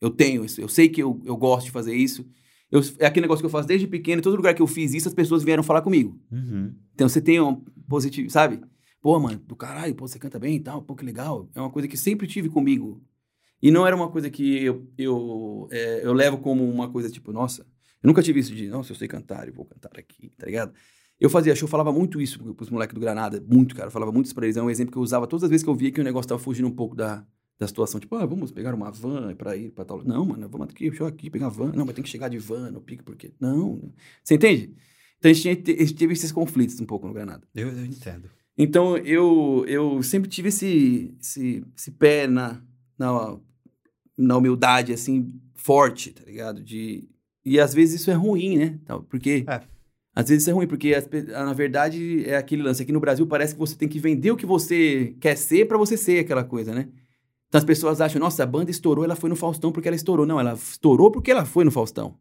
Eu 0.00 0.10
tenho 0.10 0.44
isso, 0.44 0.60
eu 0.60 0.68
sei 0.68 0.88
que 0.88 1.02
eu, 1.02 1.20
eu 1.24 1.36
gosto 1.36 1.66
de 1.66 1.72
fazer 1.72 1.94
isso. 1.94 2.28
Eu, 2.70 2.80
é 2.98 3.06
aquele 3.06 3.24
negócio 3.24 3.42
que 3.42 3.46
eu 3.46 3.50
faço 3.50 3.66
desde 3.66 3.86
pequeno, 3.86 4.20
em 4.20 4.22
todo 4.22 4.36
lugar 4.36 4.54
que 4.54 4.62
eu 4.62 4.66
fiz 4.66 4.94
isso, 4.94 5.08
as 5.08 5.14
pessoas 5.14 5.42
vieram 5.42 5.62
falar 5.62 5.82
comigo. 5.82 6.20
Uhum. 6.30 6.74
Então 6.94 7.08
você 7.08 7.20
tem 7.20 7.40
um 7.40 7.56
positivo, 7.88 8.30
sabe? 8.30 8.60
Pô, 9.00 9.18
mano, 9.18 9.38
do 9.38 9.56
caralho, 9.56 9.94
pô, 9.94 10.06
você 10.06 10.18
canta 10.18 10.38
bem 10.38 10.56
e 10.56 10.60
tal, 10.60 10.82
pô, 10.82 10.94
que 10.94 11.04
legal. 11.04 11.48
É 11.54 11.60
uma 11.60 11.70
coisa 11.70 11.88
que 11.88 11.96
sempre 11.96 12.26
tive 12.26 12.48
comigo. 12.48 13.02
E 13.60 13.70
não 13.70 13.86
era 13.86 13.96
uma 13.96 14.08
coisa 14.08 14.30
que 14.30 14.62
eu, 14.62 14.86
eu, 14.96 15.68
é, 15.70 16.04
eu 16.04 16.12
levo 16.12 16.38
como 16.38 16.68
uma 16.68 16.88
coisa 16.90 17.10
tipo, 17.10 17.32
nossa, 17.32 17.62
eu 18.02 18.06
nunca 18.06 18.22
tive 18.22 18.38
isso 18.40 18.54
de, 18.54 18.68
nossa, 18.68 18.92
eu 18.92 18.96
sei 18.96 19.08
cantar, 19.08 19.48
eu 19.48 19.54
vou 19.54 19.64
cantar 19.64 19.98
aqui, 19.98 20.30
tá 20.36 20.46
ligado? 20.46 20.72
Eu 21.18 21.28
fazia 21.28 21.54
show, 21.56 21.66
falava 21.66 21.92
muito 21.92 22.20
isso 22.20 22.38
pros 22.54 22.70
moleques 22.70 22.94
do 22.94 23.00
Granada, 23.00 23.44
muito, 23.48 23.74
cara. 23.74 23.88
Eu 23.88 23.90
falava 23.90 24.12
muito 24.12 24.26
isso 24.26 24.34
pra 24.34 24.46
eles. 24.46 24.56
É 24.56 24.62
um 24.62 24.70
exemplo 24.70 24.92
que 24.92 24.98
eu 24.98 25.02
usava 25.02 25.26
todas 25.26 25.44
as 25.44 25.50
vezes 25.50 25.64
que 25.64 25.70
eu 25.70 25.74
via 25.74 25.90
que 25.90 26.00
o 26.00 26.04
negócio 26.04 26.28
tava 26.28 26.40
fugindo 26.40 26.68
um 26.68 26.74
pouco 26.74 26.94
da, 26.94 27.26
da 27.58 27.66
situação. 27.66 27.98
Tipo, 27.98 28.16
ah, 28.16 28.24
vamos 28.26 28.52
pegar 28.52 28.74
uma 28.74 28.90
van 28.90 29.34
pra 29.34 29.56
ir 29.56 29.70
pra 29.70 29.84
tal. 29.84 30.02
Não, 30.04 30.24
mano, 30.24 30.48
vamos 30.48 30.68
aqui, 30.68 30.92
show 30.94 31.06
aqui, 31.06 31.28
pegar 31.30 31.48
van. 31.48 31.72
Não, 31.74 31.84
mas 31.84 31.94
tem 31.94 32.04
que 32.04 32.10
chegar 32.10 32.28
de 32.28 32.38
van 32.38 32.70
no 32.70 32.80
pique, 32.80 33.02
porque. 33.02 33.32
Não. 33.40 33.92
Você 34.22 34.34
entende? 34.34 34.74
Então 35.18 35.30
a 35.30 35.34
gente, 35.34 35.70
a 35.72 35.76
gente 35.78 35.94
teve 35.94 36.12
esses 36.12 36.30
conflitos 36.30 36.80
um 36.80 36.86
pouco 36.86 37.06
no 37.06 37.12
Granada. 37.12 37.42
Eu, 37.54 37.68
eu 37.68 37.84
entendo. 37.84 38.30
Então 38.56 38.96
eu, 38.98 39.64
eu 39.66 40.02
sempre 40.02 40.28
tive 40.28 40.48
esse, 40.48 41.14
esse, 41.20 41.64
esse 41.76 41.90
pé 41.92 42.26
na, 42.26 42.62
na, 42.98 43.36
na 44.16 44.36
humildade, 44.36 44.92
assim, 44.92 45.32
forte, 45.54 46.12
tá 46.12 46.24
ligado? 46.24 46.62
De, 46.62 47.08
e 47.44 47.58
às 47.58 47.74
vezes 47.74 48.00
isso 48.00 48.10
é 48.10 48.14
ruim, 48.14 48.58
né? 48.58 48.78
Porque. 49.08 49.44
É. 49.48 49.60
Às 50.14 50.28
vezes 50.28 50.42
isso 50.42 50.50
é 50.50 50.52
ruim, 50.52 50.66
porque 50.66 50.94
as 50.94 51.06
pe- 51.06 51.22
na 51.22 51.52
verdade 51.52 52.24
é 52.28 52.36
aquele 52.36 52.62
lance. 52.62 52.82
Aqui 52.82 52.90
no 52.90 52.98
Brasil 52.98 53.24
parece 53.24 53.52
que 53.54 53.58
você 53.60 53.76
tem 53.76 53.88
que 53.88 54.00
vender 54.00 54.32
o 54.32 54.36
que 54.36 54.46
você 54.46 55.14
quer 55.20 55.36
ser 55.36 55.68
pra 55.68 55.78
você 55.78 55.96
ser 55.96 56.18
aquela 56.18 56.42
coisa, 56.42 56.74
né? 56.74 56.88
Então 57.48 57.58
as 57.58 57.64
pessoas 57.64 58.00
acham, 58.00 58.20
nossa, 58.20 58.42
a 58.42 58.46
banda 58.46 58.70
estourou, 58.70 59.04
ela 59.04 59.16
foi 59.16 59.30
no 59.30 59.36
Faustão 59.36 59.72
porque 59.72 59.88
ela 59.88 59.96
estourou. 59.96 60.26
Não, 60.26 60.38
ela 60.38 60.52
estourou 60.52 61.10
porque 61.10 61.30
ela 61.30 61.44
foi 61.44 61.64
no 61.64 61.70
Faustão. 61.70 62.18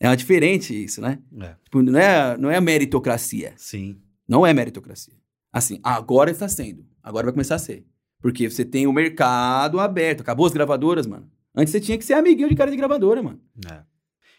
É 0.00 0.14
diferente 0.14 0.72
isso, 0.84 1.00
né? 1.00 1.18
É. 1.40 1.54
Tipo, 1.64 1.82
não 1.82 1.98
é, 1.98 2.38
não 2.38 2.50
é 2.50 2.60
meritocracia. 2.60 3.52
Sim. 3.56 4.00
Não 4.26 4.46
é 4.46 4.54
meritocracia. 4.54 5.14
Assim, 5.52 5.80
agora 5.82 6.30
está 6.30 6.48
sendo. 6.48 6.86
Agora 7.02 7.26
vai 7.26 7.32
começar 7.32 7.56
a 7.56 7.58
ser. 7.58 7.84
Porque 8.20 8.48
você 8.48 8.64
tem 8.64 8.86
o 8.86 8.92
mercado 8.92 9.80
aberto. 9.80 10.20
Acabou 10.20 10.46
as 10.46 10.52
gravadoras, 10.52 11.06
mano. 11.06 11.30
Antes 11.54 11.72
você 11.72 11.80
tinha 11.80 11.98
que 11.98 12.04
ser 12.04 12.14
amiguinho 12.14 12.48
de 12.48 12.54
cara 12.54 12.70
de 12.70 12.76
gravadora, 12.76 13.22
mano. 13.22 13.40
É. 13.70 13.82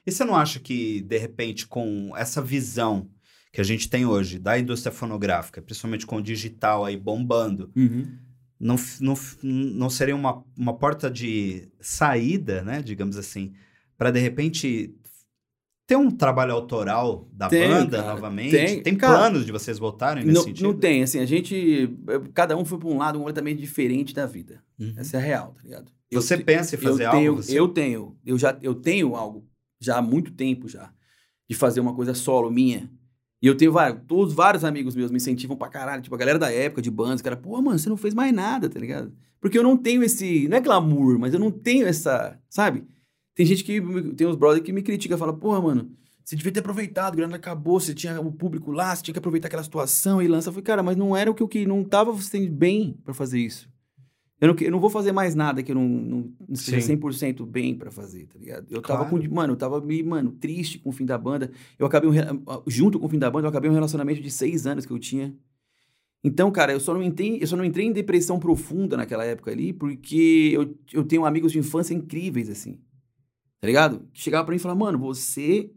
E 0.05 0.11
você 0.11 0.23
não 0.23 0.35
acha 0.35 0.59
que, 0.59 1.01
de 1.01 1.17
repente, 1.17 1.67
com 1.67 2.15
essa 2.15 2.41
visão 2.41 3.09
que 3.51 3.59
a 3.59 3.63
gente 3.63 3.89
tem 3.89 4.05
hoje 4.05 4.39
da 4.39 4.57
indústria 4.57 4.91
fonográfica, 4.91 5.61
principalmente 5.61 6.05
com 6.05 6.17
o 6.17 6.21
digital 6.21 6.85
aí 6.85 6.95
bombando, 6.95 7.71
não, 8.59 8.75
não, 8.99 9.13
não 9.43 9.89
seria 9.89 10.15
uma, 10.15 10.43
uma 10.57 10.73
porta 10.77 11.09
de 11.09 11.69
saída, 11.79 12.61
né, 12.63 12.81
digamos 12.81 13.17
assim, 13.17 13.53
para 13.97 14.11
de 14.11 14.19
repente 14.19 14.93
ter 15.87 15.95
um 15.95 16.11
trabalho 16.11 16.53
autoral 16.53 17.27
da 17.33 17.47
Tem, 17.49 17.67
banda 17.69 17.97
cara, 17.97 18.13
novamente? 18.13 18.81
tem. 18.81 18.95
Cara, 18.95 19.17
planos 19.17 19.45
de 19.45 19.51
vocês 19.51 19.79
voltarem 19.79 20.23
nesse 20.23 20.35
Não, 20.35 20.43
sentido? 20.43 20.67
não 20.67 20.73
tem, 20.79 21.01
assim, 21.03 21.19
a 21.19 21.25
gente. 21.25 21.89
Cada 22.33 22.55
um 22.55 22.63
foi 22.63 22.77
pra 22.77 22.87
um 22.89 22.97
lado 22.97 23.17
completamente 23.17 23.59
diferente 23.59 24.13
da 24.13 24.25
vida. 24.27 24.63
Uhum. 24.79 24.93
Essa 24.97 25.17
é 25.17 25.19
a 25.19 25.23
real, 25.23 25.53
tá 25.53 25.63
ligado? 25.63 25.91
Eu 26.11 26.21
Você 26.21 26.37
te- 26.37 26.43
pensa 26.43 26.75
em 26.75 26.79
fazer 26.79 27.03
eu 27.03 27.07
algo? 27.07 27.17
tenho, 27.19 27.35
você? 27.35 27.59
Eu 27.59 27.67
tenho. 27.69 28.17
Eu 28.25 28.37
já 28.37 28.57
eu 28.61 28.75
tenho 28.75 29.15
algo 29.15 29.47
já 29.79 29.97
há 29.97 30.01
muito 30.01 30.31
tempo 30.31 30.67
já. 30.67 30.93
De 31.49 31.55
fazer 31.55 31.79
uma 31.79 31.95
coisa 31.95 32.13
solo 32.13 32.51
minha. 32.51 32.91
E 33.41 33.47
eu 33.47 33.55
tenho 33.55 33.71
vários, 33.71 34.01
todos 34.07 34.33
vários 34.33 34.65
amigos 34.65 34.95
meus 34.95 35.11
me 35.11 35.17
incentivam 35.17 35.55
pra 35.55 35.69
caralho. 35.69 36.01
Tipo, 36.01 36.15
a 36.15 36.17
galera 36.17 36.37
da 36.37 36.51
época 36.51 36.81
de 36.81 36.91
bandas, 36.91 37.21
cara, 37.21 37.37
pô, 37.37 37.61
mano, 37.61 37.79
você 37.79 37.89
não 37.89 37.97
fez 37.97 38.13
mais 38.13 38.33
nada, 38.33 38.69
tá 38.69 38.79
ligado? 38.79 39.13
Porque 39.39 39.57
eu 39.57 39.63
não 39.63 39.77
tenho 39.77 40.03
esse. 40.03 40.47
Não 40.49 40.57
é 40.57 40.61
glamour, 40.61 41.17
mas 41.17 41.33
eu 41.33 41.39
não 41.39 41.51
tenho 41.51 41.87
essa. 41.87 42.37
Sabe? 42.49 42.85
Tem 43.33 43.45
gente 43.45 43.63
que. 43.63 43.81
Tem 44.15 44.27
uns 44.27 44.35
brothers 44.35 44.65
que 44.65 44.73
me 44.73 44.81
critica, 44.81 45.17
fala, 45.17 45.33
porra, 45.33 45.61
mano, 45.61 45.91
você 46.29 46.35
devia 46.35 46.51
ter 46.51 46.59
aproveitado, 46.59 47.13
o 47.13 47.17
grana 47.17 47.37
acabou, 47.37 47.79
você 47.79 47.93
tinha 47.93 48.19
o 48.19 48.31
público 48.31 48.71
lá, 48.71 48.95
você 48.95 49.01
tinha 49.01 49.13
que 49.13 49.19
aproveitar 49.19 49.47
aquela 49.47 49.63
situação 49.63 50.21
e 50.21 50.27
lança. 50.27 50.49
Eu 50.49 50.53
falei, 50.53 50.63
cara, 50.63 50.83
mas 50.83 50.97
não 50.97 51.15
era 51.15 51.31
o 51.31 51.33
que 51.33 51.41
eu 51.41 51.47
que 51.47 51.65
não 51.65 51.83
tava 51.83 52.11
você 52.11 52.47
bem 52.47 52.99
pra 53.03 53.13
fazer 53.13 53.39
isso. 53.39 53.69
Eu 54.41 54.47
não, 54.49 54.55
eu 54.59 54.71
não 54.71 54.79
vou 54.79 54.89
fazer 54.89 55.11
mais 55.11 55.35
nada 55.35 55.61
que 55.61 55.71
eu 55.71 55.75
não, 55.75 55.87
não, 55.87 56.17
não 56.47 56.53
esteja 56.53 56.79
Sim. 56.81 56.97
100% 56.97 57.45
bem 57.45 57.75
pra 57.75 57.91
fazer, 57.91 58.25
tá 58.27 58.39
ligado? 58.39 58.65
Eu 58.69 58.81
tava 58.81 59.05
Claro. 59.05 59.27
com. 59.27 59.35
Mano, 59.35 59.53
eu 59.53 59.57
tava 59.57 59.81
meio, 59.81 60.05
mano, 60.07 60.31
triste 60.31 60.79
com 60.79 60.89
o 60.89 60.93
fim 60.93 61.05
da 61.05 61.17
banda. 61.17 61.51
Eu 61.77 61.85
acabei, 61.85 62.09
um, 62.09 62.13
re- 62.13 62.23
junto 62.67 62.97
com 62.99 63.05
o 63.05 63.09
fim 63.09 63.19
da 63.19 63.29
banda, 63.29 63.45
eu 63.47 63.49
acabei 63.49 63.69
um 63.69 63.73
relacionamento 63.73 64.21
de 64.21 64.31
seis 64.31 64.65
anos 64.65 64.85
que 64.85 64.93
eu 64.93 64.99
tinha. 64.99 65.35
Então, 66.23 66.51
cara, 66.51 66.71
eu 66.73 66.79
só 66.79 66.93
não 66.93 67.01
entrei, 67.03 67.41
eu 67.41 67.47
só 67.47 67.55
não 67.55 67.63
entrei 67.65 67.85
em 67.85 67.91
depressão 67.93 68.39
profunda 68.39 68.95
naquela 68.97 69.23
época 69.25 69.51
ali, 69.51 69.71
porque 69.73 70.51
eu, 70.53 70.75
eu 70.93 71.03
tenho 71.03 71.25
amigos 71.25 71.51
de 71.51 71.59
infância 71.59 71.93
incríveis, 71.93 72.49
assim. 72.49 72.77
Tá 73.59 73.67
ligado? 73.67 74.07
Que 74.13 74.21
chegava 74.21 74.45
pra 74.45 74.51
mim 74.53 74.57
e 74.57 74.61
falava, 74.61 74.79
mano, 74.79 74.97
você 74.99 75.69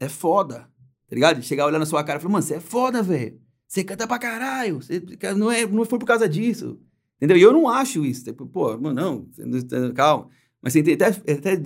é 0.00 0.08
foda. 0.08 0.68
Tá 1.08 1.14
ligado? 1.14 1.42
Chegar 1.42 1.64
olhando 1.66 1.80
na 1.80 1.86
sua 1.86 2.02
cara 2.04 2.18
e 2.18 2.22
falar, 2.22 2.32
mano, 2.32 2.42
você 2.42 2.54
é 2.54 2.60
foda, 2.60 3.02
velho. 3.02 3.40
Você 3.66 3.82
canta 3.84 4.06
pra 4.06 4.18
caralho. 4.18 4.82
Você, 4.82 5.02
não, 5.36 5.50
é, 5.50 5.66
não 5.66 5.84
foi 5.84 5.98
por 5.98 6.06
causa 6.06 6.28
disso. 6.28 6.78
Entendeu? 7.16 7.36
E 7.36 7.42
eu 7.42 7.52
não 7.52 7.68
acho 7.68 8.04
isso. 8.04 8.24
Tipo, 8.24 8.46
pô, 8.46 8.76
mano, 8.78 8.94
não, 8.94 9.26
não- 9.38 9.92
calma. 9.92 10.28
Mas 10.62 10.72
você 10.72 10.80
entende, 10.80 11.04
até, 11.04 11.20
é 11.26 11.32
até 11.34 11.62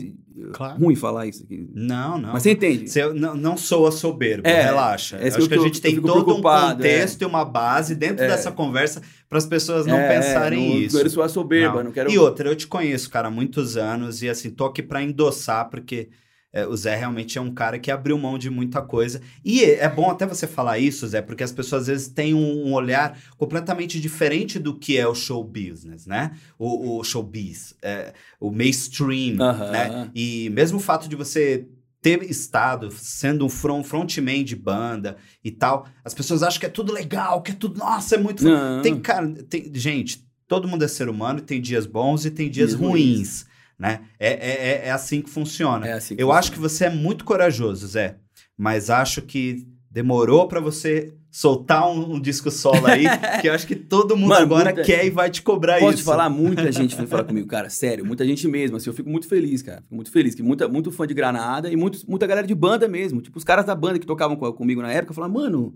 Claro. 0.53 0.78
ruim 0.78 0.94
falar 0.94 1.26
isso 1.26 1.42
aqui. 1.44 1.68
Não, 1.74 2.18
não. 2.18 2.32
Mas 2.34 2.42
você 2.42 2.51
entende? 2.53 2.88
Você 2.90 3.11
não, 3.14 3.34
não 3.34 3.57
soa 3.57 3.90
soberbo, 3.90 4.46
É, 4.46 4.62
relaxa. 4.62 5.16
é 5.16 5.28
isso 5.28 5.38
Acho 5.38 5.48
que 5.48 5.55
que 5.55 5.59
eu 5.59 5.62
a 5.62 5.66
gente 5.66 5.80
tem 5.80 6.01
todo 6.01 6.34
um 6.34 6.38
é. 6.38 6.42
contexto 6.42 7.22
e 7.22 7.24
uma 7.24 7.44
base 7.44 7.94
dentro 7.94 8.24
É. 8.24 8.28
dessa 8.28 8.53
conversa 8.53 9.01
para 9.28 9.38
as 9.38 9.46
pessoas 9.46 9.86
não 9.86 9.96
É, 9.96 10.16
pensarem 10.16 10.68
não, 10.68 10.76
isso. 10.78 10.94
Não 10.94 11.01
quero 11.01 11.11
soar 11.11 11.30
soberba, 11.30 11.76
Não. 11.78 11.84
não, 11.84 11.92
quero... 11.92 12.11
E 12.11 12.18
outra, 12.18 12.48
eu 12.48 12.55
te 12.57 12.66
conheço, 12.66 13.09
cara, 13.09 13.28
há 13.28 13.30
muitos 13.30 13.76
anos 13.76 14.22
e 14.22 14.28
assim, 14.28 14.51
tô 14.51 14.66
aqui 14.66 14.82
para 14.82 15.03
endossar, 15.03 15.70
porque 15.70 16.11
é, 16.53 16.66
o 16.66 16.76
Zé 16.76 16.96
realmente 16.96 17.38
é 17.38 17.40
um 17.40 17.53
cara 17.53 17.78
que 17.78 17.90
abriu 17.90 18.18
mão 18.18 18.36
de 18.36 18.51
muita 18.51 18.82
coisa. 18.82 19.20
E 19.44 19.62
é 19.62 19.88
bom 19.88 20.11
até 20.11 20.26
você 20.26 20.46
falar 20.46 20.78
isso, 20.78 21.07
Zé, 21.07 21.22
porque 21.22 21.44
as 21.44 21.53
pessoas 21.53 21.82
às 21.82 21.88
vezes 21.88 22.09
têm 22.09 22.34
um, 22.34 22.66
um 22.66 22.72
olhar 22.72 23.18
completamente 23.36 24.01
diferente 24.01 24.59
do 24.59 24.76
que 24.76 24.96
é 24.96 25.07
o 25.07 25.14
show 25.14 25.44
business, 25.44 26.07
né? 26.07 26.32
O, 26.59 26.98
o 26.98 27.05
showbiz, 27.05 27.74
é, 27.82 28.12
o 28.40 28.51
mainstream, 28.51 29.36
né? 29.70 30.11
E 30.14 30.51
mesmo 30.51 30.78
o 30.78 30.80
fato 30.80 31.09
de 31.09 31.14
você 31.14 31.66
ter 32.03 32.22
estado 32.30 32.90
sendo 32.90 33.44
um 33.44 33.48
front, 33.48 33.84
frontman 33.84 34.42
de 34.42 34.57
banda 34.57 35.16
e 35.44 35.51
tal, 35.51 35.86
as 36.05 36.14
pessoas 36.14 36.42
acham 36.42 36.59
que 36.59 36.66
é 36.66 36.70
tudo 36.70 36.92
legal, 36.92 37.42
que 37.42 37.53
é 37.53 37.55
tudo, 37.55 37.78
nossa, 37.78 38.14
é 38.14 38.18
muito 38.18 38.42
Não. 38.42 38.80
tem, 38.80 38.98
cara, 38.98 39.28
tem, 39.48 39.70
gente, 39.74 40.26
todo 40.48 40.66
mundo 40.66 40.82
é 40.82 40.88
ser 40.88 41.09
humano 41.09 41.40
e 41.40 41.42
tem 41.42 41.61
dias 41.61 41.86
bons 41.86 42.24
e 42.24 42.30
tem 42.30 42.51
dias 42.51 42.70
Dias 42.70 42.80
ruins, 42.80 43.46
né? 43.80 44.02
É, 44.18 44.28
é, 44.28 44.68
é- 44.84 44.86
é 44.88 44.90
assim 44.92 45.22
que 45.22 45.30
funciona. 45.30 45.86
É 45.88 45.92
assim 45.94 46.14
Eu 46.14 46.26
funciona. 46.26 46.38
acho 46.38 46.52
que 46.52 46.58
você 46.58 46.84
é 46.84 46.90
muito 46.90 47.24
corajoso, 47.24 47.86
Zé, 47.88 48.16
mas 48.56 48.90
acho 48.90 49.22
que 49.22 49.66
demorou 49.90 50.46
pra 50.46 50.60
você 50.60 51.12
soltar 51.32 51.88
um, 51.88 52.14
um 52.16 52.20
disco 52.20 52.50
solo 52.50 52.86
aí, 52.86 53.04
que 53.40 53.48
eu 53.48 53.52
acho 53.52 53.66
que 53.66 53.74
todo 53.76 54.16
mundo 54.16 54.28
Mano, 54.30 54.42
agora 54.42 54.64
muita- 54.74 54.82
quer 54.82 55.06
e 55.06 55.10
vai 55.10 55.30
te 55.30 55.42
cobrar 55.42 55.78
Posso 55.78 55.94
isso. 55.94 56.02
te 56.02 56.04
falar, 56.04 56.28
muita 56.28 56.70
gente 56.70 56.94
foi 56.94 57.06
falar 57.06 57.24
comigo, 57.24 57.46
cara, 57.48 57.70
sério, 57.70 58.04
muita 58.04 58.24
gente 58.26 58.46
mesmo, 58.46 58.76
assim, 58.76 58.90
eu 58.90 58.94
fico 58.94 59.08
muito 59.08 59.26
feliz, 59.28 59.62
cara, 59.62 59.80
fico 59.82 59.94
muito 59.94 60.10
feliz, 60.10 60.34
que 60.34 60.42
muita, 60.42 60.68
muito 60.68 60.90
fã 60.92 61.06
de 61.06 61.14
Granada 61.14 61.70
e 61.70 61.76
muito, 61.76 61.98
muita 62.08 62.26
galera 62.26 62.46
de 62.46 62.54
banda 62.54 62.86
mesmo, 62.88 63.20
tipo, 63.22 63.38
os 63.38 63.44
caras 63.44 63.64
da 63.64 63.74
banda 63.74 63.98
que 63.98 64.06
tocavam 64.06 64.36
com- 64.36 64.52
comigo 64.52 64.82
na 64.82 64.92
época, 64.92 65.14
falaram, 65.14 65.32
mano, 65.34 65.74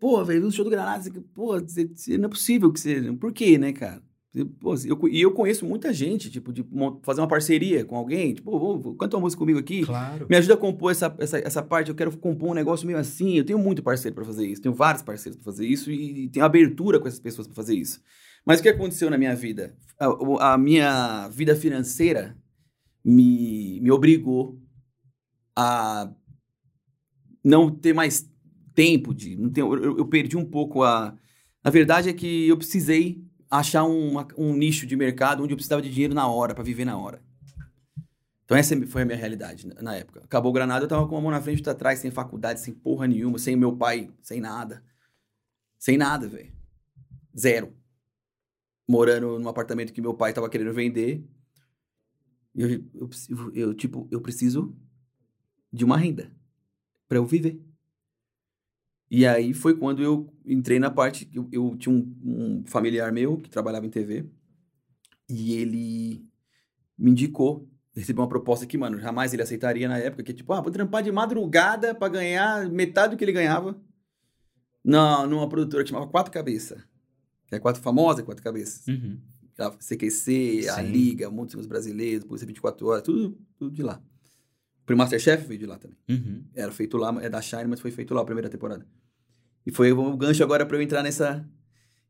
pô, 0.00 0.24
velho, 0.24 0.46
o 0.46 0.50
show 0.52 0.64
do 0.64 0.70
Granada, 0.70 1.08
pô, 1.32 1.56
não 1.56 2.24
é 2.24 2.28
possível 2.28 2.72
que 2.72 2.80
você, 2.80 3.00
por 3.14 3.32
quê, 3.32 3.56
né, 3.58 3.72
cara? 3.72 4.02
Pô, 4.60 4.74
eu, 4.86 5.08
e 5.08 5.20
eu 5.20 5.32
conheço 5.32 5.66
muita 5.66 5.92
gente, 5.92 6.30
tipo, 6.30 6.54
de 6.54 6.64
fazer 7.02 7.20
uma 7.20 7.28
parceria 7.28 7.84
com 7.84 7.96
alguém, 7.96 8.32
tipo, 8.32 8.94
canta 8.94 9.16
uma 9.16 9.24
música 9.24 9.38
comigo 9.38 9.58
aqui, 9.58 9.84
Claro. 9.84 10.26
me 10.28 10.34
ajuda 10.36 10.54
a 10.54 10.56
compor 10.56 10.90
essa, 10.90 11.14
essa, 11.18 11.38
essa 11.38 11.62
parte, 11.62 11.90
eu 11.90 11.94
quero 11.94 12.16
compor 12.16 12.50
um 12.50 12.54
negócio 12.54 12.86
meio 12.86 12.98
assim. 12.98 13.36
Eu 13.36 13.44
tenho 13.44 13.58
muito 13.58 13.82
parceiro 13.82 14.14
pra 14.14 14.24
fazer 14.24 14.46
isso, 14.46 14.62
tenho 14.62 14.74
vários 14.74 15.02
parceiros 15.02 15.36
pra 15.36 15.44
fazer 15.44 15.66
isso 15.66 15.90
e, 15.90 16.30
tenho 16.30 16.46
abertura 16.46 16.98
com 16.98 17.06
essas 17.06 17.20
pessoas 17.20 17.46
pra 17.46 17.54
fazer 17.54 17.76
isso. 17.76 18.00
Mas 18.44 18.58
o 18.58 18.62
que 18.62 18.70
aconteceu 18.70 19.10
na 19.10 19.18
minha 19.18 19.36
vida? 19.36 19.76
A, 20.00 20.54
a 20.54 20.58
minha 20.58 21.28
vida 21.28 21.54
financeira 21.54 22.34
me, 23.04 23.80
me 23.82 23.90
obrigou 23.90 24.58
a 25.54 26.10
não 27.44 27.70
ter 27.70 27.92
mais 27.92 28.26
tempo 28.74 29.12
de. 29.14 29.36
Não 29.36 29.50
ter, 29.50 29.60
eu, 29.60 29.98
eu 29.98 30.06
perdi 30.06 30.38
um 30.38 30.44
pouco 30.44 30.82
a. 30.82 31.14
A 31.64 31.70
verdade 31.70 32.08
é 32.08 32.12
que 32.12 32.48
eu 32.48 32.56
precisei 32.56 33.22
achar 33.52 33.84
uma- 33.84 34.26
um 34.36 34.54
nicho 34.54 34.86
de 34.86 34.96
mercado 34.96 35.42
onde 35.42 35.52
eu 35.52 35.56
precisava 35.56 35.82
de 35.82 35.90
dinheiro 35.90 36.14
na 36.14 36.26
hora, 36.26 36.54
pra 36.54 36.64
viver 36.64 36.86
na 36.86 36.96
hora. 36.96 37.22
Então 38.44 38.56
essa 38.56 38.74
foi 38.86 39.02
a 39.02 39.04
minha 39.04 39.16
realidade 39.16 39.66
na- 39.66 39.94
época. 39.94 40.20
Acabou 40.24 40.50
o 40.50 40.52
Granada, 40.54 40.84
eu 40.84 40.88
tava 40.88 41.06
com 41.06 41.14
uma 41.14 41.20
mão 41.20 41.30
na 41.30 41.40
frente 41.40 41.58
e 41.58 41.60
outra 41.60 41.72
atrás, 41.72 41.98
sem 41.98 42.10
faculdade, 42.10 42.60
sem 42.60 42.72
porra 42.72 43.06
nenhuma, 43.06 43.38
sem 43.38 43.54
meu 43.54 43.76
pai, 43.76 44.10
sem 44.22 44.40
nada. 44.40 44.82
Sem 45.78 45.98
nada, 45.98 46.28
velho. 46.28 46.52
Zero. 47.38 47.76
Morando 48.88 49.38
num 49.38 49.48
apartamento 49.48 49.92
que 49.92 50.00
meu 50.00 50.14
pai 50.14 50.32
tava 50.32 50.48
querendo 50.48 50.72
vender. 50.72 51.22
Eu, 52.54 52.70
eu, 52.94 53.10
eu, 53.54 53.74
tipo, 53.74 54.08
eu 54.10 54.20
preciso 54.20 54.74
de 55.72 55.84
uma 55.84 55.96
renda 55.96 56.30
pra 57.08 57.18
eu 57.18 57.26
viver. 57.26 57.60
E 59.14 59.26
aí 59.26 59.52
foi 59.52 59.76
quando 59.76 60.02
eu 60.02 60.32
entrei 60.44 60.78
na 60.78 60.90
parte 60.90 61.30
eu, 61.34 61.46
eu 61.52 61.76
tinha 61.76 61.94
um, 61.94 62.16
um 62.24 62.64
familiar 62.66 63.12
meu 63.12 63.36
que 63.36 63.50
trabalhava 63.50 63.84
em 63.84 63.90
TV 63.90 64.24
e 65.28 65.52
ele 65.52 66.26
me 66.96 67.10
indicou 67.10 67.68
recebi 67.94 68.18
uma 68.18 68.28
proposta 68.28 68.66
que, 68.66 68.78
mano, 68.78 68.98
jamais 68.98 69.32
ele 69.32 69.42
aceitaria 69.42 69.88
na 69.88 69.98
época, 69.98 70.22
que 70.22 70.32
é 70.32 70.34
tipo, 70.34 70.52
ah, 70.52 70.60
vou 70.60 70.72
trampar 70.72 71.02
de 71.02 71.12
madrugada 71.12 71.94
pra 71.94 72.08
ganhar 72.08 72.68
metade 72.70 73.14
do 73.14 73.18
que 73.18 73.24
ele 73.24 73.32
ganhava. 73.32 73.78
Não, 74.82 75.26
numa 75.26 75.48
produtora 75.48 75.84
que 75.84 75.90
chamava 75.90 76.10
Quatro 76.10 76.32
Cabeça. 76.32 76.82
Que 77.46 77.54
é 77.54 77.58
quatro 77.58 77.82
famosa, 77.82 78.22
Quatro 78.22 78.42
Cabeças. 78.42 78.86
Uhum. 78.88 79.18
A 79.58 79.70
CQC, 79.70 80.68
a 80.70 80.76
Sim. 80.76 80.90
Liga, 80.90 81.30
Múltiplos 81.30 81.66
Brasileiros, 81.66 82.24
Polícia 82.24 82.46
24 82.46 82.86
Horas, 82.86 83.02
tudo, 83.02 83.38
tudo 83.58 83.70
de 83.70 83.82
lá. 83.82 84.02
O 84.88 84.96
Masterchef 84.96 85.46
veio 85.46 85.60
de 85.60 85.66
lá 85.66 85.78
também. 85.78 85.96
Uhum. 86.08 86.44
Era 86.54 86.72
feito 86.72 86.96
lá, 86.96 87.14
é 87.22 87.28
da 87.28 87.40
Shine, 87.40 87.66
mas 87.66 87.80
foi 87.80 87.90
feito 87.90 88.12
lá 88.14 88.22
a 88.22 88.24
primeira 88.24 88.48
temporada. 88.48 88.86
E 89.64 89.70
foi 89.70 89.92
o 89.92 90.16
gancho 90.16 90.42
agora 90.42 90.66
pra 90.66 90.76
eu 90.76 90.82
entrar 90.82 91.02
nessa. 91.02 91.48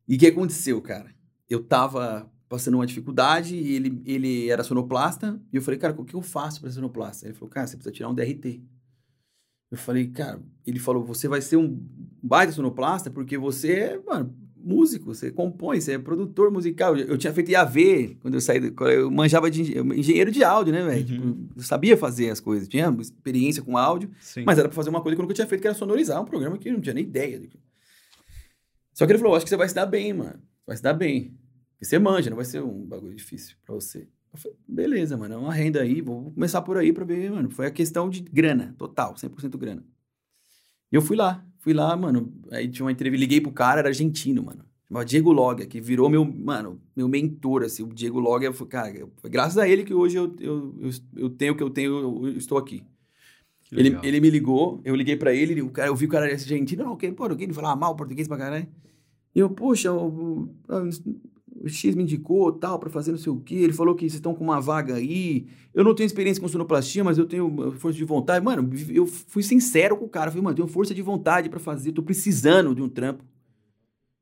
E 0.09 0.16
o 0.16 0.18
que 0.18 0.26
aconteceu, 0.26 0.80
cara? 0.80 1.14
Eu 1.48 1.62
tava 1.62 2.30
passando 2.48 2.74
uma 2.74 2.86
dificuldade 2.86 3.57
e 3.57 3.74
ele, 3.74 4.03
ele 4.05 4.50
era 4.50 4.62
sonoplasta. 4.62 5.40
E 5.53 5.57
eu 5.57 5.62
falei, 5.62 5.78
cara, 5.78 5.94
o 5.98 6.05
que 6.05 6.14
eu 6.14 6.22
faço 6.22 6.61
pra 6.61 6.70
ser 6.70 6.76
sonoplasta? 6.76 7.26
Ele 7.26 7.34
falou, 7.34 7.50
cara, 7.50 7.66
você 7.66 7.76
precisa 7.76 7.92
tirar 7.92 8.09
um 8.09 8.14
DRT. 8.14 8.62
Eu 9.70 9.78
falei, 9.78 10.09
cara, 10.09 10.38
ele 10.66 10.78
falou, 10.78 11.03
você 11.03 11.28
vai 11.28 11.40
ser 11.40 11.57
um 11.57 11.80
baita 12.22 12.53
sonoplasta 12.53 13.11
porque 13.11 13.38
você 13.38 13.98
mano, 14.07 14.36
músico, 14.64 15.06
você 15.14 15.30
compõe, 15.30 15.80
você 15.80 15.92
é 15.92 15.98
produtor 15.98 16.50
musical. 16.50 16.96
Eu, 16.96 17.06
eu 17.08 17.18
tinha 17.18 17.32
feito 17.32 17.50
IAV 17.50 18.16
quando 18.20 18.34
eu 18.34 18.40
saí, 18.40 18.58
do- 18.70 18.84
eu 18.88 19.10
manjava 19.10 19.50
de 19.50 19.62
engenheiro 19.78 20.30
de 20.30 20.42
áudio, 20.44 20.72
né, 20.72 20.82
velho? 20.84 21.00
Uhum. 21.22 21.32
Tipo, 21.32 21.52
eu 21.56 21.62
sabia 21.62 21.96
fazer 21.96 22.30
as 22.30 22.40
coisas, 22.40 22.68
tinha 22.68 22.94
experiência 23.00 23.62
com 23.62 23.76
áudio. 23.76 24.10
Sim. 24.20 24.44
Mas 24.44 24.58
era 24.58 24.68
pra 24.68 24.74
fazer 24.76 24.90
uma 24.90 25.00
coisa 25.02 25.16
que 25.16 25.20
eu 25.20 25.24
nunca 25.24 25.34
tinha 25.34 25.46
feito, 25.46 25.60
que 25.60 25.66
era 25.66 25.76
sonorizar 25.76 26.20
um 26.20 26.24
programa 26.24 26.56
que 26.58 26.68
eu 26.68 26.72
não 26.72 26.80
tinha 26.80 26.94
nem 26.94 27.04
ideia. 27.04 27.40
Só 28.94 29.06
que 29.06 29.12
ele 29.12 29.18
falou, 29.18 29.34
acho 29.36 29.44
que 29.44 29.50
você 29.50 29.56
vai 29.56 29.68
se 29.68 29.74
dar 29.74 29.86
bem, 29.86 30.12
mano. 30.12 30.40
Vai 30.66 30.76
se 30.76 30.82
dar 30.82 30.92
bem. 30.94 31.36
Porque 31.72 31.84
você 31.86 31.98
manja, 31.98 32.30
não 32.30 32.36
vai 32.36 32.44
ser 32.44 32.62
um 32.62 32.84
bagulho 32.84 33.14
difícil 33.14 33.56
pra 33.64 33.74
você. 33.74 34.06
Eu 34.32 34.38
falei, 34.38 34.56
beleza, 34.68 35.16
mano, 35.16 35.34
é 35.34 35.36
uma 35.36 35.52
renda 35.52 35.80
aí, 35.82 36.00
vou 36.00 36.30
começar 36.30 36.62
por 36.62 36.76
aí 36.76 36.92
pra 36.92 37.04
ver, 37.04 37.30
mano. 37.30 37.50
Foi 37.50 37.66
a 37.66 37.70
questão 37.70 38.08
de 38.08 38.20
grana, 38.20 38.74
total, 38.78 39.14
100% 39.14 39.56
grana. 39.58 39.84
E 40.90 40.94
eu 40.96 41.02
fui 41.02 41.16
lá, 41.16 41.44
fui 41.62 41.72
lá, 41.72 41.96
mano. 41.96 42.32
Aí 42.50 42.68
tinha 42.68 42.84
uma 42.84 42.92
entrevista, 42.92 43.20
liguei 43.20 43.40
pro 43.40 43.52
cara, 43.52 43.78
era 43.78 43.88
argentino, 43.88 44.42
mano. 44.42 44.64
Chamava 44.86 45.06
Diego 45.06 45.32
Loggia, 45.32 45.64
que 45.64 45.80
virou 45.80 46.10
meu, 46.10 46.24
mano, 46.24 46.80
meu 46.94 47.08
mentor, 47.08 47.62
assim. 47.62 47.82
O 47.82 47.94
Diego 47.94 48.18
Loggia, 48.18 48.52
foi, 48.52 48.66
cara, 48.66 49.08
foi 49.16 49.30
graças 49.30 49.56
a 49.56 49.66
ele 49.66 49.84
que 49.84 49.94
hoje 49.94 50.16
eu, 50.16 50.34
eu, 50.40 50.74
eu, 50.80 50.90
eu 51.16 51.30
tenho 51.30 51.54
o 51.54 51.56
que 51.56 51.62
eu 51.62 51.70
tenho, 51.70 51.98
eu, 51.98 52.26
eu 52.26 52.36
estou 52.36 52.58
aqui. 52.58 52.82
Que 53.62 53.76
Ele, 53.76 53.96
ele 54.02 54.20
me 54.20 54.28
ligou, 54.28 54.82
eu 54.84 54.94
liguei 54.94 55.16
pra 55.16 55.32
ele, 55.32 55.62
o 55.62 55.70
cara, 55.70 55.88
eu 55.88 55.96
vi 55.96 56.04
o 56.04 56.08
cara 56.08 56.26
argentino, 56.26 56.84
não, 56.84 56.96
que, 56.96 57.10
pô, 57.12 57.26
ele 57.26 57.54
falava 57.54 57.76
mal 57.76 57.96
português 57.96 58.28
pra 58.28 58.36
caralho. 58.36 58.66
E 59.34 59.38
eu, 59.38 59.48
poxa, 59.48 59.90
o, 59.92 60.50
o, 60.68 60.90
o 61.62 61.68
X 61.68 61.94
me 61.94 62.02
indicou, 62.02 62.50
tal, 62.50 62.78
pra 62.78 62.90
fazer 62.90 63.12
não 63.12 63.18
sei 63.18 63.32
o 63.32 63.40
quê, 63.40 63.54
ele 63.54 63.72
falou 63.72 63.94
que 63.94 64.02
vocês 64.02 64.14
estão 64.14 64.34
com 64.34 64.42
uma 64.42 64.60
vaga 64.60 64.96
aí, 64.96 65.46
eu 65.72 65.84
não 65.84 65.94
tenho 65.94 66.06
experiência 66.06 66.40
com 66.40 66.48
sonoplastia, 66.48 67.04
mas 67.04 67.18
eu 67.18 67.24
tenho 67.24 67.46
uh, 67.46 67.72
força 67.72 67.96
de 67.96 68.04
vontade. 68.04 68.44
Mano, 68.44 68.68
eu 68.90 69.06
fui 69.06 69.42
sincero 69.42 69.96
com 69.96 70.04
o 70.04 70.08
cara, 70.08 70.30
falei, 70.30 70.42
mano, 70.42 70.52
eu 70.52 70.64
tenho 70.64 70.68
força 70.68 70.92
de 70.92 71.00
vontade 71.00 71.48
pra 71.48 71.60
fazer, 71.60 71.92
tô 71.92 72.02
precisando 72.02 72.74
de 72.74 72.82
um 72.82 72.88
trampo. 72.88 73.24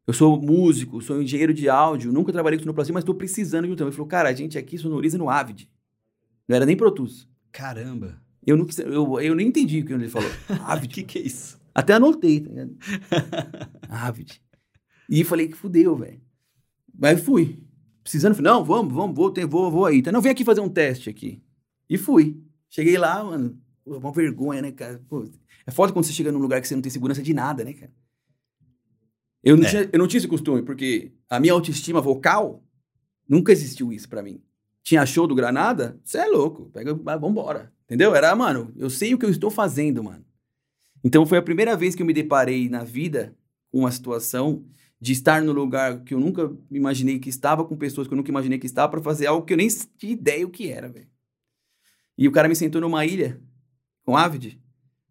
Eu 0.06 0.12
sou 0.12 0.40
músico, 0.40 1.00
sou 1.00 1.22
engenheiro 1.22 1.54
de 1.54 1.68
áudio, 1.68 2.12
nunca 2.12 2.32
trabalhei 2.32 2.58
com 2.58 2.64
sonoplastia, 2.64 2.92
mas 2.92 3.04
tô 3.04 3.14
precisando 3.14 3.66
de 3.66 3.72
um 3.72 3.76
trampo. 3.76 3.90
Ele 3.90 3.96
falou, 3.96 4.08
cara, 4.08 4.28
a 4.28 4.32
gente 4.34 4.58
aqui 4.58 4.76
sonoriza 4.76 5.16
no 5.16 5.30
Avid. 5.30 5.68
Não 6.46 6.56
era 6.56 6.66
nem 6.66 6.76
Pro 6.76 6.90
Tools. 6.90 7.28
Caramba. 7.52 8.20
Eu, 8.46 8.56
não, 8.56 8.66
eu, 8.78 9.20
eu 9.20 9.34
nem 9.34 9.48
entendi 9.48 9.80
o 9.80 9.86
que 9.86 9.92
ele 9.92 10.08
falou. 10.08 10.30
O 10.48 10.64
Avid. 10.66 10.92
que 10.92 11.02
que 11.02 11.18
é 11.18 11.22
isso? 11.22 11.60
Até 11.74 11.94
anotei, 11.94 12.40
tá 12.40 12.50
ligado? 12.50 12.76
Avid. 13.88 14.42
E 15.08 15.24
falei 15.24 15.48
que 15.48 15.56
fudeu, 15.56 15.96
velho. 15.96 16.20
Mas 17.00 17.22
fui. 17.22 17.58
Precisando, 18.02 18.34
falei, 18.34 18.52
não, 18.52 18.62
vamos, 18.64 18.92
vamos, 18.92 19.16
vou, 19.16 19.30
tem, 19.30 19.46
vou, 19.46 19.70
vou 19.70 19.86
aí. 19.86 20.02
Tá, 20.02 20.12
não, 20.12 20.20
vem 20.20 20.30
aqui 20.32 20.44
fazer 20.44 20.60
um 20.60 20.68
teste 20.68 21.08
aqui. 21.08 21.42
E 21.88 21.96
fui. 21.96 22.38
Cheguei 22.68 22.98
lá, 22.98 23.24
mano, 23.24 23.58
uma 23.86 24.12
vergonha, 24.12 24.60
né, 24.60 24.70
cara? 24.70 25.02
Pô, 25.08 25.24
é 25.66 25.70
foda 25.70 25.92
quando 25.92 26.04
você 26.04 26.12
chega 26.12 26.30
num 26.30 26.38
lugar 26.38 26.60
que 26.60 26.68
você 26.68 26.74
não 26.74 26.82
tem 26.82 26.90
segurança 26.90 27.22
de 27.22 27.32
nada, 27.32 27.64
né, 27.64 27.72
cara? 27.72 27.92
Eu 29.42 29.56
não, 29.56 29.64
É. 29.64 29.68
tinha, 29.68 29.88
eu 29.92 29.98
não 29.98 30.06
tinha 30.06 30.18
esse 30.18 30.28
costume, 30.28 30.62
porque 30.62 31.12
a 31.28 31.40
minha 31.40 31.54
autoestima 31.54 32.00
vocal 32.00 32.62
nunca 33.26 33.50
existiu 33.52 33.92
isso 33.92 34.08
pra 34.08 34.22
mim. 34.22 34.42
Tinha 34.82 35.06
show 35.06 35.26
do 35.26 35.34
Granada? 35.34 35.98
Você 36.04 36.18
é 36.18 36.26
louco, 36.26 36.66
pega, 36.70 36.94
vambora. 37.18 37.72
Entendeu? 37.84 38.14
Era, 38.14 38.34
mano, 38.36 38.72
eu 38.76 38.90
sei 38.90 39.14
o 39.14 39.18
que 39.18 39.24
eu 39.24 39.30
estou 39.30 39.50
fazendo, 39.50 40.04
mano. 40.04 40.24
Então 41.02 41.24
foi 41.24 41.38
a 41.38 41.42
primeira 41.42 41.76
vez 41.76 41.94
que 41.94 42.02
eu 42.02 42.06
me 42.06 42.12
deparei 42.12 42.68
na 42.68 42.84
vida 42.84 43.34
com 43.70 43.80
uma 43.80 43.90
situação 43.90 44.64
de 45.00 45.12
estar 45.12 45.42
no 45.42 45.52
lugar 45.52 46.04
que 46.04 46.12
eu 46.12 46.20
nunca 46.20 46.54
imaginei 46.70 47.18
que 47.18 47.30
estava, 47.30 47.64
com 47.64 47.76
pessoas 47.76 48.06
que 48.06 48.12
eu 48.12 48.16
nunca 48.16 48.30
imaginei 48.30 48.58
que 48.58 48.66
estava, 48.66 48.90
pra 48.90 49.00
fazer 49.00 49.26
algo 49.26 49.46
que 49.46 49.54
eu 49.54 49.56
nem 49.56 49.68
tinha 49.96 50.12
ideia 50.12 50.46
o 50.46 50.50
que 50.50 50.70
era, 50.70 50.88
velho. 50.88 51.08
E 52.18 52.28
o 52.28 52.32
cara 52.32 52.48
me 52.48 52.54
sentou 52.54 52.80
numa 52.80 53.06
ilha 53.06 53.40
com 54.04 54.16
Avid, 54.16 54.60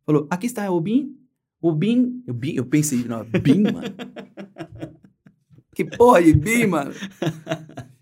falou: 0.06 0.28
aqui 0.30 0.46
está 0.46 0.70
o 0.70 0.80
BIM. 0.80 1.16
O 1.62 1.74
BIM. 1.74 2.24
Eu, 2.26 2.34
BIM, 2.34 2.54
eu 2.56 2.66
pensei, 2.66 3.04
não, 3.04 3.26
BIM, 3.26 3.64
mano. 3.64 3.94
que 5.76 5.84
porra 5.84 6.22
de 6.22 6.34
BIM, 6.34 6.68
mano? 6.68 6.94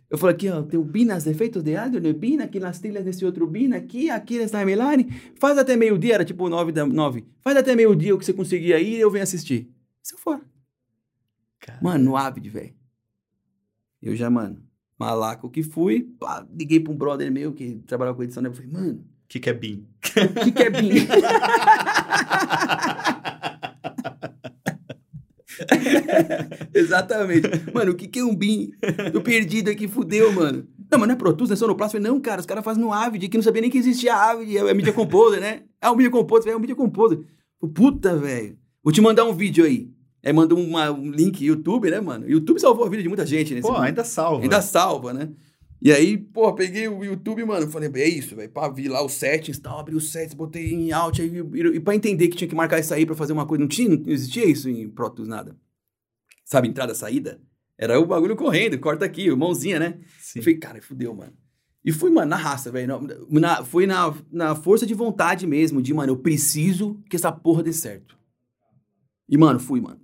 Eu 0.10 0.18
falei 0.18 0.36
aqui, 0.36 0.50
ó, 0.50 0.62
tem 0.62 0.80
o 0.80 0.84
BIM 0.84 1.06
nas 1.06 1.26
efeitos 1.26 1.64
de 1.64 1.76
áudio, 1.76 2.02
no 2.02 2.14
BIM, 2.14 2.40
aqui 2.40 2.60
nas 2.60 2.80
trilhas 2.80 3.04
desse 3.04 3.26
outro 3.26 3.48
BIM, 3.48 3.74
aqui, 3.74 4.10
aqui 4.10 4.38
nessa 4.38 4.60
timeline. 4.60 5.10
Faz 5.40 5.58
até 5.58 5.76
meio-dia, 5.76 6.16
era 6.16 6.26
tipo 6.26 6.48
nove 6.50 6.72
da 6.72 6.86
nove. 6.86 7.26
Faz 7.42 7.58
até 7.58 7.76
meio-dia 7.76 8.14
o 8.14 8.18
que 8.18 8.26
você 8.26 8.34
conseguir 8.34 8.74
aí 8.74 8.96
e 8.96 9.00
eu 9.00 9.10
venho 9.10 9.24
assistir. 9.24 9.70
Se 10.04 10.14
eu 10.14 10.20
for. 10.20 10.42
Cara. 11.68 11.80
Mano, 11.82 12.04
no 12.06 12.18
Avid, 12.18 12.50
velho. 12.50 12.74
Eu 14.02 14.16
já, 14.16 14.30
mano, 14.30 14.64
malaco 14.98 15.50
que 15.50 15.62
fui, 15.62 16.04
pá, 16.18 16.48
liguei 16.56 16.80
pra 16.80 16.94
um 16.94 16.98
brother 16.98 17.30
meu 17.32 17.52
que 17.52 17.76
trabalhava 17.86 18.16
com 18.16 18.24
edição, 18.24 18.42
né? 18.42 18.48
Eu 18.50 18.54
falei, 18.54 18.72
mano, 18.72 19.00
O 19.00 19.28
que 19.28 19.40
que 19.40 19.50
é 19.50 19.54
BIM? 19.54 19.86
o 19.86 19.88
que, 20.46 20.52
que 20.54 20.64
é 20.64 20.70
BIM? 20.70 20.92
Exatamente. 26.74 27.50
Mano, 27.74 27.92
o 27.92 27.96
que, 27.96 28.08
que 28.08 28.20
é 28.20 28.24
um 28.24 28.36
BIM? 28.36 28.72
Tô 29.12 29.22
perdido 29.22 29.70
aqui, 29.70 29.88
fudeu, 29.88 30.32
mano. 30.32 30.68
Não, 30.90 31.00
mas 31.00 31.08
não 31.08 31.16
é 31.16 31.18
Pro 31.18 31.34
Tools, 31.34 31.50
não 31.50 31.56
é 31.56 31.58
Sonoplast? 31.58 32.00
Não, 32.00 32.20
cara, 32.20 32.40
os 32.40 32.46
caras 32.46 32.64
fazem 32.64 32.82
no 32.82 32.94
Avid, 32.94 33.28
que 33.28 33.38
não 33.38 33.44
sabia 33.44 33.62
nem 33.62 33.70
que 33.70 33.78
existia 33.78 34.16
Avid, 34.16 34.58
é 34.58 34.74
Media 34.74 34.94
Composer, 34.94 35.42
né? 35.42 35.64
É 35.82 35.90
o 35.90 35.96
Media 35.96 36.12
Composer, 36.12 36.54
é 36.54 36.56
o 36.56 36.60
Media 36.60 36.76
Composer. 36.76 37.20
Puta, 37.74 38.16
velho. 38.16 38.58
Vou 38.84 38.94
te 38.94 39.02
mandar 39.02 39.26
um 39.26 39.34
vídeo 39.34 39.66
aí. 39.66 39.92
Aí 40.28 40.34
mandou 40.34 40.60
uma- 40.60 40.92
um 40.92 41.10
link 41.10 41.42
YouTube, 41.46 41.90
né, 41.90 42.02
mano? 42.02 42.30
YouTube 42.30 42.60
salvou 42.60 42.86
a 42.86 42.90
vida 42.90 43.02
de 43.02 43.08
muita 43.08 43.26
gente 43.26 43.54
nesse 43.54 43.66
Pô, 43.66 43.74
mundo. 43.76 43.84
ainda 43.84 44.04
salva. 44.04 44.44
Ainda 44.44 44.62
salva, 44.62 45.14
né? 45.14 45.30
E 45.82 45.90
aí, 45.90 46.18
pô, 46.18 46.54
peguei 46.54 46.86
o 46.90 47.02
YouTube, 47.02 47.46
mano, 47.46 47.70
falei, 47.70 47.90
é 47.96 48.10
isso, 48.10 48.36
velho, 48.36 48.50
pá, 48.50 48.68
vi 48.68 48.90
lá 48.90 49.02
os 49.06 49.14
settings, 49.14 49.58
tal, 49.58 49.80
abri 49.80 49.96
os 49.96 50.12
settings, 50.12 50.34
botei 50.34 50.74
em 50.74 50.92
alt, 50.92 51.20
aí, 51.22 51.32
e, 51.32 51.60
e 51.78 51.80
pra 51.80 51.96
entender 51.96 52.28
que 52.28 52.36
tinha 52.36 52.48
que 52.48 52.56
marcar 52.56 52.78
isso 52.80 52.94
aí 52.94 53.06
pra 53.06 53.16
fazer 53.16 53.32
uma 53.32 53.46
coisa, 53.46 53.62
não 53.62 53.70
tinha, 53.70 53.88
não 53.88 54.10
existia 54.12 54.46
isso 54.46 54.68
em 54.70 54.90
Pro 54.90 55.10
Tools, 55.10 55.30
nada. 55.30 55.56
Sabe, 56.44 56.68
entrada, 56.68 56.94
saída? 56.94 57.40
Era 57.78 57.98
o 57.98 58.06
bagulho 58.06 58.36
correndo, 58.36 58.78
corta 58.80 59.06
aqui, 59.06 59.34
mãozinha, 59.34 59.80
né? 59.80 60.00
Sim. 60.20 60.40
Eu 60.40 60.44
falei, 60.44 60.58
cara, 60.58 60.82
fudeu, 60.82 61.14
mano. 61.16 61.32
E 61.86 61.92
fui, 61.94 62.10
mano, 62.10 62.28
na 62.32 62.36
raça, 62.36 62.70
velho, 62.70 63.00
na- 63.30 63.64
foi 63.64 63.86
na, 63.88 64.14
na 64.30 64.56
força 64.56 64.86
de 64.86 64.94
vontade 64.94 65.48
mesmo, 65.48 65.82
de, 65.82 65.94
mano, 65.94 66.12
eu 66.12 66.18
preciso 66.18 67.02
que 67.10 67.16
essa 67.16 67.32
porra 67.32 67.64
dê 67.64 67.72
certo. 67.72 68.18
E, 69.30 69.38
mano, 69.38 69.58
fui, 69.60 69.80
mano. 69.80 70.02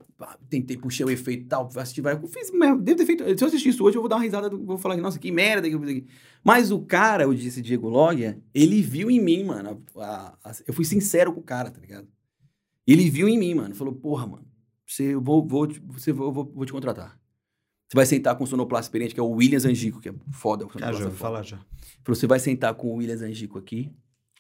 Tentei 0.50 0.78
puxar 0.78 1.06
o 1.06 1.10
efeito 1.10 1.44
e 1.44 1.48
tal, 1.48 1.70
assisti 1.76 2.00
várias 2.02 2.22
coisas. 2.22 2.38
Fiz, 2.40 2.52
merda, 2.58 2.82
devo 2.82 2.98
ter 2.98 3.06
feito. 3.06 3.24
Se 3.38 3.44
eu 3.44 3.48
assistir 3.48 3.70
isso 3.70 3.84
hoje, 3.84 3.98
eu 3.98 4.02
vou 4.02 4.08
dar 4.10 4.16
uma 4.18 4.24
risada, 4.24 4.50
vou 4.50 4.78
falar, 4.78 4.96
nossa, 4.98 5.20
que 5.20 5.32
merda 5.32 5.68
que 5.68 5.76
eu 5.76 5.80
fiz 5.82 5.90
aqui. 5.90 6.06
Mas 6.44 6.72
o 6.72 6.80
cara, 6.80 7.24
eu 7.24 7.34
disse 7.34 7.62
Diego 7.62 7.90
Loggia, 7.90 8.42
ele 8.54 8.82
viu 8.82 9.10
em 9.12 9.20
mim, 9.22 9.44
mano. 9.44 9.84
a- 9.98 10.38
a- 10.44 10.52
eu 10.68 10.74
fui 10.74 10.86
sincero 10.86 11.34
com 11.34 11.40
o 11.40 11.44
cara, 11.44 11.70
tá 11.72 11.80
ligado? 11.82 12.08
Ele 12.86 13.10
viu 13.10 13.28
em 13.28 13.38
mim, 13.38 13.54
mano. 13.56 13.74
Falou, 13.76 13.94
porra, 13.94 14.28
mano, 14.28 14.46
você, 14.86 15.14
eu 15.16 15.22
vou, 15.22 15.46
vou, 15.48 15.68
te- 15.68 15.80
você, 15.80 16.12
vou, 16.12 16.32
vou, 16.32 16.46
vou 16.54 16.66
te 16.66 16.72
contratar. 16.72 17.20
Você 17.90 17.96
vai 17.96 18.06
sentar 18.06 18.36
com 18.36 18.44
o 18.44 18.48
sonoplasta 18.48 18.88
experiente, 18.88 19.14
que 19.14 19.20
é 19.20 19.24
o 19.24 19.30
Williams 19.30 19.66
Angico, 19.66 20.00
que 20.00 20.10
é 20.10 20.14
foda. 20.32 20.66
O 20.66 20.70
sonoplasta 20.72 20.94
já 21.04 21.10
vou 21.10 21.18
falar 21.18 21.44
já. 21.44 21.58
Falou, 22.04 22.16
você 22.16 22.28
vai 22.28 22.40
sentar 22.40 22.74
com 22.76 22.88
o 22.88 22.96
Williams 22.96 23.22
Angico 23.22 23.58
aqui 23.60 23.92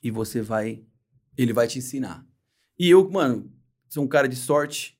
e 0.01 0.09
você 0.11 0.41
vai. 0.41 0.83
Ele 1.37 1.53
vai 1.53 1.67
te 1.67 1.77
ensinar. 1.79 2.25
E 2.79 2.89
eu, 2.89 3.07
mano, 3.09 3.51
sou 3.89 4.03
um 4.03 4.07
cara 4.07 4.27
de 4.27 4.35
sorte. 4.35 4.97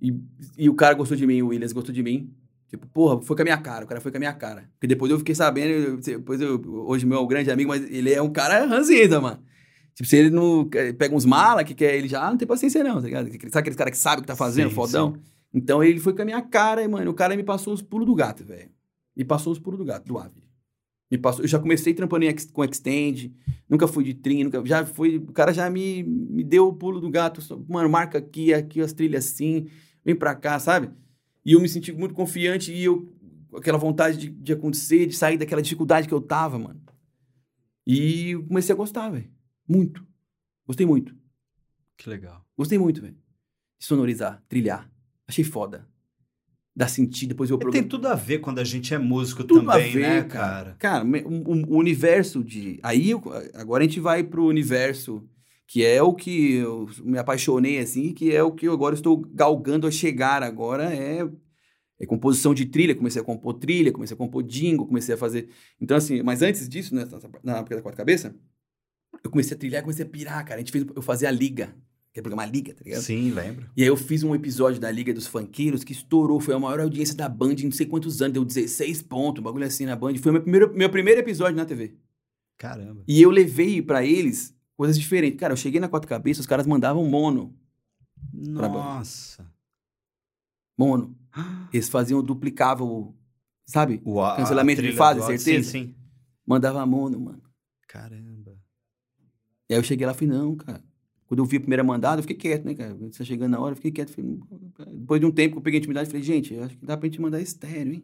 E, 0.00 0.14
e 0.56 0.68
o 0.68 0.74
cara 0.74 0.94
gostou 0.94 1.16
de 1.16 1.26
mim, 1.26 1.42
o 1.42 1.48
Williams 1.48 1.72
gostou 1.72 1.94
de 1.94 2.02
mim. 2.02 2.30
Tipo, 2.68 2.86
porra, 2.86 3.20
foi 3.22 3.34
com 3.36 3.42
a 3.42 3.44
minha 3.44 3.58
cara, 3.58 3.84
o 3.84 3.88
cara 3.88 4.00
foi 4.00 4.10
com 4.12 4.16
a 4.16 4.20
minha 4.20 4.32
cara. 4.32 4.70
Porque 4.74 4.86
depois 4.86 5.10
eu 5.10 5.18
fiquei 5.18 5.34
sabendo, 5.34 5.70
eu- 5.72 5.96
depois 5.98 6.40
eu, 6.40 6.60
hoje 6.86 7.04
meu 7.04 7.18
é 7.18 7.20
um 7.20 7.26
grande 7.26 7.50
amigo, 7.50 7.68
mas 7.68 7.82
ele 7.90 8.12
é 8.12 8.22
um 8.22 8.30
cara 8.30 8.64
ranzinza, 8.64 9.20
mano. 9.20 9.40
Tipo, 9.94 10.08
se 10.08 10.16
ele 10.16 10.30
não 10.30 10.68
quer- 10.68 10.92
pega 10.94 11.14
uns 11.14 11.24
mala 11.24 11.64
que 11.64 11.74
quer 11.74 11.96
ele 11.96 12.06
já, 12.08 12.30
não 12.30 12.36
tem 12.38 12.46
paciência 12.46 12.82
não, 12.84 12.94
tá 13.00 13.06
ligado? 13.06 13.26
Sabe 13.50 13.58
aquele 13.58 13.76
cara 13.76 13.90
que 13.90 13.98
sabe 13.98 14.18
o 14.18 14.22
que 14.22 14.28
tá 14.28 14.36
fazendo, 14.36 14.68
Sim, 14.68 14.74
fodão? 14.74 15.16
Então 15.52 15.82
ele 15.82 15.98
foi 15.98 16.14
com 16.14 16.22
a 16.22 16.24
minha 16.24 16.40
cara, 16.40 16.80
e, 16.82 16.86
mano, 16.88 17.10
o 17.10 17.14
cara 17.14 17.36
me 17.36 17.42
passou 17.42 17.74
os 17.74 17.82
pulos 17.82 18.06
do 18.06 18.14
gato, 18.14 18.44
velho. 18.44 18.70
Me 19.16 19.24
passou 19.24 19.52
os 19.52 19.58
pulos 19.58 19.78
do 19.78 19.84
gato, 19.84 20.06
do 20.06 20.16
ave. 20.16 20.40
Me 21.10 21.18
passou, 21.18 21.42
eu 21.44 21.48
já 21.48 21.58
comecei 21.58 21.92
trampando 21.92 22.24
ex- 22.24 22.48
com 22.52 22.64
Extend, 22.64 23.34
nunca 23.68 23.88
fui 23.88 24.04
de 24.04 24.14
trim, 24.14 24.44
nunca, 24.44 24.64
já 24.64 24.86
foi, 24.86 25.16
o 25.16 25.32
cara 25.32 25.52
já 25.52 25.68
me, 25.68 26.04
me 26.04 26.44
deu 26.44 26.68
o 26.68 26.72
pulo 26.72 27.00
do 27.00 27.10
gato, 27.10 27.40
mano, 27.68 27.90
marca 27.90 28.18
aqui, 28.18 28.54
aqui 28.54 28.80
as 28.80 28.92
trilhas 28.92 29.26
assim, 29.26 29.66
vem 30.04 30.14
pra 30.14 30.34
cá, 30.34 30.58
sabe? 30.58 30.90
E 31.44 31.52
eu 31.52 31.60
me 31.60 31.68
senti 31.68 31.92
muito 31.92 32.14
confiante 32.14 32.72
e 32.72 32.84
eu, 32.84 33.12
aquela 33.56 33.78
vontade 33.78 34.18
de, 34.18 34.30
de 34.30 34.52
acontecer, 34.52 35.06
de 35.06 35.14
sair 35.16 35.38
daquela 35.38 35.62
dificuldade 35.62 36.06
que 36.08 36.14
eu 36.14 36.20
tava, 36.20 36.58
mano. 36.58 36.80
E 37.86 38.30
eu 38.30 38.44
comecei 38.44 38.72
a 38.72 38.76
gostar, 38.76 39.10
velho. 39.10 39.30
Muito. 39.66 40.06
Gostei 40.66 40.86
muito. 40.86 41.14
Que 41.96 42.08
legal. 42.08 42.44
Gostei 42.56 42.78
muito, 42.78 43.00
velho. 43.00 43.16
Sonorizar, 43.78 44.42
trilhar. 44.48 44.90
Achei 45.26 45.44
foda. 45.44 45.88
Dá 46.76 46.86
sentido, 46.86 47.30
depois 47.30 47.50
eu 47.50 47.58
programa. 47.58 47.82
Tem 47.82 47.88
tudo 47.88 48.06
a 48.06 48.14
ver 48.14 48.38
quando 48.38 48.58
a 48.60 48.64
gente 48.64 48.94
é 48.94 48.98
músico 48.98 49.42
Tudo 49.44 49.68
a 49.70 49.74
também, 49.74 49.92
ver, 49.92 50.00
né, 50.00 50.22
cara. 50.24 50.76
cara? 50.78 51.04
O, 51.04 51.74
o 51.74 51.78
universo 51.78 52.44
de. 52.44 52.78
Aí, 52.82 53.10
eu- 53.10 53.22
agora 53.54 53.82
a 53.82 53.86
gente 53.86 53.98
vai 54.00 54.22
pro 54.22 54.46
universo 54.46 55.28
que 55.70 55.86
é 55.86 56.02
o 56.02 56.12
que 56.12 56.54
eu 56.54 56.88
me 57.04 57.16
apaixonei, 57.16 57.78
assim, 57.78 58.12
que 58.12 58.34
é 58.34 58.42
o 58.42 58.50
que 58.50 58.66
eu 58.66 58.72
agora 58.72 58.92
estou 58.92 59.16
galgando 59.16 59.86
a 59.86 59.90
chegar 59.92 60.42
agora, 60.42 60.92
é, 60.92 61.20
é 62.00 62.06
composição 62.06 62.52
de 62.52 62.66
trilha. 62.66 62.92
Comecei 62.92 63.22
a 63.22 63.24
compor 63.24 63.54
trilha, 63.54 63.92
comecei 63.92 64.16
a 64.16 64.18
compor 64.18 64.42
jingle, 64.42 64.84
comecei 64.84 65.14
a 65.14 65.16
fazer. 65.16 65.48
Então, 65.80 65.96
assim, 65.96 66.24
mas 66.24 66.42
antes 66.42 66.68
disso, 66.68 66.92
né, 66.92 67.06
na 67.44 67.58
época 67.58 67.76
da 67.76 67.82
Quatro 67.82 67.96
Cabeça, 67.96 68.34
eu 69.22 69.30
comecei 69.30 69.56
a 69.56 69.58
trilhar, 69.60 69.82
comecei 69.82 70.04
a 70.04 70.08
pirar, 70.08 70.44
cara. 70.44 70.56
A 70.56 70.58
gente 70.58 70.72
fez, 70.72 70.84
eu 70.92 71.02
fazia 71.02 71.28
a 71.28 71.30
liga, 71.30 71.72
aquele 72.10 72.24
programa 72.24 72.44
Liga, 72.46 72.74
tá 72.74 72.82
ligado? 72.84 73.02
Sim, 73.02 73.30
lembro. 73.30 73.70
E 73.76 73.82
aí 73.82 73.88
eu 73.88 73.96
fiz 73.96 74.24
um 74.24 74.34
episódio 74.34 74.80
da 74.80 74.90
Liga 74.90 75.14
dos 75.14 75.28
Funkeiros 75.28 75.84
que 75.84 75.92
estourou, 75.92 76.40
foi 76.40 76.52
a 76.52 76.58
maior 76.58 76.80
audiência 76.80 77.14
da 77.14 77.28
Band 77.28 77.54
em 77.60 77.66
não 77.66 77.70
sei 77.70 77.86
quantos 77.86 78.20
anos, 78.20 78.34
deu 78.34 78.44
16 78.44 79.02
pontos, 79.02 79.40
um 79.40 79.44
bagulho 79.44 79.66
assim 79.66 79.86
na 79.86 79.94
Band. 79.94 80.16
Foi 80.16 80.30
o 80.30 80.32
meu 80.32 80.42
primeiro, 80.42 80.74
meu 80.74 80.90
primeiro 80.90 81.20
episódio 81.20 81.54
na 81.54 81.64
TV. 81.64 81.94
Caramba. 82.58 83.04
E 83.06 83.22
eu 83.22 83.30
levei 83.30 83.80
pra 83.80 84.04
eles 84.04 84.58
coisas 84.80 84.98
diferentes. 84.98 85.38
Cara, 85.38 85.52
eu 85.52 85.58
cheguei 85.58 85.78
na 85.78 85.90
Quatro 85.90 86.08
Cabeças, 86.08 86.40
os 86.40 86.46
caras 86.46 86.66
mandavam 86.66 87.04
mono. 87.04 87.54
Nossa. 88.32 89.46
Mono. 90.78 91.14
Eles 91.70 91.90
faziam, 91.90 92.22
duplicavam, 92.22 93.14
sabe? 93.66 94.00
O, 94.06 94.22
a- 94.22 94.32
a 94.32 94.36
Cancelamento 94.38 94.80
de 94.80 94.92
fase, 94.92 95.20
certeza? 95.20 95.70
Sim, 95.70 95.88
sim. 95.88 95.94
Mandava 96.46 96.84
mono, 96.86 97.20
mano. 97.20 97.42
Caramba. 97.86 98.56
E 99.68 99.74
aí 99.74 99.78
eu 99.78 99.84
cheguei 99.84 100.06
lá 100.06 100.12
e 100.12 100.16
falei, 100.16 100.34
não, 100.34 100.56
cara. 100.56 100.82
Quando 101.26 101.40
eu 101.40 101.44
vi 101.44 101.58
a 101.58 101.60
primeira 101.60 101.84
mandada, 101.84 102.20
eu 102.20 102.22
fiquei 102.22 102.36
quieto, 102.38 102.64
né, 102.64 102.74
cara? 102.74 102.94
Você 102.94 103.22
chegando 103.22 103.50
na 103.52 103.60
hora, 103.60 103.72
eu 103.72 103.76
fiquei 103.76 103.92
quieto. 103.92 104.12
Falei, 104.12 104.30
"Hum, 104.30 104.70
cara." 104.74 104.90
Depois 104.90 105.20
de 105.20 105.26
um 105.26 105.30
tempo 105.30 105.52
que 105.56 105.58
eu 105.58 105.62
peguei 105.62 105.78
intimidade, 105.78 106.08
falei, 106.08 106.22
gente, 106.22 106.56
acho 106.58 106.78
que 106.78 106.86
dá 106.86 106.96
pra 106.96 107.06
gente 107.06 107.20
mandar 107.20 107.38
estéreo, 107.42 107.92
hein? 107.92 108.02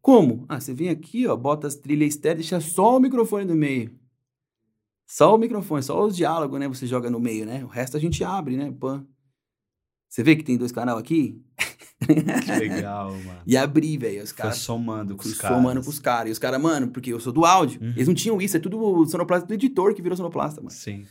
Como? 0.00 0.46
Ah, 0.48 0.60
você 0.60 0.72
vem 0.72 0.88
aqui, 0.88 1.26
ó, 1.26 1.36
bota 1.36 1.66
as 1.66 1.74
trilhas 1.74 2.10
estéreo, 2.10 2.36
deixa 2.38 2.60
só 2.60 2.96
o 2.96 3.00
microfone 3.00 3.44
no 3.44 3.56
meio. 3.56 3.98
Só 5.10 5.34
o 5.34 5.38
microfone, 5.38 5.82
só 5.82 6.04
os 6.04 6.14
diálogos, 6.14 6.60
né? 6.60 6.68
Você 6.68 6.86
joga 6.86 7.08
no 7.08 7.18
meio, 7.18 7.46
né? 7.46 7.64
O 7.64 7.66
resto 7.66 7.96
a 7.96 8.00
gente 8.00 8.22
abre, 8.22 8.58
né? 8.58 8.70
Pã. 8.78 9.02
Você 10.06 10.22
vê 10.22 10.36
que 10.36 10.44
tem 10.44 10.58
dois 10.58 10.70
canal 10.70 10.98
aqui? 10.98 11.42
Que 11.98 12.52
legal, 12.52 13.12
mano. 13.12 13.40
E 13.46 13.56
abri, 13.56 13.96
velho. 13.96 14.22
Os 14.22 14.32
caras 14.32 14.58
somando 14.58 15.16
com 15.16 15.24
os 15.24 15.38
caras. 15.38 15.56
somando 15.56 15.80
pros 15.80 15.98
caras. 15.98 16.28
E 16.28 16.32
os 16.32 16.38
caras, 16.38 16.60
mano, 16.60 16.88
porque 16.88 17.10
eu 17.10 17.18
sou 17.18 17.32
do 17.32 17.46
áudio. 17.46 17.80
Uhum. 17.80 17.88
Eles 17.96 18.06
não 18.06 18.14
tinham 18.14 18.40
isso, 18.40 18.58
é 18.58 18.60
tudo 18.60 19.06
sonoplasta 19.06 19.46
do 19.46 19.54
editor 19.54 19.94
que 19.94 20.02
virou 20.02 20.14
sonoplasta, 20.14 20.60
mano. 20.60 20.70
Sim. 20.70 21.06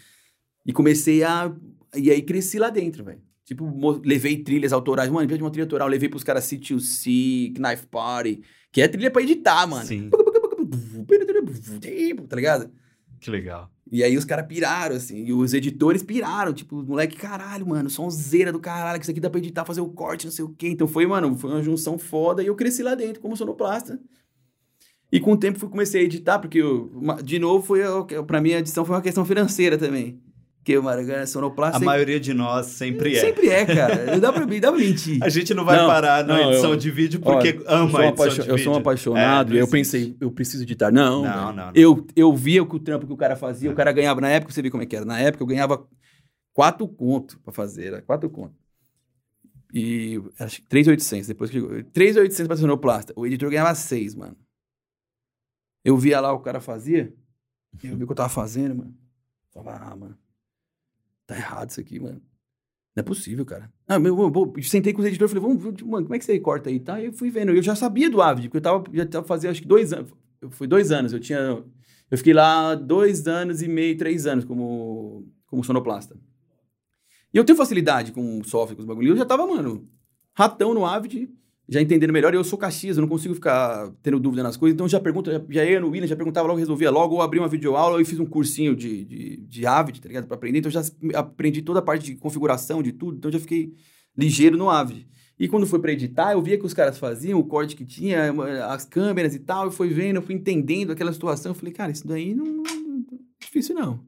E 0.63 0.71
comecei 0.71 1.23
a. 1.23 1.51
E 1.95 2.11
aí 2.11 2.21
cresci 2.21 2.59
lá 2.59 2.69
dentro, 2.69 3.03
velho. 3.03 3.21
Tipo, 3.45 3.99
levei 4.05 4.43
trilhas 4.43 4.71
autorais. 4.71 5.09
Mano, 5.09 5.23
em 5.23 5.27
vez 5.27 5.39
de 5.39 5.43
uma 5.43 5.49
trilha 5.49 5.65
autoral, 5.65 5.87
levei 5.87 6.07
pros 6.07 6.23
caras 6.23 6.45
C2C, 6.45 7.53
Knife 7.55 7.87
Party, 7.87 8.43
que 8.71 8.79
é 8.79 8.87
trilha 8.87 9.09
pra 9.09 9.23
editar, 9.23 9.65
mano. 9.65 9.85
Sim. 9.85 10.11
Tá 12.29 12.35
ligado? 12.35 12.71
Que 13.19 13.31
legal. 13.31 13.71
E 13.91 14.03
aí 14.03 14.17
os 14.17 14.25
caras 14.25 14.45
piraram, 14.47 14.95
assim. 14.95 15.23
E 15.25 15.33
os 15.33 15.53
editores 15.53 16.03
piraram. 16.03 16.53
Tipo, 16.53 16.77
os 16.77 16.87
moleque, 16.87 17.15
caralho, 17.15 17.67
mano, 17.67 17.89
sonzeira 17.89 18.51
do 18.51 18.59
caralho, 18.59 18.99
que 18.99 19.05
isso 19.05 19.11
aqui 19.11 19.19
dá 19.19 19.29
pra 19.29 19.39
editar, 19.39 19.65
fazer 19.65 19.81
o 19.81 19.89
corte, 19.89 20.25
não 20.25 20.31
sei 20.31 20.45
o 20.45 20.49
quê. 20.49 20.67
Então 20.69 20.87
foi, 20.87 21.05
mano, 21.05 21.35
foi 21.37 21.49
uma 21.51 21.61
junção 21.63 21.97
foda. 21.97 22.43
E 22.43 22.47
eu 22.47 22.55
cresci 22.55 22.83
lá 22.83 22.95
dentro 22.95 23.21
como 23.21 23.35
sonoplasta. 23.37 23.99
E 25.11 25.19
com 25.19 25.31
o 25.31 25.37
tempo 25.37 25.57
fui, 25.57 25.69
comecei 25.69 26.01
a 26.01 26.03
editar, 26.03 26.37
porque, 26.39 26.57
eu, 26.59 26.91
de 27.23 27.39
novo, 27.39 27.65
foi 27.65 27.81
a- 27.83 28.23
pra 28.23 28.41
mim 28.41 28.51
a 28.53 28.59
edição 28.59 28.83
foi 28.83 28.95
uma 28.95 29.01
questão 29.01 29.23
financeira 29.25 29.77
também. 29.77 30.21
Porque, 30.67 30.79
mano, 30.81 31.09
é 31.09 31.25
sonoplasta... 31.25 31.77
A 31.77 31.79
maioria 31.79 32.19
de 32.19 32.33
nós 32.33 32.65
sempre 32.65 33.15
é. 33.15 33.21
Sempre 33.21 33.47
é, 33.47 33.65
cara. 33.65 34.19
Dá 34.19 34.33
pra, 34.33 34.43
dá 34.45 34.69
pra 34.69 34.77
mentir. 34.77 35.17
A 35.23 35.29
gente 35.29 35.53
não 35.53 35.63
vai 35.63 35.77
Não, 35.77 35.87
parar 35.87 36.25
na 36.25 36.37
não, 36.37 36.51
edição 36.51 36.71
eu- 36.71 36.75
de 36.75 36.91
vídeo 36.91 37.21
porque 37.21 37.57
Olha, 37.65 37.69
ama 37.69 37.85
eu 37.85 37.89
sou, 37.89 37.99
a 37.99 38.03
um 38.03 38.09
edição 38.09 38.27
de 38.27 38.39
eu 38.39 38.55
vídeo. 38.57 38.63
sou 38.65 38.73
um 38.73 38.77
apaixonado 38.77 39.53
É, 39.53 39.55
e 39.55 39.59
eu 39.59 39.67
pensei, 39.69 40.17
eu 40.19 40.29
preciso 40.29 40.63
editar. 40.63 40.91
Não, 40.91 41.21
Não, 41.23 41.53
não, 41.53 41.53
não. 41.67 41.71
Eu, 41.73 42.05
eu 42.17 42.35
via 42.35 42.61
o 42.61 42.65
que 42.67 42.75
o 42.75 42.79
trampo 42.79 43.07
que 43.07 43.13
o 43.13 43.15
cara 43.15 43.37
fazia, 43.37 43.71
o 43.71 43.75
cara 43.75 43.93
ganhava. 43.93 44.19
Na 44.19 44.27
época, 44.27 44.51
você 44.51 44.61
vê 44.61 44.69
como 44.69 44.83
é 44.83 44.85
que 44.85 44.93
era. 44.93 45.05
Na 45.05 45.17
época, 45.21 45.41
eu 45.41 45.47
ganhava 45.47 45.87
quatro 46.53 46.85
conto 46.85 47.39
pra 47.39 47.53
fazer. 47.53 47.85
Era 47.87 48.01
quatro 48.01 48.29
conto. 48.29 48.53
E 49.73 50.21
acho 50.37 50.61
que 50.61 50.67
3,800. 50.67 51.27
Depois 51.29 51.49
que 51.49 51.61
chegou. 51.61 51.81
3,800 51.93 52.45
pra 52.47 52.57
sonoplasta. 52.57 53.13
O 53.15 53.25
editor 53.25 53.49
ganhava 53.49 53.73
seis, 53.73 54.13
mano. 54.13 54.35
Eu 55.85 55.95
via 55.95 56.19
lá 56.19 56.33
o 56.33 56.39
cara 56.41 56.59
fazia. 56.59 57.13
Eu 57.81 57.95
vi 57.95 58.03
o 58.03 58.05
que 58.05 58.11
eu 58.11 58.17
tava 58.17 58.27
fazendo, 58.27 58.75
mano. 58.75 58.93
Falava, 59.53 59.85
ah, 59.91 59.95
mano. 59.95 60.17
Tá 61.27 61.35
errado 61.35 61.69
isso 61.69 61.79
aqui, 61.79 61.99
mano. 61.99 62.21
Não 62.95 63.01
é 63.01 63.03
possível, 63.03 63.45
cara. 63.45 63.71
Ah, 63.87 63.99
meu, 63.99 64.17
eu, 64.19 64.53
eu 64.57 64.63
sentei 64.63 64.91
com 64.91 65.01
os 65.01 65.05
editores 65.05 65.31
e 65.31 65.35
falei, 65.35 65.47
vamos, 65.47 65.63
ver, 65.63 65.85
mano, 65.85 66.07
como 66.07 66.15
é 66.15 66.17
que 66.17 66.25
você 66.25 66.39
corta 66.39 66.69
aí? 66.69 66.79
Tá, 66.79 66.99
eu 66.99 67.13
fui 67.13 67.29
vendo. 67.29 67.51
Eu 67.51 67.61
já 67.61 67.75
sabia 67.75 68.09
do 68.09 68.21
Avid, 68.21 68.47
porque 68.47 68.57
eu 68.57 68.61
tava, 68.61 68.83
já 68.91 69.05
tava 69.05 69.27
fazendo 69.27 69.51
acho 69.51 69.61
que 69.61 69.67
dois 69.67 69.93
anos. 69.93 70.11
Foi 70.51 70.65
dois 70.65 70.91
anos. 70.91 71.13
Eu 71.13 71.19
tinha. 71.19 71.63
Eu 72.09 72.17
fiquei 72.17 72.33
lá 72.33 72.73
dois 72.73 73.27
anos 73.27 73.61
e 73.61 73.67
meio, 73.67 73.97
três 73.97 74.25
anos 74.25 74.45
como, 74.45 75.31
como 75.45 75.63
sonoplasta. 75.63 76.17
E 77.33 77.37
eu 77.37 77.43
tenho 77.43 77.57
facilidade 77.57 78.13
com 78.13 78.43
software, 78.43 78.75
com 78.75 78.81
os 78.81 78.87
bagulhos. 78.87 79.11
Eu 79.11 79.17
já 79.17 79.25
tava, 79.25 79.45
mano, 79.45 79.87
ratão 80.33 80.73
no 80.73 80.85
Avid, 80.85 81.29
já 81.69 81.81
entendendo 81.81 82.13
melhor. 82.13 82.33
Eu 82.33 82.43
sou 82.43 82.57
Caxias, 82.57 82.97
eu 82.97 83.01
não 83.01 83.07
consigo 83.09 83.33
ficar 83.35 83.91
tendo 84.01 84.19
dúvida 84.19 84.41
nas 84.43 84.55
coisas. 84.57 84.73
Então 84.73 84.87
já 84.87 84.99
pergunto, 84.99 85.31
já, 85.31 85.41
já 85.49 85.65
ia 85.65 85.79
no 85.79 85.89
William, 85.89 86.07
já 86.07 86.15
perguntava 86.15 86.47
logo, 86.47 86.59
resolvia 86.59 86.89
logo. 86.89 87.15
Ou 87.15 87.21
abri 87.21 87.39
uma 87.39 87.47
videoaula 87.47 88.01
e 88.01 88.05
fiz 88.05 88.19
um 88.19 88.25
cursinho 88.25 88.75
de, 88.75 89.03
de, 89.05 89.37
de 89.37 89.65
Avid, 89.65 89.99
tá 90.01 90.07
ligado? 90.07 90.27
Pra 90.27 90.35
aprender. 90.35 90.59
Então 90.59 90.71
já 90.71 90.81
aprendi 91.15 91.61
toda 91.61 91.79
a 91.79 91.81
parte 91.81 92.05
de 92.05 92.15
configuração, 92.15 92.81
de 92.81 92.91
tudo. 92.93 93.17
Então 93.17 93.31
já 93.31 93.39
fiquei 93.39 93.73
ligeiro 94.17 94.57
no 94.57 94.69
Avid. 94.69 95.07
E 95.39 95.47
quando 95.47 95.67
foi 95.67 95.77
pra 95.79 95.91
editar, 95.91 96.31
eu 96.31 96.41
via 96.41 96.57
que 96.57 96.65
os 96.65 96.73
caras 96.73 96.97
faziam, 96.97 97.39
o 97.39 97.43
corte 97.43 97.75
que 97.75 97.85
tinha, 97.85 98.31
as 98.69 98.85
câmeras 98.85 99.35
e 99.35 99.39
tal, 99.39 99.65
eu 99.65 99.71
fui 99.71 99.89
vendo, 99.89 100.15
eu 100.15 100.21
fui 100.23 100.33
entendendo 100.33 100.91
aquela 100.91 101.13
situação. 101.13 101.51
Eu 101.51 101.55
falei, 101.55 101.71
cara, 101.73 101.91
isso 101.91 102.07
daí 102.07 102.33
não, 102.33 102.45
não 102.45 102.63
é 102.63 103.17
difícil 103.39 103.75
não. 103.75 104.03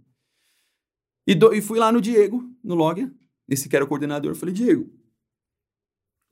E, 1.27 1.35
do- 1.35 1.53
e 1.53 1.61
fui 1.61 1.77
lá 1.77 1.91
no 1.91 2.01
Diego, 2.01 2.43
no 2.63 2.73
Logger, 2.73 3.11
esse 3.47 3.69
que 3.69 3.75
era 3.75 3.85
o 3.85 3.87
coordenador. 3.87 4.31
Eu 4.31 4.35
falei, 4.35 4.55
Diego, 4.55 4.89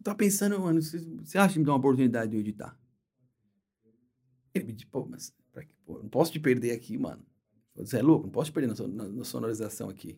tava 0.03 0.17
pensando, 0.17 0.59
mano, 0.59 0.81
você, 0.81 0.99
você 0.99 1.37
acha 1.37 1.53
que 1.53 1.59
me 1.59 1.65
dá 1.65 1.71
uma 1.71 1.77
oportunidade 1.79 2.31
de 2.31 2.37
eu 2.37 2.41
editar? 2.41 2.77
Ele 4.53 4.65
me 4.65 4.73
disse, 4.73 4.87
pô, 4.87 5.05
mas 5.05 5.33
pra 5.51 5.63
quê? 5.63 5.73
Pô, 5.85 5.99
não 6.01 6.09
posso 6.09 6.31
te 6.31 6.39
perder 6.39 6.71
aqui, 6.71 6.97
mano. 6.97 7.23
Você 7.75 7.97
é 7.97 8.01
louco, 8.01 8.25
não 8.25 8.31
posso 8.31 8.49
te 8.51 8.53
perder 8.53 8.73
na, 8.75 8.87
na- 8.87 9.09
na 9.09 9.23
sonorização 9.23 9.89
aqui. 9.89 10.17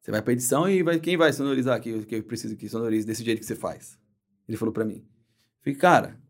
Você 0.00 0.10
vai 0.10 0.22
pra 0.22 0.32
edição 0.32 0.68
e 0.68 0.82
vai, 0.82 1.00
quem 1.00 1.16
vai 1.16 1.32
sonorizar 1.32 1.76
aqui? 1.76 2.04
Que 2.04 2.16
eu 2.16 2.22
preciso 2.24 2.56
que 2.56 2.68
sonorize 2.68 3.06
desse 3.06 3.24
jeito 3.24 3.40
que 3.40 3.46
você 3.46 3.56
faz. 3.56 3.98
Ele 4.48 4.56
falou 4.56 4.72
pra 4.72 4.84
mim. 4.84 5.04
Falei, 5.62 5.78
cara, 5.78 6.20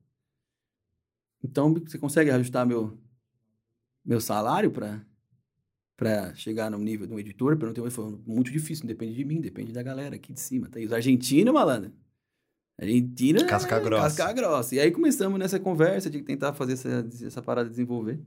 então 1.43 1.73
você 1.75 1.99
consegue 1.99 2.31
ajustar 2.31 2.67
meu, 2.67 2.99
meu 4.05 4.21
salário 4.21 4.71
pra, 4.71 5.05
pra 5.97 6.35
chegar 6.35 6.71
no 6.71 6.79
nível 6.79 7.07
de 7.07 7.13
um 7.15 7.19
editor? 7.19 7.57
Perguntei, 7.57 7.83
ele 7.83 7.91
falou, 7.91 8.23
muito 8.27 8.51
difícil, 8.51 8.85
não 8.85 8.89
depende 8.89 9.15
de 9.15 9.25
mim, 9.25 9.41
depende 9.41 9.73
da 9.73 9.83
galera 9.83 10.17
aqui 10.17 10.33
de 10.33 10.41
cima. 10.41 10.69
Tá 10.69 10.79
aí 10.79 10.87
os 10.87 10.93
argentinos, 10.93 11.53
malandro. 11.55 11.93
Argentina. 12.79 13.41
é 13.41 13.45
Casca 13.45 13.79
grossa. 13.81 14.17
Casca 14.17 14.33
grossa. 14.33 14.75
E 14.75 14.81
aí 14.81 14.91
começamos 14.91 15.39
nessa 15.39 15.59
conversa 15.59 16.11
de 16.11 16.23
tentar 16.23 16.53
fazer 16.53 16.75
essa, 16.75 17.07
essa 17.25 17.43
parada 17.43 17.69
desenvolver. 17.71 18.21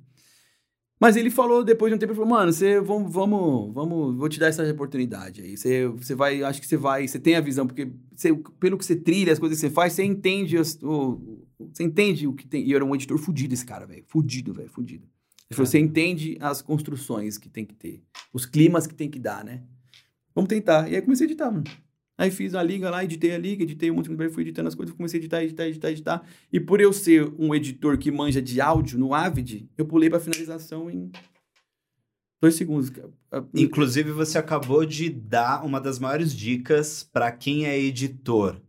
Mas 1.02 1.16
ele 1.16 1.30
falou, 1.30 1.64
depois 1.64 1.90
de 1.92 1.96
um 1.96 1.98
tempo, 1.98 2.12
ele 2.12 2.20
falou, 2.20 2.30
mano, 2.30 2.52
você, 2.52 2.82
vamos, 2.82 3.14
vamos, 3.14 3.74
vamos, 3.74 4.18
vou 4.18 4.28
te 4.28 4.38
dar 4.38 4.48
essa 4.48 4.70
oportunidade 4.70 5.42
aí. 5.42 5.56
Você, 5.56 5.88
você 5.88 6.14
vai, 6.14 6.44
acho 6.44 6.60
que 6.60 6.68
você 6.68 6.76
vai, 6.76 7.08
você 7.08 7.18
tem 7.18 7.36
a 7.36 7.42
visão, 7.42 7.66
porque 7.66 7.90
você, 8.14 8.36
pelo 8.60 8.78
que 8.78 8.84
você 8.84 8.98
trilha, 8.98 9.32
as 9.32 9.40
coisas 9.40 9.58
que 9.58 9.66
você 9.68 9.74
faz, 9.74 9.94
você 9.94 10.04
entende, 10.04 10.58
as- 10.58 10.78
o, 10.84 11.46
você 11.72 11.84
entende 11.84 12.28
o 12.28 12.34
que 12.34 12.46
tem. 12.46 12.66
E 12.66 12.72
eu 12.72 12.76
era 12.76 12.84
um 12.86 12.94
editor 12.94 13.18
fudido 13.18 13.54
esse 13.54 13.66
cara, 13.66 13.86
velho. 13.86 14.04
Fudido, 14.08 14.54
velho, 14.54 14.68
fudido. 14.70 15.08
Ele 15.50 15.56
falou, 15.56 15.68
você 15.68 15.80
entende 15.80 16.38
as 16.42 16.62
construções 16.62 17.38
que 17.38 17.48
tem 17.48 17.66
que 17.66 17.74
ter, 17.76 18.04
os 18.34 18.46
climas 18.46 18.86
que 18.86 18.94
tem 18.94 19.10
que 19.10 19.20
dar, 19.20 19.44
né? 19.46 19.64
Vamos 20.36 20.50
tentar. 20.50 20.92
E 20.92 20.96
aí 20.96 21.02
comecei 21.02 21.26
a 21.26 21.30
editar, 21.30 21.50
mano. 21.50 21.64
Aí 22.20 22.30
fiz 22.30 22.54
a 22.54 22.62
liga 22.62 22.90
lá, 22.90 23.02
editei 23.02 23.34
a 23.34 23.38
liga, 23.38 23.64
editei 23.64 23.90
um 23.90 23.96
monte 23.96 24.14
de 24.14 24.30
fui 24.30 24.44
editando 24.44 24.68
as 24.68 24.76
coisas, 24.76 24.94
comecei 24.94 25.18
a 25.18 25.22
editar, 25.22 25.42
editar, 25.42 25.68
editar, 25.68 25.90
editar. 25.90 26.24
E 26.52 26.60
por 26.60 26.82
eu 26.82 26.92
ser 26.92 27.34
um 27.40 27.56
editor 27.56 27.98
que 27.98 28.12
manja 28.12 28.42
de 28.42 28.60
áudio 28.60 29.00
no 29.00 29.14
Avid, 29.14 29.70
eu 29.78 29.86
pulei 29.86 30.10
pra 30.10 30.20
finalização 30.20 30.92
em 30.92 31.10
dois 32.42 32.56
segundos. 32.56 32.92
Inclusive, 33.56 34.12
você 34.12 34.38
acabou 34.38 34.86
de 34.86 35.10
dar 35.10 35.66
uma 35.66 35.80
das 35.80 35.98
maiores 35.98 36.36
dicas 36.36 37.04
para 37.04 37.32
quem 37.32 37.66
é 37.66 37.80
editor. 37.80 38.62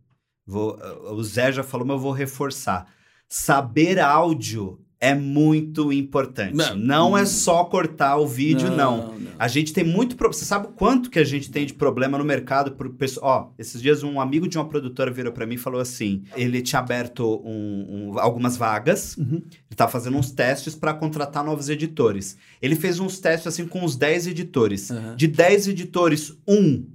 Vou- 0.45 0.79
o 1.13 1.21
Zé 1.21 1.51
já 1.51 1.61
falou, 1.61 1.85
mas 1.85 1.95
eu 1.97 2.01
vou 2.01 2.13
reforçar. 2.13 2.87
Saber 3.27 3.99
áudio 3.99 4.80
é 5.01 5.15
muito 5.15 5.91
importante. 5.91 6.55
Não. 6.55 6.75
Não, 6.77 7.17
é 7.17 7.25
só 7.25 7.63
cortar 7.65 8.17
o 8.17 8.27
vídeo, 8.27 8.69
não. 8.69 9.13
não. 9.17 9.31
A 9.39 9.47
gente 9.47 9.73
tem 9.73 9.83
muito 9.83 10.15
problema. 10.15 10.37
Você 10.37 10.45
sabe 10.45 10.67
o 10.67 10.69
quanto 10.69 11.09
que 11.09 11.17
a 11.17 11.23
gente 11.23 11.49
tem 11.49 11.65
de 11.65 11.73
problema 11.73 12.15
no 12.19 12.23
mercado 12.23 12.73
pro 12.73 12.93
pessoal? 12.93 13.49
Ó, 13.49 13.53
esses 13.57 13.81
dias 13.81 14.03
um 14.03 14.21
amigo 14.21 14.47
de 14.47 14.59
uma 14.59 14.65
produtora 14.67 15.09
virou 15.09 15.33
pra 15.33 15.47
mim 15.47 15.55
e 15.55 15.57
falou 15.57 15.81
assim: 15.81 16.21
ele 16.37 16.61
tinha 16.61 16.77
aberto 16.79 17.41
um- 17.43 18.11
um- 18.13 18.19
algumas 18.19 18.55
vagas, 18.55 19.17
Uhum. 19.17 19.37
ele 19.41 19.75
tá 19.75 19.87
fazendo 19.87 20.15
uns 20.17 20.29
testes 20.31 20.75
pra 20.75 20.93
contratar 20.93 21.43
novos 21.43 21.67
editores. 21.69 22.37
Ele 22.61 22.75
fez 22.75 22.99
uns 22.99 23.19
testes 23.19 23.47
assim 23.47 23.65
com 23.65 23.83
uns 23.83 23.95
10 23.95 24.27
editores. 24.27 24.91
Aham. 24.91 25.15
De 25.15 25.25
10 25.27 25.67
editores, 25.67 26.37
um 26.47 26.85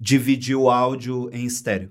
dividiu 0.00 0.62
o 0.62 0.70
áudio 0.70 1.28
em 1.32 1.44
estéreo. 1.44 1.90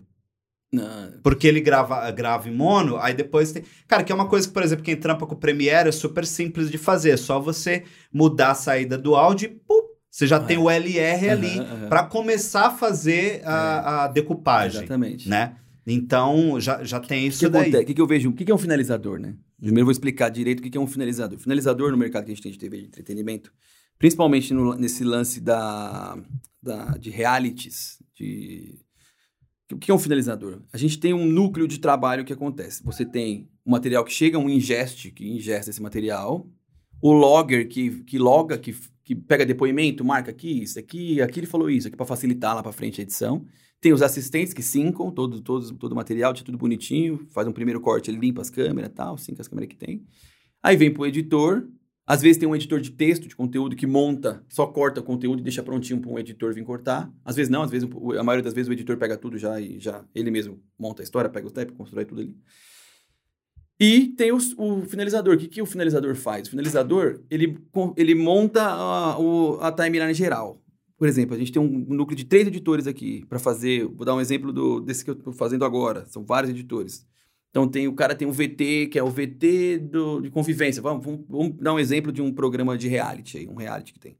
Não. 0.71 1.11
Porque 1.21 1.45
ele 1.47 1.59
grava, 1.59 2.09
grava 2.11 2.47
em 2.47 2.53
mono, 2.55 2.95
aí 2.97 3.13
depois 3.13 3.51
tem. 3.51 3.63
Cara, 3.87 4.03
que 4.03 4.11
é 4.11 4.15
uma 4.15 4.27
coisa 4.29 4.47
que, 4.47 4.53
por 4.53 4.63
exemplo, 4.63 4.85
quem 4.85 4.95
trampa 4.95 5.27
com 5.27 5.35
o 5.35 5.37
Premiere 5.37 5.89
é 5.89 5.91
super 5.91 6.25
simples 6.25 6.71
de 6.71 6.77
fazer. 6.77 7.11
É 7.11 7.17
só 7.17 7.39
você 7.39 7.83
mudar 8.13 8.51
a 8.51 8.55
saída 8.55 8.97
do 8.97 9.13
áudio 9.15 9.47
e 9.47 9.49
pum, 9.49 9.81
você 10.09 10.25
já 10.25 10.37
Ah, 10.37 10.39
tem 10.39 10.55
é. 10.55 10.59
o 10.59 10.69
LR 10.69 11.29
ali 11.29 11.59
Aham, 11.59 11.73
aham. 11.73 11.89
para 11.89 12.03
começar 12.05 12.67
a 12.67 12.71
fazer 12.71 13.41
a, 13.45 14.03
a 14.03 14.07
decupagem, 14.07 14.79
Exatamente. 14.79 15.27
né? 15.27 15.57
Então 15.85 16.59
já, 16.59 16.83
já 16.83 16.99
tem 16.99 17.19
O 17.27 17.29
que, 17.29 17.35
isso 17.35 17.49
daí. 17.49 17.75
O 17.75 17.85
que, 17.85 17.93
que 17.93 18.01
eu 18.01 18.07
vejo? 18.07 18.29
O 18.29 18.33
que, 18.33 18.45
que 18.45 18.51
é 18.51 18.55
um 18.55 18.57
finalizador, 18.57 19.19
né? 19.19 19.35
Primeiro 19.57 19.81
eu 19.81 19.85
vou 19.85 19.91
explicar 19.91 20.29
direito 20.29 20.59
o 20.59 20.63
que, 20.63 20.69
que 20.69 20.77
é 20.77 20.81
um 20.81 20.87
finalizador. 20.87 21.37
Finalizador 21.37 21.91
no 21.91 21.97
mercado 21.97 22.23
que 22.25 22.31
a 22.31 22.33
gente 22.35 22.43
tem 22.43 22.51
de 22.51 22.57
TV 22.59 22.77
de 22.77 22.85
entretenimento, 22.85 23.51
principalmente 23.99 24.53
no- 24.53 24.75
nesse 24.75 25.03
lance 25.03 25.41
da, 25.41 26.17
da- 26.63 26.97
de 26.97 27.09
realities, 27.09 27.97
de... 28.15 28.79
O 29.75 29.77
que 29.77 29.91
é 29.91 29.93
um 29.93 29.99
finalizador? 29.99 30.61
A 30.71 30.77
gente 30.77 30.99
tem 30.99 31.13
um 31.13 31.25
núcleo 31.25 31.67
de 31.67 31.79
trabalho 31.79 32.25
que 32.25 32.33
acontece. 32.33 32.83
Você 32.83 33.05
tem 33.05 33.49
o 33.65 33.71
material 33.71 34.03
que 34.03 34.11
chega, 34.11 34.37
um 34.37 34.49
ingeste, 34.49 35.11
que 35.11 35.27
ingesta 35.27 35.69
esse 35.69 35.81
material, 35.81 36.47
o 37.01 37.11
logger 37.11 37.67
que, 37.67 38.03
que 38.03 38.17
loga, 38.17 38.57
que, 38.57 38.75
que 39.03 39.15
pega 39.15 39.45
depoimento, 39.45 40.03
marca 40.05 40.31
aqui, 40.31 40.61
isso 40.61 40.77
aqui, 40.77 41.21
aqui 41.21 41.39
ele 41.39 41.47
falou 41.47 41.69
isso, 41.69 41.87
aqui 41.87 41.97
para 41.97 42.05
facilitar 42.05 42.55
lá 42.55 42.61
para 42.61 42.71
frente 42.71 43.01
a 43.01 43.03
edição. 43.03 43.45
Tem 43.79 43.91
os 43.91 44.01
assistentes 44.01 44.53
que 44.53 44.61
sincam 44.61 45.09
todo, 45.09 45.41
todo, 45.41 45.73
todo 45.75 45.91
o 45.93 45.95
material, 45.95 46.31
deixa 46.31 46.45
tudo 46.45 46.57
bonitinho, 46.57 47.25
faz 47.31 47.47
um 47.47 47.51
primeiro 47.51 47.81
corte, 47.81 48.11
ele 48.11 48.19
limpa 48.19 48.41
as 48.41 48.49
câmeras 48.49 48.91
e 48.91 48.93
tal, 48.93 49.17
sinca 49.17 49.41
as 49.41 49.47
câmeras 49.47 49.69
que 49.69 49.75
tem. 49.75 50.05
Aí 50.61 50.75
vem 50.75 50.93
pro 50.93 51.05
editor. 51.05 51.67
Às 52.05 52.21
vezes 52.21 52.37
tem 52.37 52.47
um 52.49 52.55
editor 52.55 52.81
de 52.81 52.91
texto, 52.91 53.27
de 53.27 53.35
conteúdo, 53.35 53.75
que 53.75 53.85
monta, 53.87 54.43
só 54.49 54.65
corta 54.67 54.99
o 54.99 55.03
conteúdo 55.03 55.39
e 55.39 55.43
deixa 55.43 55.63
prontinho 55.63 56.01
para 56.01 56.11
um 56.11 56.19
editor 56.19 56.53
vir 56.53 56.63
cortar. 56.63 57.11
Às 57.23 57.35
vezes 57.35 57.49
não, 57.49 57.61
às 57.61 57.71
vezes 57.71 57.87
o- 57.93 58.11
a 58.19 58.23
maioria 58.23 58.43
das 58.43 58.53
vezes 58.53 58.67
o 58.69 58.73
editor 58.73 58.97
pega 58.97 59.15
tudo 59.17 59.37
já 59.37 59.61
e 59.61 59.79
já 59.79 60.03
ele 60.13 60.29
mesmo 60.31 60.61
monta 60.77 61.01
a 61.01 61.05
história, 61.05 61.29
pega 61.29 61.45
os 61.45 61.51
steps, 61.51 61.75
constrói 61.77 62.03
tudo 62.05 62.21
ali. 62.21 62.35
E 63.79 64.09
tem 64.09 64.31
o 64.31 64.39
finalizador. 64.85 65.35
O 65.35 65.37
que, 65.37 65.47
que 65.47 65.61
o 65.61 65.65
finalizador 65.65 66.15
faz? 66.15 66.47
O 66.47 66.51
finalizador, 66.51 67.21
ele, 67.31 67.57
ele 67.97 68.13
monta 68.13 68.61
a, 68.63 69.17
o- 69.19 69.57
a 69.61 69.71
timeline 69.71 70.13
geral. 70.13 70.61
Por 70.97 71.07
exemplo, 71.07 71.35
a 71.35 71.39
gente 71.39 71.51
tem 71.51 71.59
um 71.61 71.67
núcleo 71.95 72.15
de 72.15 72.25
três 72.25 72.47
editores 72.47 72.85
aqui 72.85 73.25
para 73.27 73.39
fazer. 73.39 73.85
Vou 73.87 74.05
dar 74.05 74.13
um 74.13 74.21
exemplo 74.21 74.53
do, 74.53 74.79
desse 74.79 75.03
que 75.03 75.09
eu 75.09 75.15
estou 75.15 75.33
fazendo 75.33 75.65
agora. 75.65 76.05
São 76.07 76.23
vários 76.23 76.51
editores. 76.51 77.07
Então 77.51 77.67
tem 77.67 77.87
o 77.87 77.93
cara 77.93 78.15
tem 78.15 78.27
um 78.27 78.31
VT, 78.31 78.87
que 78.87 78.97
é 78.97 79.03
o 79.03 79.09
VT 79.09 79.77
do, 79.77 80.21
de 80.21 80.31
convivência. 80.31 80.81
Vamos, 80.81 81.05
vamos, 81.05 81.25
vamos 81.27 81.57
dar 81.57 81.73
um 81.73 81.79
exemplo 81.79 82.11
de 82.11 82.21
um 82.21 82.33
programa 82.33 82.77
de 82.77 82.87
reality 82.87 83.37
aí, 83.37 83.47
um 83.47 83.55
reality 83.55 83.93
que 83.93 83.99
tem. 83.99 84.17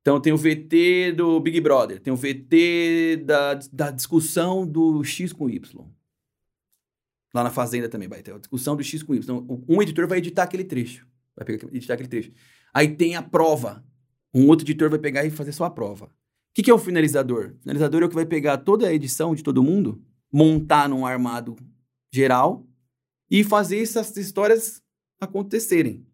Então 0.00 0.20
tem 0.20 0.32
o 0.32 0.36
VT 0.36 1.12
do 1.16 1.40
Big 1.40 1.60
Brother, 1.60 2.00
tem 2.00 2.12
o 2.12 2.16
VT 2.16 3.24
da, 3.24 3.54
da 3.72 3.90
discussão 3.90 4.64
do 4.64 5.02
X 5.02 5.32
com 5.32 5.50
Y. 5.50 5.84
Lá 7.34 7.42
na 7.42 7.50
Fazenda 7.50 7.88
também 7.88 8.08
vai 8.08 8.22
ter 8.22 8.32
a 8.32 8.38
discussão 8.38 8.76
do 8.76 8.84
X 8.84 9.02
com 9.02 9.14
Y. 9.14 9.22
Então, 9.22 9.64
um 9.68 9.82
editor 9.82 10.06
vai 10.06 10.18
editar 10.18 10.44
aquele 10.44 10.64
trecho. 10.64 11.06
Vai 11.36 11.44
pegar, 11.44 11.68
editar 11.74 11.94
aquele 11.94 12.08
trecho. 12.08 12.32
Aí 12.72 12.94
tem 12.94 13.16
a 13.16 13.22
prova. 13.22 13.84
Um 14.32 14.46
outro 14.46 14.64
editor 14.64 14.88
vai 14.88 14.98
pegar 14.98 15.24
e 15.24 15.30
fazer 15.30 15.50
só 15.50 15.64
a 15.64 15.70
prova. 15.70 16.06
O 16.06 16.10
que, 16.54 16.62
que 16.62 16.70
é 16.70 16.74
o 16.74 16.78
finalizador? 16.78 17.54
O 17.58 17.62
finalizador 17.62 18.02
é 18.02 18.06
o 18.06 18.08
que 18.08 18.14
vai 18.14 18.24
pegar 18.24 18.58
toda 18.58 18.86
a 18.86 18.94
edição 18.94 19.34
de 19.34 19.42
todo 19.42 19.62
mundo, 19.62 20.00
montar 20.32 20.88
num 20.88 21.04
armado 21.04 21.56
geral 22.12 22.66
e 23.30 23.42
fazer 23.44 23.80
essas 23.80 24.16
histórias 24.16 24.82
acontecerem. 25.20 26.06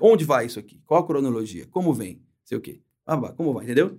Onde 0.00 0.24
vai 0.24 0.46
isso 0.46 0.58
aqui? 0.58 0.80
Qual 0.84 1.00
a 1.00 1.06
cronologia? 1.06 1.66
Como 1.66 1.94
vem? 1.94 2.20
Sei 2.44 2.58
o 2.58 2.60
quê. 2.60 2.80
Ah, 3.06 3.16
como 3.32 3.52
vai, 3.52 3.64
entendeu? 3.64 3.98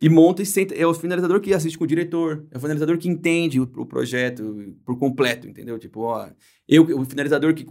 E 0.00 0.08
monta 0.08 0.42
e 0.42 0.46
senta. 0.46 0.74
É 0.74 0.84
o 0.84 0.92
finalizador 0.92 1.40
que 1.40 1.54
assiste 1.54 1.78
com 1.78 1.84
o 1.84 1.86
diretor. 1.86 2.44
É 2.50 2.56
o 2.56 2.60
finalizador 2.60 2.98
que 2.98 3.08
entende 3.08 3.60
o, 3.60 3.62
o 3.62 3.86
projeto 3.86 4.74
por 4.84 4.98
completo, 4.98 5.48
entendeu? 5.48 5.78
Tipo, 5.78 6.00
ó, 6.00 6.28
eu, 6.68 6.82
o 6.98 7.04
finalizador 7.04 7.54
que 7.54 7.64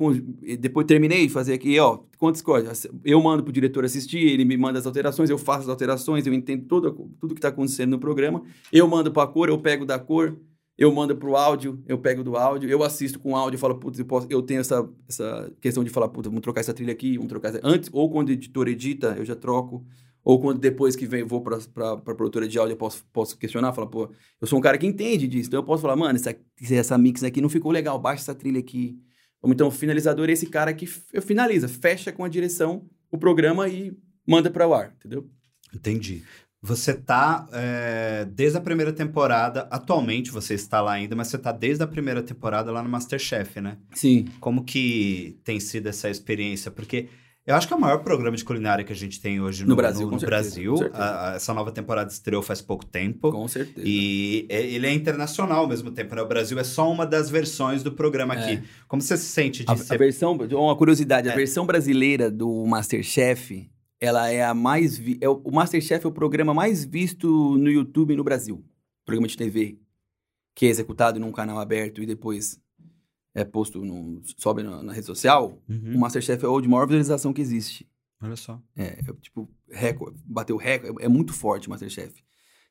depois 0.57 0.87
terminei 0.87 1.27
fazer 1.27 1.53
aqui, 1.53 1.77
ó, 1.77 1.99
quantas 2.17 2.41
coisas? 2.41 2.87
Eu 3.03 3.21
mando 3.21 3.43
pro 3.43 3.51
diretor 3.51 3.83
assistir, 3.83 4.19
ele 4.19 4.45
me 4.45 4.55
manda 4.55 4.79
as 4.79 4.85
alterações, 4.85 5.29
eu 5.29 5.37
faço 5.37 5.63
as 5.63 5.69
alterações, 5.69 6.25
eu 6.25 6.33
entendo 6.33 6.65
tudo, 6.65 7.11
tudo 7.19 7.35
que 7.35 7.41
tá 7.41 7.49
acontecendo 7.49 7.91
no 7.91 7.99
programa. 7.99 8.41
Eu 8.71 8.87
mando 8.87 9.11
pra 9.11 9.27
cor, 9.27 9.49
eu 9.49 9.59
pego 9.59 9.85
da 9.85 9.99
cor, 9.99 10.39
eu 10.81 10.91
mando 10.91 11.15
pro 11.15 11.35
áudio, 11.35 11.79
eu 11.87 11.99
pego 11.99 12.23
do 12.23 12.35
áudio, 12.35 12.67
eu 12.67 12.81
assisto 12.81 13.19
com 13.19 13.35
áudio 13.37 13.55
e 13.55 13.59
falo, 13.59 13.75
putz, 13.75 13.99
eu, 13.99 14.05
posso- 14.05 14.25
eu 14.31 14.41
tenho 14.41 14.61
essa, 14.61 14.89
essa 15.07 15.53
questão 15.61 15.83
de 15.83 15.91
falar, 15.91 16.09
puta, 16.09 16.27
vamos 16.27 16.41
trocar 16.41 16.61
essa 16.61 16.73
trilha 16.73 16.91
aqui, 16.91 17.17
vamos 17.17 17.29
trocar 17.29 17.49
essa... 17.49 17.59
Antes, 17.63 17.87
ou 17.93 18.09
quando 18.09 18.29
o 18.29 18.31
editor 18.31 18.67
edita, 18.67 19.13
eu 19.15 19.23
já 19.23 19.35
troco. 19.35 19.85
Ou 20.23 20.41
quando 20.41 20.57
depois 20.57 20.95
que 20.95 21.05
vem, 21.05 21.23
vou 21.23 21.39
pra, 21.41 21.59
produtora 21.97 22.47
de 22.47 22.57
áudio, 22.57 22.73
eu 22.73 22.77
posso, 22.77 23.05
posso 23.13 23.37
questionar, 23.37 23.73
falar, 23.73 23.87
pô, 23.87 24.09
eu 24.39 24.47
sou 24.47 24.57
um 24.57 24.61
cara 24.61 24.75
que 24.75 24.87
entende 24.87 25.27
disso, 25.27 25.49
então 25.49 25.59
eu 25.59 25.63
posso 25.63 25.83
falar, 25.83 25.95
mano, 25.95 26.15
essa, 26.15 26.35
essa 26.71 26.97
mix 26.97 27.23
aqui 27.23 27.41
não 27.41 27.49
ficou 27.49 27.71
legal, 27.71 27.99
baixa 27.99 28.23
essa 28.23 28.33
trilha 28.33 28.59
aqui. 28.59 28.97
Ou 29.39 29.51
então 29.51 29.67
o 29.67 29.71
finalizador 29.71 30.29
é 30.29 30.33
esse 30.33 30.47
cara 30.47 30.73
que 30.73 30.87
finaliza, 31.21 31.67
fecha 31.67 32.11
com 32.11 32.23
a 32.23 32.27
direção 32.27 32.87
o 33.11 33.19
programa 33.19 33.67
e 33.67 33.95
manda 34.27 34.49
para 34.49 34.67
o 34.67 34.73
ar, 34.73 34.95
entendeu? 34.97 35.29
Entendi. 35.73 36.23
Você 36.63 36.93
tá 36.93 37.47
é, 37.51 38.23
desde 38.31 38.55
a 38.57 38.61
primeira 38.61 38.93
temporada, 38.93 39.67
atualmente 39.71 40.29
você 40.29 40.53
está 40.53 40.79
lá 40.79 40.91
ainda, 40.93 41.15
mas 41.15 41.27
você 41.27 41.37
tá 41.39 41.51
desde 41.51 41.83
a 41.83 41.87
primeira 41.87 42.21
temporada 42.21 42.71
lá 42.71 42.83
no 42.83 42.89
Masterchef, 42.89 43.59
né? 43.59 43.77
Sim. 43.95 44.25
Como 44.39 44.63
que 44.63 45.39
tem 45.43 45.59
sido 45.59 45.87
essa 45.89 46.07
experiência? 46.07 46.69
Porque 46.69 47.07
eu 47.47 47.55
acho 47.55 47.67
que 47.67 47.73
é 47.73 47.75
o 47.75 47.79
maior 47.81 48.03
programa 48.03 48.37
de 48.37 48.45
culinária 48.45 48.85
que 48.85 48.93
a 48.93 48.95
gente 48.95 49.19
tem 49.19 49.41
hoje 49.41 49.63
no, 49.63 49.69
No 49.69 49.75
Brasil, 49.75 50.05
no- 50.05 50.11
no 50.11 50.19
certeza, 50.19 50.29
Brasil. 50.43 50.75
A- 50.93 51.31
a- 51.31 51.35
essa 51.37 51.51
nova 51.51 51.71
temporada 51.71 52.11
estreou 52.11 52.43
faz 52.43 52.61
pouco 52.61 52.85
tempo. 52.85 53.31
Com 53.31 53.47
certeza. 53.47 53.81
E 53.83 54.45
é- 54.47 54.61
ele 54.63 54.85
é 54.85 54.93
internacional 54.93 55.61
ao 55.61 55.67
mesmo 55.67 55.89
tempo, 55.89 56.13
né? 56.13 56.21
O 56.21 56.27
Brasil 56.27 56.59
é 56.59 56.63
só 56.63 56.91
uma 56.91 57.07
das 57.07 57.27
versões 57.27 57.81
do 57.81 57.91
programa 57.91 58.35
aqui. 58.35 58.51
É. 58.51 58.63
Como 58.87 59.01
você 59.01 59.17
se 59.17 59.25
sente 59.25 59.63
de 59.65 59.71
A, 59.71 59.73
a 59.73 59.77
ser... 59.77 59.97
versão, 59.97 60.33
uma 60.33 60.75
curiosidade, 60.75 61.27
a 61.27 61.33
É. 61.33 61.35
versão 61.35 61.65
brasileira 61.65 62.29
do 62.29 62.63
Masterchef, 62.67 63.67
ela 64.01 64.29
é 64.29 64.43
a 64.43 64.53
mais 64.53 64.97
vi, 64.97 65.17
é 65.21 65.29
o, 65.29 65.35
o 65.43 65.53
Masterchef 65.53 66.05
é 66.05 66.09
o 66.09 66.11
programa 66.11 66.53
mais 66.53 66.83
visto 66.83 67.57
no 67.57 67.69
YouTube 67.69 68.15
no 68.15 68.23
Brasil, 68.23 68.65
programa 69.05 69.27
de 69.27 69.37
TV 69.37 69.79
que 70.53 70.65
é 70.65 70.69
executado 70.69 71.19
num 71.19 71.31
canal 71.31 71.59
aberto 71.59 72.01
e 72.01 72.05
depois 72.05 72.59
é 73.33 73.43
posto 73.45 73.83
no 73.83 74.21
sobe 74.37 74.63
na, 74.63 74.83
na 74.83 74.93
rede 74.93 75.05
social. 75.05 75.61
Uhum. 75.67 75.95
O 75.95 75.99
Masterchef 75.99 76.43
é 76.43 76.47
o 76.47 76.61
de 76.61 76.67
maior 76.67 76.85
visualização 76.85 77.33
que 77.33 77.41
existe. 77.41 77.89
Olha 78.21 78.35
só. 78.35 78.61
É, 78.75 78.99
é, 78.99 79.13
tipo, 79.21 79.49
recorde, 79.69 80.21
bateu 80.25 80.57
recorde, 80.57 81.03
é 81.03 81.07
muito 81.07 81.33
forte 81.33 81.67
o 81.67 81.69
Masterchef. 81.69 82.23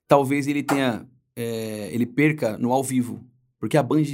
Talvez 0.07 0.47
ele 0.47 0.63
tenha, 0.63 1.09
é, 1.35 1.93
ele 1.93 2.07
perca 2.07 2.59
no 2.59 2.73
ao 2.73 2.85
vivo, 2.85 3.25
porque 3.59 3.77
a 3.77 3.83
Band 3.83 4.05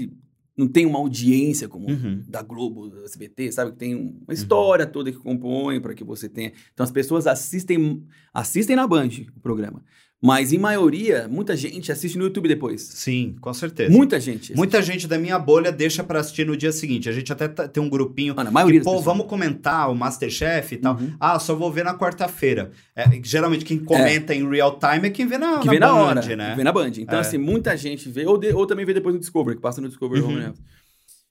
não 0.57 0.67
tem 0.67 0.87
uma 0.87 0.99
audiência 0.99 1.69
como 1.69 1.89
Uhum. 1.91 2.23
da 2.27 2.43
Globo, 2.43 2.89
do 2.89 3.05
SBT, 3.05 3.53
sabe? 3.53 3.73
Que 3.73 3.77
tem 3.77 3.95
uma 3.95 4.33
história 4.33 4.87
toda 4.87 5.13
que 5.13 5.19
compõe 5.19 5.81
para 5.81 5.95
que 5.95 6.03
você 6.03 6.29
tenha. 6.29 6.53
Então 6.73 6.83
as 6.85 6.91
pessoas 6.91 7.27
assistem, 7.27 8.03
assistem 8.33 8.75
na 8.75 8.87
Band 8.87 9.11
o 9.37 9.41
programa. 9.41 9.85
Mas, 10.23 10.51
em 10.51 10.59
maioria, 10.59 11.29
muita 11.29 11.55
gente 11.55 11.93
assiste 11.93 12.17
no 12.17 12.25
YouTube 12.25 12.49
depois. 12.49 12.81
Sim, 12.81 13.37
com 13.39 13.53
certeza. 13.53 13.93
Muita 13.93 14.19
gente. 14.19 14.37
assiste. 14.45 14.57
Muita 14.57 14.81
gente 14.81 15.07
da 15.07 15.19
minha 15.19 15.39
bolha 15.39 15.71
deixa 15.71 16.03
pra 16.03 16.21
assistir 16.21 16.47
no 16.47 16.57
dia 16.57 16.73
seguinte. 16.73 17.07
A 17.09 17.13
gente 17.13 17.31
até 17.31 17.47
tá- 17.47 17.69
tem 17.69 17.83
um 17.83 17.89
grupinho. 17.89 18.35
Mano, 18.35 18.49
a 18.49 18.53
maioria 18.53 18.81
que, 18.81 18.85
pô, 18.85 18.99
vamos 19.01 19.27
comentar 19.27 19.91
o 19.91 19.95
Masterchef 19.95 20.75
e 20.75 20.79
tal. 20.79 20.97
Uhum. 20.97 21.15
Ah, 21.21 21.39
só 21.39 21.55
vou 21.55 21.71
ver 21.71 21.85
na 21.85 21.97
quarta-feira. 21.97 22.71
É, 22.97 23.05
geralmente 23.23 23.63
quem 23.65 23.79
comenta 23.79 24.35
em 24.35 24.49
real 24.49 24.79
time 24.79 25.09
é 25.09 25.11
quem 25.11 25.27
vê 25.27 25.37
na, 25.37 25.59
que 25.59 25.67
na 25.67 25.71
vem 25.73 25.81
na 25.81 25.87
Band, 25.89 25.95
hora, 26.01 26.37
né? 26.37 26.51
que 26.51 26.57
vem 26.57 26.65
na 26.65 26.73
Band. 26.73 26.93
Então, 26.97 27.19
É. 27.19 27.21
assim, 27.21 27.37
muita 27.39 27.77
gente 27.77 28.09
vê, 28.09 28.25
ou, 28.27 28.39
de- 28.39 28.53
ou 28.55 28.67
também 28.67 28.87
vê 28.87 28.95
depois 28.95 29.15
no 29.15 29.21
Discovery, 29.21 29.57
que 29.57 29.63
passa 29.63 29.83
no 29.83 29.89
Discovery 29.89 30.23
Uhum. 30.23 30.29
Home 30.31 30.41
News. 30.41 30.59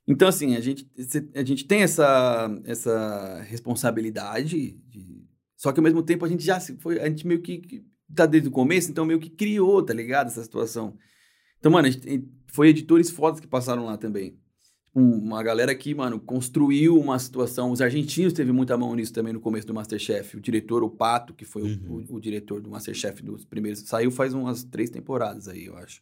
Então, 0.07 0.27
assim, 0.27 0.55
a 0.55 0.61
gente, 0.61 0.87
a 1.33 1.43
gente 1.43 1.65
tem 1.65 1.81
essa, 1.81 2.55
essa 2.65 3.41
responsabilidade, 3.49 4.77
de- 4.89 5.25
só 5.57 5.71
que 5.71 5.79
ao 5.79 5.83
mesmo 5.83 6.03
tempo 6.03 6.23
a 6.23 6.29
gente 6.29 6.45
já 6.45 6.59
foi, 6.79 6.99
a 6.99 7.07
gente 7.09 7.25
meio 7.25 7.41
que 7.41 7.83
tá 8.13 8.25
desde 8.25 8.49
o 8.49 8.51
começo, 8.51 8.91
então 8.91 9.05
meio 9.05 9.19
que 9.19 9.29
criou, 9.29 9.81
tá 9.83 9.93
ligado, 9.93 10.27
essa 10.27 10.43
situação. 10.43 10.97
Então, 11.59 11.71
mano, 11.71 11.89
gente 11.89 12.27
foi 12.47 12.69
editores 12.69 13.09
fodas 13.09 13.39
que 13.39 13.47
passaram 13.47 13.85
lá 13.85 13.97
também. 13.97 14.37
Um- 14.95 15.17
Uma 15.17 15.43
galera 15.43 15.75
que, 15.75 15.93
mano, 15.93 16.19
construiu 16.19 16.97
uma 16.97 17.19
situação. 17.19 17.71
Os 17.71 17.81
argentinos 17.81 18.31
teve 18.33 18.51
muita 18.53 18.77
mão 18.77 18.95
nisso 18.95 19.11
também 19.11 19.33
no 19.33 19.41
começo 19.41 19.67
do 19.67 19.73
Masterchef. 19.73 20.37
O 20.37 20.41
diretor, 20.41 20.83
o 20.83 20.89
Pato, 20.89 21.33
que 21.33 21.43
foi 21.43 21.63
o- 21.63 21.65
Uhum. 21.65 22.05
o, 22.09 22.15
o 22.15 22.19
diretor 22.21 22.61
do 22.61 22.69
Masterchef 22.69 23.21
dos 23.21 23.43
primeiros, 23.45 23.81
saiu 23.81 24.09
faz 24.11 24.33
umas 24.33 24.63
três 24.63 24.89
temporadas 24.89 25.47
aí, 25.49 25.65
eu 25.65 25.75
acho. 25.75 26.01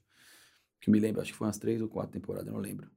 Que 0.80 0.91
me 0.91 0.99
lembro, 0.99 1.21
acho 1.21 1.31
que 1.31 1.38
foi 1.38 1.47
umas 1.47 1.57
três 1.57 1.81
ou 1.81 1.88
quatro 1.88 2.11
temporadas, 2.11 2.47
eu 2.47 2.53
não 2.53 2.59
lembro. 2.59 2.88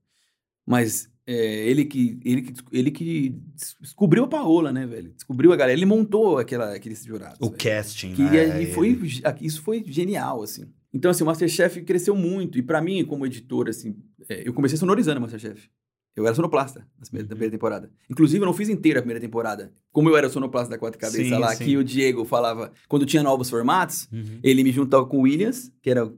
Mas 0.67 1.09
é, 1.27 1.69
ele, 1.69 1.85
que, 1.85 2.19
ele, 2.25 2.43
que, 2.43 2.53
ele 2.73 2.91
que 2.91 3.29
des- 3.55 3.77
descobriu 3.81 4.25
a 4.25 4.29
Paola, 4.29 4.71
né, 4.73 4.87
velho? 4.87 5.13
Descobriu 5.13 5.53
a 5.53 5.57
galera. 5.57 5.77
Ele 5.77 5.87
montou 5.87 6.39
aquela, 6.39 6.75
aqueles 6.75 7.05
jurados. 7.05 7.39
O 7.41 7.47
velho. 7.51 7.57
casting, 7.59 8.15
Que 8.15 8.23
né? 8.23 8.63
e 8.63 8.67
foi, 8.73 8.99
isso 9.41 9.61
foi 9.63 9.83
genial, 9.87 10.43
assim. 10.43 10.67
Então, 10.95 11.11
assim, 11.11 11.25
o 11.25 11.27
Masterchef 11.27 11.83
cresceu 11.83 12.15
muito. 12.15 12.57
E 12.59 12.63
pra 12.63 12.81
mim, 12.81 13.05
como 13.05 13.27
editor, 13.27 13.69
assim, 13.69 13.97
é, 14.29 14.47
eu 14.49 14.55
comecei 14.55 14.79
sonorizando 14.79 15.19
o 15.19 15.21
Masterchef. 15.23 15.69
Eu 16.15 16.25
era 16.25 16.35
sonoplasta 16.35 16.81
na 16.99 17.05
primeira, 17.05 17.25
Uhum. 17.25 17.29
na 17.29 17.35
primeira 17.35 17.51
temporada. 17.53 17.91
Inclusive, 18.09 18.41
eu 18.43 18.47
não 18.47 18.55
fiz 18.55 18.69
inteira 18.71 19.01
a 19.01 19.03
primeira 19.03 19.21
temporada. 19.21 19.71
Como 19.93 20.09
eu 20.09 20.17
era 20.17 20.31
sonoplasta 20.31 20.71
da 20.71 20.79
Quatro 20.79 20.99
Cabeças 20.99 21.27
Sim, 21.27 21.35
lá, 21.39 21.55
sim. 21.55 21.65
que 21.65 21.77
o 21.77 21.85
Diego 21.85 22.25
falava... 22.25 22.73
Quando 22.89 23.05
tinha 23.05 23.23
novos 23.23 23.51
formatos, 23.51 24.09
Uhum. 24.11 24.39
ele 24.43 24.65
me 24.65 24.73
juntava 24.73 25.05
com 25.05 25.19
o 25.19 25.23
Williams, 25.23 25.71
que 25.83 25.91
era 25.91 26.11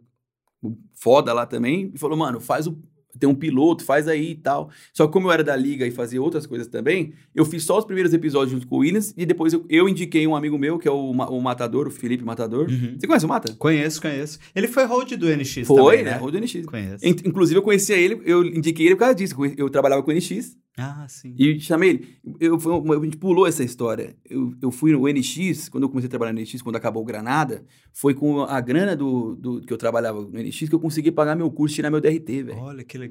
foda 0.95 1.33
lá 1.33 1.47
também, 1.47 1.91
e 1.95 1.99
falou, 1.99 2.17
mano, 2.17 2.41
faz 2.41 2.67
o. 2.67 2.79
Tem 3.19 3.29
um 3.29 3.35
piloto, 3.35 3.85
faz 3.85 4.07
aí 4.09 4.31
e 4.31 4.35
tal. 4.35 4.71
Só 4.93 5.07
que 5.07 5.13
como 5.13 5.29
eu 5.29 5.33
era 5.33 5.43
da 5.45 5.55
liga 5.57 5.87
e 5.87 5.91
fazia 5.91 6.21
outras 6.23 6.47
coisas 6.47 6.67
também, 6.67 7.13
eu 7.35 7.45
fiz 7.45 7.65
só 7.65 7.79
os 7.79 7.85
primeiros 7.85 8.13
episódios 8.13 8.53
junto 8.53 8.67
com 8.67 8.77
o 8.77 8.79
Williams 8.81 9.13
e 9.17 9.27
depois 9.27 9.53
eu, 9.53 9.65
eu 9.69 9.89
indiquei 9.89 10.27
um 10.27 10.35
amigo 10.37 10.59
meu, 10.59 10.79
que 10.79 10.87
é 10.89 10.91
o, 10.91 11.13
Ma- 11.13 11.29
o 11.29 11.41
Matador, 11.41 11.87
o 11.87 11.91
Felipe 11.91 12.25
Matador. 12.25 12.69
Uhum. 12.71 12.97
Você 12.99 13.07
conhece 13.07 13.25
o 13.27 13.29
Mata? 13.29 13.55
Conheço, 13.59 14.01
conheço. 14.01 14.39
Ele 14.55 14.69
foi 14.69 14.85
hold 14.85 15.13
do 15.13 15.27
NX 15.29 15.67
Foi, 15.67 15.77
também, 15.99 16.05
né? 16.05 16.11
né? 16.13 16.21
O 16.23 16.31
do 16.31 16.39
NX. 16.41 16.67
Conheço. 16.67 17.07
In- 17.07 17.17
Inclusive, 17.27 17.59
eu 17.59 17.63
conhecia 17.63 17.97
ele, 17.97 18.21
eu 18.25 18.45
indiquei 18.45 18.87
ele 18.87 18.95
por 18.95 19.01
causa 19.01 19.15
disso. 19.15 19.35
Eu 19.57 19.69
eu 19.69 19.71
trabalhava 19.71 20.03
com 20.03 20.11
o 20.11 20.15
NX 20.15 20.57
Ah, 20.79 21.05
sim. 21.09 21.35
e 21.39 21.59
chamei 21.61 21.91
ele. 21.91 22.09
Eu, 22.41 22.57
uma- 22.57 22.97
a 22.97 23.05
gente 23.05 23.17
pulou 23.17 23.47
essa 23.47 23.63
história. 23.65 24.15
Eu, 24.29 24.55
eu 24.63 24.71
fui 24.71 24.93
no 24.93 25.07
NX, 25.09 25.69
quando 25.69 25.83
eu 25.85 25.89
comecei 25.89 26.07
a 26.07 26.11
trabalhar 26.11 26.33
no 26.33 26.41
NX, 26.41 26.63
quando 26.63 26.77
acabou 26.77 27.03
o 27.03 27.05
Granada, 27.05 27.65
foi 27.93 28.15
com 28.15 28.43
a 28.43 28.61
grana 28.61 28.95
do, 28.97 29.35
do 29.35 29.61
que 29.61 29.73
eu 29.73 29.77
trabalhava 29.77 30.21
no 30.23 30.31
NX 30.39 30.69
que 30.69 30.75
eu 30.75 30.79
consegui 30.81 31.11
pagar 31.11 31.35
meu 31.37 31.51
curso 31.51 31.75
e 31.75 31.77
tirar 31.77 31.91
meu 31.91 32.01
DRT, 32.01 32.43
velho. 32.45 32.59
Olha 32.59 32.85
que 32.85 32.97
legal. 32.97 33.08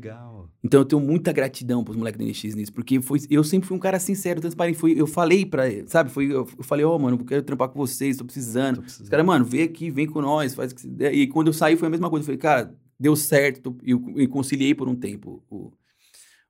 Então 0.64 0.82
eu 0.82 0.86
tenho 0.86 1.02
muita 1.02 1.32
gratidão 1.32 1.84
pros 1.84 1.96
moleques 1.98 2.18
do 2.20 2.26
NX 2.26 2.56
nisso, 2.56 2.74
porque 2.74 3.02
foi, 3.02 3.20
eu 3.30 3.44
sempre 3.44 3.68
fui 3.68 3.76
um 3.78 3.80
cara 3.80 4.00
sincero, 4.00 4.40
transparente. 4.42 4.78
Foi, 4.78 4.94
eu 5.00 5.08
falei 5.08 5.46
pra 5.46 5.70
ele, 5.70 5.88
sabe? 5.88 6.10
Foi, 6.10 6.26
eu, 6.26 6.48
eu 6.58 6.64
falei, 6.64 6.86
ó, 6.86 6.98
mano, 6.98 7.18
eu 7.20 7.26
quero 7.26 7.44
trampar 7.44 7.70
com 7.70 7.78
vocês, 7.80 8.18
tô 8.18 8.26
precisando. 8.26 8.76
Tô 8.76 8.82
Os 8.82 8.86
precisando. 8.86 9.10
caras, 9.10 9.26
mano, 9.26 9.46
vem 9.46 9.64
aqui, 9.64 9.90
vem 9.92 10.08
com 10.08 10.22
nós, 10.22 10.54
faz 10.56 10.72
o 10.72 10.76
que 10.76 10.82
você 10.82 10.88
der. 10.90 11.14
E 11.14 11.28
quando 11.28 11.48
eu 11.48 11.54
saí 11.54 11.76
foi 11.76 11.88
a 11.88 11.92
mesma 11.92 12.10
coisa. 12.10 12.24
Eu 12.24 12.26
falei, 12.26 12.40
cara, 12.40 12.76
deu 13.00 13.16
certo. 13.16 13.72
tô- 13.72 13.78
Eu, 13.84 14.30
conciliei 14.30 14.74
por 14.76 14.88
um 14.88 14.96
tempo 14.96 15.44
o. 15.50 15.72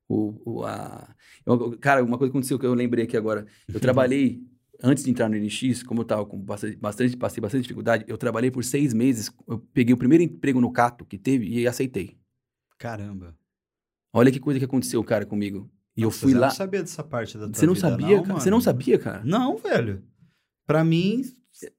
o, 0.10 0.42
o 0.60 0.64
a... 0.66 1.14
eu- 1.46 1.78
cara, 1.80 2.04
uma 2.04 2.18
coisa 2.18 2.32
aconteceu 2.32 2.58
que 2.60 2.66
eu 2.66 2.74
lembrei 2.74 3.06
aqui 3.06 3.18
agora. 3.18 3.46
Eu 3.72 3.80
trabalhei, 3.80 4.42
antes 4.84 5.04
de 5.04 5.10
entrar 5.12 5.30
no 5.30 5.36
NX, 5.36 5.84
como 5.84 6.02
eu 6.02 6.06
tava 6.06 6.26
com 6.26 6.38
bastante, 6.40 6.76
bastante, 6.78 7.18
passei 7.18 7.42
bastante 7.42 7.64
dificuldade, 7.64 8.06
eu 8.08 8.18
trabalhei 8.18 8.52
por 8.52 8.64
seis 8.64 8.94
meses. 8.94 9.32
Eu 9.48 9.60
peguei 9.74 9.94
o 9.94 9.98
primeiro 9.98 10.24
emprego 10.24 10.62
no 10.62 10.72
Cato 10.72 11.06
que 11.06 11.18
teve 11.18 11.48
e 11.48 11.68
aceitei. 11.68 12.17
Caramba. 12.78 13.36
Olha 14.14 14.32
que 14.32 14.40
coisa 14.40 14.60
que 14.60 14.66
aconteceu, 14.66 15.04
cara, 15.04 15.26
comigo. 15.26 15.70
E 15.96 16.02
eu 16.04 16.08
Nossa, 16.08 16.20
fui 16.20 16.34
eu 16.34 16.40
lá. 16.40 16.48
não 16.48 16.54
sabia 16.56 16.82
dessa 16.82 17.04
parte 17.04 17.38
da 17.38 17.46
tua 17.46 17.54
Você 17.56 17.66
não 17.66 17.74
vida, 17.74 17.90
sabia, 17.90 18.08
não, 18.08 18.16
cara? 18.18 18.28
mano. 18.28 18.40
Você 18.42 18.50
não 18.50 18.62
sabia, 18.62 19.00
cara? 19.00 19.22
Não, 19.24 19.58
velho. 19.58 20.04
Pra 20.66 20.84
mim, 20.84 21.24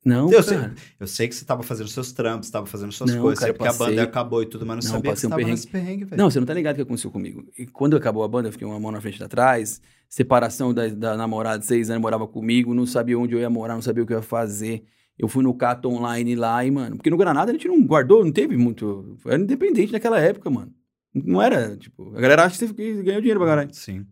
Não, 0.04 0.28
Eu 0.32 0.42
sei- 0.42 0.58
cara. 0.58 0.74
eu 0.98 1.06
sei 1.06 1.28
que 1.28 1.36
você 1.36 1.44
tava 1.44 1.62
fazendo 1.62 1.88
seus 1.88 2.10
trampos, 2.10 2.50
tava 2.50 2.66
fazendo 2.66 2.90
suas 2.90 3.14
Não, 3.14 3.22
coisas, 3.22 3.38
cara, 3.38 3.52
sei 3.52 3.56
porque 3.56 3.68
a 3.68 3.72
passei- 3.72 3.86
banda 3.94 4.02
acabou 4.02 4.42
e 4.42 4.46
tudo, 4.46 4.66
mas 4.66 4.84
não, 4.84 4.90
Não, 4.90 4.96
sabia 4.98 5.12
que 5.12 5.20
você 5.20 5.26
um 5.28 5.30
tava 5.30 5.38
perrengue. 5.38 5.56
nesse 5.56 5.68
perrengue, 5.68 6.04
velho. 6.04 6.20
Não, 6.20 6.28
você 6.28 6.40
não 6.40 6.46
tá 6.48 6.52
ligado 6.54 6.72
o 6.72 6.76
que 6.78 6.82
aconteceu 6.82 7.12
comigo. 7.12 7.44
E 7.56 7.64
quando 7.64 7.96
acabou 7.96 8.24
a 8.24 8.28
banda, 8.28 8.48
eu 8.48 8.52
fiquei 8.52 8.66
uma 8.66 8.80
mão 8.80 8.90
na 8.90 9.00
frente 9.00 9.20
e 9.20 9.22
atrás. 9.22 9.80
Separação 10.08 10.74
da, 10.74 10.88
da 10.88 11.16
namorada 11.16 11.60
de 11.60 11.66
seis 11.66 11.90
anos, 11.90 12.02
morava 12.02 12.26
comigo, 12.26 12.74
não 12.74 12.86
sabia 12.86 13.16
onde 13.16 13.34
eu 13.34 13.38
ia 13.38 13.48
morar, 13.48 13.74
não 13.74 13.82
sabia 13.82 14.02
o 14.02 14.06
que 14.06 14.12
eu 14.12 14.16
ia 14.16 14.22
fazer. 14.22 14.82
Eu 15.16 15.28
fui 15.28 15.44
no 15.44 15.54
Cato 15.54 15.88
Online 15.88 16.34
lá 16.34 16.64
e, 16.64 16.72
mano, 16.72 16.96
porque 16.96 17.10
no 17.10 17.16
Granada 17.16 17.52
a 17.52 17.54
gente 17.54 17.68
não 17.68 17.80
guardou, 17.86 18.24
não 18.24 18.32
teve 18.32 18.56
muito. 18.56 19.16
Era 19.26 19.40
independente 19.40 19.92
naquela 19.92 20.18
época, 20.18 20.50
mano. 20.50 20.72
Não 21.14 21.40
era, 21.40 21.76
tipo, 21.76 22.16
a 22.16 22.20
galera 22.20 22.44
acha 22.44 22.58
que 22.58 22.74
você 22.74 23.02
ganhou 23.02 23.20
dinheiro 23.20 23.40
pra 23.40 23.48
caralho. 23.48 23.74
Sim. 23.74 24.06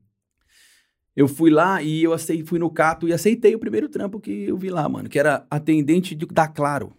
Eu 1.15 1.27
fui 1.27 1.51
lá 1.51 1.83
e 1.83 2.03
eu 2.03 2.13
acei, 2.13 2.45
fui 2.45 2.59
no 2.59 2.71
Cato 2.71 3.09
e 3.09 3.13
aceitei 3.13 3.55
o 3.55 3.59
primeiro 3.59 3.89
trampo 3.89 4.21
que 4.21 4.45
eu 4.45 4.57
vi 4.57 4.69
lá, 4.69 4.87
mano, 4.89 5.09
que 5.09 5.19
era 5.19 5.47
atendente 5.51 6.15
de, 6.15 6.27
da 6.27 6.47
Claro. 6.47 6.95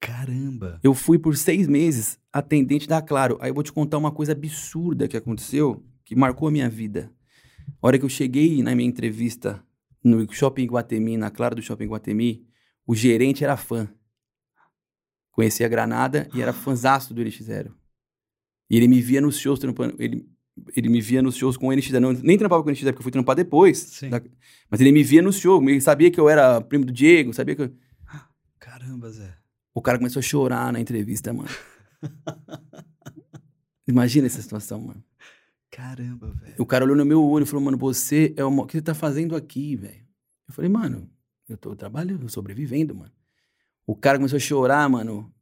Caramba. 0.00 0.80
Eu 0.82 0.94
fui 0.94 1.18
por 1.18 1.36
seis 1.36 1.66
meses 1.68 2.18
atendente 2.32 2.88
da 2.88 3.02
Claro. 3.02 3.38
Aí 3.40 3.50
eu 3.50 3.54
vou 3.54 3.62
te 3.62 3.72
contar 3.72 3.98
uma 3.98 4.10
coisa 4.10 4.32
absurda 4.32 5.08
que 5.08 5.16
aconteceu, 5.16 5.84
que 6.04 6.16
marcou 6.16 6.48
a 6.48 6.50
minha 6.50 6.68
vida. 6.68 7.12
A 7.80 7.86
hora 7.86 7.98
que 7.98 8.04
eu 8.04 8.08
cheguei 8.08 8.62
na 8.62 8.74
minha 8.74 8.88
entrevista 8.88 9.62
no 10.02 10.30
Shopping 10.32 10.66
Guatemi, 10.66 11.16
na 11.16 11.30
Claro 11.30 11.56
do 11.56 11.62
Shopping 11.62 11.86
Guatemi, 11.86 12.46
o 12.86 12.94
gerente 12.94 13.44
era 13.44 13.56
fã. 13.56 13.88
Conhecia 15.30 15.66
a 15.66 15.68
Granada 15.68 16.28
e 16.34 16.42
era 16.42 16.52
fãzaço 16.52 17.14
do 17.14 17.22
NX0. 17.22 17.72
E 18.70 18.76
ele 18.76 18.86
me 18.88 19.00
via 19.00 19.20
nos 19.20 19.38
shows 19.38 19.58
trampando. 19.58 19.94
Ele, 19.98 20.26
ele 20.76 20.88
me 20.88 21.00
via 21.00 21.22
nos 21.22 21.36
shows 21.36 21.56
com 21.56 21.68
o 21.68 21.70
NX0. 21.70 21.98
Não, 22.00 22.12
nem 22.12 22.36
trampava 22.36 22.62
com 22.62 22.68
o 22.68 22.72
NX0 22.72 22.84
porque 22.86 22.98
eu 22.98 23.02
fui 23.02 23.12
trampar 23.12 23.34
depois. 23.36 24.00
Da- 24.08 24.22
mas 24.70 24.80
ele 24.80 24.92
me 24.92 25.02
via 25.02 25.22
nos 25.22 25.38
shows. 25.38 25.62
Ele 25.66 25.80
sabia 25.80 26.10
que 26.10 26.20
eu 26.20 26.28
era 26.28 26.60
primo 26.60 26.84
do 26.84 26.92
Diego, 26.92 27.32
sabia 27.32 27.54
que 27.56 27.62
eu... 27.62 27.72
Caramba, 28.58 29.10
Zé. 29.10 29.34
O 29.74 29.80
cara 29.80 29.98
começou 29.98 30.20
a 30.20 30.22
chorar 30.22 30.72
na 30.72 30.80
entrevista, 30.80 31.32
mano. 31.32 31.48
Imagina 33.86 34.26
essa 34.26 34.42
situação, 34.42 34.80
mano. 34.80 35.02
Caramba, 35.70 36.32
velho. 36.32 36.54
O 36.58 36.66
cara 36.66 36.84
olhou 36.84 36.96
no 36.96 37.04
meu 37.04 37.22
olho 37.24 37.44
e 37.44 37.46
falou, 37.46 37.64
mano, 37.64 37.78
você 37.78 38.34
é 38.36 38.44
uma... 38.44 38.62
O 38.64 38.66
que 38.66 38.72
você 38.72 38.82
tá 38.82 38.94
fazendo 38.94 39.36
aqui, 39.36 39.76
velho? 39.76 40.04
Eu 40.48 40.54
falei, 40.54 40.70
mano, 40.70 41.08
eu 41.48 41.56
tô 41.56 41.74
trabalhando, 41.76 42.28
sobrevivendo, 42.28 42.94
mano. 42.94 43.12
O 43.86 43.94
cara 43.94 44.18
começou 44.18 44.36
a 44.36 44.40
chorar, 44.40 44.88
mano. 44.88 45.32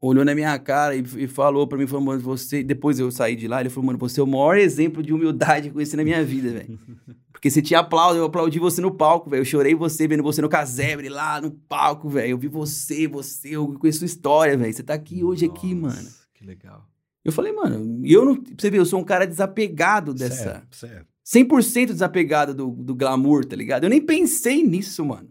Olhou 0.00 0.24
na 0.24 0.34
minha 0.34 0.58
cara 0.58 0.94
e, 0.94 1.02
e 1.16 1.26
falou 1.26 1.66
pra 1.66 1.78
mim, 1.78 1.86
falou, 1.86 2.04
mano, 2.04 2.20
você... 2.20 2.62
Depois 2.62 2.98
eu 2.98 3.10
saí 3.10 3.34
de 3.34 3.48
lá, 3.48 3.60
ele 3.60 3.70
falou, 3.70 3.86
mano, 3.86 3.98
você 3.98 4.20
é 4.20 4.22
o 4.22 4.26
maior 4.26 4.56
exemplo 4.58 5.02
de 5.02 5.12
humildade 5.12 5.62
que 5.62 5.68
eu 5.68 5.74
conheci 5.74 5.96
na 5.96 6.04
minha 6.04 6.22
vida, 6.22 6.50
velho. 6.50 6.78
Porque 7.32 7.50
você 7.50 7.60
tinha 7.60 7.80
aplauso, 7.80 8.18
eu 8.18 8.24
aplaudi 8.24 8.58
você 8.58 8.80
no 8.80 8.94
palco, 8.94 9.28
velho. 9.28 9.42
Eu 9.42 9.44
chorei 9.44 9.74
você, 9.74 10.08
vendo 10.08 10.22
você 10.22 10.40
no 10.40 10.48
casebre 10.48 11.08
lá 11.10 11.40
no 11.40 11.50
palco, 11.50 12.08
velho. 12.08 12.30
Eu 12.30 12.38
vi 12.38 12.48
você, 12.48 13.06
você, 13.06 13.50
eu 13.50 13.66
conheço 13.74 13.98
sua 13.98 14.06
história, 14.06 14.56
velho. 14.56 14.72
Você 14.72 14.82
tá 14.82 14.94
aqui 14.94 15.22
hoje, 15.22 15.44
aqui, 15.44 15.74
Nossa, 15.74 15.96
mano. 15.96 16.08
Que 16.32 16.44
legal. 16.44 16.88
Eu 17.24 17.32
falei, 17.32 17.52
mano, 17.52 18.00
eu 18.02 18.24
não. 18.24 18.42
Você 18.56 18.70
vê, 18.70 18.78
eu 18.78 18.86
sou 18.86 19.00
um 19.00 19.04
cara 19.04 19.26
desapegado 19.26 20.14
dessa. 20.14 20.34
Certo, 20.34 20.76
certo. 20.76 21.06
100% 21.26 21.86
desapegado 21.86 22.54
do, 22.54 22.70
do 22.70 22.94
glamour, 22.94 23.44
tá 23.44 23.56
ligado? 23.56 23.84
Eu 23.84 23.90
nem 23.90 24.00
pensei 24.00 24.62
nisso, 24.62 25.04
mano. 25.04 25.28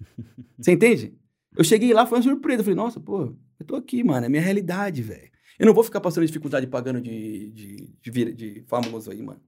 Você 0.58 0.72
entende? 0.72 1.14
Eu 1.56 1.62
cheguei 1.62 1.92
lá, 1.92 2.06
foi 2.06 2.18
uma 2.18 2.24
surpresa. 2.24 2.60
Eu 2.60 2.64
falei, 2.64 2.76
nossa, 2.76 2.98
pô, 2.98 3.34
eu 3.64 3.66
tô 3.66 3.76
aqui, 3.76 4.04
mano. 4.04 4.26
É 4.26 4.28
minha 4.28 4.42
realidade, 4.42 5.02
velho. 5.02 5.30
Eu 5.58 5.66
não 5.66 5.74
vou 5.74 5.84
ficar 5.84 6.00
passando 6.00 6.26
dificuldade 6.26 6.66
pagando 6.66 7.00
de, 7.00 7.50
de, 7.50 7.94
de, 8.02 8.32
de 8.34 8.64
famoso 8.66 9.10
aí, 9.10 9.22
mano. 9.22 9.40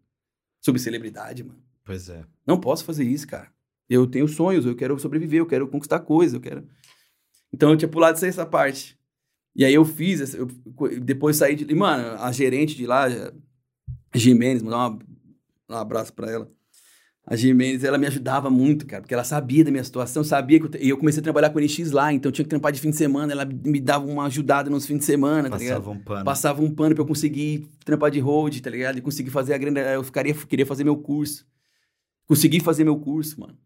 Subcelebridade, 0.61 1.43
mano. 1.45 1.61
Pois 1.85 2.09
é. 2.09 2.25
Não 2.47 2.59
posso 2.61 2.85
fazer 2.85 3.05
isso, 3.05 3.27
cara. 3.27 3.53
Eu 3.89 4.07
tenho 4.07 4.27
sonhos, 4.27 4.67
eu 4.67 4.75
quero 4.75 4.99
sobreviver, 4.99 5.39
eu 5.41 5.47
quero 5.47 5.69
conquistar 5.69 6.01
coisas, 6.01 6.35
eu 6.35 6.41
quero. 6.41 6.67
Então 7.53 7.71
eu 7.71 7.77
tinha 7.77 7.89
pulado 7.89 8.25
essa 8.25 8.45
parte. 8.47 8.99
E 9.55 9.65
aí 9.65 9.75
eu 9.75 9.85
fiz, 9.85 10.21
essa- 10.21 10.37
eu, 10.37 10.47
depois 11.01 11.37
saí 11.37 11.55
de. 11.55 11.65
e, 11.71 11.75
Mano, 11.75 12.21
a 12.21 12.31
gerente 12.33 12.75
de 12.77 12.87
lá, 12.87 13.07
Jimenez, 14.15 14.63
mandar 14.63 14.99
um 15.69 15.75
abraço 15.75 16.13
pra 16.13 16.31
ela. 16.31 16.51
A 17.29 17.35
Jimenez, 17.35 17.83
ela 17.83 17.99
me 17.99 18.07
ajudava 18.07 18.49
muito, 18.49 18.87
cara, 18.87 19.03
porque 19.03 19.13
ela 19.13 19.25
sabia 19.25 19.65
da 19.65 19.71
minha 19.73 19.83
situação, 19.83 20.23
sabia 20.23 20.61
que 20.61 20.77
eu. 20.77 20.81
E 20.81 20.89
eu 20.91 20.97
comecei 20.97 21.19
a 21.19 21.25
trabalhar 21.25 21.51
com 21.51 21.59
o 21.59 21.61
NX 21.61 21.91
lá, 21.91 22.13
então 22.13 22.29
eu 22.29 22.33
tinha 22.33 22.45
que 22.45 22.49
trampar 22.49 22.71
de 22.71 22.81
fim 22.81 22.91
de 22.91 22.97
semana, 22.97 23.33
ela 23.33 23.45
me 23.45 23.81
dava 23.81 24.07
uma 24.07 24.27
ajudada 24.27 24.71
nos 24.71 24.87
fins 24.87 24.99
de 24.99 25.05
semana, 25.05 25.51
tá 25.51 25.59
ligado? 25.59 25.79
Passava 25.79 25.91
um 25.91 25.99
pano. 25.99 26.25
Passava 26.25 26.63
um 26.63 26.71
pano 26.73 26.95
pra 26.95 27.03
eu 27.03 27.07
conseguir 27.07 27.67
trampar 27.85 28.13
de 28.13 28.21
hold, 28.21 28.61
tá 28.61 28.71
ligado? 28.71 28.99
E 28.99 29.01
conseguir 29.01 29.31
fazer 29.31 29.55
a 29.55 29.59
grana. 29.59 29.81
Eu 29.81 30.05
ficaria, 30.05 30.33
queria 30.35 30.65
fazer 30.65 30.85
meu 30.85 30.97
curso. 30.97 31.45
Consegui 32.29 32.61
fazer 32.61 32.85
meu 32.85 32.97
curso, 32.97 33.41
mano. 33.41 33.59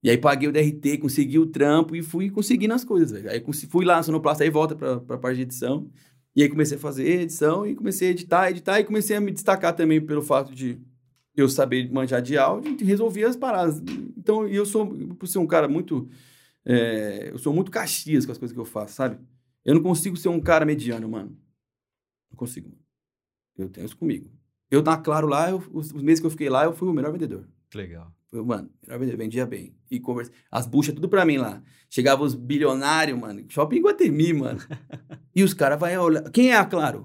E 0.00 0.10
aí 0.10 0.16
paguei 0.16 0.48
o 0.48 0.52
DRT, 0.52 0.98
consegui 0.98 1.40
o 1.40 1.46
trampo 1.46 1.96
e 1.96 2.02
fui 2.02 2.30
conseguindo 2.30 2.74
as 2.74 2.84
coisas, 2.84 3.10
velho. 3.10 3.28
Aí 3.28 3.44
fui 3.68 3.84
lá 3.84 3.96
na 3.96 4.02
Sonoplasta, 4.04 4.44
aí 4.44 4.50
volta 4.50 4.76
pra, 4.76 5.00
pra 5.00 5.18
parte 5.18 5.36
de 5.36 5.42
edição. 5.42 5.90
E 6.34 6.42
aí 6.42 6.48
comecei 6.48 6.76
a 6.76 6.80
fazer 6.80 7.22
edição 7.22 7.66
e 7.66 7.74
comecei 7.74 8.08
a 8.08 8.10
editar, 8.12 8.50
editar 8.50 8.78
e 8.78 8.84
comecei 8.84 9.16
a 9.16 9.20
me 9.20 9.32
destacar 9.32 9.74
também 9.74 10.00
pelo 10.00 10.22
fato 10.22 10.54
de 10.54 10.80
eu 11.36 11.48
saber 11.48 11.90
manjar 11.90 12.20
de 12.20 12.36
áudio 12.36 12.76
e 12.80 12.84
resolver 12.84 13.24
as 13.24 13.36
paradas. 13.36 13.80
Então, 14.16 14.46
eu 14.46 14.66
sou, 14.66 14.86
por 15.16 15.26
ser 15.26 15.38
um 15.38 15.46
cara 15.46 15.66
muito. 15.68 16.08
é, 16.64 17.30
eu 17.30 17.38
sou 17.38 17.52
muito 17.52 17.70
caxias 17.70 18.26
com 18.26 18.32
as 18.32 18.38
coisas 18.38 18.54
que 18.54 18.60
eu 18.60 18.64
faço, 18.64 18.94
sabe? 18.94 19.18
Eu 19.64 19.74
não 19.74 19.82
consigo 19.82 20.16
ser 20.16 20.28
um 20.28 20.40
cara 20.40 20.64
mediano, 20.64 21.08
mano. 21.08 21.36
Não 22.30 22.36
consigo. 22.36 22.70
Eu 23.56 23.68
tenho 23.68 23.86
isso 23.86 23.96
comigo. 23.96 24.30
Eu 24.70 24.82
na 24.82 24.96
Claro 24.96 25.26
lá, 25.26 25.50
eu- 25.50 25.62
os, 25.72 25.92
meses 25.92 26.20
que 26.20 26.26
eu 26.26 26.30
fiquei 26.30 26.48
lá, 26.48 26.64
eu 26.64 26.72
fui 26.72 26.88
o 26.88 26.92
melhor 26.92 27.12
vendedor. 27.12 27.48
Legal. 27.74 28.12
Eu, 28.32 28.44
mano, 28.44 28.70
melhor 28.82 28.98
vendedor, 28.98 29.18
vendia 29.18 29.46
bem. 29.46 29.74
E 29.90 30.00
conversa... 30.00 30.32
As 30.50 30.66
buchas 30.66 30.94
tudo 30.94 31.08
pra 31.08 31.24
mim 31.24 31.36
lá. 31.36 31.62
Chegava 31.90 32.22
os 32.22 32.34
bilionários, 32.34 33.18
mano. 33.18 33.44
Shopping 33.48 33.80
Guatemi, 33.82 34.32
mano. 34.32 34.58
e 35.34 35.42
os 35.42 35.54
caras 35.54 35.78
vão 35.78 36.02
olhar. 36.02 36.30
Quem 36.30 36.50
é 36.50 36.56
a 36.56 36.64
Claro? 36.64 37.04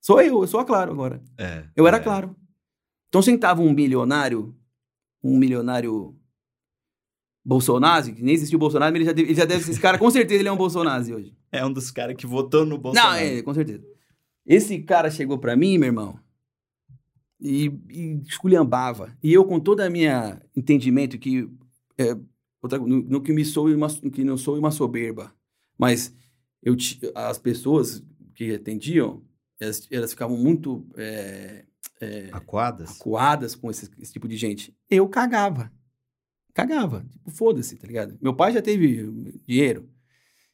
Sou 0.00 0.20
eu, 0.20 0.42
eu 0.42 0.46
sou 0.46 0.60
a 0.60 0.64
Claro 0.64 0.92
agora. 0.92 1.22
É. 1.38 1.64
Eu 1.74 1.86
era 1.86 1.96
é. 1.96 2.00
Claro. 2.00 2.36
Então 3.16 3.22
sentava 3.22 3.62
um 3.62 3.72
milionário, 3.72 4.54
um 5.24 5.38
milionário 5.38 6.14
Bolsonaro, 7.42 8.12
que 8.14 8.22
nem 8.22 8.34
existiu 8.34 8.58
o 8.58 8.60
Bolsonaro, 8.60 8.92
mas 8.92 8.96
ele 9.00 9.06
já 9.06 9.12
deve, 9.12 9.28
ele 9.28 9.34
já 9.34 9.44
deve 9.46 9.70
esse 9.70 9.80
cara, 9.80 9.98
com 9.98 10.10
certeza 10.10 10.40
ele 10.42 10.48
é 10.50 10.52
um 10.52 10.56
Bolsonaro 10.56 11.02
hoje. 11.14 11.34
É 11.50 11.64
um 11.64 11.72
dos 11.72 11.90
caras 11.90 12.14
que 12.14 12.26
votou 12.26 12.66
no 12.66 12.76
Bolsonaro. 12.76 13.12
Não, 13.12 13.16
é, 13.18 13.40
com 13.40 13.54
certeza. 13.54 13.82
Esse 14.44 14.80
cara 14.82 15.10
chegou 15.10 15.38
pra 15.38 15.56
mim, 15.56 15.78
meu 15.78 15.86
irmão, 15.86 16.20
e, 17.40 17.72
e 17.88 18.20
esculhambava. 18.28 19.16
E 19.22 19.32
eu, 19.32 19.46
com 19.46 19.58
toda 19.58 19.86
a 19.86 19.90
minha 19.90 20.38
entendimento 20.54 21.18
que 21.18 21.48
é, 21.96 22.14
outra- 22.60 22.78
no, 22.78 23.02
no 23.02 23.22
que 23.22 23.32
me 23.32 23.46
sou 23.46 23.66
uma, 23.70 23.88
que 23.88 24.24
não 24.24 24.36
sou 24.36 24.58
uma 24.58 24.70
soberba, 24.70 25.32
mas 25.78 26.14
eu 26.62 26.76
as 27.14 27.38
pessoas 27.38 28.04
que 28.34 28.52
atendiam, 28.54 29.22
elas, 29.58 29.88
elas 29.90 30.10
ficavam 30.10 30.36
muito 30.36 30.86
é, 30.98 31.64
é, 32.00 32.28
Aquadas? 32.32 33.00
acuadas 33.00 33.54
com 33.54 33.70
esse, 33.70 33.88
esse 34.00 34.12
tipo 34.12 34.28
de 34.28 34.36
gente. 34.36 34.74
Eu 34.90 35.08
cagava. 35.08 35.70
Cagava. 36.52 37.04
Tipo, 37.10 37.30
foda-se, 37.30 37.76
tá 37.76 37.86
ligado? 37.86 38.16
Meu 38.20 38.34
pai 38.34 38.52
já 38.52 38.62
teve 38.62 39.10
dinheiro. 39.46 39.88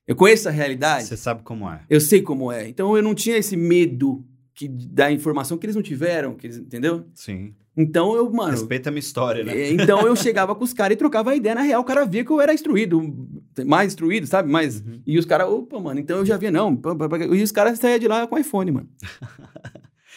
Eu 0.07 0.17
conheço 0.17 0.49
a 0.49 0.53
realidade. 0.53 1.05
Você 1.05 1.17
sabe 1.17 1.43
como 1.43 1.71
é. 1.71 1.83
Eu 1.89 2.01
sei 2.01 2.23
como 2.23 2.51
é. 2.51 2.69
Então 2.69 2.97
eu 2.97 3.03
não 3.03 3.15
tinha 3.15 3.37
esse 3.37 3.57
medo 3.57 4.25
que, 4.55 4.69
da 4.69 5.11
informação 5.13 5.57
que 5.57 5.65
eles 5.65 5.77
não 5.77 5.83
tiveram, 5.83 6.35
que 6.35 6.47
eles, 6.47 6.59
entendeu? 6.59 7.07
Sim. 7.15 7.55
Então 7.77 8.15
eu, 8.15 8.31
mano. 8.31 8.51
Respeita 8.51 8.91
a 8.91 8.93
minha 8.93 9.01
história, 9.01 9.43
né? 9.45 9.57
é, 9.57 9.71
Então 9.73 10.07
eu 10.07 10.15
chegava 10.15 10.55
com 10.55 10.63
os 10.65 10.75
caras 10.75 10.95
e 10.95 10.99
trocava 10.99 11.31
a 11.31 11.37
ideia. 11.37 11.55
Na 11.55 11.63
real, 11.63 11.81
o 11.81 11.85
cara 11.85 12.05
via 12.05 12.25
que 12.25 12.31
eu 12.31 12.41
era 12.41 12.53
instruído, 12.53 13.01
mais 13.65 13.93
instruído, 13.93 14.27
sabe? 14.27 14.51
Mais. 14.51 14.81
Uhum. 14.81 15.01
E 15.07 15.19
os 15.19 15.25
caras, 15.25 15.49
opa, 15.49 15.81
mano, 15.81 15.99
então 15.99 16.19
eu 16.19 16.27
já 16.27 16.37
via, 16.37 16.51
não. 16.51 16.79
E 17.33 17.43
os 17.43 17.53
caras 17.53 17.79
saíam 17.79 17.99
de 17.99 18.09
lá 18.09 18.27
com 18.27 18.39
iPhone, 18.39 18.73
mano. 18.73 18.89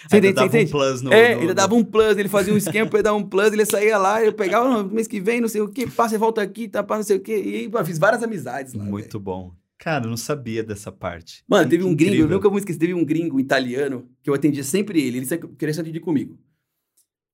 Você 0.07 0.15
Ainda 0.15 0.27
entende? 0.27 0.33
Dava 0.35 0.45
um 0.45 0.47
entende? 0.59 0.71
plus 0.71 1.01
no, 1.01 1.13
é, 1.13 1.33
no- 1.35 1.41
ele 1.41 1.47
no- 1.47 1.53
dava 1.53 1.75
um 1.75 1.83
plus, 1.83 2.17
ele 2.17 2.29
fazia 2.29 2.53
um 2.53 2.57
esquema 2.57 2.89
pra 2.89 2.99
ele 2.99 3.03
dar 3.03 3.13
um 3.15 3.23
plus, 3.23 3.51
ele 3.53 3.65
saía 3.65 3.97
lá, 3.97 4.23
eu 4.23 4.33
pegava 4.33 4.69
no 4.83 4.89
mês 4.89 5.07
que 5.07 5.19
vem, 5.19 5.41
não 5.41 5.47
sei 5.47 5.61
o 5.61 5.67
quê, 5.67 5.87
passa 5.87 6.15
e 6.15 6.17
volta 6.17 6.41
aqui, 6.41 6.67
tá, 6.67 6.83
pá, 6.83 6.95
não 6.97 7.03
sei 7.03 7.17
o 7.17 7.19
quê. 7.19 7.35
E 7.37 7.67
mano, 7.69 7.85
fiz 7.85 7.97
várias 7.97 8.21
amizades 8.23 8.73
lá. 8.73 8.83
Muito 8.83 9.19
bom. 9.19 9.51
Cara, 9.77 10.05
eu 10.05 10.09
não 10.09 10.17
sabia 10.17 10.63
dessa 10.63 10.91
parte. 10.91 11.43
Mano, 11.47 11.65
Que- 11.65 11.71
teve 11.71 11.83
que 11.83 11.89
um 11.89 11.95
gringo, 11.95 12.11
eu 12.11 12.15
incrível. 12.19 12.37
nunca 12.37 12.49
vou 12.49 12.57
esquecer, 12.59 12.79
teve 12.79 12.93
um 12.93 13.03
gringo 13.03 13.39
italiano 13.39 14.07
que 14.23 14.29
eu 14.29 14.33
atendia 14.33 14.63
sempre 14.63 15.01
ele, 15.01 15.17
ele 15.17 15.25
sempre 15.25 15.49
queria 15.57 15.73
se 15.73 15.81
atender 15.81 15.99
comigo. 15.99 16.37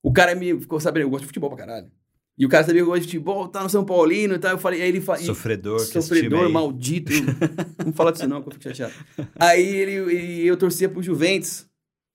O 0.03 0.11
cara 0.11 0.33
me 0.33 0.59
ficou 0.59 0.79
sabendo, 0.79 1.03
eu 1.03 1.09
gosto 1.09 1.21
de 1.21 1.27
futebol 1.27 1.49
pra 1.49 1.59
caralho. 1.59 1.91
E 2.37 2.45
o 2.45 2.49
cara 2.49 2.63
sabia 2.65 2.81
que 2.81 2.83
eu 2.83 2.87
gosto 2.87 3.01
de 3.01 3.07
futebol, 3.07 3.47
tá 3.47 3.61
no 3.61 3.69
São 3.69 3.85
Paulino 3.85 4.33
e 4.33 4.39
tal. 4.39 4.51
Eu 4.51 4.57
falei, 4.57 4.81
aí 4.81 4.89
ele 4.89 5.01
fa... 5.01 5.19
e- 5.19 5.25
Sofredor, 5.25 5.77
que 5.77 5.83
esse 5.83 6.07
time 6.07 6.21
Sofredor, 6.21 6.49
maldito. 6.49 7.11
Não 7.85 7.93
fala 7.93 8.11
disso 8.11 8.27
não, 8.27 8.41
que 8.41 8.47
eu 8.47 8.53
fico 8.53 8.63
chateado. 8.63 8.93
Aí 9.35 9.63
ele, 9.63 9.91
ele- 10.15 10.47
eu 10.47 10.57
torcia 10.57 10.89
pro 10.89 11.03
Juventus, 11.03 11.67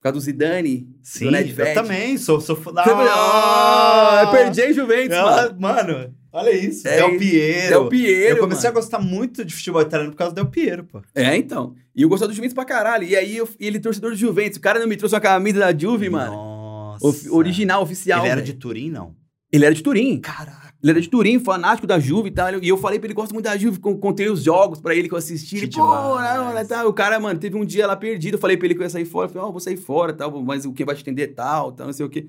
causa 0.07 0.19
do 0.19 0.21
Zidane, 0.25 0.89
Sim, 1.03 1.27
do 1.27 1.31
Nedved. 1.33 1.69
eu 1.71 1.75
também, 1.75 2.17
sou, 2.19 2.41
sou 2.41 2.57
da... 2.73 2.85
Ah, 2.87 4.23
eu 4.25 4.31
perdi 4.31 4.63
em 4.63 4.73
Juventus, 4.73 5.17
Ah, 5.17 5.55
mano. 5.59 5.93
mano, 5.95 6.15
olha 6.33 6.51
isso. 6.51 6.87
É, 6.87 6.97
Del 6.97 7.19
Piero. 7.19 7.69
Del 7.69 7.89
Piero, 7.89 8.37
Eu 8.37 8.41
comecei 8.41 8.69
mano. 8.69 8.79
a 8.79 8.81
gostar 8.83 8.99
muito 8.99 9.45
de 9.45 9.55
futebol 9.55 9.83
italiano 9.83 10.11
por 10.13 10.19
causa 10.19 10.33
do 10.33 10.37
Del 10.37 10.47
Piero, 10.51 10.85
pô. 10.85 11.03
É, 11.15 11.37
então. 11.37 11.75
E 11.95 12.03
eu 12.03 12.09
gostava 12.09 12.29
do 12.31 12.35
Juventus 12.35 12.55
pra 12.55 12.65
caralho. 12.65 13.05
E 13.05 13.15
aí 13.17 13.37
eu, 13.37 13.49
ele 13.59 13.79
torcedor 13.81 14.11
do 14.11 14.17
Juventus. 14.17 14.59
O 14.59 14.61
cara 14.61 14.79
não 14.79 14.87
me 14.87 14.97
trouxe 14.97 15.15
uma 15.15 15.21
camisa 15.21 15.59
da 15.61 15.77
Juve, 15.77 16.09
mano. 16.11 16.33
Nossa. 16.33 17.33
Original, 17.33 17.83
oficial. 17.83 18.21
Ele 18.21 18.29
era 18.29 18.41
velho. 18.41 18.47
de 18.53 18.59
Turim, 18.59 18.91
não? 18.91 19.15
Ele 19.53 19.65
era 19.65 19.75
de 19.75 19.83
Turim. 19.83 20.19
Caraca. 20.21 20.66
Ele 20.87 20.91
era 20.93 21.01
de 21.01 21.09
Turim, 21.09 21.39
fanático 21.41 21.87
da 21.87 21.99
Juve 21.99 22.29
e 22.29 22.33
tal. 22.33 22.63
E 22.63 22.69
eu 22.69 22.77
falei 22.77 22.99
pra 22.99 23.07
ele, 23.07 23.15
gosto 23.15 23.33
muito 23.33 23.45
da 23.47 23.57
Juve, 23.57 23.79
con- 23.81 23.97
contei 23.99 24.29
os 24.31 24.43
jogos 24.43 24.81
pra 24.81 24.95
ele 24.95 25.09
que 25.09 25.15
eu 25.15 25.19
assisti. 25.19 25.57
Que 25.57 25.63
Ele, 25.65 25.73
pô, 25.73 25.81
não, 26.21 26.55
não, 26.55 26.67
tal. 26.67 26.89
O 26.89 26.93
cara, 26.93 27.19
mano, 27.19 27.39
teve 27.41 27.57
um 27.57 27.65
dia 27.65 27.87
lá 27.87 27.97
perdido. 27.97 28.35
Eu 28.35 28.39
falei 28.39 28.57
pra 28.57 28.67
ele 28.67 28.75
que 28.75 28.81
eu 28.81 28.85
ia 28.85 28.91
sair 28.91 29.05
fora. 29.05 29.27
Eu 29.27 29.33
falei, 29.33 29.49
ó, 29.49 29.51
vou 29.51 29.61
sair 29.61 29.77
fora, 29.77 30.13
tal, 30.13 30.43
mas 30.43 30.65
o 30.65 30.73
quem 30.73 30.87
vai 30.87 30.95
te 30.95 31.03
atender 31.03 31.29
tal, 31.35 31.73
tal, 31.73 31.87
não 31.87 31.93
sei 31.93 32.07
o 32.07 32.09
quê. 32.09 32.27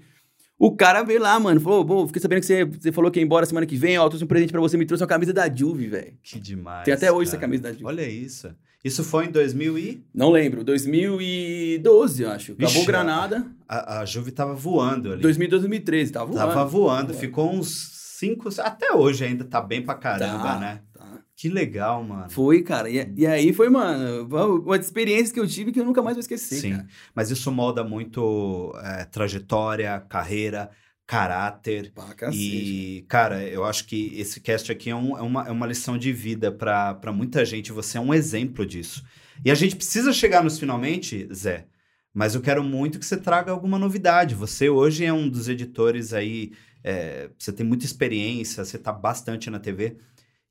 O 0.60 0.76
cara 0.76 1.04
veio 1.04 1.22
lá, 1.22 1.40
mano, 1.40 1.62
falou, 1.62 1.86
pô, 1.86 2.08
fiquei 2.08 2.20
sabendo 2.20 2.40
que 2.40 2.48
você, 2.48 2.66
você 2.66 2.92
falou 2.92 3.12
que 3.12 3.20
ia 3.20 3.24
embora 3.24 3.46
semana 3.46 3.68
que 3.68 3.76
vem, 3.76 3.96
ó, 4.00 4.10
trouxe 4.10 4.26
um 4.26 4.28
presente 4.28 4.52
pra 4.52 4.60
você, 4.60 4.76
me 4.76 4.88
trouxe 4.88 5.04
uma 5.04 5.08
camisa 5.08 5.32
da 5.32 5.48
Juve, 5.54 5.86
velho. 5.88 6.14
Que 6.24 6.40
demais. 6.40 6.84
Tem 6.84 6.94
até 6.96 7.12
hoje 7.12 7.28
essa 7.30 7.38
cara. 7.38 7.42
camisa 7.48 7.62
da 7.64 7.72
Juve. 7.74 7.86
Olha 7.86 8.10
isso. 8.10 8.50
Isso 8.84 9.04
foi 9.04 9.26
em 9.26 9.32
2000 9.32 9.78
e... 9.78 10.04
Não 10.16 10.32
lembro, 10.32 10.64
2012, 10.64 12.24
eu 12.24 12.30
acho. 12.32 12.52
Acabou 12.54 12.70
Vixe, 12.74 12.86
Granada, 12.86 13.46
A, 13.68 14.00
a 14.00 14.06
Juve 14.06 14.32
tava 14.32 14.54
voando 14.54 15.12
ali. 15.14 15.22
2012, 15.22 15.62
2013, 15.68 16.12
tava 16.12 16.26
voando. 16.26 16.40
Tava 16.40 16.66
voando. 16.66 17.14
Ficou 17.14 17.52
uns 17.54 17.97
cinco... 18.20 18.50
Até 18.62 18.92
hoje 18.94 19.26
ainda 19.26 19.44
tá 19.44 19.62
bem 19.62 19.82
pra 19.82 19.96
caramba, 19.96 20.44
Tá, 20.44 20.60
né? 20.60 20.82
tá. 20.94 21.20
Que 21.36 21.50
legal, 21.50 22.04
mano. 22.04 22.30
Foi, 22.30 22.64
cara. 22.64 22.90
E, 22.90 23.14
e 23.16 23.28
aí 23.28 23.54
foi, 23.54 23.70
mano, 23.70 24.28
uma 24.66 24.76
experiência 24.76 25.32
que 25.34 25.40
eu 25.40 25.48
tive 25.48 25.72
que 25.72 25.80
eu 25.80 25.86
nunca 25.86 26.02
mais 26.02 26.16
vou 26.16 26.22
esquecer, 26.22 26.60
Sim. 26.60 26.72
cara. 26.72 26.88
Mas 27.14 27.30
isso 27.30 27.52
molda 27.52 27.84
muito 27.84 28.74
é, 28.84 29.06
trajetória, 29.06 30.00
carreira, 30.10 30.70
caráter. 31.06 31.92
Pá. 31.94 32.08
E, 32.34 33.06
cara, 33.08 33.44
eu 33.44 33.64
acho 33.64 33.86
que 33.86 34.12
esse 34.20 34.40
cast 34.42 34.72
aqui 34.72 34.90
é, 34.90 34.96
um- 34.96 35.18
é 35.18 35.22
uma, 35.22 35.48
é 35.48 35.52
uma 35.52 35.66
lição 35.68 35.98
de 35.98 36.12
vida 36.12 36.52
pra 36.52 37.00
muita 37.14 37.46
gente. 37.46 37.72
Você 37.72 37.98
é 37.98 38.02
um 38.02 38.14
exemplo 38.14 38.66
disso. 38.66 39.04
E 39.46 39.52
a 39.52 39.56
gente 39.56 39.76
precisa 39.76 40.12
chegar 40.12 40.44
nos 40.44 40.58
finalmente, 40.60 41.28
Zé. 41.34 41.68
Mas 42.14 42.34
eu 42.34 42.42
quero 42.42 42.64
muito 42.64 42.98
que 42.98 43.06
você 43.06 43.16
traga 43.16 43.52
alguma 43.52 43.78
novidade. 43.78 44.34
Você 44.34 44.70
hoje 44.70 45.06
é 45.06 45.14
um 45.14 45.30
dos 45.30 45.48
editores 45.48 46.14
aí. 46.14 46.52
É, 46.88 47.30
você 47.38 47.52
tem 47.52 47.66
muita 47.66 47.84
experiência, 47.84 48.64
você 48.64 48.78
tá 48.78 48.94
bastante 48.94 49.50
na 49.50 49.60
TV. 49.60 49.98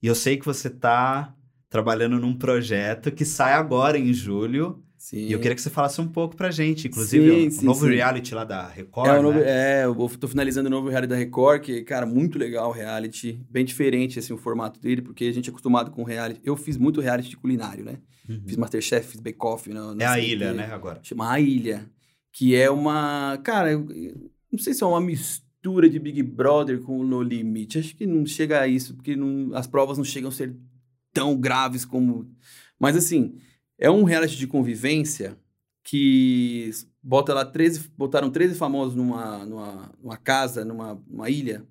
E 0.03 0.07
eu 0.07 0.15
sei 0.15 0.37
que 0.37 0.45
você 0.45 0.69
tá 0.69 1.35
trabalhando 1.71 2.19
num 2.21 2.37
projeto 2.37 3.11
que 3.11 3.25
sai 3.25 3.55
agora 3.55 3.99
em 3.99 4.13
julho. 4.13 4.83
Sim. 4.99 5.29
E 5.29 5.33
eu 5.33 5.39
queria 5.39 5.55
que 5.55 5.63
você 5.63 5.71
falasse 5.71 5.99
um 5.99 6.07
pouco 6.09 6.37
pra 6.37 6.51
gente. 6.51 6.89
Inclusive, 6.89 7.31
Sim, 7.31 7.49
o 7.49 7.51
sim, 7.53 7.65
novo 7.65 7.87
reality 7.87 8.35
lá 8.35 8.45
da 8.45 8.69
Record, 8.69 9.09
É, 9.09 9.23
novo, 9.23 9.39
né? 9.39 9.45
é, 9.81 9.85
eu 9.87 9.95
tô 10.21 10.29
finalizando 10.29 10.69
o 10.69 10.71
novo 10.71 10.91
reality 10.91 11.09
da 11.09 11.17
Record, 11.17 11.63
que, 11.63 11.83
cara, 11.83 12.05
muito 12.05 12.39
legal 12.39 12.69
o 12.69 12.73
reality. 12.73 13.41
Bem 13.49 13.65
diferente, 13.65 14.19
assim, 14.19 14.35
o 14.35 14.39
formato 14.39 14.79
dele, 14.79 15.01
porque 15.01 15.25
a 15.25 15.33
gente 15.33 15.49
é 15.49 15.51
acostumado 15.51 15.91
com 15.91 16.03
reality. 16.03 16.41
Eu 16.45 16.55
fiz 16.57 16.77
muito 16.77 17.01
reality 17.01 17.31
de 17.31 17.37
culinário, 17.39 17.83
né? 17.83 17.99
Uhum. 18.29 18.43
Fiz 18.47 18.57
Masterchef, 18.59 19.09
fiz 19.09 19.21
Bake 19.21 19.39
Off. 19.41 19.71
No 19.71 19.97
É 20.01 20.05
a 20.07 20.19
ilha, 20.19 20.53
né, 20.53 20.69
agora. 20.71 21.01
Chama 21.03 21.31
A 21.33 21.41
Ilha. 21.41 21.89
Que 22.33 22.55
é 22.55 22.71
uma... 22.71 23.39
Cara, 23.43 23.73
eu 23.73 23.87
não 24.53 24.59
sei 24.59 24.75
se 24.75 24.83
é 24.83 24.87
uma 24.87 25.01
mistura 25.01 25.46
de 25.89 25.99
Big 25.99 26.23
Brother 26.23 26.81
com 26.81 27.03
No 27.05 27.23
Limite. 27.23 27.79
Acho 27.79 27.97
que 27.97 28.07
não 28.07 28.25
chega 28.27 28.61
a 28.61 28.67
isso, 28.69 28.95
porque 28.95 29.15
não- 29.17 29.55
as 29.55 29.67
provas 29.67 29.99
não 29.99 30.05
chegam 30.05 30.29
a 30.29 30.33
ser 30.33 30.57
tão 31.13 31.37
graves 31.39 31.85
como... 31.85 32.31
Mas, 32.79 32.97
assim, 32.97 33.37
é 33.79 33.91
um 33.91 34.05
reality 34.05 34.37
de 34.37 34.47
convivência 34.47 35.37
que 35.83 36.71
bota 37.03 37.33
lá 37.33 37.45
13, 37.45 37.89
botaram 37.97 38.31
13 38.31 38.55
famosos 38.57 38.95
numa, 38.95 39.45
numa, 39.47 39.93
numa 40.03 40.17
casa, 40.17 40.65
numa, 40.65 41.01
numa 41.09 41.31
ilha, 41.31 41.65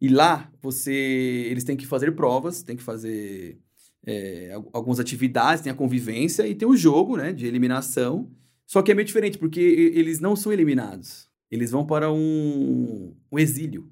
e 0.00 0.08
lá 0.08 0.50
você 0.60 0.92
eles 1.50 1.64
têm 1.64 1.76
que 1.76 1.86
fazer 1.86 2.12
provas, 2.12 2.62
têm 2.62 2.76
que 2.76 2.82
fazer 2.82 3.58
é, 4.06 4.52
al- 4.52 4.70
algumas 4.72 4.98
atividades, 5.00 5.62
tem 5.62 5.70
a 5.72 5.74
convivência 5.76 6.46
e 6.48 6.54
tem 6.54 6.66
o 6.68 6.76
jogo, 6.76 7.16
né, 7.16 7.32
de 7.32 7.46
eliminação. 7.46 8.30
Só 8.66 8.82
que 8.82 8.90
é 8.90 8.94
meio 8.94 9.06
diferente, 9.06 9.38
porque 9.38 9.60
eles 9.60 10.20
não 10.20 10.34
são 10.34 10.52
eliminados. 10.52 11.23
Eles 11.54 11.70
vão 11.70 11.86
para 11.86 12.10
um, 12.12 13.14
um 13.30 13.38
exílio. 13.38 13.88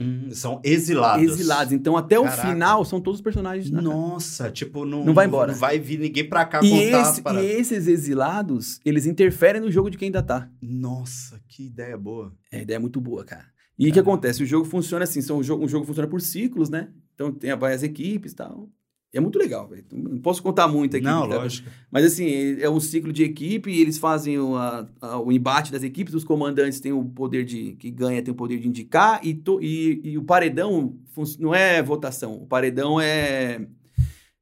Hum, 0.00 0.30
são 0.32 0.60
exilados. 0.64 1.22
Exilados. 1.24 1.72
Então, 1.72 1.96
até 1.96 2.18
o 2.18 2.24
Caraca. 2.24 2.48
final, 2.48 2.84
são 2.84 3.00
todos 3.00 3.18
os 3.18 3.22
personagens. 3.22 3.70
na- 3.70 3.80
Nossa, 3.80 4.50
tipo, 4.50 4.84
não, 4.84 5.04
Não 5.04 5.14
vai 5.14 5.26
embora. 5.26 5.52
Não 5.52 5.58
vai 5.58 5.78
vir 5.78 5.98
ninguém 5.98 6.28
pra 6.28 6.44
cá 6.44 6.60
E, 6.62 6.68
contar 6.70 7.00
esse- 7.10 7.20
e 7.20 7.22
paradas. 7.22 7.48
esses 7.50 7.86
exilados, 7.86 8.80
eles 8.84 9.06
interferem 9.06 9.60
no 9.60 9.70
jogo 9.70 9.90
de 9.90 9.96
quem 9.98 10.06
ainda 10.06 10.22
tá. 10.22 10.50
Nossa, 10.60 11.40
que 11.48 11.66
ideia 11.66 11.96
boa. 11.96 12.32
É, 12.50 12.62
ideia 12.62 12.76
é 12.76 12.80
muito 12.80 13.00
boa, 13.00 13.24
cara. 13.24 13.46
E 13.78 13.88
o 13.88 13.92
que 13.92 14.00
acontece? 14.00 14.42
O 14.42 14.46
jogo 14.46 14.64
funciona 14.64 15.04
assim, 15.04 15.20
são, 15.22 15.38
o 15.38 15.42
jogo, 15.44 15.64
um 15.64 15.68
jogo 15.68 15.86
funciona 15.86 16.08
por 16.08 16.20
ciclos, 16.20 16.68
né? 16.68 16.90
Então 17.14 17.32
tem 17.32 17.56
várias 17.56 17.82
equipes 17.84 18.32
e 18.32 18.34
tal. 18.36 18.68
É 19.12 19.20
muito 19.20 19.38
legal, 19.38 19.66
velho. 19.66 19.84
Não 19.90 20.18
posso 20.20 20.42
contar 20.42 20.68
muito 20.68 20.94
aqui. 20.96 21.04
não, 21.04 21.26
tá? 21.28 21.36
lógico. 21.36 21.68
Mas 21.90 22.04
assim, 22.04 22.60
é 22.60 22.68
um 22.68 22.78
ciclo 22.78 23.10
de 23.12 23.22
equipe 23.24 23.70
eles 23.80 23.96
fazem 23.96 24.38
o, 24.38 24.54
a- 24.54 24.86
a- 25.00 25.18
o 25.18 25.32
embate 25.32 25.72
das 25.72 25.82
equipes, 25.82 26.12
os 26.12 26.24
comandantes 26.24 26.78
têm 26.78 26.92
o 26.92 27.02
poder 27.04 27.42
de. 27.44 27.72
que 27.76 27.90
ganha 27.90 28.22
tem 28.22 28.32
o 28.32 28.36
poder 28.36 28.58
de 28.58 28.68
indicar, 28.68 29.20
e, 29.26 29.32
to- 29.34 29.60
e, 29.62 30.00
e 30.04 30.18
o 30.18 30.22
paredão 30.24 30.94
não 31.38 31.54
é 31.54 31.82
votação, 31.82 32.34
o 32.34 32.46
paredão 32.46 33.00
é. 33.00 33.66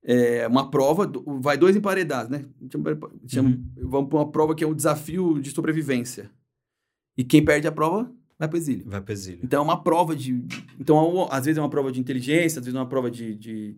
é 0.03 0.47
uma 0.49 0.69
prova, 0.71 1.07
do- 1.07 1.23
vai 1.41 1.57
dois 1.57 1.77
emparedados, 1.77 2.31
né? 2.31 2.45
Chama, 2.71 2.99
chama- 3.27 3.49
Uhum. 3.51 3.65
Vamos 3.89 4.09
para 4.11 4.19
uma 4.19 4.31
prova 4.31 4.55
que 4.55 4.65
é 4.65 4.67
o 4.67 4.75
desafio 4.75 5.41
de 5.41 5.51
sobrevivência. 5.51 6.29
E 7.17 7.23
quem 7.25 7.45
perde 7.45 7.67
a 7.69 7.73
prova 7.73 8.11
vai 8.39 8.49
para 8.49 8.59
exílio. 8.59 8.85
Vai 8.89 9.01
pro 9.01 9.13
exílio. 9.13 9.41
Então 9.45 9.61
é 9.61 9.63
uma 9.65 9.83
prova 9.83 10.15
de. 10.15 10.45
Então, 10.79 11.27
às 11.31 11.45
vezes 11.45 11.57
é 11.57 11.63
uma 11.63 11.71
prova 11.71 11.91
de 11.93 12.01
inteligência, 12.01 12.59
às 12.59 12.65
vezes 12.67 12.75
é 12.75 12.79
uma 12.81 12.89
prova 12.89 13.11
de, 13.11 13.35
de, 13.35 13.77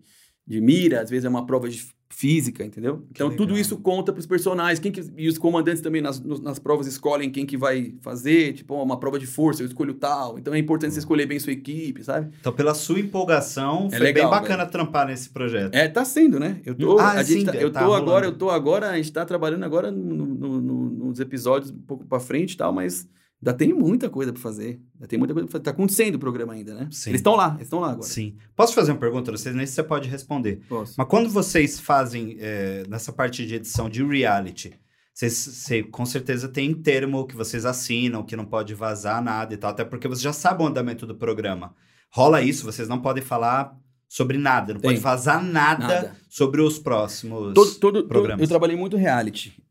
de 0.48 0.60
mira, 0.60 1.02
às 1.02 1.10
vezes 1.10 1.24
é 1.24 1.28
uma 1.28 1.44
prova 1.46 1.68
de 1.68 1.86
física, 2.10 2.64
entendeu? 2.64 3.04
Então 3.12 3.30
tudo 3.36 3.56
isso 3.56 3.76
conta 3.76 4.12
para 4.12 4.18
os 4.18 4.26
personagens. 4.26 4.78
Quem 4.80 4.90
que- 4.90 5.04
e 5.16 5.28
os 5.28 5.36
comandantes 5.38 5.82
também 5.82 6.00
nas, 6.02 6.18
nas 6.40 6.58
provas 6.58 6.86
escolhem 6.86 7.30
quem 7.30 7.44
que 7.46 7.56
vai 7.56 7.94
fazer. 8.00 8.54
Tipo, 8.54 8.74
uma 8.82 8.98
prova 8.98 9.18
de 9.18 9.26
força, 9.26 9.62
eu 9.62 9.66
escolho 9.66 9.92
tal. 9.94 10.38
Então 10.38 10.52
é 10.54 10.58
importante 10.58 10.94
você 10.94 11.00
escolher 11.00 11.26
bem 11.26 11.38
sua 11.38 11.52
equipe, 11.52 12.02
sabe? 12.02 12.30
Então, 12.40 12.52
pela 12.52 12.74
sua 12.74 12.98
empolgação, 12.98 13.88
É 13.92 13.96
foi 13.98 14.06
legal, 14.06 14.30
bem 14.30 14.40
bacana 14.40 14.64
trampar 14.66 15.06
nesse 15.06 15.28
projeto. 15.28 15.74
É, 15.74 15.86
tá 15.86 16.04
sendo, 16.04 16.40
né? 16.40 16.60
Eu 16.64 16.74
tô, 16.74 16.98
Ah, 16.98 17.10
a 17.12 17.22
gente 17.22 17.40
sim, 17.40 17.44
tá- 17.46 17.54
eu 17.54 17.70
tá 17.70 17.80
tô 17.80 17.86
rolando. 17.86 18.02
agora, 18.10 18.26
eu 18.26 18.32
tô 18.32 18.50
agora, 18.50 18.90
a 18.90 18.96
gente 18.96 19.12
tá 19.12 19.24
trabalhando 19.24 19.64
agora 19.64 19.90
no, 19.92 20.26
no- 20.26 20.60
no- 20.60 20.90
nos 20.90 21.20
episódios 21.20 21.70
um 21.70 21.78
pouco 21.78 22.04
para 22.06 22.18
frente 22.18 22.54
e 22.54 22.56
tal, 22.56 22.72
mas 22.72 23.06
ainda 23.40 23.54
tem 23.56 23.72
muita 23.72 24.08
coisa 24.10 24.32
para 24.32 24.40
fazer. 24.42 24.80
Ainda 24.94 25.06
tem 25.06 25.18
muita 25.18 25.32
coisa 25.34 25.46
pra 25.46 25.52
fazer. 25.52 25.64
Tá 25.64 25.70
acontecendo 25.70 26.14
o 26.16 26.18
programa 26.18 26.52
ainda, 26.54 26.74
né? 26.74 26.88
Sim. 26.90 27.10
Eles 27.10 27.20
estão 27.20 27.34
lá, 27.36 27.50
eles 27.54 27.62
estão 27.62 27.80
lá 27.80 27.90
agora. 27.92 28.06
Sim. 28.08 28.36
Posso 28.56 28.74
fazer 28.74 28.92
uma 28.92 28.98
pergunta? 28.98 29.30
Não 29.30 29.38
sei 29.38 29.52
nem 29.52 29.66
se 29.66 29.72
você 29.72 29.82
pode 29.82 30.08
responder. 30.08 30.60
Posso. 30.68 30.94
Mas 30.98 31.06
quando 31.08 31.28
vocês 31.28 31.78
fazem 31.80 32.36
é, 32.40 32.82
nessa 32.88 33.12
parte 33.12 33.46
de 33.46 33.54
edição 33.54 33.88
de 33.88 34.04
reality, 34.04 34.72
vocês, 35.14 35.32
você 35.34 35.82
com 35.82 36.04
certeza 36.06 36.48
tem 36.48 36.72
termo 36.74 37.26
que 37.26 37.34
vocês 37.36 37.64
assinam, 37.64 38.22
que 38.24 38.36
não 38.36 38.44
pode 38.44 38.74
vazar 38.74 39.22
nada 39.22 39.54
e 39.54 39.56
tal, 39.56 39.70
até 39.70 39.84
porque 39.84 40.06
você 40.08 40.22
já 40.22 40.32
sabe 40.32 40.62
o 40.62 40.66
andamento 40.66 41.06
do 41.06 41.14
programa. 41.14 41.74
Rola 42.10 42.40
isso, 42.42 42.64
vocês 42.64 42.88
não 42.88 43.00
podem 43.00 43.22
falar 43.22 43.76
sobre 44.08 44.38
nada, 44.38 44.72
não 44.74 44.80
Tem. 44.80 44.90
pode 44.90 45.00
vazar 45.00 45.42
nada, 45.44 45.86
Nada. 45.86 46.16
sobre 46.30 46.62
os 46.62 46.78
próximos 46.78 47.52
Todo, 47.52 47.74
todo, 47.74 47.78
todo- 47.78 48.08
programas. 48.08 48.40
eu 48.40 48.48
trabalhei 48.48 48.74
muito 48.76 48.96
reality. 48.96 49.62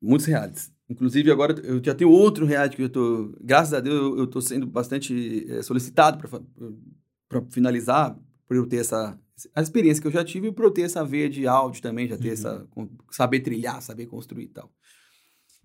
Muitos 0.00 0.26
realities. 0.26 0.71
Inclusive, 0.92 1.30
agora 1.30 1.58
eu 1.64 1.82
já 1.82 1.94
tenho 1.94 2.10
outro 2.10 2.44
reality 2.44 2.76
que 2.76 2.82
eu 2.82 2.90
tô. 2.90 3.34
Graças 3.40 3.72
a 3.72 3.80
Deus, 3.80 4.18
eu, 4.18 4.26
tô 4.26 4.40
sendo 4.40 4.66
bastante 4.66 5.46
eh, 5.48 5.62
solicitado 5.62 6.18
para 7.28 7.42
finalizar, 7.50 8.18
por 8.46 8.56
eu 8.56 8.66
ter 8.66 8.76
essa, 8.76 9.18
a 9.54 9.62
experiência 9.62 10.02
que 10.02 10.06
eu 10.06 10.12
já 10.12 10.22
tive 10.22 10.52
para 10.52 10.66
eu 10.66 10.70
ter 10.70 10.82
essa 10.82 11.02
veia 11.02 11.30
de 11.30 11.46
áudio 11.46 11.80
também, 11.80 12.06
já 12.06 12.18
ter 12.18 12.28
Uhum. 12.28 12.32
essa. 12.34 12.68
saber 13.10 13.40
trilhar, 13.40 13.80
saber 13.80 14.06
construir 14.06 14.44
e 14.44 14.48
tal. 14.48 14.70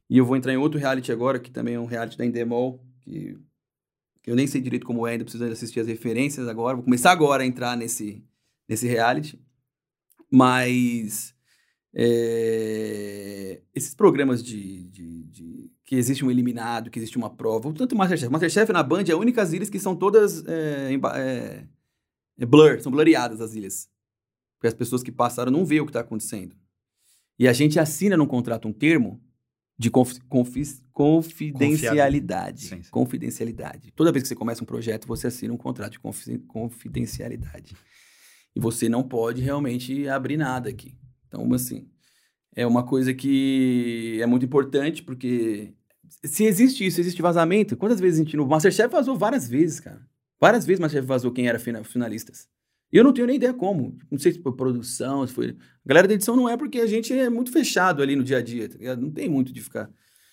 E 0.10 0.18
eu 0.18 0.26
vou 0.26 0.38
entrar 0.38 0.54
em 0.54 0.58
outro 0.58 0.80
reality 0.80 1.12
agora, 1.12 1.40
que 1.40 1.52
também 1.52 1.76
é 1.76 1.80
um 1.80 1.86
reality 1.86 2.18
da 2.18 2.26
Endemol, 2.26 2.82
que, 3.02 3.38
que 4.24 4.32
eu 4.32 4.36
nem 4.36 4.48
sei 4.48 4.62
direito 4.62 4.86
como 4.86 5.06
é, 5.06 5.12
ainda 5.12 5.26
preciso 5.26 5.44
assistir 5.44 5.82
as 5.82 5.88
referências 5.88 6.48
agora. 6.48 6.76
Vou 6.78 6.86
começar 6.86 7.12
agora 7.12 7.44
a 7.44 7.46
entrar 7.46 7.76
nesse, 7.76 8.24
nesse 8.68 8.88
reality. 8.88 9.38
Mas. 10.32 11.36
É, 12.00 13.62
esses 13.74 13.94
programas 13.96 14.44
de, 14.44 14.84
de- 14.86 15.24
de- 15.24 15.72
que 15.86 15.96
existe 15.96 16.24
um 16.26 16.30
eliminado, 16.32 16.90
que 16.90 17.00
existe 17.00 17.18
uma 17.18 17.30
prova, 17.30 17.72
tanto 17.74 17.94
o 17.96 17.98
Masterchef. 17.98 18.32
Masterchef 18.32 18.72
na 18.74 18.84
Band 18.84 19.04
é 19.08 19.12
a 19.12 19.18
única 19.18 19.42
ilhas 19.44 19.70
que 19.70 19.80
são 19.80 19.96
todas 19.96 20.44
é, 20.46 20.94
é, 21.16 21.64
é 22.40 22.46
blur, 22.46 22.80
são 22.82 22.92
blurreadas 22.92 23.40
as 23.42 23.56
ilhas. 23.56 23.90
Porque 24.58 24.68
as 24.68 24.74
pessoas 24.74 25.02
que 25.04 25.12
passaram 25.12 25.52
não 25.52 25.64
vê 25.66 25.80
o 25.80 25.86
que 25.86 25.92
está 25.92 26.02
acontecendo. 26.02 26.56
E 27.40 27.48
a 27.48 27.54
gente 27.54 27.80
assina 27.80 28.18
num 28.18 28.26
contrato 28.26 28.68
um 28.68 28.74
termo 28.74 29.22
de 29.78 29.92
confis- 29.92 30.82
confidencialidade. 30.92 32.62
Sim, 32.68 32.84
sim. 32.84 32.90
Confidencialidade. 32.90 33.92
Toda 33.92 34.12
vez 34.12 34.24
que 34.24 34.28
você 34.28 34.36
começa 34.36 34.64
um 34.64 34.66
projeto, 34.66 35.08
você 35.08 35.28
assina 35.28 35.54
um 35.54 35.58
contrato 35.58 35.92
de 35.94 36.00
confi- 36.00 36.40
confidencialidade. 36.40 37.76
E 38.56 38.60
você 38.60 38.90
não 38.90 39.04
pode 39.04 39.42
realmente 39.42 40.08
abrir 40.10 40.36
nada 40.38 40.70
aqui. 40.70 40.98
Então, 41.28 41.52
assim, 41.54 41.88
é 42.56 42.66
uma 42.66 42.84
coisa 42.84 43.14
que 43.14 44.18
é 44.22 44.26
muito 44.26 44.46
importante, 44.46 45.04
porque 45.04 45.74
se 46.24 46.46
existe 46.46 46.86
isso, 46.86 47.00
existe 47.00 47.22
vazamento, 47.22 47.76
quantas 47.78 48.00
vezes 48.00 48.20
a 48.20 48.24
gente... 48.24 48.38
No 48.38 48.48
Masterchef 48.48 48.90
vazou 48.92 49.16
várias 49.18 49.48
vezes, 49.48 49.80
cara. 49.80 50.02
Várias 50.40 50.66
vezes 50.66 50.80
o 50.80 50.82
Masterchef 50.82 51.08
vazou 51.08 51.32
quem 51.32 51.48
era 51.48 51.60
fina- 51.60 51.84
finalistas. 51.84 52.48
E 52.92 52.98
eu 52.98 53.04
não 53.04 53.12
tenho 53.14 53.28
nem 53.28 53.36
ideia 53.36 53.54
como. 53.54 53.98
Não 54.10 54.18
sei 54.18 54.32
se 54.32 54.42
foi 54.42 54.56
produção, 54.56 55.28
se 55.28 55.34
foi... 55.34 55.50
A 55.50 55.88
galera 55.88 56.08
da 56.08 56.14
edição 56.14 56.36
não 56.36 56.48
é 56.48 56.56
porque 56.56 56.80
a 56.80 56.88
gente 56.88 57.12
é 57.14 57.30
muito 57.30 57.52
fechado 57.52 58.02
ali 58.02 58.16
no 58.16 58.24
dia 58.24 58.38
a 58.38 58.42
dia, 58.42 58.70
tá? 58.70 58.96
Não 58.96 59.12
tem 59.12 59.28
muito 59.30 59.52
de 59.52 59.62
ficar... 59.62 59.90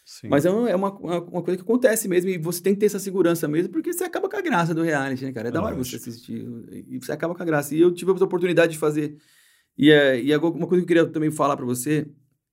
Sim. 0.07 0.29
Mas 0.29 0.45
é, 0.45 0.51
uma, 0.51 0.69
é 0.71 0.77
uma, 0.77 0.93
uma- 0.93 1.43
coisa 1.43 1.57
que 1.57 1.63
acontece 1.63 2.07
mesmo 2.07 2.29
e 2.29 2.37
você 2.37 2.63
tem 2.63 2.75
que 2.75 2.81
ter 2.81 2.87
essa 2.87 2.99
segurança 2.99 3.49
mesmo, 3.49 3.71
porque 3.71 3.91
você 3.91 4.05
acaba 4.05 4.29
com 4.29 4.37
a 4.37 4.43
graça 4.43 4.75
do 4.75 4.83
reality, 4.83 5.25
né, 5.25 5.33
cara? 5.33 5.49
É 5.49 5.51
da 5.51 5.63
hora 5.63 5.75
você 5.75 5.97
assistir 5.97 6.47
e 6.89 6.99
você 7.03 7.11
acaba 7.11 7.35
com 7.35 7.43
a 7.43 7.47
graça. 7.47 7.75
E 7.75 7.81
eu 7.81 7.91
tive 7.91 8.11
a 8.11 8.15
oportunidade 8.15 8.75
de 8.75 8.79
fazer. 8.79 9.17
E, 9.77 9.91
é, 9.91 10.21
e 10.21 10.33
agora, 10.33 10.55
uma 10.55 10.67
coisa 10.67 10.85
que 10.85 10.93
eu 10.93 10.97
queria 10.97 11.13
também 11.13 11.31
falar 11.31 11.57
pra 11.57 11.67
você, 11.67 12.07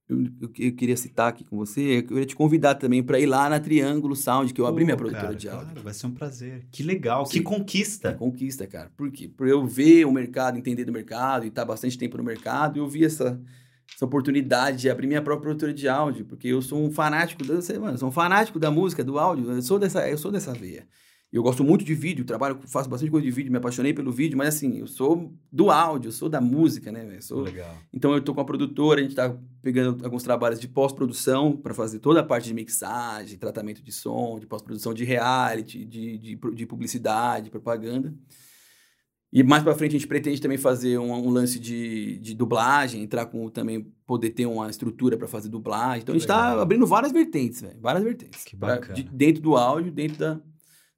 eu, 0.10 0.23
eu 0.41 0.49
que- 0.49 0.68
eu 0.68 0.76
queria 0.76 0.98
citar 0.98 1.30
aqui 1.30 1.43
com 1.45 1.56
você, 1.56 1.98
é 1.98 2.02
que 2.02 2.06
eu 2.07 2.15
queria 2.15 2.26
te 2.26 2.35
convidar 2.35 2.76
também 2.76 3.02
pra 3.03 3.19
ir 3.19 3.27
lá 3.27 3.48
na 3.49 3.60
Triângulo 3.60 4.15
Sound, 4.15 4.53
que 4.53 4.60
eu 4.60 4.65
abri 4.65 4.84
minha 4.84 4.98
produtora 4.98 5.27
cara, 5.27 5.35
de 5.38 5.48
áudio. 5.48 5.65
Claro, 5.68 5.81
vai 5.81 5.93
ser 5.93 6.07
um 6.07 6.11
prazer. 6.11 6.65
Que 6.72 6.84
legal, 6.84 7.26
Sim. 7.26 7.34
que 7.34 7.41
conquista. 7.41 8.14
Conquista, 8.14 8.68
cara. 8.68 8.91
Por 8.98 9.11
quê? 9.11 9.27
Por 9.30 9.48
eu 9.48 9.65
ver 9.65 10.06
o 10.06 10.11
mercado, 10.11 10.57
entender 10.57 10.84
do 10.84 10.91
mercado 10.91 11.45
e 11.45 11.49
estar 11.49 11.64
bastante 11.64 11.98
tempo 11.98 12.18
no 12.18 12.23
mercado, 12.23 12.77
eu 12.80 12.88
vi 12.88 13.06
essa, 13.06 13.39
essa 13.95 14.06
oportunidade 14.06 14.80
de 14.81 14.89
abrir 14.89 15.07
minha 15.07 15.22
própria 15.22 15.43
produtora 15.45 15.73
de 15.73 15.88
áudio, 15.88 16.26
porque 16.26 16.48
eu 16.48 16.61
sou 16.61 16.84
um 16.84 16.91
fanático 16.91 17.45
da, 17.45 17.61
sei, 17.61 17.77
mano, 17.80 17.98
sou 17.98 18.10
um 18.10 18.11
fanático 18.11 18.60
da 18.60 18.72
música, 18.72 19.03
do 19.03 19.18
áudio, 19.19 19.49
eu 19.52 19.61
sou 19.61 19.77
dessa, 19.80 20.10
eu 20.10 20.18
sou 20.18 20.31
dessa 20.31 20.53
veia. 20.53 20.88
Eu 21.34 21.41
gosto 21.41 21.64
muito 21.64 21.86
de 21.86 21.95
vídeo, 21.95 22.26
trabalho, 22.26 22.60
faço 22.68 22.90
bastante 22.90 23.10
coisa 23.10 23.26
de 23.26 23.32
vídeo, 23.32 23.49
me 23.49 23.58
apaixonei 23.58 23.94
pelo 23.94 24.12
vídeo, 24.12 24.38
mas 24.38 24.49
assim, 24.49 24.80
eu 24.80 24.86
sou 24.88 25.34
do 25.49 25.72
áudio, 25.72 26.10
eu 26.10 26.12
sou 26.12 26.28
da 26.28 26.41
música, 26.41 26.91
né, 26.91 27.06
velho? 27.06 27.24
Sou- 27.24 27.44
Legal. 27.44 27.74
Então 27.94 28.14
eu 28.14 28.22
tô 28.22 28.34
com 28.36 28.41
a 28.41 28.45
produtora, 28.45 28.99
a 28.99 29.03
gente 29.03 29.16
tá 29.16 29.34
pegando 29.62 30.03
alguns 30.03 30.24
trabalhos 30.24 30.60
de 30.60 30.68
pós-produção 30.68 31.56
para 31.56 31.74
fazer 31.74 31.99
toda 31.99 32.20
a 32.20 32.24
parte 32.24 32.49
de 32.49 32.53
mixagem, 32.53 33.38
tratamento 33.38 33.82
de 33.82 33.94
som, 33.94 34.40
de 34.41 34.45
pós-produção 34.45 34.94
de 34.94 35.06
reality, 35.06 35.86
de, 35.86 36.18
de, 36.18 36.36
de 36.36 36.66
publicidade, 36.66 37.49
propaganda. 37.49 38.14
E 39.32 39.41
mais 39.41 39.64
para 39.64 39.74
frente 39.74 39.91
a 39.95 39.99
gente 39.99 40.08
pretende 40.10 40.41
também 40.41 40.58
fazer 40.58 40.98
um, 40.98 41.14
um 41.14 41.30
lance 41.30 41.58
de, 41.58 42.18
de 42.20 42.36
dublagem, 42.36 43.02
entrar 43.02 43.26
com 43.28 43.48
também 43.49 43.90
poder 44.06 44.32
ter 44.32 44.45
uma 44.45 44.70
estrutura 44.70 45.16
para 45.18 45.30
fazer 45.30 45.48
dublagem. 45.48 46.02
Então 46.02 46.14
a 46.14 46.18
gente 46.18 46.28
tá 46.28 46.48
Legal. 46.49 46.60
abrindo 46.60 46.86
várias 46.86 47.14
vertentes, 47.14 47.62
velho, 47.62 47.80
várias 47.80 48.03
vertentes. 48.03 48.44
Que 48.44 48.58
Pra- 48.58 48.76
bacana. 48.76 48.94
de- 48.95 49.03
dentro 49.03 49.41
do 49.41 49.56
áudio, 49.56 49.90
dentro 49.90 50.18
da, 50.18 50.38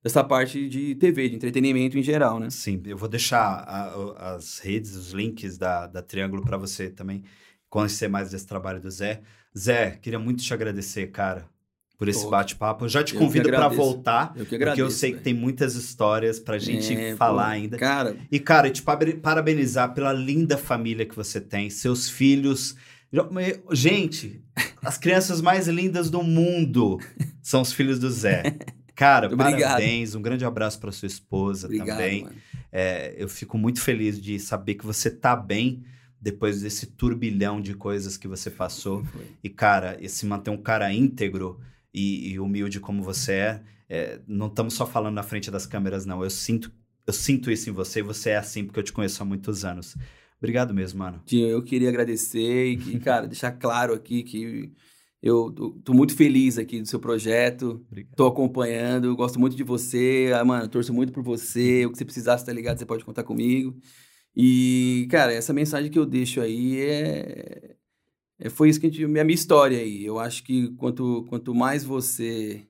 dessa 0.04 0.24
parte 0.24 0.68
de 0.68 0.96
TV, 0.96 1.30
de 1.30 1.36
entretenimento 1.38 1.98
em 1.98 2.04
geral, 2.04 2.40
né? 2.40 2.50
Sim, 2.50 2.82
eu 2.86 2.98
vou 2.98 3.08
deixar 3.08 3.40
a- 3.66 4.36
as 4.36 4.60
redes, 4.60 4.96
os 4.96 5.12
links 5.12 5.58
da, 5.58 5.88
da 5.88 6.02
Triângulo 6.02 6.44
para 6.44 6.58
você 6.58 6.90
também 6.90 7.24
conhecer 7.70 8.08
mais 8.10 8.30
desse 8.32 8.46
trabalho 8.46 8.80
do 8.82 8.92
Zé. 8.92 9.22
Zé, 9.58 9.92
queria 10.02 10.20
muito 10.20 10.44
te 10.44 10.54
agradecer, 10.54 11.08
cara, 11.08 11.46
por 11.98 12.08
esse 12.10 12.28
bate-papo. 12.30 12.86
Eu 12.86 12.90
já 12.90 13.04
te 13.04 13.14
eu 13.14 13.20
convido 13.20 13.48
para 13.48 13.58
agradeço. 13.60 13.82
voltar, 13.82 14.28
Eu 14.36 14.44
que 14.44 14.50
porque 14.50 14.56
agradeço. 14.56 14.82
eu 14.82 14.92
sei 14.92 15.14
que 15.14 15.22
tem 15.22 15.34
muitas 15.34 15.76
histórias 15.76 16.40
pra 16.40 16.58
gente 16.60 16.94
É, 16.94 17.16
falar 17.16 17.46
pô, 17.46 17.50
ainda. 17.52 17.78
Cara, 17.78 18.18
E, 18.32 18.40
cara, 18.40 18.70
te 18.70 18.82
parabenizar 18.84 19.94
pela 19.94 20.12
linda 20.12 20.58
família 20.58 21.06
que 21.06 21.16
você 21.16 21.40
tem, 21.40 21.70
seus 21.70 22.10
filhos. 22.10 22.76
Gente, 23.72 24.42
as 24.84 24.98
crianças 24.98 25.40
mais 25.42 25.68
lindas 25.68 26.10
do 26.10 26.22
mundo 26.24 27.00
são 27.42 27.62
os 27.62 27.72
filhos 27.72 28.00
do 28.00 28.10
Zé. 28.10 28.44
Cara, 28.96 29.28
obrigado. 29.28 29.60
parabéns, 29.60 30.16
um 30.16 30.22
grande 30.22 30.46
abraço 30.46 30.80
para 30.80 30.92
sua 30.92 31.08
esposa 31.08 31.68
obrigado, 31.68 31.88
também. 31.88 32.28
É, 32.72 33.16
eu 33.18 33.28
fico 33.28 33.58
muito 33.58 33.82
feliz 33.82 34.22
de 34.22 34.40
saber 34.40 34.76
que 34.76 34.86
você 34.86 35.10
tá 35.10 35.36
bem 35.36 35.84
depois 36.22 36.62
desse 36.62 36.88
turbilhão 36.88 37.60
de 37.60 37.74
coisas 37.74 38.16
que 38.18 38.28
você 38.28 38.50
passou. 38.50 39.04
Foi. 39.04 39.26
E, 39.44 39.50
cara, 39.50 39.98
esse 40.00 40.26
manter 40.26 40.52
um 40.52 40.58
cara 40.58 40.92
íntegro 40.94 41.60
e, 41.94 42.32
e 42.32 42.40
humilde 42.40 42.80
como 42.80 43.04
você 43.04 43.34
é, 43.34 43.64
é, 43.90 44.20
não 44.28 44.48
estamos 44.48 44.74
só 44.74 44.88
falando 44.88 45.16
na 45.16 45.24
frente 45.24 45.52
das 45.52 45.66
câmeras, 45.66 46.06
não. 46.06 46.24
Eu 46.24 46.30
sinto, 46.30 46.72
eu 47.06 47.14
sinto 47.14 47.52
isso 47.52 47.70
em 47.70 47.74
você 47.74 48.00
e 48.00 48.04
você 48.04 48.32
é 48.32 48.38
assim 48.38 48.64
porque 48.64 48.80
eu 48.80 48.84
te 48.84 48.94
conheço 48.94 49.22
há 49.22 49.26
muitos 49.26 49.66
anos. 49.66 49.96
Obrigado 50.38 50.74
mesmo, 50.74 51.00
mano. 51.00 51.22
Tinho, 51.26 51.48
eu 51.48 51.62
queria 51.62 51.90
agradecer 51.90 52.68
e, 52.68 52.78
que, 52.78 53.00
cara, 53.00 53.28
deixar 53.28 53.52
claro 53.52 53.94
aqui 53.94 54.24
que 54.24 54.72
eu 55.24 55.50
tô, 55.86 55.94
muito 55.94 56.16
feliz 56.18 56.58
aqui 56.58 56.82
do 56.82 56.88
seu 56.88 57.00
projeto, 57.00 57.82
Obrigado. 57.90 58.14
tô 58.14 58.28
acompanhando, 58.28 59.16
gosto 59.16 59.40
muito 59.40 59.56
de 59.56 59.64
você, 59.64 60.32
ah, 60.36 60.44
mano, 60.44 60.68
torço 60.68 60.94
muito 60.94 61.14
por 61.14 61.24
você, 61.24 61.86
o 61.86 61.92
que 61.92 61.98
você 61.98 62.04
precisasse, 62.04 62.46
tá 62.46 62.52
ligado, 62.52 62.78
você 62.78 62.86
pode 62.86 63.06
contar 63.06 63.24
comigo. 63.24 63.74
E, 64.36 65.08
cara, 65.10 65.32
essa 65.34 65.54
mensagem 65.54 65.90
que 65.90 65.98
eu 65.98 66.06
deixo 66.06 66.42
aí 66.42 66.78
é... 66.82 67.76
é 68.40 68.50
foi 68.50 68.70
isso 68.70 68.80
que 68.82 68.88
a 68.88 68.90
gente, 68.90 69.04
a 69.06 69.08
minha 69.08 69.34
história 69.34 69.80
aí. 69.80 70.06
Eu 70.06 70.20
acho 70.20 70.44
que 70.44 70.70
quanto, 70.76 71.24
quanto 71.30 71.56
mais 71.56 71.86
você 71.86 72.68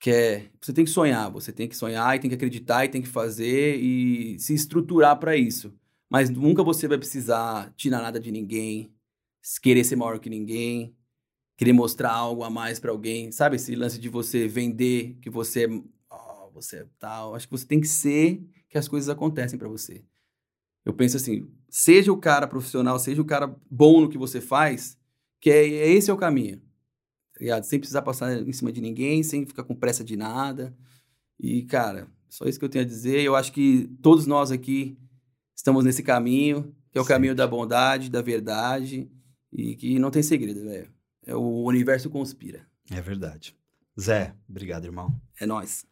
quer, 0.00 0.50
você 0.60 0.72
tem 0.72 0.84
que 0.84 0.90
sonhar, 0.90 1.30
você 1.30 1.52
tem 1.52 1.68
que 1.68 1.76
sonhar 1.76 2.16
e 2.16 2.20
tem 2.20 2.30
que 2.30 2.36
acreditar 2.36 2.84
e 2.84 2.88
tem 2.88 3.02
que 3.02 3.08
fazer 3.08 3.76
e 3.76 4.38
se 4.40 4.54
estruturar 4.54 5.18
para 5.18 5.36
isso. 5.36 5.72
Mas 6.10 6.30
nunca 6.30 6.62
você 6.62 6.88
vai 6.88 6.98
precisar 6.98 7.72
tirar 7.76 8.02
nada 8.02 8.18
de 8.20 8.32
ninguém, 8.32 8.92
querer 9.62 9.84
ser 9.84 9.96
maior 9.96 10.18
que 10.18 10.30
ninguém, 10.30 10.96
querer 11.58 11.72
mostrar 11.72 12.12
algo 12.12 12.44
a 12.44 12.48
mais 12.48 12.78
para 12.78 12.92
alguém. 12.92 13.32
Sabe 13.32 13.56
esse 13.56 13.74
lance 13.74 13.98
de 13.98 14.08
você 14.08 14.46
vender 14.46 15.18
que 15.20 15.28
você 15.28 15.64
é, 15.66 15.68
ó, 16.08 16.48
você 16.54 16.78
é 16.78 16.86
tal. 17.00 17.34
Acho 17.34 17.48
que 17.48 17.50
você 17.50 17.66
tem 17.66 17.80
que 17.80 17.88
ser 17.88 18.40
que 18.68 18.78
as 18.78 18.86
coisas 18.86 19.10
acontecem 19.10 19.58
para 19.58 19.68
você. 19.68 20.04
Eu 20.84 20.94
penso 20.94 21.16
assim, 21.16 21.50
seja 21.68 22.12
o 22.12 22.16
cara 22.16 22.46
profissional, 22.46 22.96
seja 22.98 23.20
o 23.20 23.24
cara 23.24 23.54
bom 23.68 24.00
no 24.00 24.08
que 24.08 24.16
você 24.16 24.40
faz, 24.40 24.96
que 25.40 25.50
é, 25.50 25.66
é 25.66 25.90
esse 25.90 26.08
é 26.08 26.14
o 26.14 26.16
caminho. 26.16 26.58
Tá 27.34 27.40
ligado? 27.40 27.64
Sem 27.64 27.80
precisar 27.80 28.02
passar 28.02 28.40
em 28.40 28.52
cima 28.52 28.70
de 28.70 28.80
ninguém, 28.80 29.24
sem 29.24 29.44
ficar 29.44 29.64
com 29.64 29.74
pressa 29.74 30.04
de 30.04 30.16
nada. 30.16 30.74
E, 31.40 31.64
cara, 31.64 32.06
só 32.28 32.44
isso 32.44 32.58
que 32.58 32.64
eu 32.64 32.68
tenho 32.68 32.84
a 32.84 32.88
dizer. 32.88 33.20
Eu 33.20 33.34
acho 33.34 33.52
que 33.52 33.90
todos 34.00 34.26
nós 34.26 34.52
aqui 34.52 34.96
estamos 35.56 35.84
nesse 35.84 36.04
caminho, 36.04 36.72
que 36.92 36.98
é 36.98 37.00
o 37.00 37.04
Sempre. 37.04 37.14
caminho 37.14 37.34
da 37.34 37.48
bondade, 37.48 38.08
da 38.08 38.22
verdade, 38.22 39.10
e 39.52 39.74
que 39.74 39.98
não 39.98 40.10
tem 40.10 40.22
segredo, 40.22 40.62
velho. 40.62 40.97
É 41.28 41.34
o 41.34 41.62
universo 41.64 42.08
conspira. 42.08 42.66
É 42.90 43.02
verdade. 43.02 43.54
Zé, 44.00 44.34
obrigado, 44.48 44.86
irmão. 44.86 45.20
É 45.38 45.44
nóis. 45.44 45.84